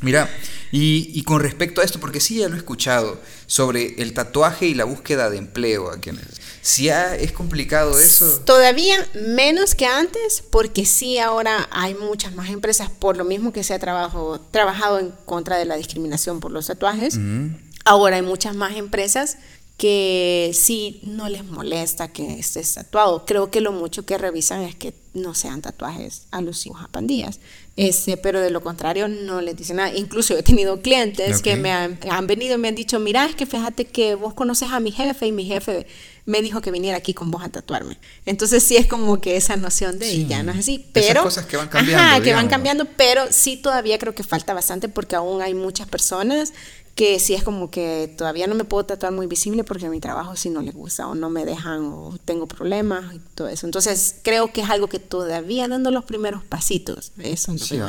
Mira, 0.00 0.30
y, 0.70 1.10
y, 1.12 1.24
con 1.24 1.42
respecto 1.42 1.82
a 1.82 1.84
esto, 1.84 2.00
porque 2.00 2.20
sí 2.20 2.38
ya 2.38 2.48
lo 2.48 2.54
he 2.54 2.58
escuchado, 2.58 3.20
sobre 3.46 3.96
el 3.98 4.14
tatuaje 4.14 4.64
y 4.64 4.74
la 4.74 4.84
búsqueda 4.84 5.28
de 5.28 5.36
empleo 5.36 5.90
a 5.90 6.00
quienes. 6.00 6.24
¿Sí 6.62 6.88
es 6.88 7.32
complicado 7.32 7.98
eso? 7.98 8.40
Todavía 8.44 8.96
menos 9.14 9.74
que 9.74 9.84
antes, 9.84 10.44
porque 10.48 10.86
sí 10.86 11.18
ahora 11.18 11.68
hay 11.72 11.94
muchas 11.94 12.36
más 12.36 12.50
empresas, 12.50 12.88
por 12.88 13.16
lo 13.16 13.24
mismo 13.24 13.52
que 13.52 13.64
se 13.64 13.74
ha 13.74 13.80
trabajo, 13.80 14.40
trabajado 14.52 15.00
en 15.00 15.12
contra 15.24 15.58
de 15.58 15.64
la 15.64 15.76
discriminación 15.76 16.38
por 16.38 16.52
los 16.52 16.68
tatuajes. 16.68 17.18
Ahora 17.84 18.16
hay 18.16 18.22
muchas 18.22 18.54
más 18.54 18.76
empresas 18.76 19.38
que 19.76 20.52
sí 20.54 21.00
no 21.02 21.28
les 21.28 21.44
molesta 21.44 22.12
que 22.12 22.38
estés 22.38 22.74
tatuado. 22.74 23.24
Creo 23.26 23.50
que 23.50 23.60
lo 23.60 23.72
mucho 23.72 24.06
que 24.06 24.16
revisan 24.16 24.62
es 24.62 24.76
que 24.76 24.94
no 25.14 25.34
sean 25.34 25.62
tatuajes 25.62 26.26
alusivos 26.30 26.80
a 26.80 26.86
pandillas. 26.86 27.40
Este, 27.74 28.16
pero 28.16 28.40
de 28.40 28.50
lo 28.50 28.60
contrario 28.60 29.08
no 29.08 29.40
les 29.40 29.56
dicen 29.56 29.78
nada. 29.78 29.92
Incluso 29.92 30.38
he 30.38 30.44
tenido 30.44 30.80
clientes 30.80 31.42
que 31.42 31.56
me 31.56 31.72
han, 31.72 31.98
han, 32.08 32.28
venido 32.28 32.54
y 32.54 32.58
me 32.58 32.68
han 32.68 32.76
dicho, 32.76 33.00
mira, 33.00 33.24
es 33.24 33.34
que 33.34 33.46
fíjate 33.46 33.86
que 33.86 34.14
vos 34.14 34.34
conoces 34.34 34.70
a 34.70 34.78
mi 34.78 34.92
jefe 34.92 35.26
y 35.26 35.32
mi 35.32 35.46
jefe 35.46 35.88
me 36.24 36.40
dijo 36.40 36.60
que 36.60 36.70
viniera 36.70 36.96
aquí 36.96 37.14
con 37.14 37.30
vos 37.30 37.42
a 37.42 37.48
tatuarme. 37.48 37.98
Entonces 38.26 38.62
sí 38.62 38.76
es 38.76 38.86
como 38.86 39.20
que 39.20 39.36
esa 39.36 39.56
noción 39.56 39.98
de 39.98 40.26
ya 40.26 40.42
no 40.42 40.52
es 40.52 40.58
así. 40.58 40.86
Pero, 40.92 41.20
Esas 41.20 41.22
cosas 41.22 41.46
que 41.46 41.56
van 41.56 41.68
cambiando. 41.68 42.04
Ajá, 42.04 42.20
que 42.20 42.32
van 42.32 42.48
cambiando, 42.48 42.84
pero 42.96 43.24
sí 43.30 43.56
todavía 43.56 43.98
creo 43.98 44.14
que 44.14 44.22
falta 44.22 44.54
bastante 44.54 44.88
porque 44.88 45.16
aún 45.16 45.42
hay 45.42 45.54
muchas 45.54 45.88
personas 45.88 46.52
que 46.94 47.18
sí 47.18 47.34
es 47.34 47.42
como 47.42 47.70
que 47.70 48.14
todavía 48.18 48.46
no 48.46 48.54
me 48.54 48.64
puedo 48.64 48.84
tatuar 48.84 49.12
muy 49.12 49.26
visible 49.26 49.64
porque 49.64 49.88
mi 49.88 49.98
trabajo 49.98 50.36
sí 50.36 50.50
no 50.50 50.60
le 50.60 50.72
gusta 50.72 51.08
o 51.08 51.14
no 51.14 51.30
me 51.30 51.46
dejan 51.46 51.86
o 51.86 52.18
tengo 52.24 52.46
problemas 52.46 53.14
y 53.14 53.18
todo 53.34 53.48
eso. 53.48 53.66
Entonces 53.66 54.16
creo 54.22 54.52
que 54.52 54.60
es 54.60 54.68
algo 54.68 54.88
que 54.88 54.98
todavía 54.98 55.68
dando 55.68 55.90
los 55.90 56.04
primeros 56.04 56.44
pasitos. 56.44 57.12
Eso 57.18 57.56
sí, 57.56 57.80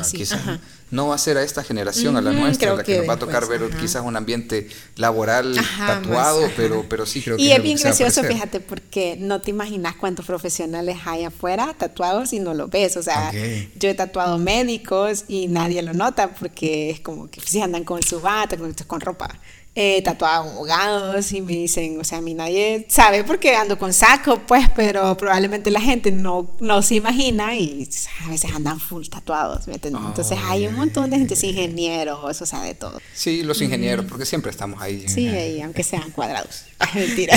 no 0.94 1.08
va 1.08 1.16
a 1.16 1.18
ser 1.18 1.36
a 1.36 1.42
esta 1.42 1.64
generación, 1.64 2.16
a 2.16 2.20
la 2.20 2.32
nuestra, 2.32 2.74
la 2.74 2.82
que, 2.84 2.98
nos 2.98 3.08
va 3.08 3.14
a 3.14 3.18
tocar 3.18 3.48
ver 3.48 3.68
quizás 3.80 4.02
un 4.04 4.16
ambiente 4.16 4.68
laboral 4.96 5.56
tatuado, 5.76 6.48
pero, 6.56 6.86
pero 6.88 7.04
sí 7.04 7.20
creo 7.20 7.36
que... 7.36 7.42
Y 7.42 7.50
es, 7.50 7.62
bien 7.62 7.76
gracioso, 7.76 8.22
fíjate, 8.22 8.60
porque 8.60 9.16
no 9.18 9.40
te 9.40 9.50
imaginas 9.50 9.96
cuántos 9.96 10.24
profesionales 10.24 10.98
hay 11.04 11.24
afuera 11.24 11.74
tatuados 11.76 12.32
y 12.32 12.38
no 12.38 12.54
lo 12.54 12.68
ves. 12.68 12.96
O 12.96 13.02
sea, 13.02 13.32
yo 13.76 13.88
he 13.88 13.94
tatuado 13.94 14.38
médicos 14.38 15.24
y 15.26 15.48
nadie 15.48 15.82
lo 15.82 15.92
nota 15.92 16.34
porque 16.34 16.90
es 16.90 17.00
como 17.00 17.28
que 17.28 17.40
si 17.40 17.60
andan 17.60 17.84
con 17.84 18.02
su 18.02 18.20
bata, 18.20 18.56
con, 18.56 18.72
con 18.86 19.00
ropa 19.00 19.28
he 19.76 20.02
tatuado 20.02 20.50
abogados 20.50 21.32
y 21.32 21.40
me 21.40 21.52
dicen, 21.52 21.98
o 21.98 22.04
sea, 22.04 22.18
a 22.18 22.20
mí 22.20 22.32
nadie 22.34 22.86
sabe 22.88 23.24
porque 23.24 23.56
ando 23.56 23.76
con 23.76 23.92
saco, 23.92 24.40
pues, 24.46 24.68
pero 24.76 25.16
probablemente 25.16 25.70
la 25.70 25.80
gente 25.80 26.12
no, 26.12 26.50
no 26.60 26.80
se 26.82 26.96
imagina 26.96 27.56
y 27.56 27.88
a 28.24 28.30
veces 28.30 28.52
andan 28.54 28.78
full 28.78 29.06
tatuados, 29.08 29.66
¿me 29.66 29.74
Entonces 29.74 30.38
hay 30.44 30.68
un 30.68 30.76
montón 30.76 31.10
de 31.10 31.18
gente, 31.18 31.34
ingenieros, 31.46 32.40
o 32.40 32.46
sea, 32.46 32.62
de 32.62 32.74
todo. 32.74 33.00
Sí, 33.14 33.42
los 33.42 33.60
ingenieros, 33.62 34.06
porque 34.06 34.24
siempre 34.24 34.50
estamos 34.50 34.80
ahí. 34.80 35.08
Sí, 35.08 35.26
ahí, 35.28 35.60
aunque 35.60 35.82
sean 35.82 36.10
cuadrados. 36.12 36.64
mentira. 36.94 37.36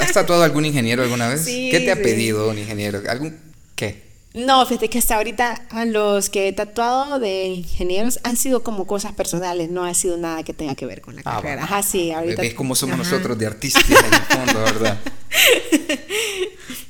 ¿Has 0.00 0.12
tatuado 0.12 0.42
algún 0.42 0.66
ingeniero 0.66 1.02
alguna 1.02 1.28
vez? 1.28 1.46
¿Qué 1.46 1.80
te 1.84 1.92
ha 1.92 1.96
pedido 1.96 2.50
un 2.50 2.58
ingeniero? 2.58 3.02
¿Algún? 3.08 3.51
No, 4.34 4.64
fíjate 4.64 4.88
que 4.88 4.98
hasta 4.98 5.16
ahorita 5.16 5.66
a 5.70 5.84
los 5.84 6.30
que 6.30 6.48
he 6.48 6.52
tatuado 6.52 7.18
de 7.18 7.44
ingenieros 7.48 8.18
han 8.22 8.36
sido 8.36 8.62
como 8.62 8.86
cosas 8.86 9.12
personales, 9.12 9.70
no 9.70 9.84
ha 9.84 9.92
sido 9.92 10.16
nada 10.16 10.42
que 10.42 10.54
tenga 10.54 10.74
que 10.74 10.86
ver 10.86 11.02
con 11.02 11.16
la 11.16 11.22
ah, 11.24 11.36
carrera. 11.36 11.64
Ajá, 11.64 11.82
sí, 11.82 12.12
ahorita. 12.12 12.40
¿Ves 12.40 12.54
cómo 12.54 12.74
somos 12.74 12.96
nosotros 12.96 13.38
de 13.38 13.46
artistas 13.46 13.84
en 13.90 13.96
el 13.96 14.20
fondo, 14.46 14.60
verdad? 14.60 14.98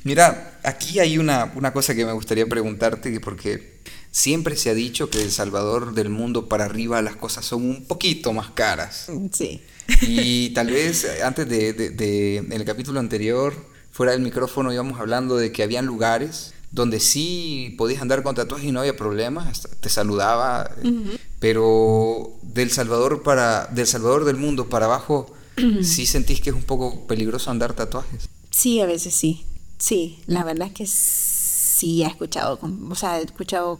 Mira, 0.05 0.59
aquí 0.63 0.99
hay 0.99 1.17
una, 1.17 1.51
una 1.55 1.73
cosa 1.73 1.93
que 1.93 2.05
me 2.05 2.13
gustaría 2.13 2.45
preguntarte, 2.45 3.19
porque 3.19 3.73
siempre 4.11 4.55
se 4.55 4.69
ha 4.69 4.73
dicho 4.73 5.09
que 5.09 5.21
El 5.21 5.31
Salvador 5.31 5.93
del 5.93 6.09
mundo 6.09 6.47
para 6.47 6.65
arriba 6.65 7.01
las 7.01 7.17
cosas 7.17 7.45
son 7.45 7.63
un 7.63 7.85
poquito 7.85 8.31
más 8.31 8.51
caras. 8.51 9.07
Sí. 9.33 9.61
Y 10.01 10.51
tal 10.51 10.67
vez 10.67 11.05
antes 11.23 11.49
de, 11.49 11.73
de, 11.73 11.89
de 11.89 12.37
en 12.37 12.53
el 12.53 12.63
capítulo 12.63 13.01
anterior, 13.01 13.53
fuera 13.91 14.13
del 14.13 14.21
micrófono, 14.21 14.71
íbamos 14.71 14.97
hablando 14.99 15.35
de 15.35 15.51
que 15.51 15.63
habían 15.63 15.85
lugares 15.85 16.53
donde 16.73 16.99
sí 16.99 17.75
podías 17.77 18.01
andar 18.01 18.23
con 18.23 18.33
tatuajes 18.33 18.67
y 18.67 18.71
no 18.71 18.79
había 18.79 18.97
problemas, 18.97 19.67
te 19.79 19.89
saludaba, 19.89 20.71
pero 21.39 22.33
del 22.41 22.71
Salvador 22.71 23.21
para 23.21 23.67
del 23.67 23.85
Salvador 23.85 24.25
del 24.25 24.37
mundo 24.37 24.69
para 24.69 24.87
abajo, 24.87 25.31
sí 25.81 26.07
sentís 26.07 26.41
que 26.41 26.49
es 26.49 26.55
un 26.55 26.63
poco 26.63 27.05
peligroso 27.05 27.51
andar 27.51 27.73
tatuajes. 27.73 28.27
Sí, 28.49 28.81
a 28.81 28.87
veces 28.87 29.13
sí. 29.13 29.45
Sí, 29.77 30.19
la 30.25 30.43
verdad 30.43 30.67
es 30.67 30.73
que 30.73 30.87
sí 30.87 32.03
he 32.03 32.07
escuchado, 32.07 32.59
o 32.89 32.95
sea, 32.95 33.19
he 33.19 33.23
escuchado 33.23 33.79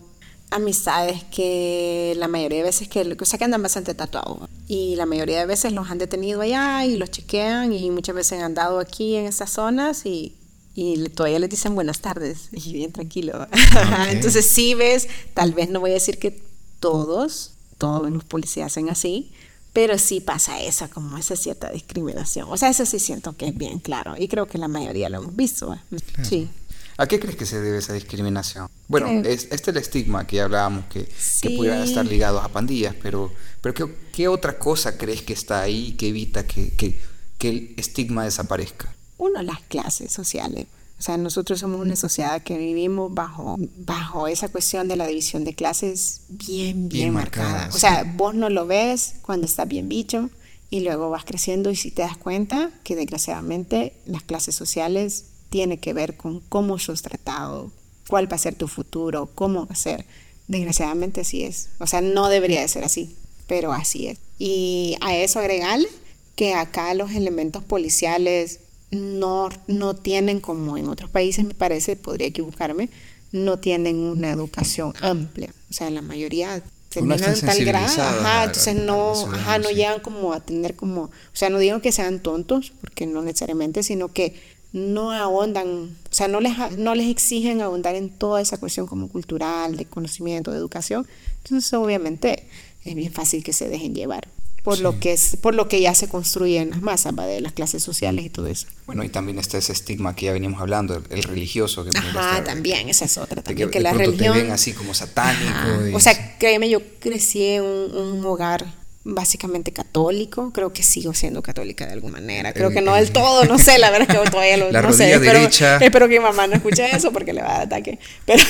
amistades 0.51 1.23
que 1.23 2.13
la 2.17 2.27
mayoría 2.27 2.59
de 2.59 2.65
veces 2.65 2.87
que, 2.87 3.17
o 3.19 3.25
sea, 3.25 3.39
que 3.39 3.45
andan 3.45 3.63
bastante 3.63 3.95
tatuados 3.95 4.49
y 4.67 4.95
la 4.97 5.07
mayoría 5.07 5.39
de 5.39 5.45
veces 5.47 5.73
los 5.73 5.89
han 5.89 5.97
detenido 5.97 6.41
allá 6.41 6.85
y 6.85 6.97
los 6.97 7.09
chequean 7.09 7.73
y 7.73 7.89
muchas 7.89 8.13
veces 8.13 8.33
han 8.37 8.45
andado 8.45 8.79
aquí 8.79 9.15
en 9.15 9.25
esas 9.25 9.49
zonas 9.49 10.05
y 10.05 10.35
y 10.76 11.09
todavía 11.09 11.39
les 11.39 11.49
dicen 11.49 11.76
buenas 11.76 11.99
tardes 11.99 12.47
y 12.51 12.74
bien 12.74 12.91
tranquilo. 12.91 13.47
Entonces 14.09 14.45
sí 14.45 14.74
ves, 14.74 15.07
tal 15.34 15.53
vez 15.53 15.69
no 15.69 15.80
voy 15.80 15.91
a 15.91 15.95
decir 15.95 16.19
que 16.19 16.41
todos, 16.80 17.53
todos 17.78 18.11
los 18.11 18.24
policías 18.24 18.67
hacen 18.67 18.89
así, 18.89 19.32
pero 19.71 19.97
sí 19.97 20.19
pasa 20.19 20.61
esa, 20.61 20.88
como 20.88 21.17
esa 21.17 21.36
cierta 21.36 21.71
discriminación. 21.71 22.47
O 22.49 22.57
sea, 22.57 22.69
eso 22.69 22.86
sí 22.86 22.99
siento 22.99 23.36
que 23.36 23.47
es 23.47 23.57
bien 23.57 23.80
claro 23.80 24.15
y 24.17 24.28
creo 24.28 24.47
que 24.47 24.57
la 24.57 24.67
mayoría 24.67 25.09
lo 25.09 25.19
hemos 25.19 25.36
visto. 25.36 25.76
Sí. 26.21 26.49
¿A 26.97 27.07
qué 27.07 27.19
crees 27.19 27.36
que 27.36 27.47
se 27.47 27.59
debe 27.59 27.80
esa 27.80 27.93
discriminación? 27.93 28.67
Bueno, 28.88 29.07
es, 29.07 29.45
este 29.45 29.55
es 29.55 29.67
el 29.69 29.78
estigma 29.78 30.28
que 30.28 30.41
hablábamos, 30.41 30.86
que, 30.86 31.07
que 31.41 31.49
pudieran 31.51 31.82
estar 31.82 32.05
ligados 32.05 32.43
a 32.43 32.49
pandillas, 32.49 32.95
pero, 33.01 33.34
pero 33.61 33.74
¿qué, 33.74 33.95
¿qué, 34.11 34.28
otra 34.28 34.59
cosa 34.59 34.95
crees 34.95 35.24
que 35.24 35.34
está 35.34 35.61
ahí 35.61 35.93
que 35.93 36.09
evita 36.09 36.45
que, 36.45 36.69
que, 36.76 36.99
que 37.39 37.49
el 37.49 37.74
estigma 37.78 38.26
desaparezca? 38.26 38.93
Uno, 39.18 39.41
las 39.41 39.61
clases 39.61 40.11
sociales. 40.11 40.68
O 40.99 41.01
sea, 41.01 41.18
nosotros 41.18 41.59
somos 41.59 41.82
una 41.82 41.95
sociedad 41.95 42.41
que 42.43 42.57
vivimos 42.57 43.14
bajo, 43.14 43.57
bajo 43.78 44.28
esa 44.28 44.47
cuestión 44.47 44.88
de 44.88 44.95
la 44.95 45.05
división 45.05 45.43
de 45.43 45.53
clases 45.53 46.22
bien, 46.30 46.88
bien, 46.88 47.11
marcada. 47.11 47.70
O 47.74 47.78
sea, 47.78 48.03
vos 48.16 48.34
no 48.36 48.49
lo 48.49 48.66
ves 48.66 49.16
cuando 49.22 49.45
estás 49.45 49.68
bien 49.68 49.89
bicho 49.89 50.30
y 50.70 50.80
luego 50.80 51.09
vas 51.09 51.26
creciendo 51.26 51.70
y 51.72 51.76
si 51.76 51.91
te 51.91 52.03
das 52.03 52.16
cuenta 52.16 52.72
que 52.84 52.95
desgraciadamente 52.95 53.93
las 54.05 54.24
clases 54.24 54.55
sociales 54.55 55.26
tienen 55.49 55.78
que 55.78 55.93
ver 55.93 56.16
con 56.16 56.39
cómo 56.39 56.80
sos 56.80 57.01
tratado, 57.01 57.72
cuál 58.07 58.32
va 58.32 58.38
a 58.38 58.39
ser 58.39 58.55
tu 58.55 58.68
futuro, 58.68 59.30
cómo 59.36 59.66
va 59.66 59.74
a 59.74 59.76
ser. 59.76 60.05
Desgraciadamente 60.47 61.22
así 61.22 61.43
es. 61.43 61.70
O 61.80 61.88
sea, 61.88 62.01
no 62.01 62.30
debería 62.30 62.61
de 62.61 62.68
ser 62.68 62.84
así, 62.86 63.16
pero 63.45 63.74
así 63.74 64.07
es. 64.07 64.20
Y 64.39 64.95
a 65.01 65.16
eso 65.16 65.39
agregarle 65.39 65.89
que 66.36 66.53
acá 66.53 66.93
los 66.93 67.11
elementos 67.11 67.64
policiales 67.64 68.61
no, 68.95 69.49
no 69.67 69.95
tienen, 69.95 70.39
como 70.39 70.77
en 70.77 70.87
otros 70.87 71.09
países 71.09 71.45
me 71.45 71.53
parece, 71.53 71.95
podría 71.95 72.27
equivocarme, 72.27 72.89
no 73.31 73.57
tienen 73.57 73.97
una 73.97 74.31
educación 74.31 74.93
amplia. 75.01 75.53
O 75.69 75.73
sea, 75.73 75.89
la 75.89 76.01
mayoría 76.01 76.61
terminan 76.89 77.39
tal 77.39 77.65
grado, 77.65 78.01
ajá, 78.01 78.43
entonces 78.43 78.75
no, 78.75 79.11
ajá, 79.11 79.57
no 79.57 79.69
llegan 79.71 79.99
como 80.01 80.33
a 80.33 80.39
tener 80.39 80.75
como, 80.75 81.03
o 81.03 81.11
sea, 81.33 81.49
no 81.49 81.57
digo 81.57 81.81
que 81.81 81.91
sean 81.91 82.19
tontos, 82.19 82.71
porque 82.81 83.07
no 83.07 83.23
necesariamente, 83.23 83.81
sino 83.81 84.09
que 84.09 84.39
no 84.73 85.11
ahondan, 85.11 85.67
o 85.67 86.13
sea, 86.13 86.27
no 86.27 86.39
les, 86.39 86.53
no 86.77 86.95
les 86.95 87.09
exigen 87.09 87.61
ahondar 87.61 87.95
en 87.95 88.09
toda 88.09 88.41
esa 88.41 88.57
cuestión 88.59 88.85
como 88.85 89.07
cultural, 89.07 89.77
de 89.77 89.85
conocimiento, 89.85 90.51
de 90.51 90.57
educación. 90.57 91.07
Entonces, 91.43 91.73
obviamente, 91.73 92.47
es 92.83 92.95
bien 92.95 93.11
fácil 93.11 93.43
que 93.43 93.53
se 93.53 93.69
dejen 93.69 93.95
llevar 93.95 94.27
por 94.64 94.80
lo 94.80 94.99
que 94.99 95.11
es 95.11 95.38
por 95.41 95.53
lo 95.53 95.68
que 95.68 95.82
ya 95.82 95.93
se 95.93 96.07
construye 96.07 96.59
en 96.59 96.70
las 96.72 96.82
masas 96.82 97.14
de 97.16 97.41
las 97.41 97.51
clases 97.51 97.84
sociales 97.84 98.26
y 98.26 98.30
todo 98.30 98.47
eso. 98.47 98.68
Bueno 98.86 99.03
y 99.03 99.09
también 99.09 99.38
está 99.38 99.57
ese 99.57 99.74
estigma 99.74 100.16
que 100.16 100.28
ya 100.28 100.34
venimos 100.34 100.61
hablando 100.61 101.01
el, 101.09 101.24
religioso 101.24 101.84
que 101.84 101.91
Ajá, 101.97 102.43
también 102.43 102.89
esa 102.89 103.05
es 103.05 103.18
otra 103.18 103.43
también 103.43 103.70
que, 103.70 103.80
la 103.82 103.93
religión 103.93 104.34
te 104.34 104.43
ven 104.43 104.51
así 104.51 104.74
como 104.74 104.93
satánico 104.93 105.95
o 105.95 105.99
sea 105.99 106.38
créeme 106.38 106.70
yo 106.70 106.80
crecí 106.99 107.43
en 107.43 107.64
un 107.64 108.26
hogar 108.26 108.82
básicamente 109.05 109.73
católico, 109.73 110.51
creo 110.53 110.71
que 110.71 110.81
sigo 110.81 111.13
siendo 111.13 111.41
católica 111.41 111.85
de 111.85 111.93
alguna 111.93 112.13
manera, 112.13 112.53
creo 112.53 112.71
que 112.71 112.81
no 112.81 112.95
del 112.95 113.11
todo, 113.11 113.43
no 113.43 113.59
sé, 113.59 113.77
la 113.77 113.91
verdad 113.91 114.09
es 114.09 114.17
que 114.17 114.29
todavía 114.29 114.55
lo 114.57 114.71
no 114.81 114.93
sé, 114.93 115.13
espero, 115.13 116.07
que 116.07 116.19
mi 116.19 116.19
mamá 116.19 116.47
no 116.47 116.55
escuche 116.55 116.95
eso 116.95 117.11
porque 117.11 117.33
le 117.33 117.41
va 117.41 117.49
a 117.49 117.53
dar 117.53 117.61
ataque, 117.63 117.99
pero, 118.25 118.43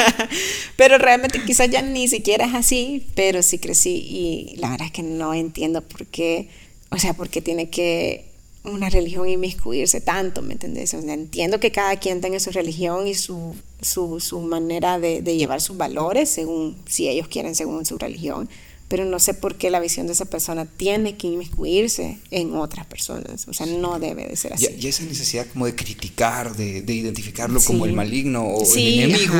pero 0.76 0.98
realmente 0.98 1.44
quizás 1.44 1.70
ya 1.70 1.80
ni 1.82 2.08
siquiera 2.08 2.44
es 2.44 2.54
así, 2.54 3.06
pero 3.14 3.42
sí 3.42 3.58
crecí 3.58 3.90
y 3.90 4.56
la 4.56 4.70
verdad 4.70 4.86
es 4.88 4.92
que 4.92 5.04
no 5.04 5.32
entiendo 5.32 5.80
por 5.80 6.06
qué, 6.06 6.48
o 6.90 6.98
sea, 6.98 7.14
por 7.14 7.28
qué 7.28 7.40
tiene 7.40 7.70
que 7.70 8.24
una 8.64 8.88
religión 8.88 9.28
inmiscuirse 9.28 10.00
tanto, 10.00 10.42
¿me 10.42 10.54
entendés? 10.54 10.92
entiendo 10.94 11.60
que 11.60 11.70
cada 11.70 11.96
quien 12.00 12.20
tenga 12.20 12.40
su 12.40 12.50
religión 12.50 13.06
y 13.06 13.14
su, 13.14 13.54
su, 13.80 14.18
su 14.18 14.40
manera 14.40 14.98
de, 14.98 15.22
de 15.22 15.36
llevar 15.36 15.60
sus 15.60 15.76
valores 15.76 16.30
según, 16.30 16.76
si 16.86 17.08
ellos 17.08 17.28
quieren, 17.28 17.54
según 17.54 17.84
su 17.84 17.98
religión, 17.98 18.48
pero 18.88 19.04
no 19.04 19.18
sé 19.18 19.34
por 19.34 19.56
qué 19.56 19.70
la 19.70 19.80
visión 19.80 20.06
de 20.06 20.12
esa 20.12 20.26
persona 20.26 20.66
tiene 20.66 21.16
que 21.16 21.26
inmiscuirse 21.26 22.18
en 22.30 22.54
otras 22.54 22.86
personas. 22.86 23.48
O 23.48 23.54
sea, 23.54 23.66
no 23.66 23.98
debe 23.98 24.26
de 24.26 24.36
ser 24.36 24.52
así. 24.52 24.68
Y, 24.78 24.86
esa 24.86 25.04
necesidad 25.04 25.46
como 25.52 25.66
de 25.66 25.74
criticar, 25.74 26.54
de, 26.54 26.82
de 26.82 26.94
identificarlo 26.94 27.60
como 27.62 27.86
el 27.86 27.94
maligno 27.94 28.44
o 28.44 28.74
el 28.76 29.00
enemigo, 29.00 29.34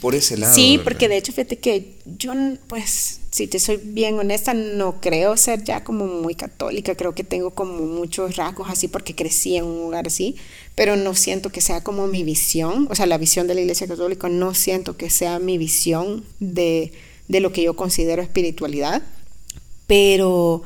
por 0.00 0.14
ese 0.14 0.36
lado. 0.36 0.54
Sí, 0.54 0.78
porque 0.84 1.08
de 1.08 1.16
hecho, 1.16 1.32
fíjate 1.32 1.58
que 1.58 1.96
yo, 2.04 2.34
pues, 2.68 3.20
si 3.30 3.46
te 3.46 3.58
soy 3.58 3.80
bien 3.82 4.18
honesta, 4.18 4.52
no 4.52 5.00
creo 5.00 5.36
ser 5.38 5.64
ya 5.64 5.82
como 5.82 6.06
muy 6.06 6.34
católica. 6.34 6.94
Creo 6.94 7.14
que 7.14 7.24
tengo 7.24 7.50
como 7.50 7.78
muchos 7.86 8.36
rasgos 8.36 8.68
así 8.70 8.86
porque 8.86 9.14
crecí 9.14 9.56
en 9.56 9.64
un 9.64 9.80
lugar 9.80 10.06
así, 10.06 10.36
pero 10.74 10.94
no 10.96 11.14
siento 11.14 11.50
que 11.50 11.62
sea 11.62 11.82
como 11.82 12.06
mi 12.06 12.22
visión. 12.22 12.86
O 12.90 12.94
sea, 12.94 13.06
la 13.06 13.16
visión 13.16 13.46
de 13.46 13.54
la 13.54 13.62
Iglesia 13.62 13.88
Católica 13.88 14.28
no 14.28 14.52
siento 14.52 14.96
que 14.98 15.08
sea 15.08 15.38
mi 15.38 15.56
visión 15.56 16.22
de 16.38 16.92
de 17.28 17.40
lo 17.40 17.52
que 17.52 17.62
yo 17.62 17.74
considero 17.74 18.22
espiritualidad, 18.22 19.02
pero, 19.86 20.62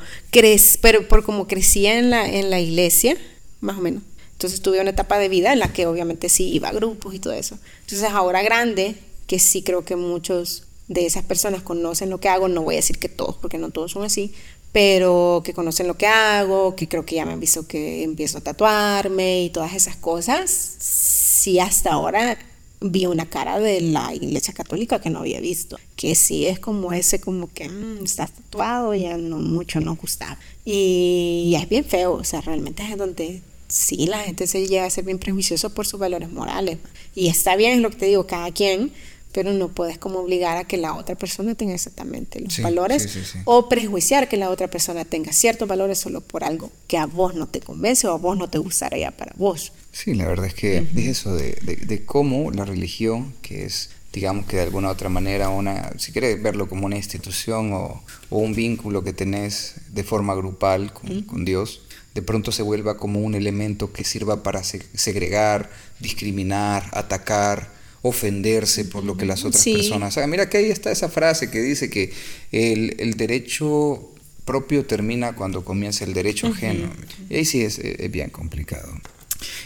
pero 0.81 1.09
por 1.09 1.25
como 1.25 1.47
crecía 1.47 1.99
en 1.99 2.11
la, 2.11 2.29
en 2.29 2.51
la 2.51 2.61
iglesia, 2.61 3.17
más 3.61 3.79
o 3.79 3.81
menos. 3.81 4.03
Entonces 4.33 4.63
tuve 4.63 4.81
una 4.81 4.91
etapa 4.91 5.19
de 5.19 5.29
vida 5.29 5.53
en 5.53 5.59
la 5.59 5.73
que 5.73 5.87
obviamente 5.87 6.29
sí 6.29 6.49
iba 6.51 6.69
a 6.69 6.73
grupos 6.73 7.15
y 7.15 7.19
todo 7.19 7.33
eso. 7.33 7.59
Entonces 7.81 8.09
ahora 8.11 8.43
grande, 8.43 8.95
que 9.27 9.39
sí 9.39 9.63
creo 9.63 9.85
que 9.85 9.97
muchos 9.97 10.65
de 10.87 11.07
esas 11.07 11.25
personas 11.25 11.63
conocen 11.63 12.11
lo 12.11 12.21
que 12.21 12.29
hago, 12.29 12.49
no 12.49 12.63
voy 12.63 12.77
a 12.77 12.79
decir 12.79 12.99
que 12.99 13.09
todos, 13.09 13.37
porque 13.37 13.59
no 13.59 13.71
todos 13.71 13.93
son 13.93 14.05
así, 14.05 14.33
pero 14.73 15.43
que 15.45 15.55
conocen 15.55 15.87
lo 15.87 15.97
que 15.97 16.07
hago, 16.07 16.77
que 16.77 16.89
creo 16.89 17.05
que 17.05 17.17
ya 17.17 17.27
me 17.27 17.33
han 17.33 17.41
visto 17.41 17.67
que 17.67 18.05
empiezo 18.05 18.39
a 18.39 18.43
tatuarme 18.43 19.43
y 19.43 19.51
todas 19.51 19.75
esas 19.75 19.97
cosas, 19.97 20.51
sí 20.51 21.59
hasta 21.59 21.93
ahora 21.93 22.39
vi 22.81 23.07
una 23.07 23.27
cara 23.27 23.59
de 23.59 23.81
la 23.81 24.15
iglesia 24.15 24.55
católica 24.55 25.01
que 25.01 25.11
no 25.11 25.21
había 25.21 25.41
visto, 25.41 25.79
que 25.97 26.15
sí 26.15 26.47
es 26.47 26.59
como 26.61 26.93
ese 26.93 27.21
como 27.21 27.53
que 27.53 27.69
mm, 27.69 28.05
está 28.05 28.27
tatuado, 28.27 28.95
ya 28.95 29.17
no 29.17 29.39
mucho 29.39 29.81
no 29.81 29.97
gustaba. 29.97 30.39
Y, 30.65 31.57
es 31.61 31.69
bien 31.69 31.85
feo, 31.85 32.15
o 32.15 32.25
sea, 32.25 32.41
realmente 32.41 32.83
es 32.83 32.97
donde 32.97 33.43
sí 33.69 34.07
la 34.07 34.21
gente 34.21 34.47
se 34.47 34.67
llega 34.67 34.85
a 34.85 34.91
ser 34.91 35.05
bien 35.05 35.19
prejuicioso 35.19 35.71
por 35.71 35.87
sus 35.87 35.99
valores 35.99 36.31
morales. 36.31 36.79
Y 37.15 37.29
está 37.29 37.57
bien, 37.57 37.73
es 37.73 37.81
lo 37.81 37.91
que 37.91 37.97
te 37.97 38.07
digo, 38.07 38.27
cada 38.27 38.53
quien, 38.53 38.93
pero 39.33 39.53
no 39.53 39.69
puedes 39.69 39.99
como 39.99 40.21
obligar 40.21 40.57
a 40.57 40.65
que 40.65 40.77
la 40.77 40.95
otra 40.95 41.15
persona 41.15 41.55
tenga 41.55 41.75
exactamente 41.75 42.41
los 42.41 42.61
valores 42.61 43.35
o 43.45 43.69
prejuiciar 43.69 44.29
que 44.29 44.37
la 44.37 44.51
otra 44.51 44.69
persona 44.69 45.05
tenga 45.05 45.33
ciertos 45.33 45.69
valores 45.69 45.99
solo 45.99 46.21
por 46.21 46.45
algo 46.45 46.71
que 46.87 46.97
a 46.97 47.07
vos 47.07 47.35
no 47.35 47.47
te 47.47 47.61
convence 47.61 48.07
o 48.07 48.13
a 48.13 48.17
vos 48.17 48.39
no 48.39 48.49
te 48.49 48.59
gustaría 48.59 49.11
para 49.11 49.35
vos. 49.37 49.73
Sí, 49.99 50.15
la 50.15 50.29
verdad 50.29 50.47
es 50.47 50.55
que 50.55 50.77
es 50.77 51.07
eso 51.09 51.35
de, 51.35 51.55
de, 51.61 52.05
cómo 52.05 52.53
la 52.53 52.65
religión, 52.65 53.35
que 53.43 53.65
es, 53.65 53.91
digamos 54.13 54.47
que 54.47 54.59
de 54.59 54.63
alguna 54.63 54.91
otra 54.91 55.09
manera, 55.09 55.49
una, 55.49 55.91
si 55.99 56.13
quieres 56.13 56.41
verlo 56.41 56.69
como 56.69 56.87
una 56.87 56.95
institución 56.95 57.73
o, 57.73 58.01
o 58.31 58.39
un 58.39 58.55
vínculo 58.55 59.03
que 59.03 59.13
tenés 59.13 59.75
de 59.93 60.05
forma 60.05 60.37
grupal 60.37 60.93
con, 60.93 61.23
con, 61.23 61.45
Dios, 61.45 61.83
de 62.15 62.23
pronto 62.23 62.53
se 62.53 62.63
vuelva 62.63 62.97
como 62.97 63.19
un 63.19 63.35
elemento 63.35 63.93
que 63.93 64.05
sirva 64.05 64.45
para 64.45 64.63
segregar, 64.63 65.69
discriminar, 65.99 66.89
atacar, 66.93 67.73
ofenderse 68.03 68.85
por 68.85 69.03
lo 69.03 69.17
que 69.17 69.27
las 69.27 69.45
otras 69.45 69.65
personas 69.65 70.17
hagan. 70.17 70.31
Mira 70.31 70.49
que 70.49 70.59
ahí 70.59 70.71
está 70.71 70.93
esa 70.93 71.09
frase 71.09 71.51
que 71.51 71.61
dice 71.61 71.91
que 71.91 72.13
el, 72.53 72.95
el 73.01 73.15
derecho 73.15 74.13
propio 74.45 74.87
termina 74.87 75.35
cuando 75.35 75.65
comienza 75.65 76.05
el 76.05 76.15
derecho 76.15 76.47
ajeno. 76.47 76.89
Y 77.29 77.35
ahí 77.35 77.45
sí 77.45 77.63
es, 77.63 77.81
es 77.81 78.11
bien 78.13 78.31
complicado. 78.31 78.93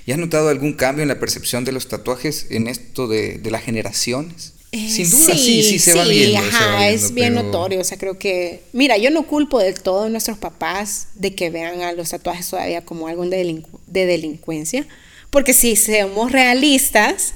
¿Y 0.07 0.12
has 0.12 0.18
notado 0.18 0.49
algún 0.49 0.75
cambio 0.75 1.03
en 1.03 1.09
la 1.09 1.18
percepción 1.18 1.64
de 1.64 1.73
los 1.73 1.89
tatuajes 1.89 2.47
en 2.51 2.68
esto 2.68 3.09
de, 3.09 3.39
de 3.39 3.51
las 3.51 3.62
generaciones? 3.62 4.53
Eh, 4.73 4.89
Sin 4.91 5.11
duda, 5.11 5.35
sí, 5.35 5.62
sí, 5.62 5.79
se 5.79 5.93
va 5.95 6.05
viendo. 6.05 6.39
Ajá, 6.39 6.89
es 6.89 7.12
bien 7.12 7.35
notorio. 7.35 7.81
O 7.81 7.85
sea, 7.85 7.99
creo 7.99 8.18
que. 8.18 8.62
Mira, 8.73 8.97
yo 8.97 9.11
no 9.11 9.27
culpo 9.27 9.59
del 9.59 9.81
todo 9.81 10.05
a 10.05 10.09
nuestros 10.09 10.39
papás 10.39 11.09
de 11.14 11.35
que 11.35 11.51
vean 11.51 11.83
a 11.83 11.93
los 11.93 12.09
tatuajes 12.09 12.49
todavía 12.49 12.83
como 12.83 13.07
algo 13.07 13.27
de, 13.27 13.62
de 13.87 14.07
delincuencia. 14.07 14.87
Porque 15.29 15.53
si 15.53 15.77
somos 15.77 16.33
realistas, 16.33 17.35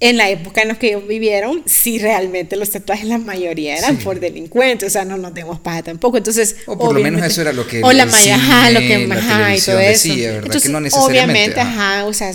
en 0.00 0.16
la 0.16 0.30
época 0.30 0.62
en 0.62 0.68
la 0.68 0.78
que 0.78 0.90
ellos 0.90 1.08
vivieron, 1.08 1.62
sí 1.66 1.98
realmente 1.98 2.54
los 2.54 2.70
tatuajes 2.70 3.06
la 3.06 3.18
mayoría 3.18 3.76
eran 3.76 3.96
por 3.98 4.20
delincuentes, 4.20 4.86
o 4.86 4.90
sea, 4.90 5.04
no 5.04 5.16
nos 5.16 5.34
demos 5.34 5.58
paja 5.58 5.82
tampoco. 5.82 6.16
Entonces, 6.16 6.56
o 6.66 6.78
por 6.78 6.94
lo 6.94 7.00
menos 7.00 7.20
eso 7.24 7.40
era 7.40 7.52
lo 7.52 7.66
que 7.66 7.82
o 7.82 7.90
la 7.90 8.06
mayoría, 8.06 8.70
lo 8.70 8.80
que 8.80 9.08
ajá, 9.12 9.56
y 9.56 9.60
todo 9.60 9.80
eso. 9.80 10.12
Entonces, 10.12 10.70
no 10.70 10.78
obviamente, 10.78 11.58
ajá, 11.58 12.04
o 12.04 12.12
sea, 12.12 12.32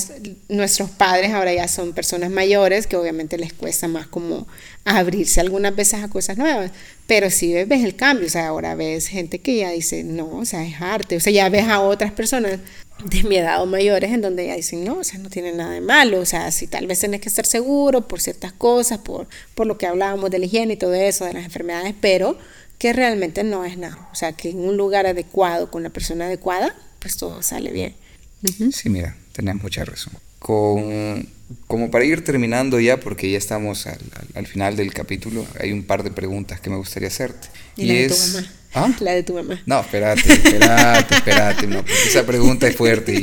nuestros 0.50 0.90
padres 0.90 1.32
ahora 1.32 1.54
ya 1.54 1.70
son 1.70 1.94
personas 1.94 2.32
mayores 2.32 2.86
que 2.86 2.98
obviamente 2.98 3.38
les 3.38 3.54
cuesta 3.54 3.88
más 3.88 4.08
como 4.08 4.46
abrirse 4.84 5.40
algunas 5.40 5.74
veces 5.74 6.04
a 6.04 6.10
cosas 6.10 6.38
nuevas, 6.38 6.72
pero 7.08 7.30
sí 7.30 7.54
ves 7.54 7.86
el 7.86 7.96
cambio, 7.96 8.28
o 8.28 8.30
sea, 8.30 8.48
ahora 8.48 8.76
ves 8.76 9.08
gente 9.08 9.40
que 9.40 9.56
ya 9.58 9.70
dice, 9.70 10.04
"No, 10.04 10.28
o 10.40 10.46
sea, 10.46 10.66
es 10.66 10.82
arte", 10.82 11.16
o 11.16 11.20
sea, 11.22 11.32
ya 11.32 11.48
ves 11.48 11.68
a 11.70 11.80
otras 11.80 12.12
personas 12.12 12.60
de 13.06 13.24
mi 13.24 13.38
edad 13.38 13.62
o 13.62 13.66
mayores 13.66 14.12
en 14.12 14.22
donde 14.22 14.48
ya 14.48 14.56
dicen, 14.56 14.84
no, 14.84 15.00
o 15.00 15.04
sea, 15.04 15.20
no 15.20 15.30
tiene 15.30 15.54
nada 15.54 15.72
de 15.72 15.82
malo, 15.82 16.20
o 16.20 16.26
sea, 16.26 16.52
si 16.52 16.68
tal 16.68 16.88
vez 16.88 17.00
tienes 17.00 17.22
que 17.22 17.30
estar 17.30 17.46
seguro 17.46 18.08
por 18.08 18.22
ciertas 18.22 18.54
cosas, 18.54 19.00
por, 19.00 19.28
por 19.56 19.68
lo 19.68 19.78
que 19.78 19.88
hablábamos 19.88 20.32
de 20.32 20.40
la 20.40 20.46
higiene 20.46 20.74
y 20.74 20.78
todo 20.78 20.94
eso, 20.94 21.26
de 21.26 21.34
las 21.34 21.46
enfermedades, 21.46 21.94
pero 22.00 22.38
que 22.78 22.94
realmente 22.94 23.44
no 23.44 23.66
es 23.66 23.78
nada, 23.78 24.10
o 24.12 24.16
sea, 24.16 24.34
que 24.34 24.50
en 24.50 24.60
un 24.60 24.78
lugar 24.78 25.06
adecuado, 25.06 25.70
con 25.72 25.84
la 25.84 25.90
persona 25.90 26.26
adecuada, 26.26 26.76
pues 27.00 27.18
todo 27.18 27.42
sale 27.42 27.72
bien. 27.72 27.96
Sí, 28.72 28.90
mira, 28.90 29.16
tenés 29.32 29.56
mucha 29.56 29.86
razón. 29.86 30.14
con, 30.40 31.28
como 31.68 31.92
para 31.92 32.04
ir 32.04 32.24
terminando 32.24 32.80
ya, 32.80 33.00
porque 33.00 33.32
ya 33.32 33.38
estamos 33.38 33.88
al, 33.88 34.00
al, 34.34 34.48
final 34.48 34.76
del 34.76 34.94
capítulo, 34.94 35.46
hay 35.60 35.72
un 35.72 35.84
par 35.84 36.04
de 36.04 36.12
preguntas 36.12 36.60
que 36.60 36.70
me 36.70 36.76
gustaría 36.76 37.08
hacerte. 37.08 37.48
Y, 37.78 37.86
la 37.86 37.94
de 37.94 38.10
tu 38.10 38.16
mamá. 38.16 38.52
¿Ah? 38.74 38.92
La 39.00 39.12
de 39.14 39.24
tu 39.24 39.34
mamá. 39.34 39.62
No, 39.66 39.82
espérate, 39.82 40.34
espérate, 40.34 41.16
espérate, 41.16 41.68
no, 41.68 41.84
esa 42.08 42.26
pregunta 42.26 42.68
es 42.68 42.76
fuerte 42.76 43.14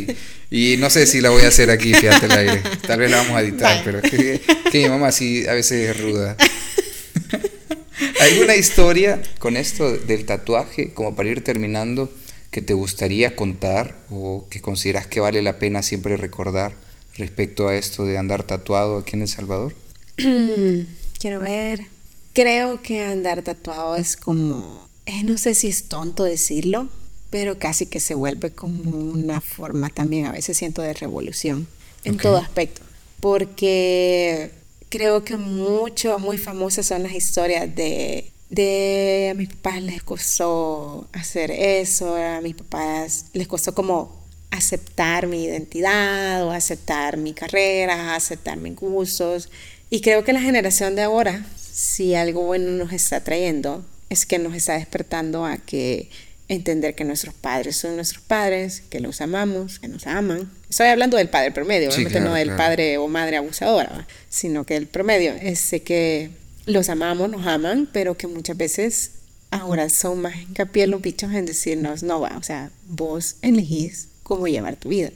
y, 0.50 0.74
y, 0.74 0.76
no 0.76 0.90
sé 0.90 1.06
si 1.06 1.20
la 1.20 1.30
voy 1.30 1.42
a 1.42 1.48
hacer 1.48 1.70
aquí, 1.70 1.92
fíjate 1.92 2.26
el 2.26 2.32
aire. 2.32 2.62
Tal 2.86 3.00
vez 3.00 3.10
la 3.10 3.18
vamos 3.18 3.36
a 3.36 3.42
editar, 3.42 3.82
pero 3.84 4.00
que, 4.00 4.40
que 4.70 4.82
mi 4.82 4.88
mamá 4.88 5.10
sí 5.10 5.46
a 5.48 5.54
veces 5.54 5.90
es 5.90 6.00
ruda. 6.00 6.36
¿Alguna 8.20 8.54
historia 8.56 9.20
con 9.38 9.56
esto 9.56 9.96
del 9.96 10.24
tatuaje, 10.24 10.92
como 10.92 11.16
para 11.16 11.28
ir 11.28 11.42
terminando, 11.42 12.12
que 12.50 12.62
te 12.62 12.74
gustaría 12.74 13.36
contar 13.36 13.96
o 14.10 14.46
que 14.50 14.60
consideras 14.60 15.06
que 15.06 15.20
vale 15.20 15.42
la 15.42 15.58
pena 15.58 15.82
siempre 15.82 16.16
recordar 16.16 16.74
respecto 17.16 17.68
a 17.68 17.76
esto 17.76 18.04
de 18.04 18.18
andar 18.18 18.42
tatuado 18.42 18.98
aquí 18.98 19.16
en 19.16 19.22
El 19.22 19.28
Salvador? 19.28 19.74
Quiero 21.18 21.40
ver. 21.40 21.86
Creo 22.32 22.80
que 22.82 23.02
andar 23.02 23.42
tatuado 23.42 23.96
es 23.96 24.16
como, 24.16 24.88
eh, 25.10 25.24
no 25.24 25.36
sé 25.38 25.54
si 25.54 25.68
es 25.68 25.88
tonto 25.88 26.24
decirlo, 26.24 26.88
pero 27.30 27.58
casi 27.58 27.86
que 27.86 28.00
se 28.00 28.14
vuelve 28.14 28.50
como 28.50 28.90
una 28.90 29.40
forma 29.40 29.88
también, 29.88 30.26
a 30.26 30.32
veces 30.32 30.56
siento, 30.56 30.82
de 30.82 30.92
revolución 30.92 31.66
en 32.04 32.16
todo 32.16 32.36
aspecto. 32.36 32.82
Porque 33.20 34.50
creo 34.88 35.24
que 35.24 35.36
mucho, 35.36 36.18
muy 36.18 36.38
famosas 36.38 36.86
son 36.86 37.02
las 37.02 37.12
historias 37.12 37.74
de, 37.74 38.30
de 38.50 39.30
a 39.32 39.34
mis 39.34 39.48
papás 39.48 39.82
les 39.82 40.02
costó 40.02 41.08
hacer 41.12 41.50
eso, 41.50 42.16
a 42.16 42.40
mis 42.40 42.54
papás 42.54 43.26
les 43.32 43.48
costó 43.48 43.74
como 43.74 44.20
aceptar 44.50 45.26
mi 45.26 45.44
identidad 45.44 46.44
o 46.44 46.50
aceptar 46.50 47.16
mi 47.16 47.32
carrera, 47.32 48.14
aceptar 48.14 48.58
mis 48.58 48.76
gustos. 48.76 49.48
Y 49.90 50.00
creo 50.02 50.24
que 50.24 50.32
la 50.32 50.40
generación 50.40 50.94
de 50.94 51.02
ahora, 51.02 51.44
si 51.56 52.14
algo 52.14 52.42
bueno 52.42 52.70
nos 52.72 52.92
está 52.92 53.22
trayendo, 53.22 53.84
es 54.10 54.26
que 54.26 54.38
nos 54.38 54.54
está 54.54 54.74
despertando 54.74 55.46
a 55.46 55.56
que 55.56 56.10
entender 56.48 56.96
que 56.96 57.04
nuestros 57.04 57.32
padres 57.32 57.76
son 57.76 57.94
nuestros 57.94 58.22
padres, 58.22 58.82
que 58.90 58.98
los 58.98 59.20
amamos, 59.20 59.78
que 59.78 59.86
nos 59.86 60.06
aman. 60.06 60.50
Estoy 60.68 60.88
hablando 60.88 61.16
del 61.16 61.30
padre 61.30 61.52
promedio, 61.52 61.90
obviamente 61.90 62.20
no 62.20 62.34
del 62.34 62.56
padre 62.56 62.98
o 62.98 63.06
madre 63.06 63.36
abusadora, 63.36 64.06
sino 64.28 64.64
que 64.66 64.76
el 64.76 64.88
promedio 64.88 65.32
es 65.40 65.70
que 65.84 66.30
los 66.66 66.88
amamos, 66.88 67.30
nos 67.30 67.46
aman, 67.46 67.88
pero 67.92 68.16
que 68.16 68.26
muchas 68.26 68.56
veces 68.56 69.12
ahora 69.52 69.88
son 69.88 70.22
más 70.22 70.36
hincapié 70.36 70.88
los 70.88 71.00
bichos 71.00 71.32
en 71.32 71.46
decirnos, 71.46 72.02
no 72.02 72.20
va, 72.20 72.36
o 72.36 72.42
sea, 72.42 72.70
vos 72.88 73.36
elegís 73.42 74.08
cómo 74.24 74.48
llevar 74.48 74.76
tu 74.76 74.88
vida 74.88 75.10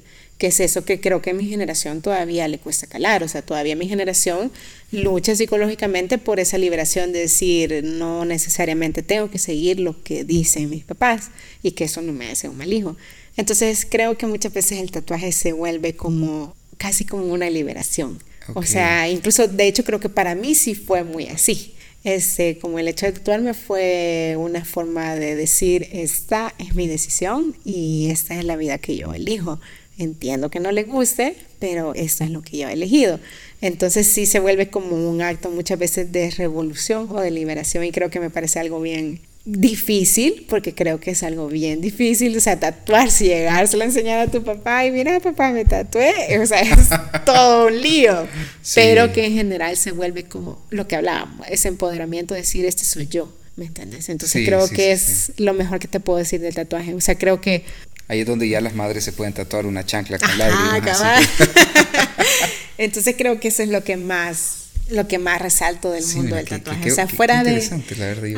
que 0.45 0.49
es 0.49 0.61
eso 0.61 0.85
que 0.85 1.01
creo 1.01 1.23
que 1.23 1.31
a 1.31 1.33
mi 1.33 1.47
generación 1.47 2.03
todavía 2.03 2.47
le 2.49 2.59
cuesta 2.59 2.87
calar, 2.87 3.23
o 3.23 3.29
sea, 3.29 3.41
todavía 3.41 3.77
mi 3.77 3.89
generación 3.89 4.53
lucha 4.93 5.35
psicológicamente 5.35 6.19
por 6.19 6.39
esa 6.39 6.59
liberación 6.59 7.13
de 7.15 7.21
decir, 7.21 7.83
no 7.83 8.27
necesariamente 8.27 9.03
tengo 9.03 9.31
que 9.31 9.39
seguir 9.39 9.81
lo 9.81 10.03
que 10.03 10.23
dicen 10.23 10.69
mis 10.69 10.85
papás 10.85 11.31
y 11.63 11.71
que 11.71 11.85
eso 11.85 12.03
no 12.03 12.13
me 12.13 12.31
hace 12.31 12.51
un 12.51 12.59
mal 12.59 12.71
hijo. 12.71 12.95
Entonces 13.39 13.87
creo 13.91 14.19
que 14.19 14.27
muchas 14.27 14.53
veces 14.53 14.81
el 14.81 14.91
tatuaje 14.91 15.33
se 15.33 15.55
vuelve 15.55 15.97
como 15.97 16.55
casi 16.77 17.07
como 17.07 17.25
una 17.25 17.49
liberación. 17.49 18.23
O 18.53 18.63
sea, 18.63 19.09
incluso 19.09 19.49
de 19.49 19.67
hecho 19.67 19.83
creo 19.83 19.99
que 19.99 20.11
para 20.11 20.35
mí 20.35 20.55
sí 20.55 20.75
fue 20.75 21.05
muy 21.05 21.29
así. 21.29 21.75
Este, 22.05 22.59
como 22.59 22.79
el 22.79 22.87
hecho 22.87 23.07
de 23.07 23.13
tatuarme 23.13 23.55
fue 23.55 24.35
una 24.37 24.63
forma 24.63 25.15
de 25.15 25.37
decir, 25.37 25.89
esta 25.91 26.55
es 26.59 26.75
mi 26.75 26.87
decisión 26.87 27.57
y 27.65 28.11
esta 28.11 28.39
es 28.39 28.45
la 28.45 28.57
vida 28.57 28.77
que 28.77 28.95
yo 28.95 29.15
elijo. 29.15 29.59
Entiendo 29.97 30.51
que 30.51 30.61
no 30.61 30.73
le 30.73 30.83
guste, 30.83 31.37
pero 31.61 31.95
esto 31.95 32.25
es 32.25 32.31
lo 32.31 32.43
que 32.43 32.59
yo 32.59 32.69
he 32.69 32.73
elegido. 32.73 33.21
Entonces 33.61 34.07
sí 34.07 34.27
se 34.27 34.41
vuelve 34.41 34.69
como 34.69 34.97
un 34.97 35.23
acto 35.23 35.51
muchas 35.51 35.79
veces 35.79 36.11
de 36.11 36.31
revolución 36.31 37.09
o 37.11 37.21
de 37.21 37.31
liberación 37.31 37.85
y 37.85 37.93
creo 37.93 38.11
que 38.11 38.21
me 38.21 38.31
parece 38.31 38.59
algo 38.59 38.81
bien 38.81 39.21
difícil, 39.45 40.47
porque 40.49 40.75
creo 40.75 41.01
que 41.01 41.11
es 41.11 41.23
algo 41.23 41.49
bien 41.49 41.81
difícil, 41.81 42.37
o 42.37 42.41
sea, 42.41 42.59
tatuarse, 42.59 43.27
llegárselo 43.27 43.83
a 43.83 43.87
enseñar 43.87 44.19
a 44.21 44.31
tu 44.31 44.43
papá 44.43 44.87
y 44.87 44.91
mira, 44.91 45.21
papá, 45.21 45.51
me 45.51 45.65
tatué, 45.65 46.39
o 46.43 46.47
sea, 46.47 46.61
es 46.61 46.89
todo 47.27 47.67
un 47.67 47.81
lío, 47.81 48.27
pero 48.75 49.13
que 49.13 49.27
en 49.27 49.35
general 49.35 49.77
se 49.77 49.93
vuelve 49.93 50.25
como 50.25 50.65
lo 50.71 50.89
que 50.89 50.97
hablábamos, 50.97 51.47
ese 51.49 51.69
empoderamiento, 51.69 52.35
decir, 52.35 52.65
este 52.65 52.85
soy 52.85 53.07
yo, 53.07 53.31
¿me 53.57 53.67
entiendes? 53.67 54.09
Entonces 54.09 54.47
creo 54.47 54.67
que 54.69 54.93
es 54.93 55.33
lo 55.37 55.53
mejor 55.53 55.79
que 55.79 55.89
te 55.89 56.01
puedo 56.01 56.19
decir 56.19 56.41
del 56.41 56.55
tatuaje, 56.55 56.95
o 56.95 57.01
sea, 57.03 57.19
creo 57.19 57.43
que 57.43 57.65
Ahí 58.09 58.21
es 58.21 58.27
donde 58.27 58.49
ya 58.49 58.61
las 58.61 58.75
madres 58.75 59.05
se 59.05 59.13
pueden 59.13 59.33
tatuar 59.33 59.67
una 59.67 59.85
chancla 59.85 60.19
con 60.19 60.37
lágrimas. 60.37 61.03
Entonces 62.79 63.15
creo 63.17 63.41
que 63.41 63.49
eso 63.49 63.63
es 63.63 63.69
lo 63.69 63.83
que 63.85 63.97
más 63.97 64.65
lo 64.91 65.09
que 65.09 65.19
más 65.19 65.41
resalto 65.41 65.91
del 65.91 66.05
mundo 66.15 66.37
del 66.37 66.47
tatuaje. 66.47 66.93
o 66.93 66.95
sea, 66.95 67.09
fuera 67.09 67.43
de 67.43 67.63
la 67.97 68.07
verdad, 68.07 68.27
y. 68.27 68.37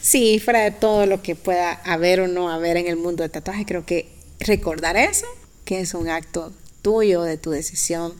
Sí, 0.00 0.40
fuera 0.42 0.60
de 0.60 0.70
todo 0.70 1.04
lo 1.04 1.22
que 1.22 1.34
pueda 1.34 1.72
haber 1.72 2.20
o 2.20 2.28
no 2.28 2.50
haber 2.50 2.78
en 2.78 2.86
el 2.86 2.96
mundo 2.96 3.22
del 3.22 3.30
tatuaje, 3.30 3.66
creo 3.66 3.84
que 3.84 4.08
recordar 4.40 4.96
eso, 4.96 5.26
que 5.66 5.80
es 5.80 5.92
un 5.92 6.08
acto 6.08 6.54
tuyo, 6.80 7.22
de 7.22 7.36
tu 7.36 7.50
decisión, 7.50 8.14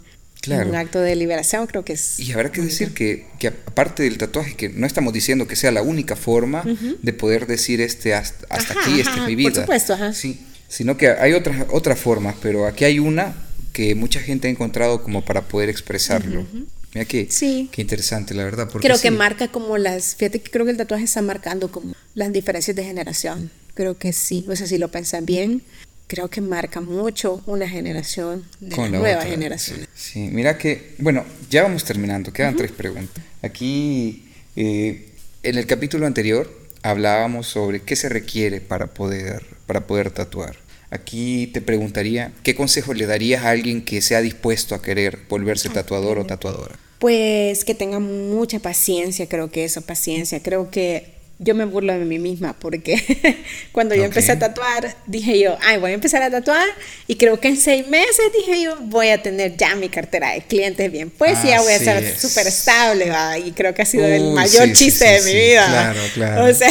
Claro. 0.45 0.69
Un 0.69 0.77
acto 0.77 1.01
de 1.01 1.17
liberación 1.17 1.67
creo 1.67 1.87
que 1.87 1.95
es... 1.95 2.21
Y 2.21 2.31
habrá 2.33 2.53
que 2.53 2.61
decir 2.61 2.93
que, 2.93 3.27
que, 3.39 3.47
aparte 3.47 4.03
del 4.03 4.19
tatuaje, 4.19 4.57
que 4.57 4.69
no 4.69 4.87
estamos 4.87 5.15
diciendo 5.15 5.47
que 5.47 5.57
sea 5.57 5.71
la 5.71 5.81
única 5.81 6.17
forma 6.17 6.63
de 7.01 7.13
poder 7.15 7.47
decir 7.47 7.81
este 7.81 8.13
hasta, 8.13 8.45
aquí, 8.51 9.01
esta 9.01 9.23
es 9.23 9.27
mi 9.27 9.37
vida. 9.37 9.53
Por 9.53 9.61
supuesto, 9.63 9.95
ajá. 9.95 10.13
Sí, 10.13 10.39
sino 10.75 10.97
que 10.97 11.09
hay 11.09 11.35
otras, 11.35 11.67
otras 11.71 12.01
formas, 12.01 12.35
pero 12.43 12.67
aquí 12.67 12.85
hay 12.85 12.99
una 12.99 13.33
que 13.73 13.95
mucha 13.95 14.19
gente 14.19 14.49
ha 14.49 14.51
encontrado 14.51 15.05
como 15.05 15.25
para 15.25 15.43
poder 15.43 15.69
expresarlo. 15.69 16.45
Mira 16.93 17.05
qué, 17.05 17.29
qué 17.71 17.81
interesante, 17.81 18.35
la 18.35 18.43
verdad. 18.43 18.69
Creo 18.81 19.01
que 19.01 19.13
marca 19.13 19.47
como 19.47 19.79
las, 19.79 20.17
fíjate 20.17 20.41
que 20.41 20.51
creo 20.51 20.65
que 20.65 20.73
el 20.73 20.77
tatuaje 20.77 21.05
está 21.05 21.23
marcando 21.23 21.71
como 21.71 21.95
las 22.17 22.33
diferencias 22.33 22.75
de 22.77 22.83
generación. 22.83 23.53
Creo 23.75 23.97
que 23.97 24.13
sí, 24.13 24.45
o 24.49 24.57
sea, 24.57 24.67
si 24.67 24.79
lo 24.79 24.91
piensan 24.91 25.25
bien, 25.25 25.63
creo 26.09 26.29
que 26.29 26.41
marca 26.41 26.81
mucho 26.81 27.41
una 27.47 27.69
generación 27.69 28.45
de 28.59 28.75
Con 28.75 28.91
la 28.91 28.99
nueva 28.99 29.23
generación. 29.23 29.87
Sí, 29.95 30.29
mira 30.33 30.59
que, 30.59 30.97
bueno, 30.99 31.25
ya 31.51 31.63
vamos 31.63 31.85
terminando, 31.85 32.33
quedan 32.33 32.57
tres 32.57 32.73
preguntas. 32.73 33.23
Aquí, 33.43 34.25
eh, 34.57 35.09
en 35.45 35.57
el 35.57 35.67
capítulo 35.67 36.05
anterior, 36.05 36.53
hablábamos 36.83 37.47
sobre 37.47 37.81
qué 37.81 37.95
se 37.95 38.09
requiere 38.09 38.61
para 38.61 38.89
poder, 38.89 39.45
para 39.67 39.87
poder 39.87 40.11
tatuar. 40.11 40.64
Aquí 40.95 41.49
te 41.49 41.61
preguntaría, 41.61 42.31
¿qué 42.45 42.55
consejo 42.55 42.95
le 42.95 43.07
darías 43.07 43.43
a 43.43 43.51
alguien 43.51 43.85
que 43.85 44.01
sea 44.01 44.21
dispuesto 44.21 44.77
a 44.77 44.81
querer 44.81 45.19
volverse 45.29 45.69
tatuador 45.69 46.21
o 46.21 46.25
tatuadora? 46.25 46.77
Pues 47.01 47.65
que 47.65 47.75
tenga 47.75 47.99
mucha 47.99 48.61
paciencia, 48.61 49.29
creo 49.29 49.51
que 49.51 49.65
eso, 49.65 49.83
paciencia. 49.83 50.41
Creo 50.41 50.71
que 50.71 51.14
yo 51.39 51.55
me 51.55 51.65
burlo 51.65 51.93
de 51.93 52.05
mí 52.05 52.19
misma 52.19 52.55
porque 52.59 53.43
cuando 53.73 53.95
yo 53.95 54.05
empecé 54.05 54.33
a 54.33 54.39
tatuar, 54.39 54.97
dije 55.07 55.39
yo, 55.39 55.59
ay, 55.63 55.79
voy 55.79 55.91
a 55.91 55.95
empezar 55.95 56.23
a 56.23 56.31
tatuar 56.31 56.67
y 57.09 57.17
creo 57.17 57.41
que 57.41 57.49
en 57.49 57.57
seis 57.57 57.89
meses 57.89 58.33
dije 58.37 58.63
yo, 58.63 58.77
voy 58.83 59.09
a 59.09 59.21
tener 59.21 59.57
ya 59.57 59.75
mi 59.75 59.89
cartera 59.89 60.33
de 60.33 60.43
clientes 60.43 60.91
bien, 60.93 61.11
pues 61.11 61.43
ya 61.43 61.61
voy 61.61 61.73
a 61.73 61.79
ser 61.79 62.17
súper 62.19 62.47
estable, 62.47 63.11
¿va? 63.11 63.37
y 63.39 63.51
creo 63.53 63.75
que 63.75 63.83
ha 63.83 63.87
sido 63.87 64.07
el 64.07 64.33
mayor 64.33 64.73
chiste 64.73 65.05
de 65.05 65.23
mi 65.23 65.35
vida. 65.35 65.67
Claro, 65.67 66.01
claro. 66.15 66.45
O 66.47 66.55
sea, 66.55 66.71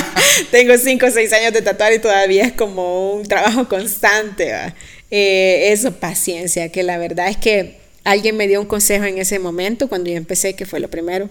tengo 0.52 0.78
cinco 0.78 1.06
o 1.06 1.10
seis 1.10 1.32
años 1.32 1.52
de 1.52 1.62
tatuar 1.62 1.92
y 1.92 1.98
todavía 1.98 2.44
es 2.44 2.52
como 2.52 3.12
un 3.12 3.26
trabajo 3.26 3.68
constante, 3.68 4.52
¿va? 4.52 4.74
Eh, 5.10 5.72
eso, 5.72 5.92
paciencia, 5.92 6.70
que 6.70 6.82
la 6.82 6.98
verdad 6.98 7.28
es 7.28 7.36
que 7.36 7.78
alguien 8.04 8.36
me 8.36 8.46
dio 8.46 8.60
un 8.60 8.66
consejo 8.66 9.04
en 9.04 9.18
ese 9.18 9.38
momento 9.38 9.88
cuando 9.88 10.10
yo 10.10 10.16
empecé, 10.16 10.54
que 10.54 10.66
fue 10.66 10.80
lo 10.80 10.88
primero 10.88 11.28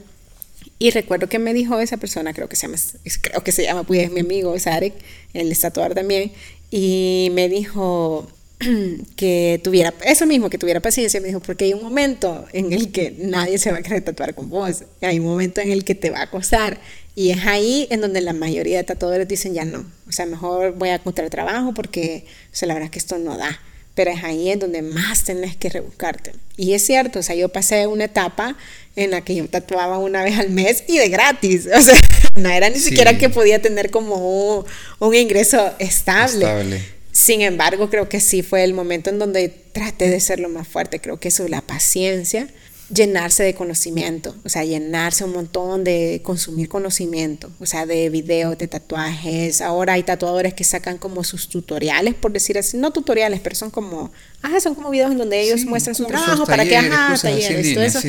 y 0.77 0.91
recuerdo 0.91 1.27
que 1.29 1.39
me 1.39 1.53
dijo 1.53 1.79
esa 1.79 1.97
persona, 1.97 2.33
creo 2.33 2.49
que 2.49 2.55
se 2.55 2.67
llama, 2.67 2.77
creo 3.21 3.43
que 3.43 3.51
se 3.51 3.63
llama, 3.63 3.83
pues 3.83 4.03
es 4.03 4.11
mi 4.11 4.19
amigo, 4.19 4.57
Sarek, 4.59 4.93
el 5.33 5.51
estatuar 5.51 5.93
también, 5.93 6.31
y 6.69 7.29
me 7.31 7.47
dijo 7.47 8.27
que 9.15 9.61
tuviera, 9.63 9.93
eso 10.05 10.25
mismo, 10.25 10.49
que 10.49 10.57
tuviera 10.57 10.81
paciencia, 10.81 11.21
me 11.21 11.27
dijo, 11.27 11.39
porque 11.39 11.65
hay 11.65 11.73
un 11.73 11.81
momento 11.81 12.45
en 12.51 12.73
el 12.73 12.91
que 12.91 13.15
nadie 13.17 13.57
se 13.57 13.71
va 13.71 13.77
a 13.77 13.81
querer 13.81 14.03
tatuar 14.03 14.35
con 14.35 14.49
vos, 14.49 14.83
hay 15.01 15.19
un 15.19 15.25
momento 15.25 15.61
en 15.61 15.71
el 15.71 15.85
que 15.85 15.95
te 15.95 16.09
va 16.09 16.23
a 16.23 16.29
costar, 16.29 16.77
y 17.15 17.29
es 17.29 17.45
ahí 17.45 17.87
en 17.89 18.01
donde 18.01 18.19
la 18.19 18.33
mayoría 18.33 18.77
de 18.77 18.83
tatuadores 18.83 19.27
dicen, 19.29 19.53
ya 19.53 19.63
no, 19.63 19.85
o 20.09 20.11
sea, 20.11 20.25
mejor 20.25 20.73
voy 20.73 20.89
a 20.89 20.95
encontrar 20.95 21.29
trabajo 21.29 21.73
porque, 21.73 22.25
o 22.51 22.55
sea, 22.55 22.67
la 22.67 22.73
verdad 22.73 22.87
es 22.87 22.91
que 22.91 22.99
esto 22.99 23.17
no 23.17 23.37
da 23.37 23.59
pero 23.95 24.11
es 24.11 24.23
ahí 24.23 24.49
en 24.49 24.59
donde 24.59 24.81
más 24.81 25.23
tenés 25.23 25.55
que 25.55 25.69
rebuscarte. 25.69 26.33
Y 26.57 26.73
es 26.73 26.85
cierto, 26.85 27.19
o 27.19 27.23
sea, 27.23 27.35
yo 27.35 27.49
pasé 27.49 27.87
una 27.87 28.03
etapa 28.03 28.57
en 28.95 29.11
la 29.11 29.21
que 29.21 29.35
yo 29.35 29.47
tatuaba 29.47 29.97
una 29.97 30.23
vez 30.23 30.37
al 30.39 30.49
mes 30.49 30.83
y 30.87 30.97
de 30.97 31.09
gratis, 31.09 31.67
o 31.75 31.81
sea, 31.81 31.95
no 32.35 32.49
era 32.49 32.69
ni 32.69 32.79
siquiera 32.79 33.17
que 33.17 33.29
podía 33.29 33.61
tener 33.61 33.91
como 33.91 34.65
un, 34.99 35.15
ingreso 35.15 35.73
estable. 35.79 36.45
estable. 36.45 36.81
Sin 37.11 37.41
embargo, 37.41 37.89
creo 37.89 38.09
que 38.09 38.19
sí 38.19 38.41
fue 38.41 38.63
el 38.63 38.73
momento 38.73 39.09
en 39.09 39.19
donde 39.19 39.49
traté 39.71 40.09
de 40.09 40.19
ser 40.19 40.39
lo 40.39 40.49
más 40.49 40.67
fuerte, 40.67 40.99
creo 40.99 41.19
que 41.19 41.29
eso, 41.29 41.47
la 41.47 41.61
paciencia, 41.61 42.49
llenarse 42.93 43.43
de 43.43 43.55
conocimiento, 43.55 44.35
o 44.43 44.49
sea, 44.49 44.63
llenarse 44.63 45.23
un 45.23 45.31
montón 45.31 45.83
de 45.83 46.21
consumir 46.23 46.69
conocimiento, 46.69 47.51
o 47.59 47.65
sea, 47.65 47.85
de 47.85 48.09
videos, 48.09 48.57
de 48.57 48.67
tatuajes. 48.67 49.61
Ahora 49.61 49.93
hay 49.93 50.03
tatuadores 50.03 50.53
que 50.53 50.63
sacan 50.63 50.97
como 50.97 51.23
sus 51.23 51.49
tutoriales, 51.49 52.13
por 52.13 52.31
decir 52.31 52.57
así, 52.57 52.77
no 52.77 52.91
tutoriales, 52.91 53.39
pero 53.39 53.55
son 53.55 53.71
como, 53.71 54.11
ah, 54.41 54.59
son 54.59 54.75
como 54.75 54.89
videos 54.91 55.11
en 55.11 55.17
donde 55.17 55.41
ellos 55.41 55.65
muestran 55.65 55.95
su 55.95 56.05
trabajo 56.05 56.45
para 56.45 56.63
que, 56.63 56.77
ajá, 56.77 57.15
talleres, 57.19 57.73
todo 57.73 57.83
eso. 57.83 57.99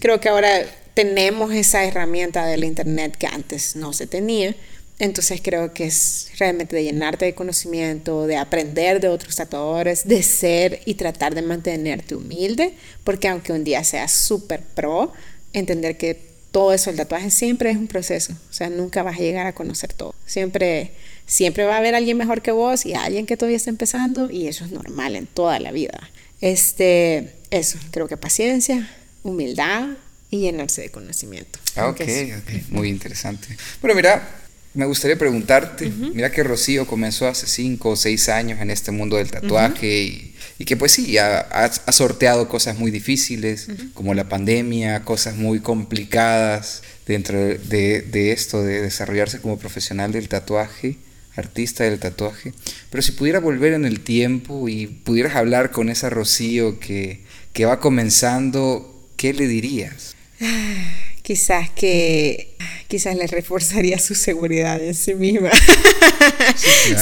Creo 0.00 0.20
que 0.20 0.28
ahora 0.28 0.64
tenemos 0.94 1.52
esa 1.52 1.84
herramienta 1.84 2.46
del 2.46 2.64
internet 2.64 3.16
que 3.16 3.26
antes 3.26 3.76
no 3.76 3.92
se 3.92 4.06
tenía. 4.06 4.54
Entonces 4.98 5.40
creo 5.42 5.74
que 5.74 5.86
es 5.86 6.28
realmente 6.38 6.76
de 6.76 6.84
llenarte 6.84 7.24
de 7.24 7.34
conocimiento, 7.34 8.26
de 8.26 8.36
aprender 8.36 9.00
de 9.00 9.08
otros 9.08 9.34
tatuadores, 9.34 10.06
de 10.06 10.22
ser 10.22 10.80
y 10.84 10.94
tratar 10.94 11.34
de 11.34 11.42
mantenerte 11.42 12.14
humilde, 12.14 12.74
porque 13.02 13.28
aunque 13.28 13.52
un 13.52 13.64
día 13.64 13.82
seas 13.82 14.12
súper 14.12 14.60
pro, 14.60 15.12
entender 15.52 15.96
que 15.96 16.34
todo 16.52 16.72
eso, 16.72 16.90
el 16.90 16.96
tatuaje 16.96 17.30
siempre 17.30 17.70
es 17.70 17.76
un 17.76 17.88
proceso, 17.88 18.32
o 18.32 18.52
sea, 18.52 18.70
nunca 18.70 19.02
vas 19.02 19.16
a 19.16 19.22
llegar 19.22 19.48
a 19.48 19.52
conocer 19.52 19.92
todo. 19.92 20.14
Siempre, 20.24 20.92
siempre 21.26 21.64
va 21.64 21.74
a 21.74 21.78
haber 21.78 21.96
alguien 21.96 22.16
mejor 22.16 22.42
que 22.42 22.52
vos 22.52 22.86
y 22.86 22.94
alguien 22.94 23.26
que 23.26 23.36
todavía 23.36 23.56
está 23.56 23.70
empezando 23.70 24.30
y 24.30 24.46
eso 24.46 24.64
es 24.64 24.70
normal 24.70 25.16
en 25.16 25.26
toda 25.26 25.58
la 25.58 25.72
vida. 25.72 26.08
Este, 26.40 27.32
eso, 27.50 27.78
creo 27.90 28.06
que 28.06 28.16
paciencia, 28.16 28.88
humildad 29.24 29.88
y 30.30 30.42
llenarse 30.42 30.82
de 30.82 30.90
conocimiento. 30.90 31.58
Ah, 31.74 31.88
ok, 31.88 32.00
ok, 32.00 32.68
muy 32.68 32.88
interesante. 32.88 33.48
Bueno, 33.80 33.96
mira, 33.96 34.43
me 34.74 34.86
gustaría 34.86 35.16
preguntarte, 35.16 35.88
mira 35.88 36.30
que 36.30 36.42
Rocío 36.42 36.86
comenzó 36.86 37.28
hace 37.28 37.46
cinco 37.46 37.90
o 37.90 37.96
seis 37.96 38.28
años 38.28 38.60
en 38.60 38.70
este 38.70 38.90
mundo 38.90 39.16
del 39.16 39.30
tatuaje 39.30 40.34
y, 40.58 40.64
que 40.64 40.76
pues 40.76 40.92
sí, 40.92 41.16
ha, 41.18 41.38
ha, 41.40 41.92
sorteado 41.92 42.48
cosas 42.48 42.76
muy 42.76 42.90
difíciles, 42.90 43.68
como 43.92 44.14
la 44.14 44.28
pandemia, 44.28 45.04
cosas 45.04 45.36
muy 45.36 45.60
complicadas 45.60 46.82
dentro 47.06 47.38
de, 47.38 48.02
de, 48.02 48.32
esto, 48.32 48.62
de 48.62 48.80
desarrollarse 48.80 49.40
como 49.40 49.58
profesional 49.58 50.10
del 50.10 50.28
tatuaje, 50.28 50.96
artista 51.36 51.84
del 51.84 52.00
tatuaje. 52.00 52.52
Pero 52.90 53.02
si 53.02 53.12
pudiera 53.12 53.40
volver 53.40 53.74
en 53.74 53.84
el 53.84 54.00
tiempo 54.00 54.68
y 54.68 54.86
pudieras 54.86 55.36
hablar 55.36 55.70
con 55.70 55.88
esa 55.88 56.10
Rocío 56.10 56.80
que, 56.80 57.20
que 57.52 57.64
va 57.64 57.78
comenzando, 57.78 59.08
¿qué 59.16 59.32
le 59.32 59.46
dirías? 59.46 60.16
quizás 61.22 61.70
que 61.70 62.54
quizás 62.94 63.16
le 63.16 63.26
reforzaría 63.26 63.98
su 63.98 64.14
seguridad 64.14 64.80
en 64.80 64.94
sí 64.94 65.14
misma. 65.14 65.50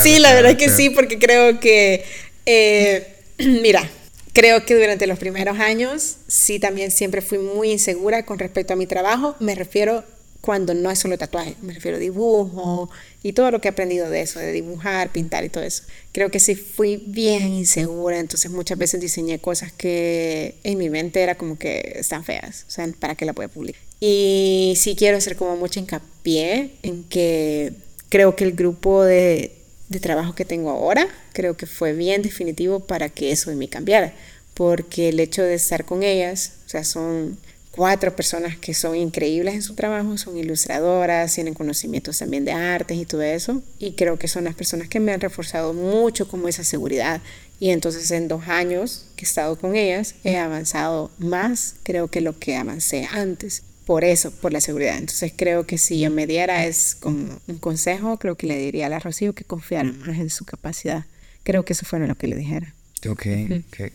Sí, 0.02 0.18
la 0.20 0.32
verdad 0.32 0.56
que 0.56 0.70
sí, 0.70 0.88
porque 0.88 1.18
creo 1.18 1.60
que, 1.60 2.02
eh, 2.46 3.14
mira, 3.38 3.86
creo 4.32 4.64
que 4.64 4.74
durante 4.74 5.06
los 5.06 5.18
primeros 5.18 5.58
años 5.60 6.16
sí 6.26 6.58
también 6.58 6.90
siempre 6.90 7.20
fui 7.20 7.36
muy 7.36 7.72
insegura 7.72 8.24
con 8.24 8.38
respecto 8.38 8.72
a 8.72 8.76
mi 8.76 8.86
trabajo. 8.86 9.36
Me 9.38 9.54
refiero 9.54 10.02
cuando 10.40 10.72
no 10.72 10.90
es 10.90 10.98
solo 10.98 11.18
tatuaje, 11.18 11.56
me 11.60 11.74
refiero 11.74 11.98
a 11.98 12.00
dibujo 12.00 12.88
y 13.22 13.34
todo 13.34 13.50
lo 13.50 13.60
que 13.60 13.68
he 13.68 13.70
aprendido 13.70 14.08
de 14.08 14.22
eso, 14.22 14.38
de 14.40 14.50
dibujar, 14.50 15.10
pintar 15.10 15.44
y 15.44 15.50
todo 15.50 15.62
eso. 15.62 15.82
Creo 16.12 16.30
que 16.30 16.40
sí 16.40 16.54
fui 16.54 17.04
bien 17.06 17.48
insegura, 17.48 18.18
entonces 18.18 18.50
muchas 18.50 18.78
veces 18.78 18.98
diseñé 18.98 19.40
cosas 19.40 19.72
que 19.72 20.54
en 20.64 20.78
mi 20.78 20.88
mente 20.88 21.20
era 21.20 21.34
como 21.34 21.58
que 21.58 21.96
están 21.96 22.24
feas, 22.24 22.64
o 22.66 22.70
sea, 22.70 22.88
¿para 22.98 23.14
qué 23.14 23.26
la 23.26 23.34
puedo 23.34 23.50
publicar? 23.50 23.91
Y 24.04 24.74
sí 24.74 24.96
quiero 24.96 25.16
hacer 25.16 25.36
como 25.36 25.56
mucho 25.56 25.78
hincapié 25.78 26.72
en 26.82 27.04
que 27.04 27.72
creo 28.08 28.34
que 28.34 28.42
el 28.42 28.50
grupo 28.50 29.04
de, 29.04 29.52
de 29.90 30.00
trabajo 30.00 30.34
que 30.34 30.44
tengo 30.44 30.70
ahora, 30.70 31.06
creo 31.32 31.56
que 31.56 31.66
fue 31.66 31.92
bien 31.92 32.20
definitivo 32.20 32.80
para 32.80 33.08
que 33.08 33.30
eso 33.30 33.52
en 33.52 33.58
mí 33.58 33.68
cambiara, 33.68 34.12
porque 34.54 35.10
el 35.10 35.20
hecho 35.20 35.44
de 35.44 35.54
estar 35.54 35.84
con 35.84 36.02
ellas, 36.02 36.54
o 36.66 36.68
sea, 36.68 36.82
son 36.82 37.38
cuatro 37.70 38.16
personas 38.16 38.56
que 38.56 38.74
son 38.74 38.96
increíbles 38.96 39.54
en 39.54 39.62
su 39.62 39.76
trabajo, 39.76 40.18
son 40.18 40.36
ilustradoras, 40.36 41.32
tienen 41.32 41.54
conocimientos 41.54 42.18
también 42.18 42.44
de 42.44 42.50
artes 42.50 42.98
y 42.98 43.06
todo 43.06 43.22
eso, 43.22 43.62
y 43.78 43.92
creo 43.92 44.18
que 44.18 44.26
son 44.26 44.42
las 44.42 44.56
personas 44.56 44.88
que 44.88 44.98
me 44.98 45.12
han 45.12 45.20
reforzado 45.20 45.74
mucho 45.74 46.26
como 46.26 46.48
esa 46.48 46.64
seguridad. 46.64 47.20
Y 47.60 47.70
entonces 47.70 48.10
en 48.10 48.26
dos 48.26 48.48
años 48.48 49.06
que 49.14 49.24
he 49.24 49.28
estado 49.28 49.56
con 49.56 49.76
ellas, 49.76 50.16
he 50.24 50.38
avanzado 50.38 51.12
más, 51.18 51.76
creo 51.84 52.08
que 52.08 52.20
lo 52.20 52.36
que 52.36 52.56
avancé 52.56 53.06
antes. 53.12 53.62
Por 53.86 54.04
eso, 54.04 54.30
por 54.30 54.52
la 54.52 54.60
seguridad. 54.60 54.96
Entonces 54.96 55.32
creo 55.36 55.66
que 55.66 55.78
si 55.78 55.98
yo 56.00 56.10
me 56.10 56.26
diera 56.26 56.66
es 56.66 56.94
como 56.94 57.40
un 57.46 57.58
consejo, 57.58 58.18
creo 58.18 58.36
que 58.36 58.46
le 58.46 58.58
diría 58.58 58.86
a 58.86 58.88
la 58.88 58.98
Rocío 58.98 59.34
que 59.34 59.44
confiara 59.44 59.90
más 59.92 60.18
en 60.18 60.30
su 60.30 60.44
capacidad. 60.44 61.04
Creo 61.42 61.64
que 61.64 61.72
eso 61.72 61.84
fue 61.84 61.98
lo 61.98 62.14
que 62.14 62.28
le 62.28 62.36
dijera. 62.36 62.74
Ok, 63.08 63.22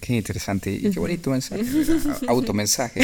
qué, 0.01 0.14
interesante 0.14 0.69
y 0.69 0.91
qué 0.91 0.99
bonito 0.99 1.30
mensaje, 1.30 1.64
automensaje. 2.27 2.99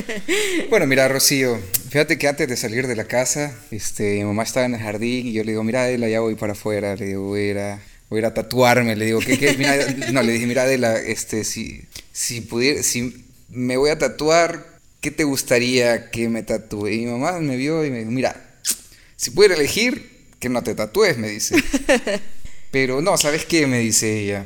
bueno, 0.70 0.84
mira, 0.88 1.06
Rocío, 1.06 1.60
fíjate 1.90 2.18
que 2.18 2.26
antes 2.26 2.48
de 2.48 2.56
salir 2.56 2.88
de 2.88 2.96
la 2.96 3.04
casa, 3.04 3.56
este, 3.70 4.16
mi 4.16 4.24
mamá 4.24 4.42
estaba 4.42 4.66
en 4.66 4.74
el 4.74 4.80
jardín 4.80 5.28
y 5.28 5.32
yo 5.34 5.44
le 5.44 5.52
digo, 5.52 5.62
mira, 5.62 5.82
Adela, 5.82 6.08
ya 6.08 6.18
voy 6.20 6.34
para 6.34 6.54
afuera, 6.54 6.96
le 6.96 7.06
digo, 7.06 7.22
voy 7.22 7.40
a 7.40 7.50
ir 7.50 7.58
a, 7.58 7.82
voy 8.10 8.24
a, 8.24 8.34
tatuarme, 8.34 8.96
le 8.96 9.04
digo, 9.04 9.20
¿qué, 9.20 9.38
qué? 9.38 9.56
Mira, 9.56 9.76
no, 10.12 10.22
le 10.22 10.32
dije, 10.32 10.46
mira, 10.48 10.64
Adela, 10.64 10.98
este, 10.98 11.44
si, 11.44 11.82
si 12.10 12.40
pudiera, 12.40 12.82
si 12.82 13.24
me 13.48 13.76
voy 13.76 13.90
a 13.90 13.98
tatuar, 13.98 14.77
¿qué 15.00 15.10
te 15.10 15.24
gustaría 15.24 16.10
que 16.10 16.28
me 16.28 16.42
tatúe? 16.42 16.88
Y 16.88 16.98
mi 17.00 17.06
mamá 17.06 17.38
me 17.40 17.56
vio 17.56 17.84
y 17.84 17.90
me 17.90 17.98
dijo, 17.98 18.10
mira, 18.10 18.58
si 19.16 19.30
pudiera 19.30 19.54
elegir, 19.54 20.18
que 20.38 20.48
no 20.48 20.62
te 20.62 20.74
tatúes, 20.74 21.18
me 21.18 21.28
dice. 21.28 21.56
Pero 22.70 23.00
no, 23.00 23.16
¿sabes 23.16 23.44
qué? 23.44 23.66
Me 23.66 23.78
dice 23.78 24.20
ella 24.20 24.44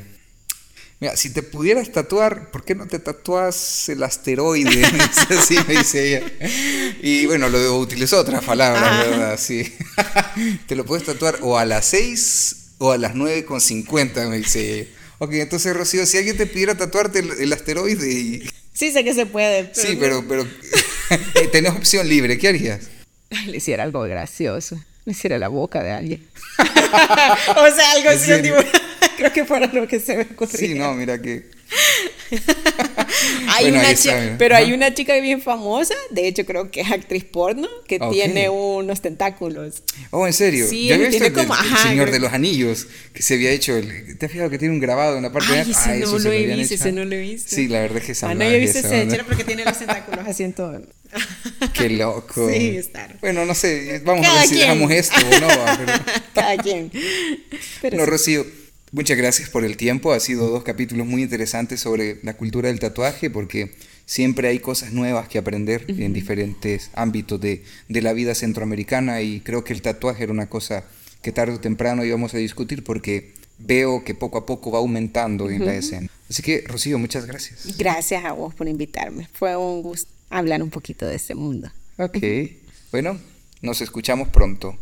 Mira, 1.03 1.17
si 1.17 1.31
te 1.31 1.43
pudieras 1.43 1.91
tatuar, 1.91 2.53
¿por 2.53 2.65
qué 2.65 2.77
no 2.77 2.87
te 2.87 3.01
tatúas 3.01 3.89
el 3.89 4.05
asteroide? 4.05 4.85
Así 5.37 5.57
me 5.67 5.79
dice 5.79 6.07
ella. 6.07 6.33
Y 7.03 7.27
bueno, 7.27 7.49
lo 7.49 7.77
utilizó 7.79 8.21
otras 8.21 8.45
palabras, 8.45 9.09
¿verdad? 9.09 9.37
Sí. 9.37 9.75
te 10.69 10.77
lo 10.77 10.85
puedes 10.85 11.05
tatuar 11.05 11.39
o 11.41 11.59
a 11.59 11.65
las 11.65 11.87
6 11.87 12.57
o 12.79 12.93
a 12.93 12.99
las 12.99 13.17
9 13.17 13.45
con 13.45 13.61
50, 13.61 14.29
me 14.29 14.37
dice 14.39 14.79
ella. 14.79 14.91
Ok, 15.19 15.33
entonces 15.33 15.75
Rocío, 15.75 16.07
si 16.07 16.19
alguien 16.19 16.37
te 16.37 16.47
pidiera 16.47 16.77
tatuarte 16.77 17.19
el, 17.19 17.53
asteroide 17.53 18.09
y... 18.09 18.49
Sí, 18.73 18.91
sé 18.91 19.05
que 19.05 19.15
se 19.15 19.27
puede. 19.27 19.71
sí, 19.75 19.97
pero, 19.99 20.25
pero 20.27 20.43
eh, 21.11 21.49
tenés 21.51 21.73
opción 21.73 22.09
libre, 22.09 22.39
¿qué 22.39 22.49
harías? 22.49 22.89
Le 23.47 23.57
hiciera 23.57 23.83
algo 23.83 24.03
gracioso. 24.03 24.83
Le 25.05 25.13
hiciera 25.13 25.39
la 25.39 25.49
boca 25.49 25.83
de 25.83 25.91
alguien. 25.91 26.27
o 26.59 27.75
sea, 27.75 27.93
algo 27.93 28.11
así, 28.11 28.31
creo 29.23 29.33
que 29.33 29.45
fuera 29.45 29.67
lo 29.73 29.87
que 29.87 30.01
se 30.01 30.17
me 30.17 30.23
ocurrió. 30.23 30.59
Sí, 30.59 30.75
no, 30.75 30.95
mira 30.95 31.21
que... 31.21 31.45
hay 33.49 33.71
una 33.71 33.95
chica, 33.95 34.35
pero 34.39 34.57
hay 34.57 34.73
una 34.73 34.93
chica 34.93 35.19
bien 35.21 35.41
famosa, 35.41 35.95
de 36.11 36.29
hecho 36.29 36.45
creo 36.45 36.71
que 36.71 36.81
es 36.81 36.91
actriz 36.91 37.25
porno, 37.25 37.69
que 37.87 37.99
tiene 37.99 38.49
unos 38.49 39.01
tentáculos. 39.01 39.83
Oh, 40.11 40.27
¿en 40.27 40.33
serio? 40.33 40.67
Sí, 40.69 40.89
¿Ya 40.89 40.97
tiene 41.09 41.27
el, 41.27 41.33
como, 41.33 41.55
el, 41.55 41.77
Señor 41.79 42.11
de 42.11 42.19
los 42.19 42.33
Anillos, 42.33 42.89
que 43.15 43.23
se 43.23 43.35
había 43.35 43.51
hecho, 43.51 43.77
el, 43.77 44.19
¿te 44.19 44.27
has 44.27 44.33
fijado 44.33 44.51
que 44.51 44.59
tiene 44.59 44.75
un 44.75 44.81
grabado 44.81 45.17
en 45.17 45.23
la 45.23 45.33
parte 45.33 45.53
de 45.53 45.61
ese 45.63 45.99
no, 46.01 46.19
lo 46.19 46.33
he 46.33 46.47
visto, 46.47 46.75
ese 46.75 46.93
no 46.93 47.05
lo 47.05 47.15
he 47.15 47.21
visto. 47.21 47.55
Sí, 47.55 47.69
la 47.69 47.81
verdad 47.81 47.99
es 47.99 48.05
que 48.05 48.13
esa 48.13 48.31
Ah, 48.31 48.35
no, 48.35 48.45
yo 48.45 48.51
he 48.51 48.59
visto 48.59 48.79
ese 48.79 49.25
porque 49.25 49.45
tiene 49.45 49.65
los 49.65 49.79
tentáculos 49.79 50.27
así 50.27 50.43
en 50.43 50.53
todo. 50.53 50.83
Qué 51.75 51.91
loco. 51.91 52.51
Sí, 52.51 52.77
está. 52.77 53.09
Bueno, 53.21 53.45
no 53.45 53.55
sé, 53.55 54.01
vamos 54.05 54.27
a 54.27 54.35
ver 54.35 54.49
si 54.49 54.57
dejamos 54.57 54.91
esto 54.91 55.17
o 55.17 55.41
no. 55.41 55.49
Pero... 55.79 55.93
Cada 56.35 56.57
quien. 56.57 56.91
Pero 57.81 57.99
no, 57.99 58.07
Rocío, 58.07 58.47
Muchas 58.93 59.17
gracias 59.17 59.49
por 59.49 59.65
el 59.65 59.79
tiempo. 59.79 60.13
Ha 60.13 60.21
sido 60.21 60.51
dos 60.51 60.65
capítulos 60.65 61.07
muy 61.07 61.23
interesantes 61.23 61.81
sobre 61.81 62.19
la 62.23 62.35
cultura 62.35 62.69
del 62.69 62.79
tatuaje 62.79 63.31
porque 63.31 63.75
siempre 64.05 64.49
hay 64.49 64.59
cosas 64.59 64.93
nuevas 64.93 65.29
que 65.29 65.39
aprender 65.39 65.87
en 65.89 66.13
diferentes 66.13 66.91
ámbitos 66.93 67.41
de, 67.41 67.65
la 67.89 68.13
vida 68.13 68.35
centroamericana 68.35 69.23
y 69.23 69.41
creo 69.41 69.65
que 69.65 69.73
el 69.73 69.81
tatuaje 69.81 70.25
era 70.25 70.33
una 70.33 70.51
cosa 70.51 70.85
que 71.23 71.33
tarde 71.33 71.55
o 71.55 71.61
temprano 71.61 72.05
íbamos 72.05 72.35
a 72.35 72.37
discutir 72.37 72.85
porque 72.85 73.33
veo 73.59 74.05
que 74.05 74.15
poco 74.15 74.37
a 74.37 74.45
poco 74.45 74.71
va 74.71 74.81
aumentando 74.81 75.49
en 75.49 75.65
la 75.65 75.75
escena. 75.75 76.11
Así 76.29 76.43
que, 76.43 76.63
Rocío, 76.67 76.99
muchas 76.99 77.25
gracias. 77.25 77.79
Gracias 77.79 78.27
a 78.27 78.33
vos 78.33 78.55
por 78.55 78.69
invitarme. 78.69 79.27
Fue 79.33 79.57
un 79.57 79.81
gusto 79.81 80.13
hablar 80.29 80.63
un 80.63 80.69
poquito 80.69 81.07
de 81.07 81.17
este 81.17 81.35
mundo. 81.35 81.73
Ok. 81.97 82.19
Bueno, 82.91 83.19
nos 83.63 83.81
escuchamos 83.81 84.29
pronto. 84.29 84.77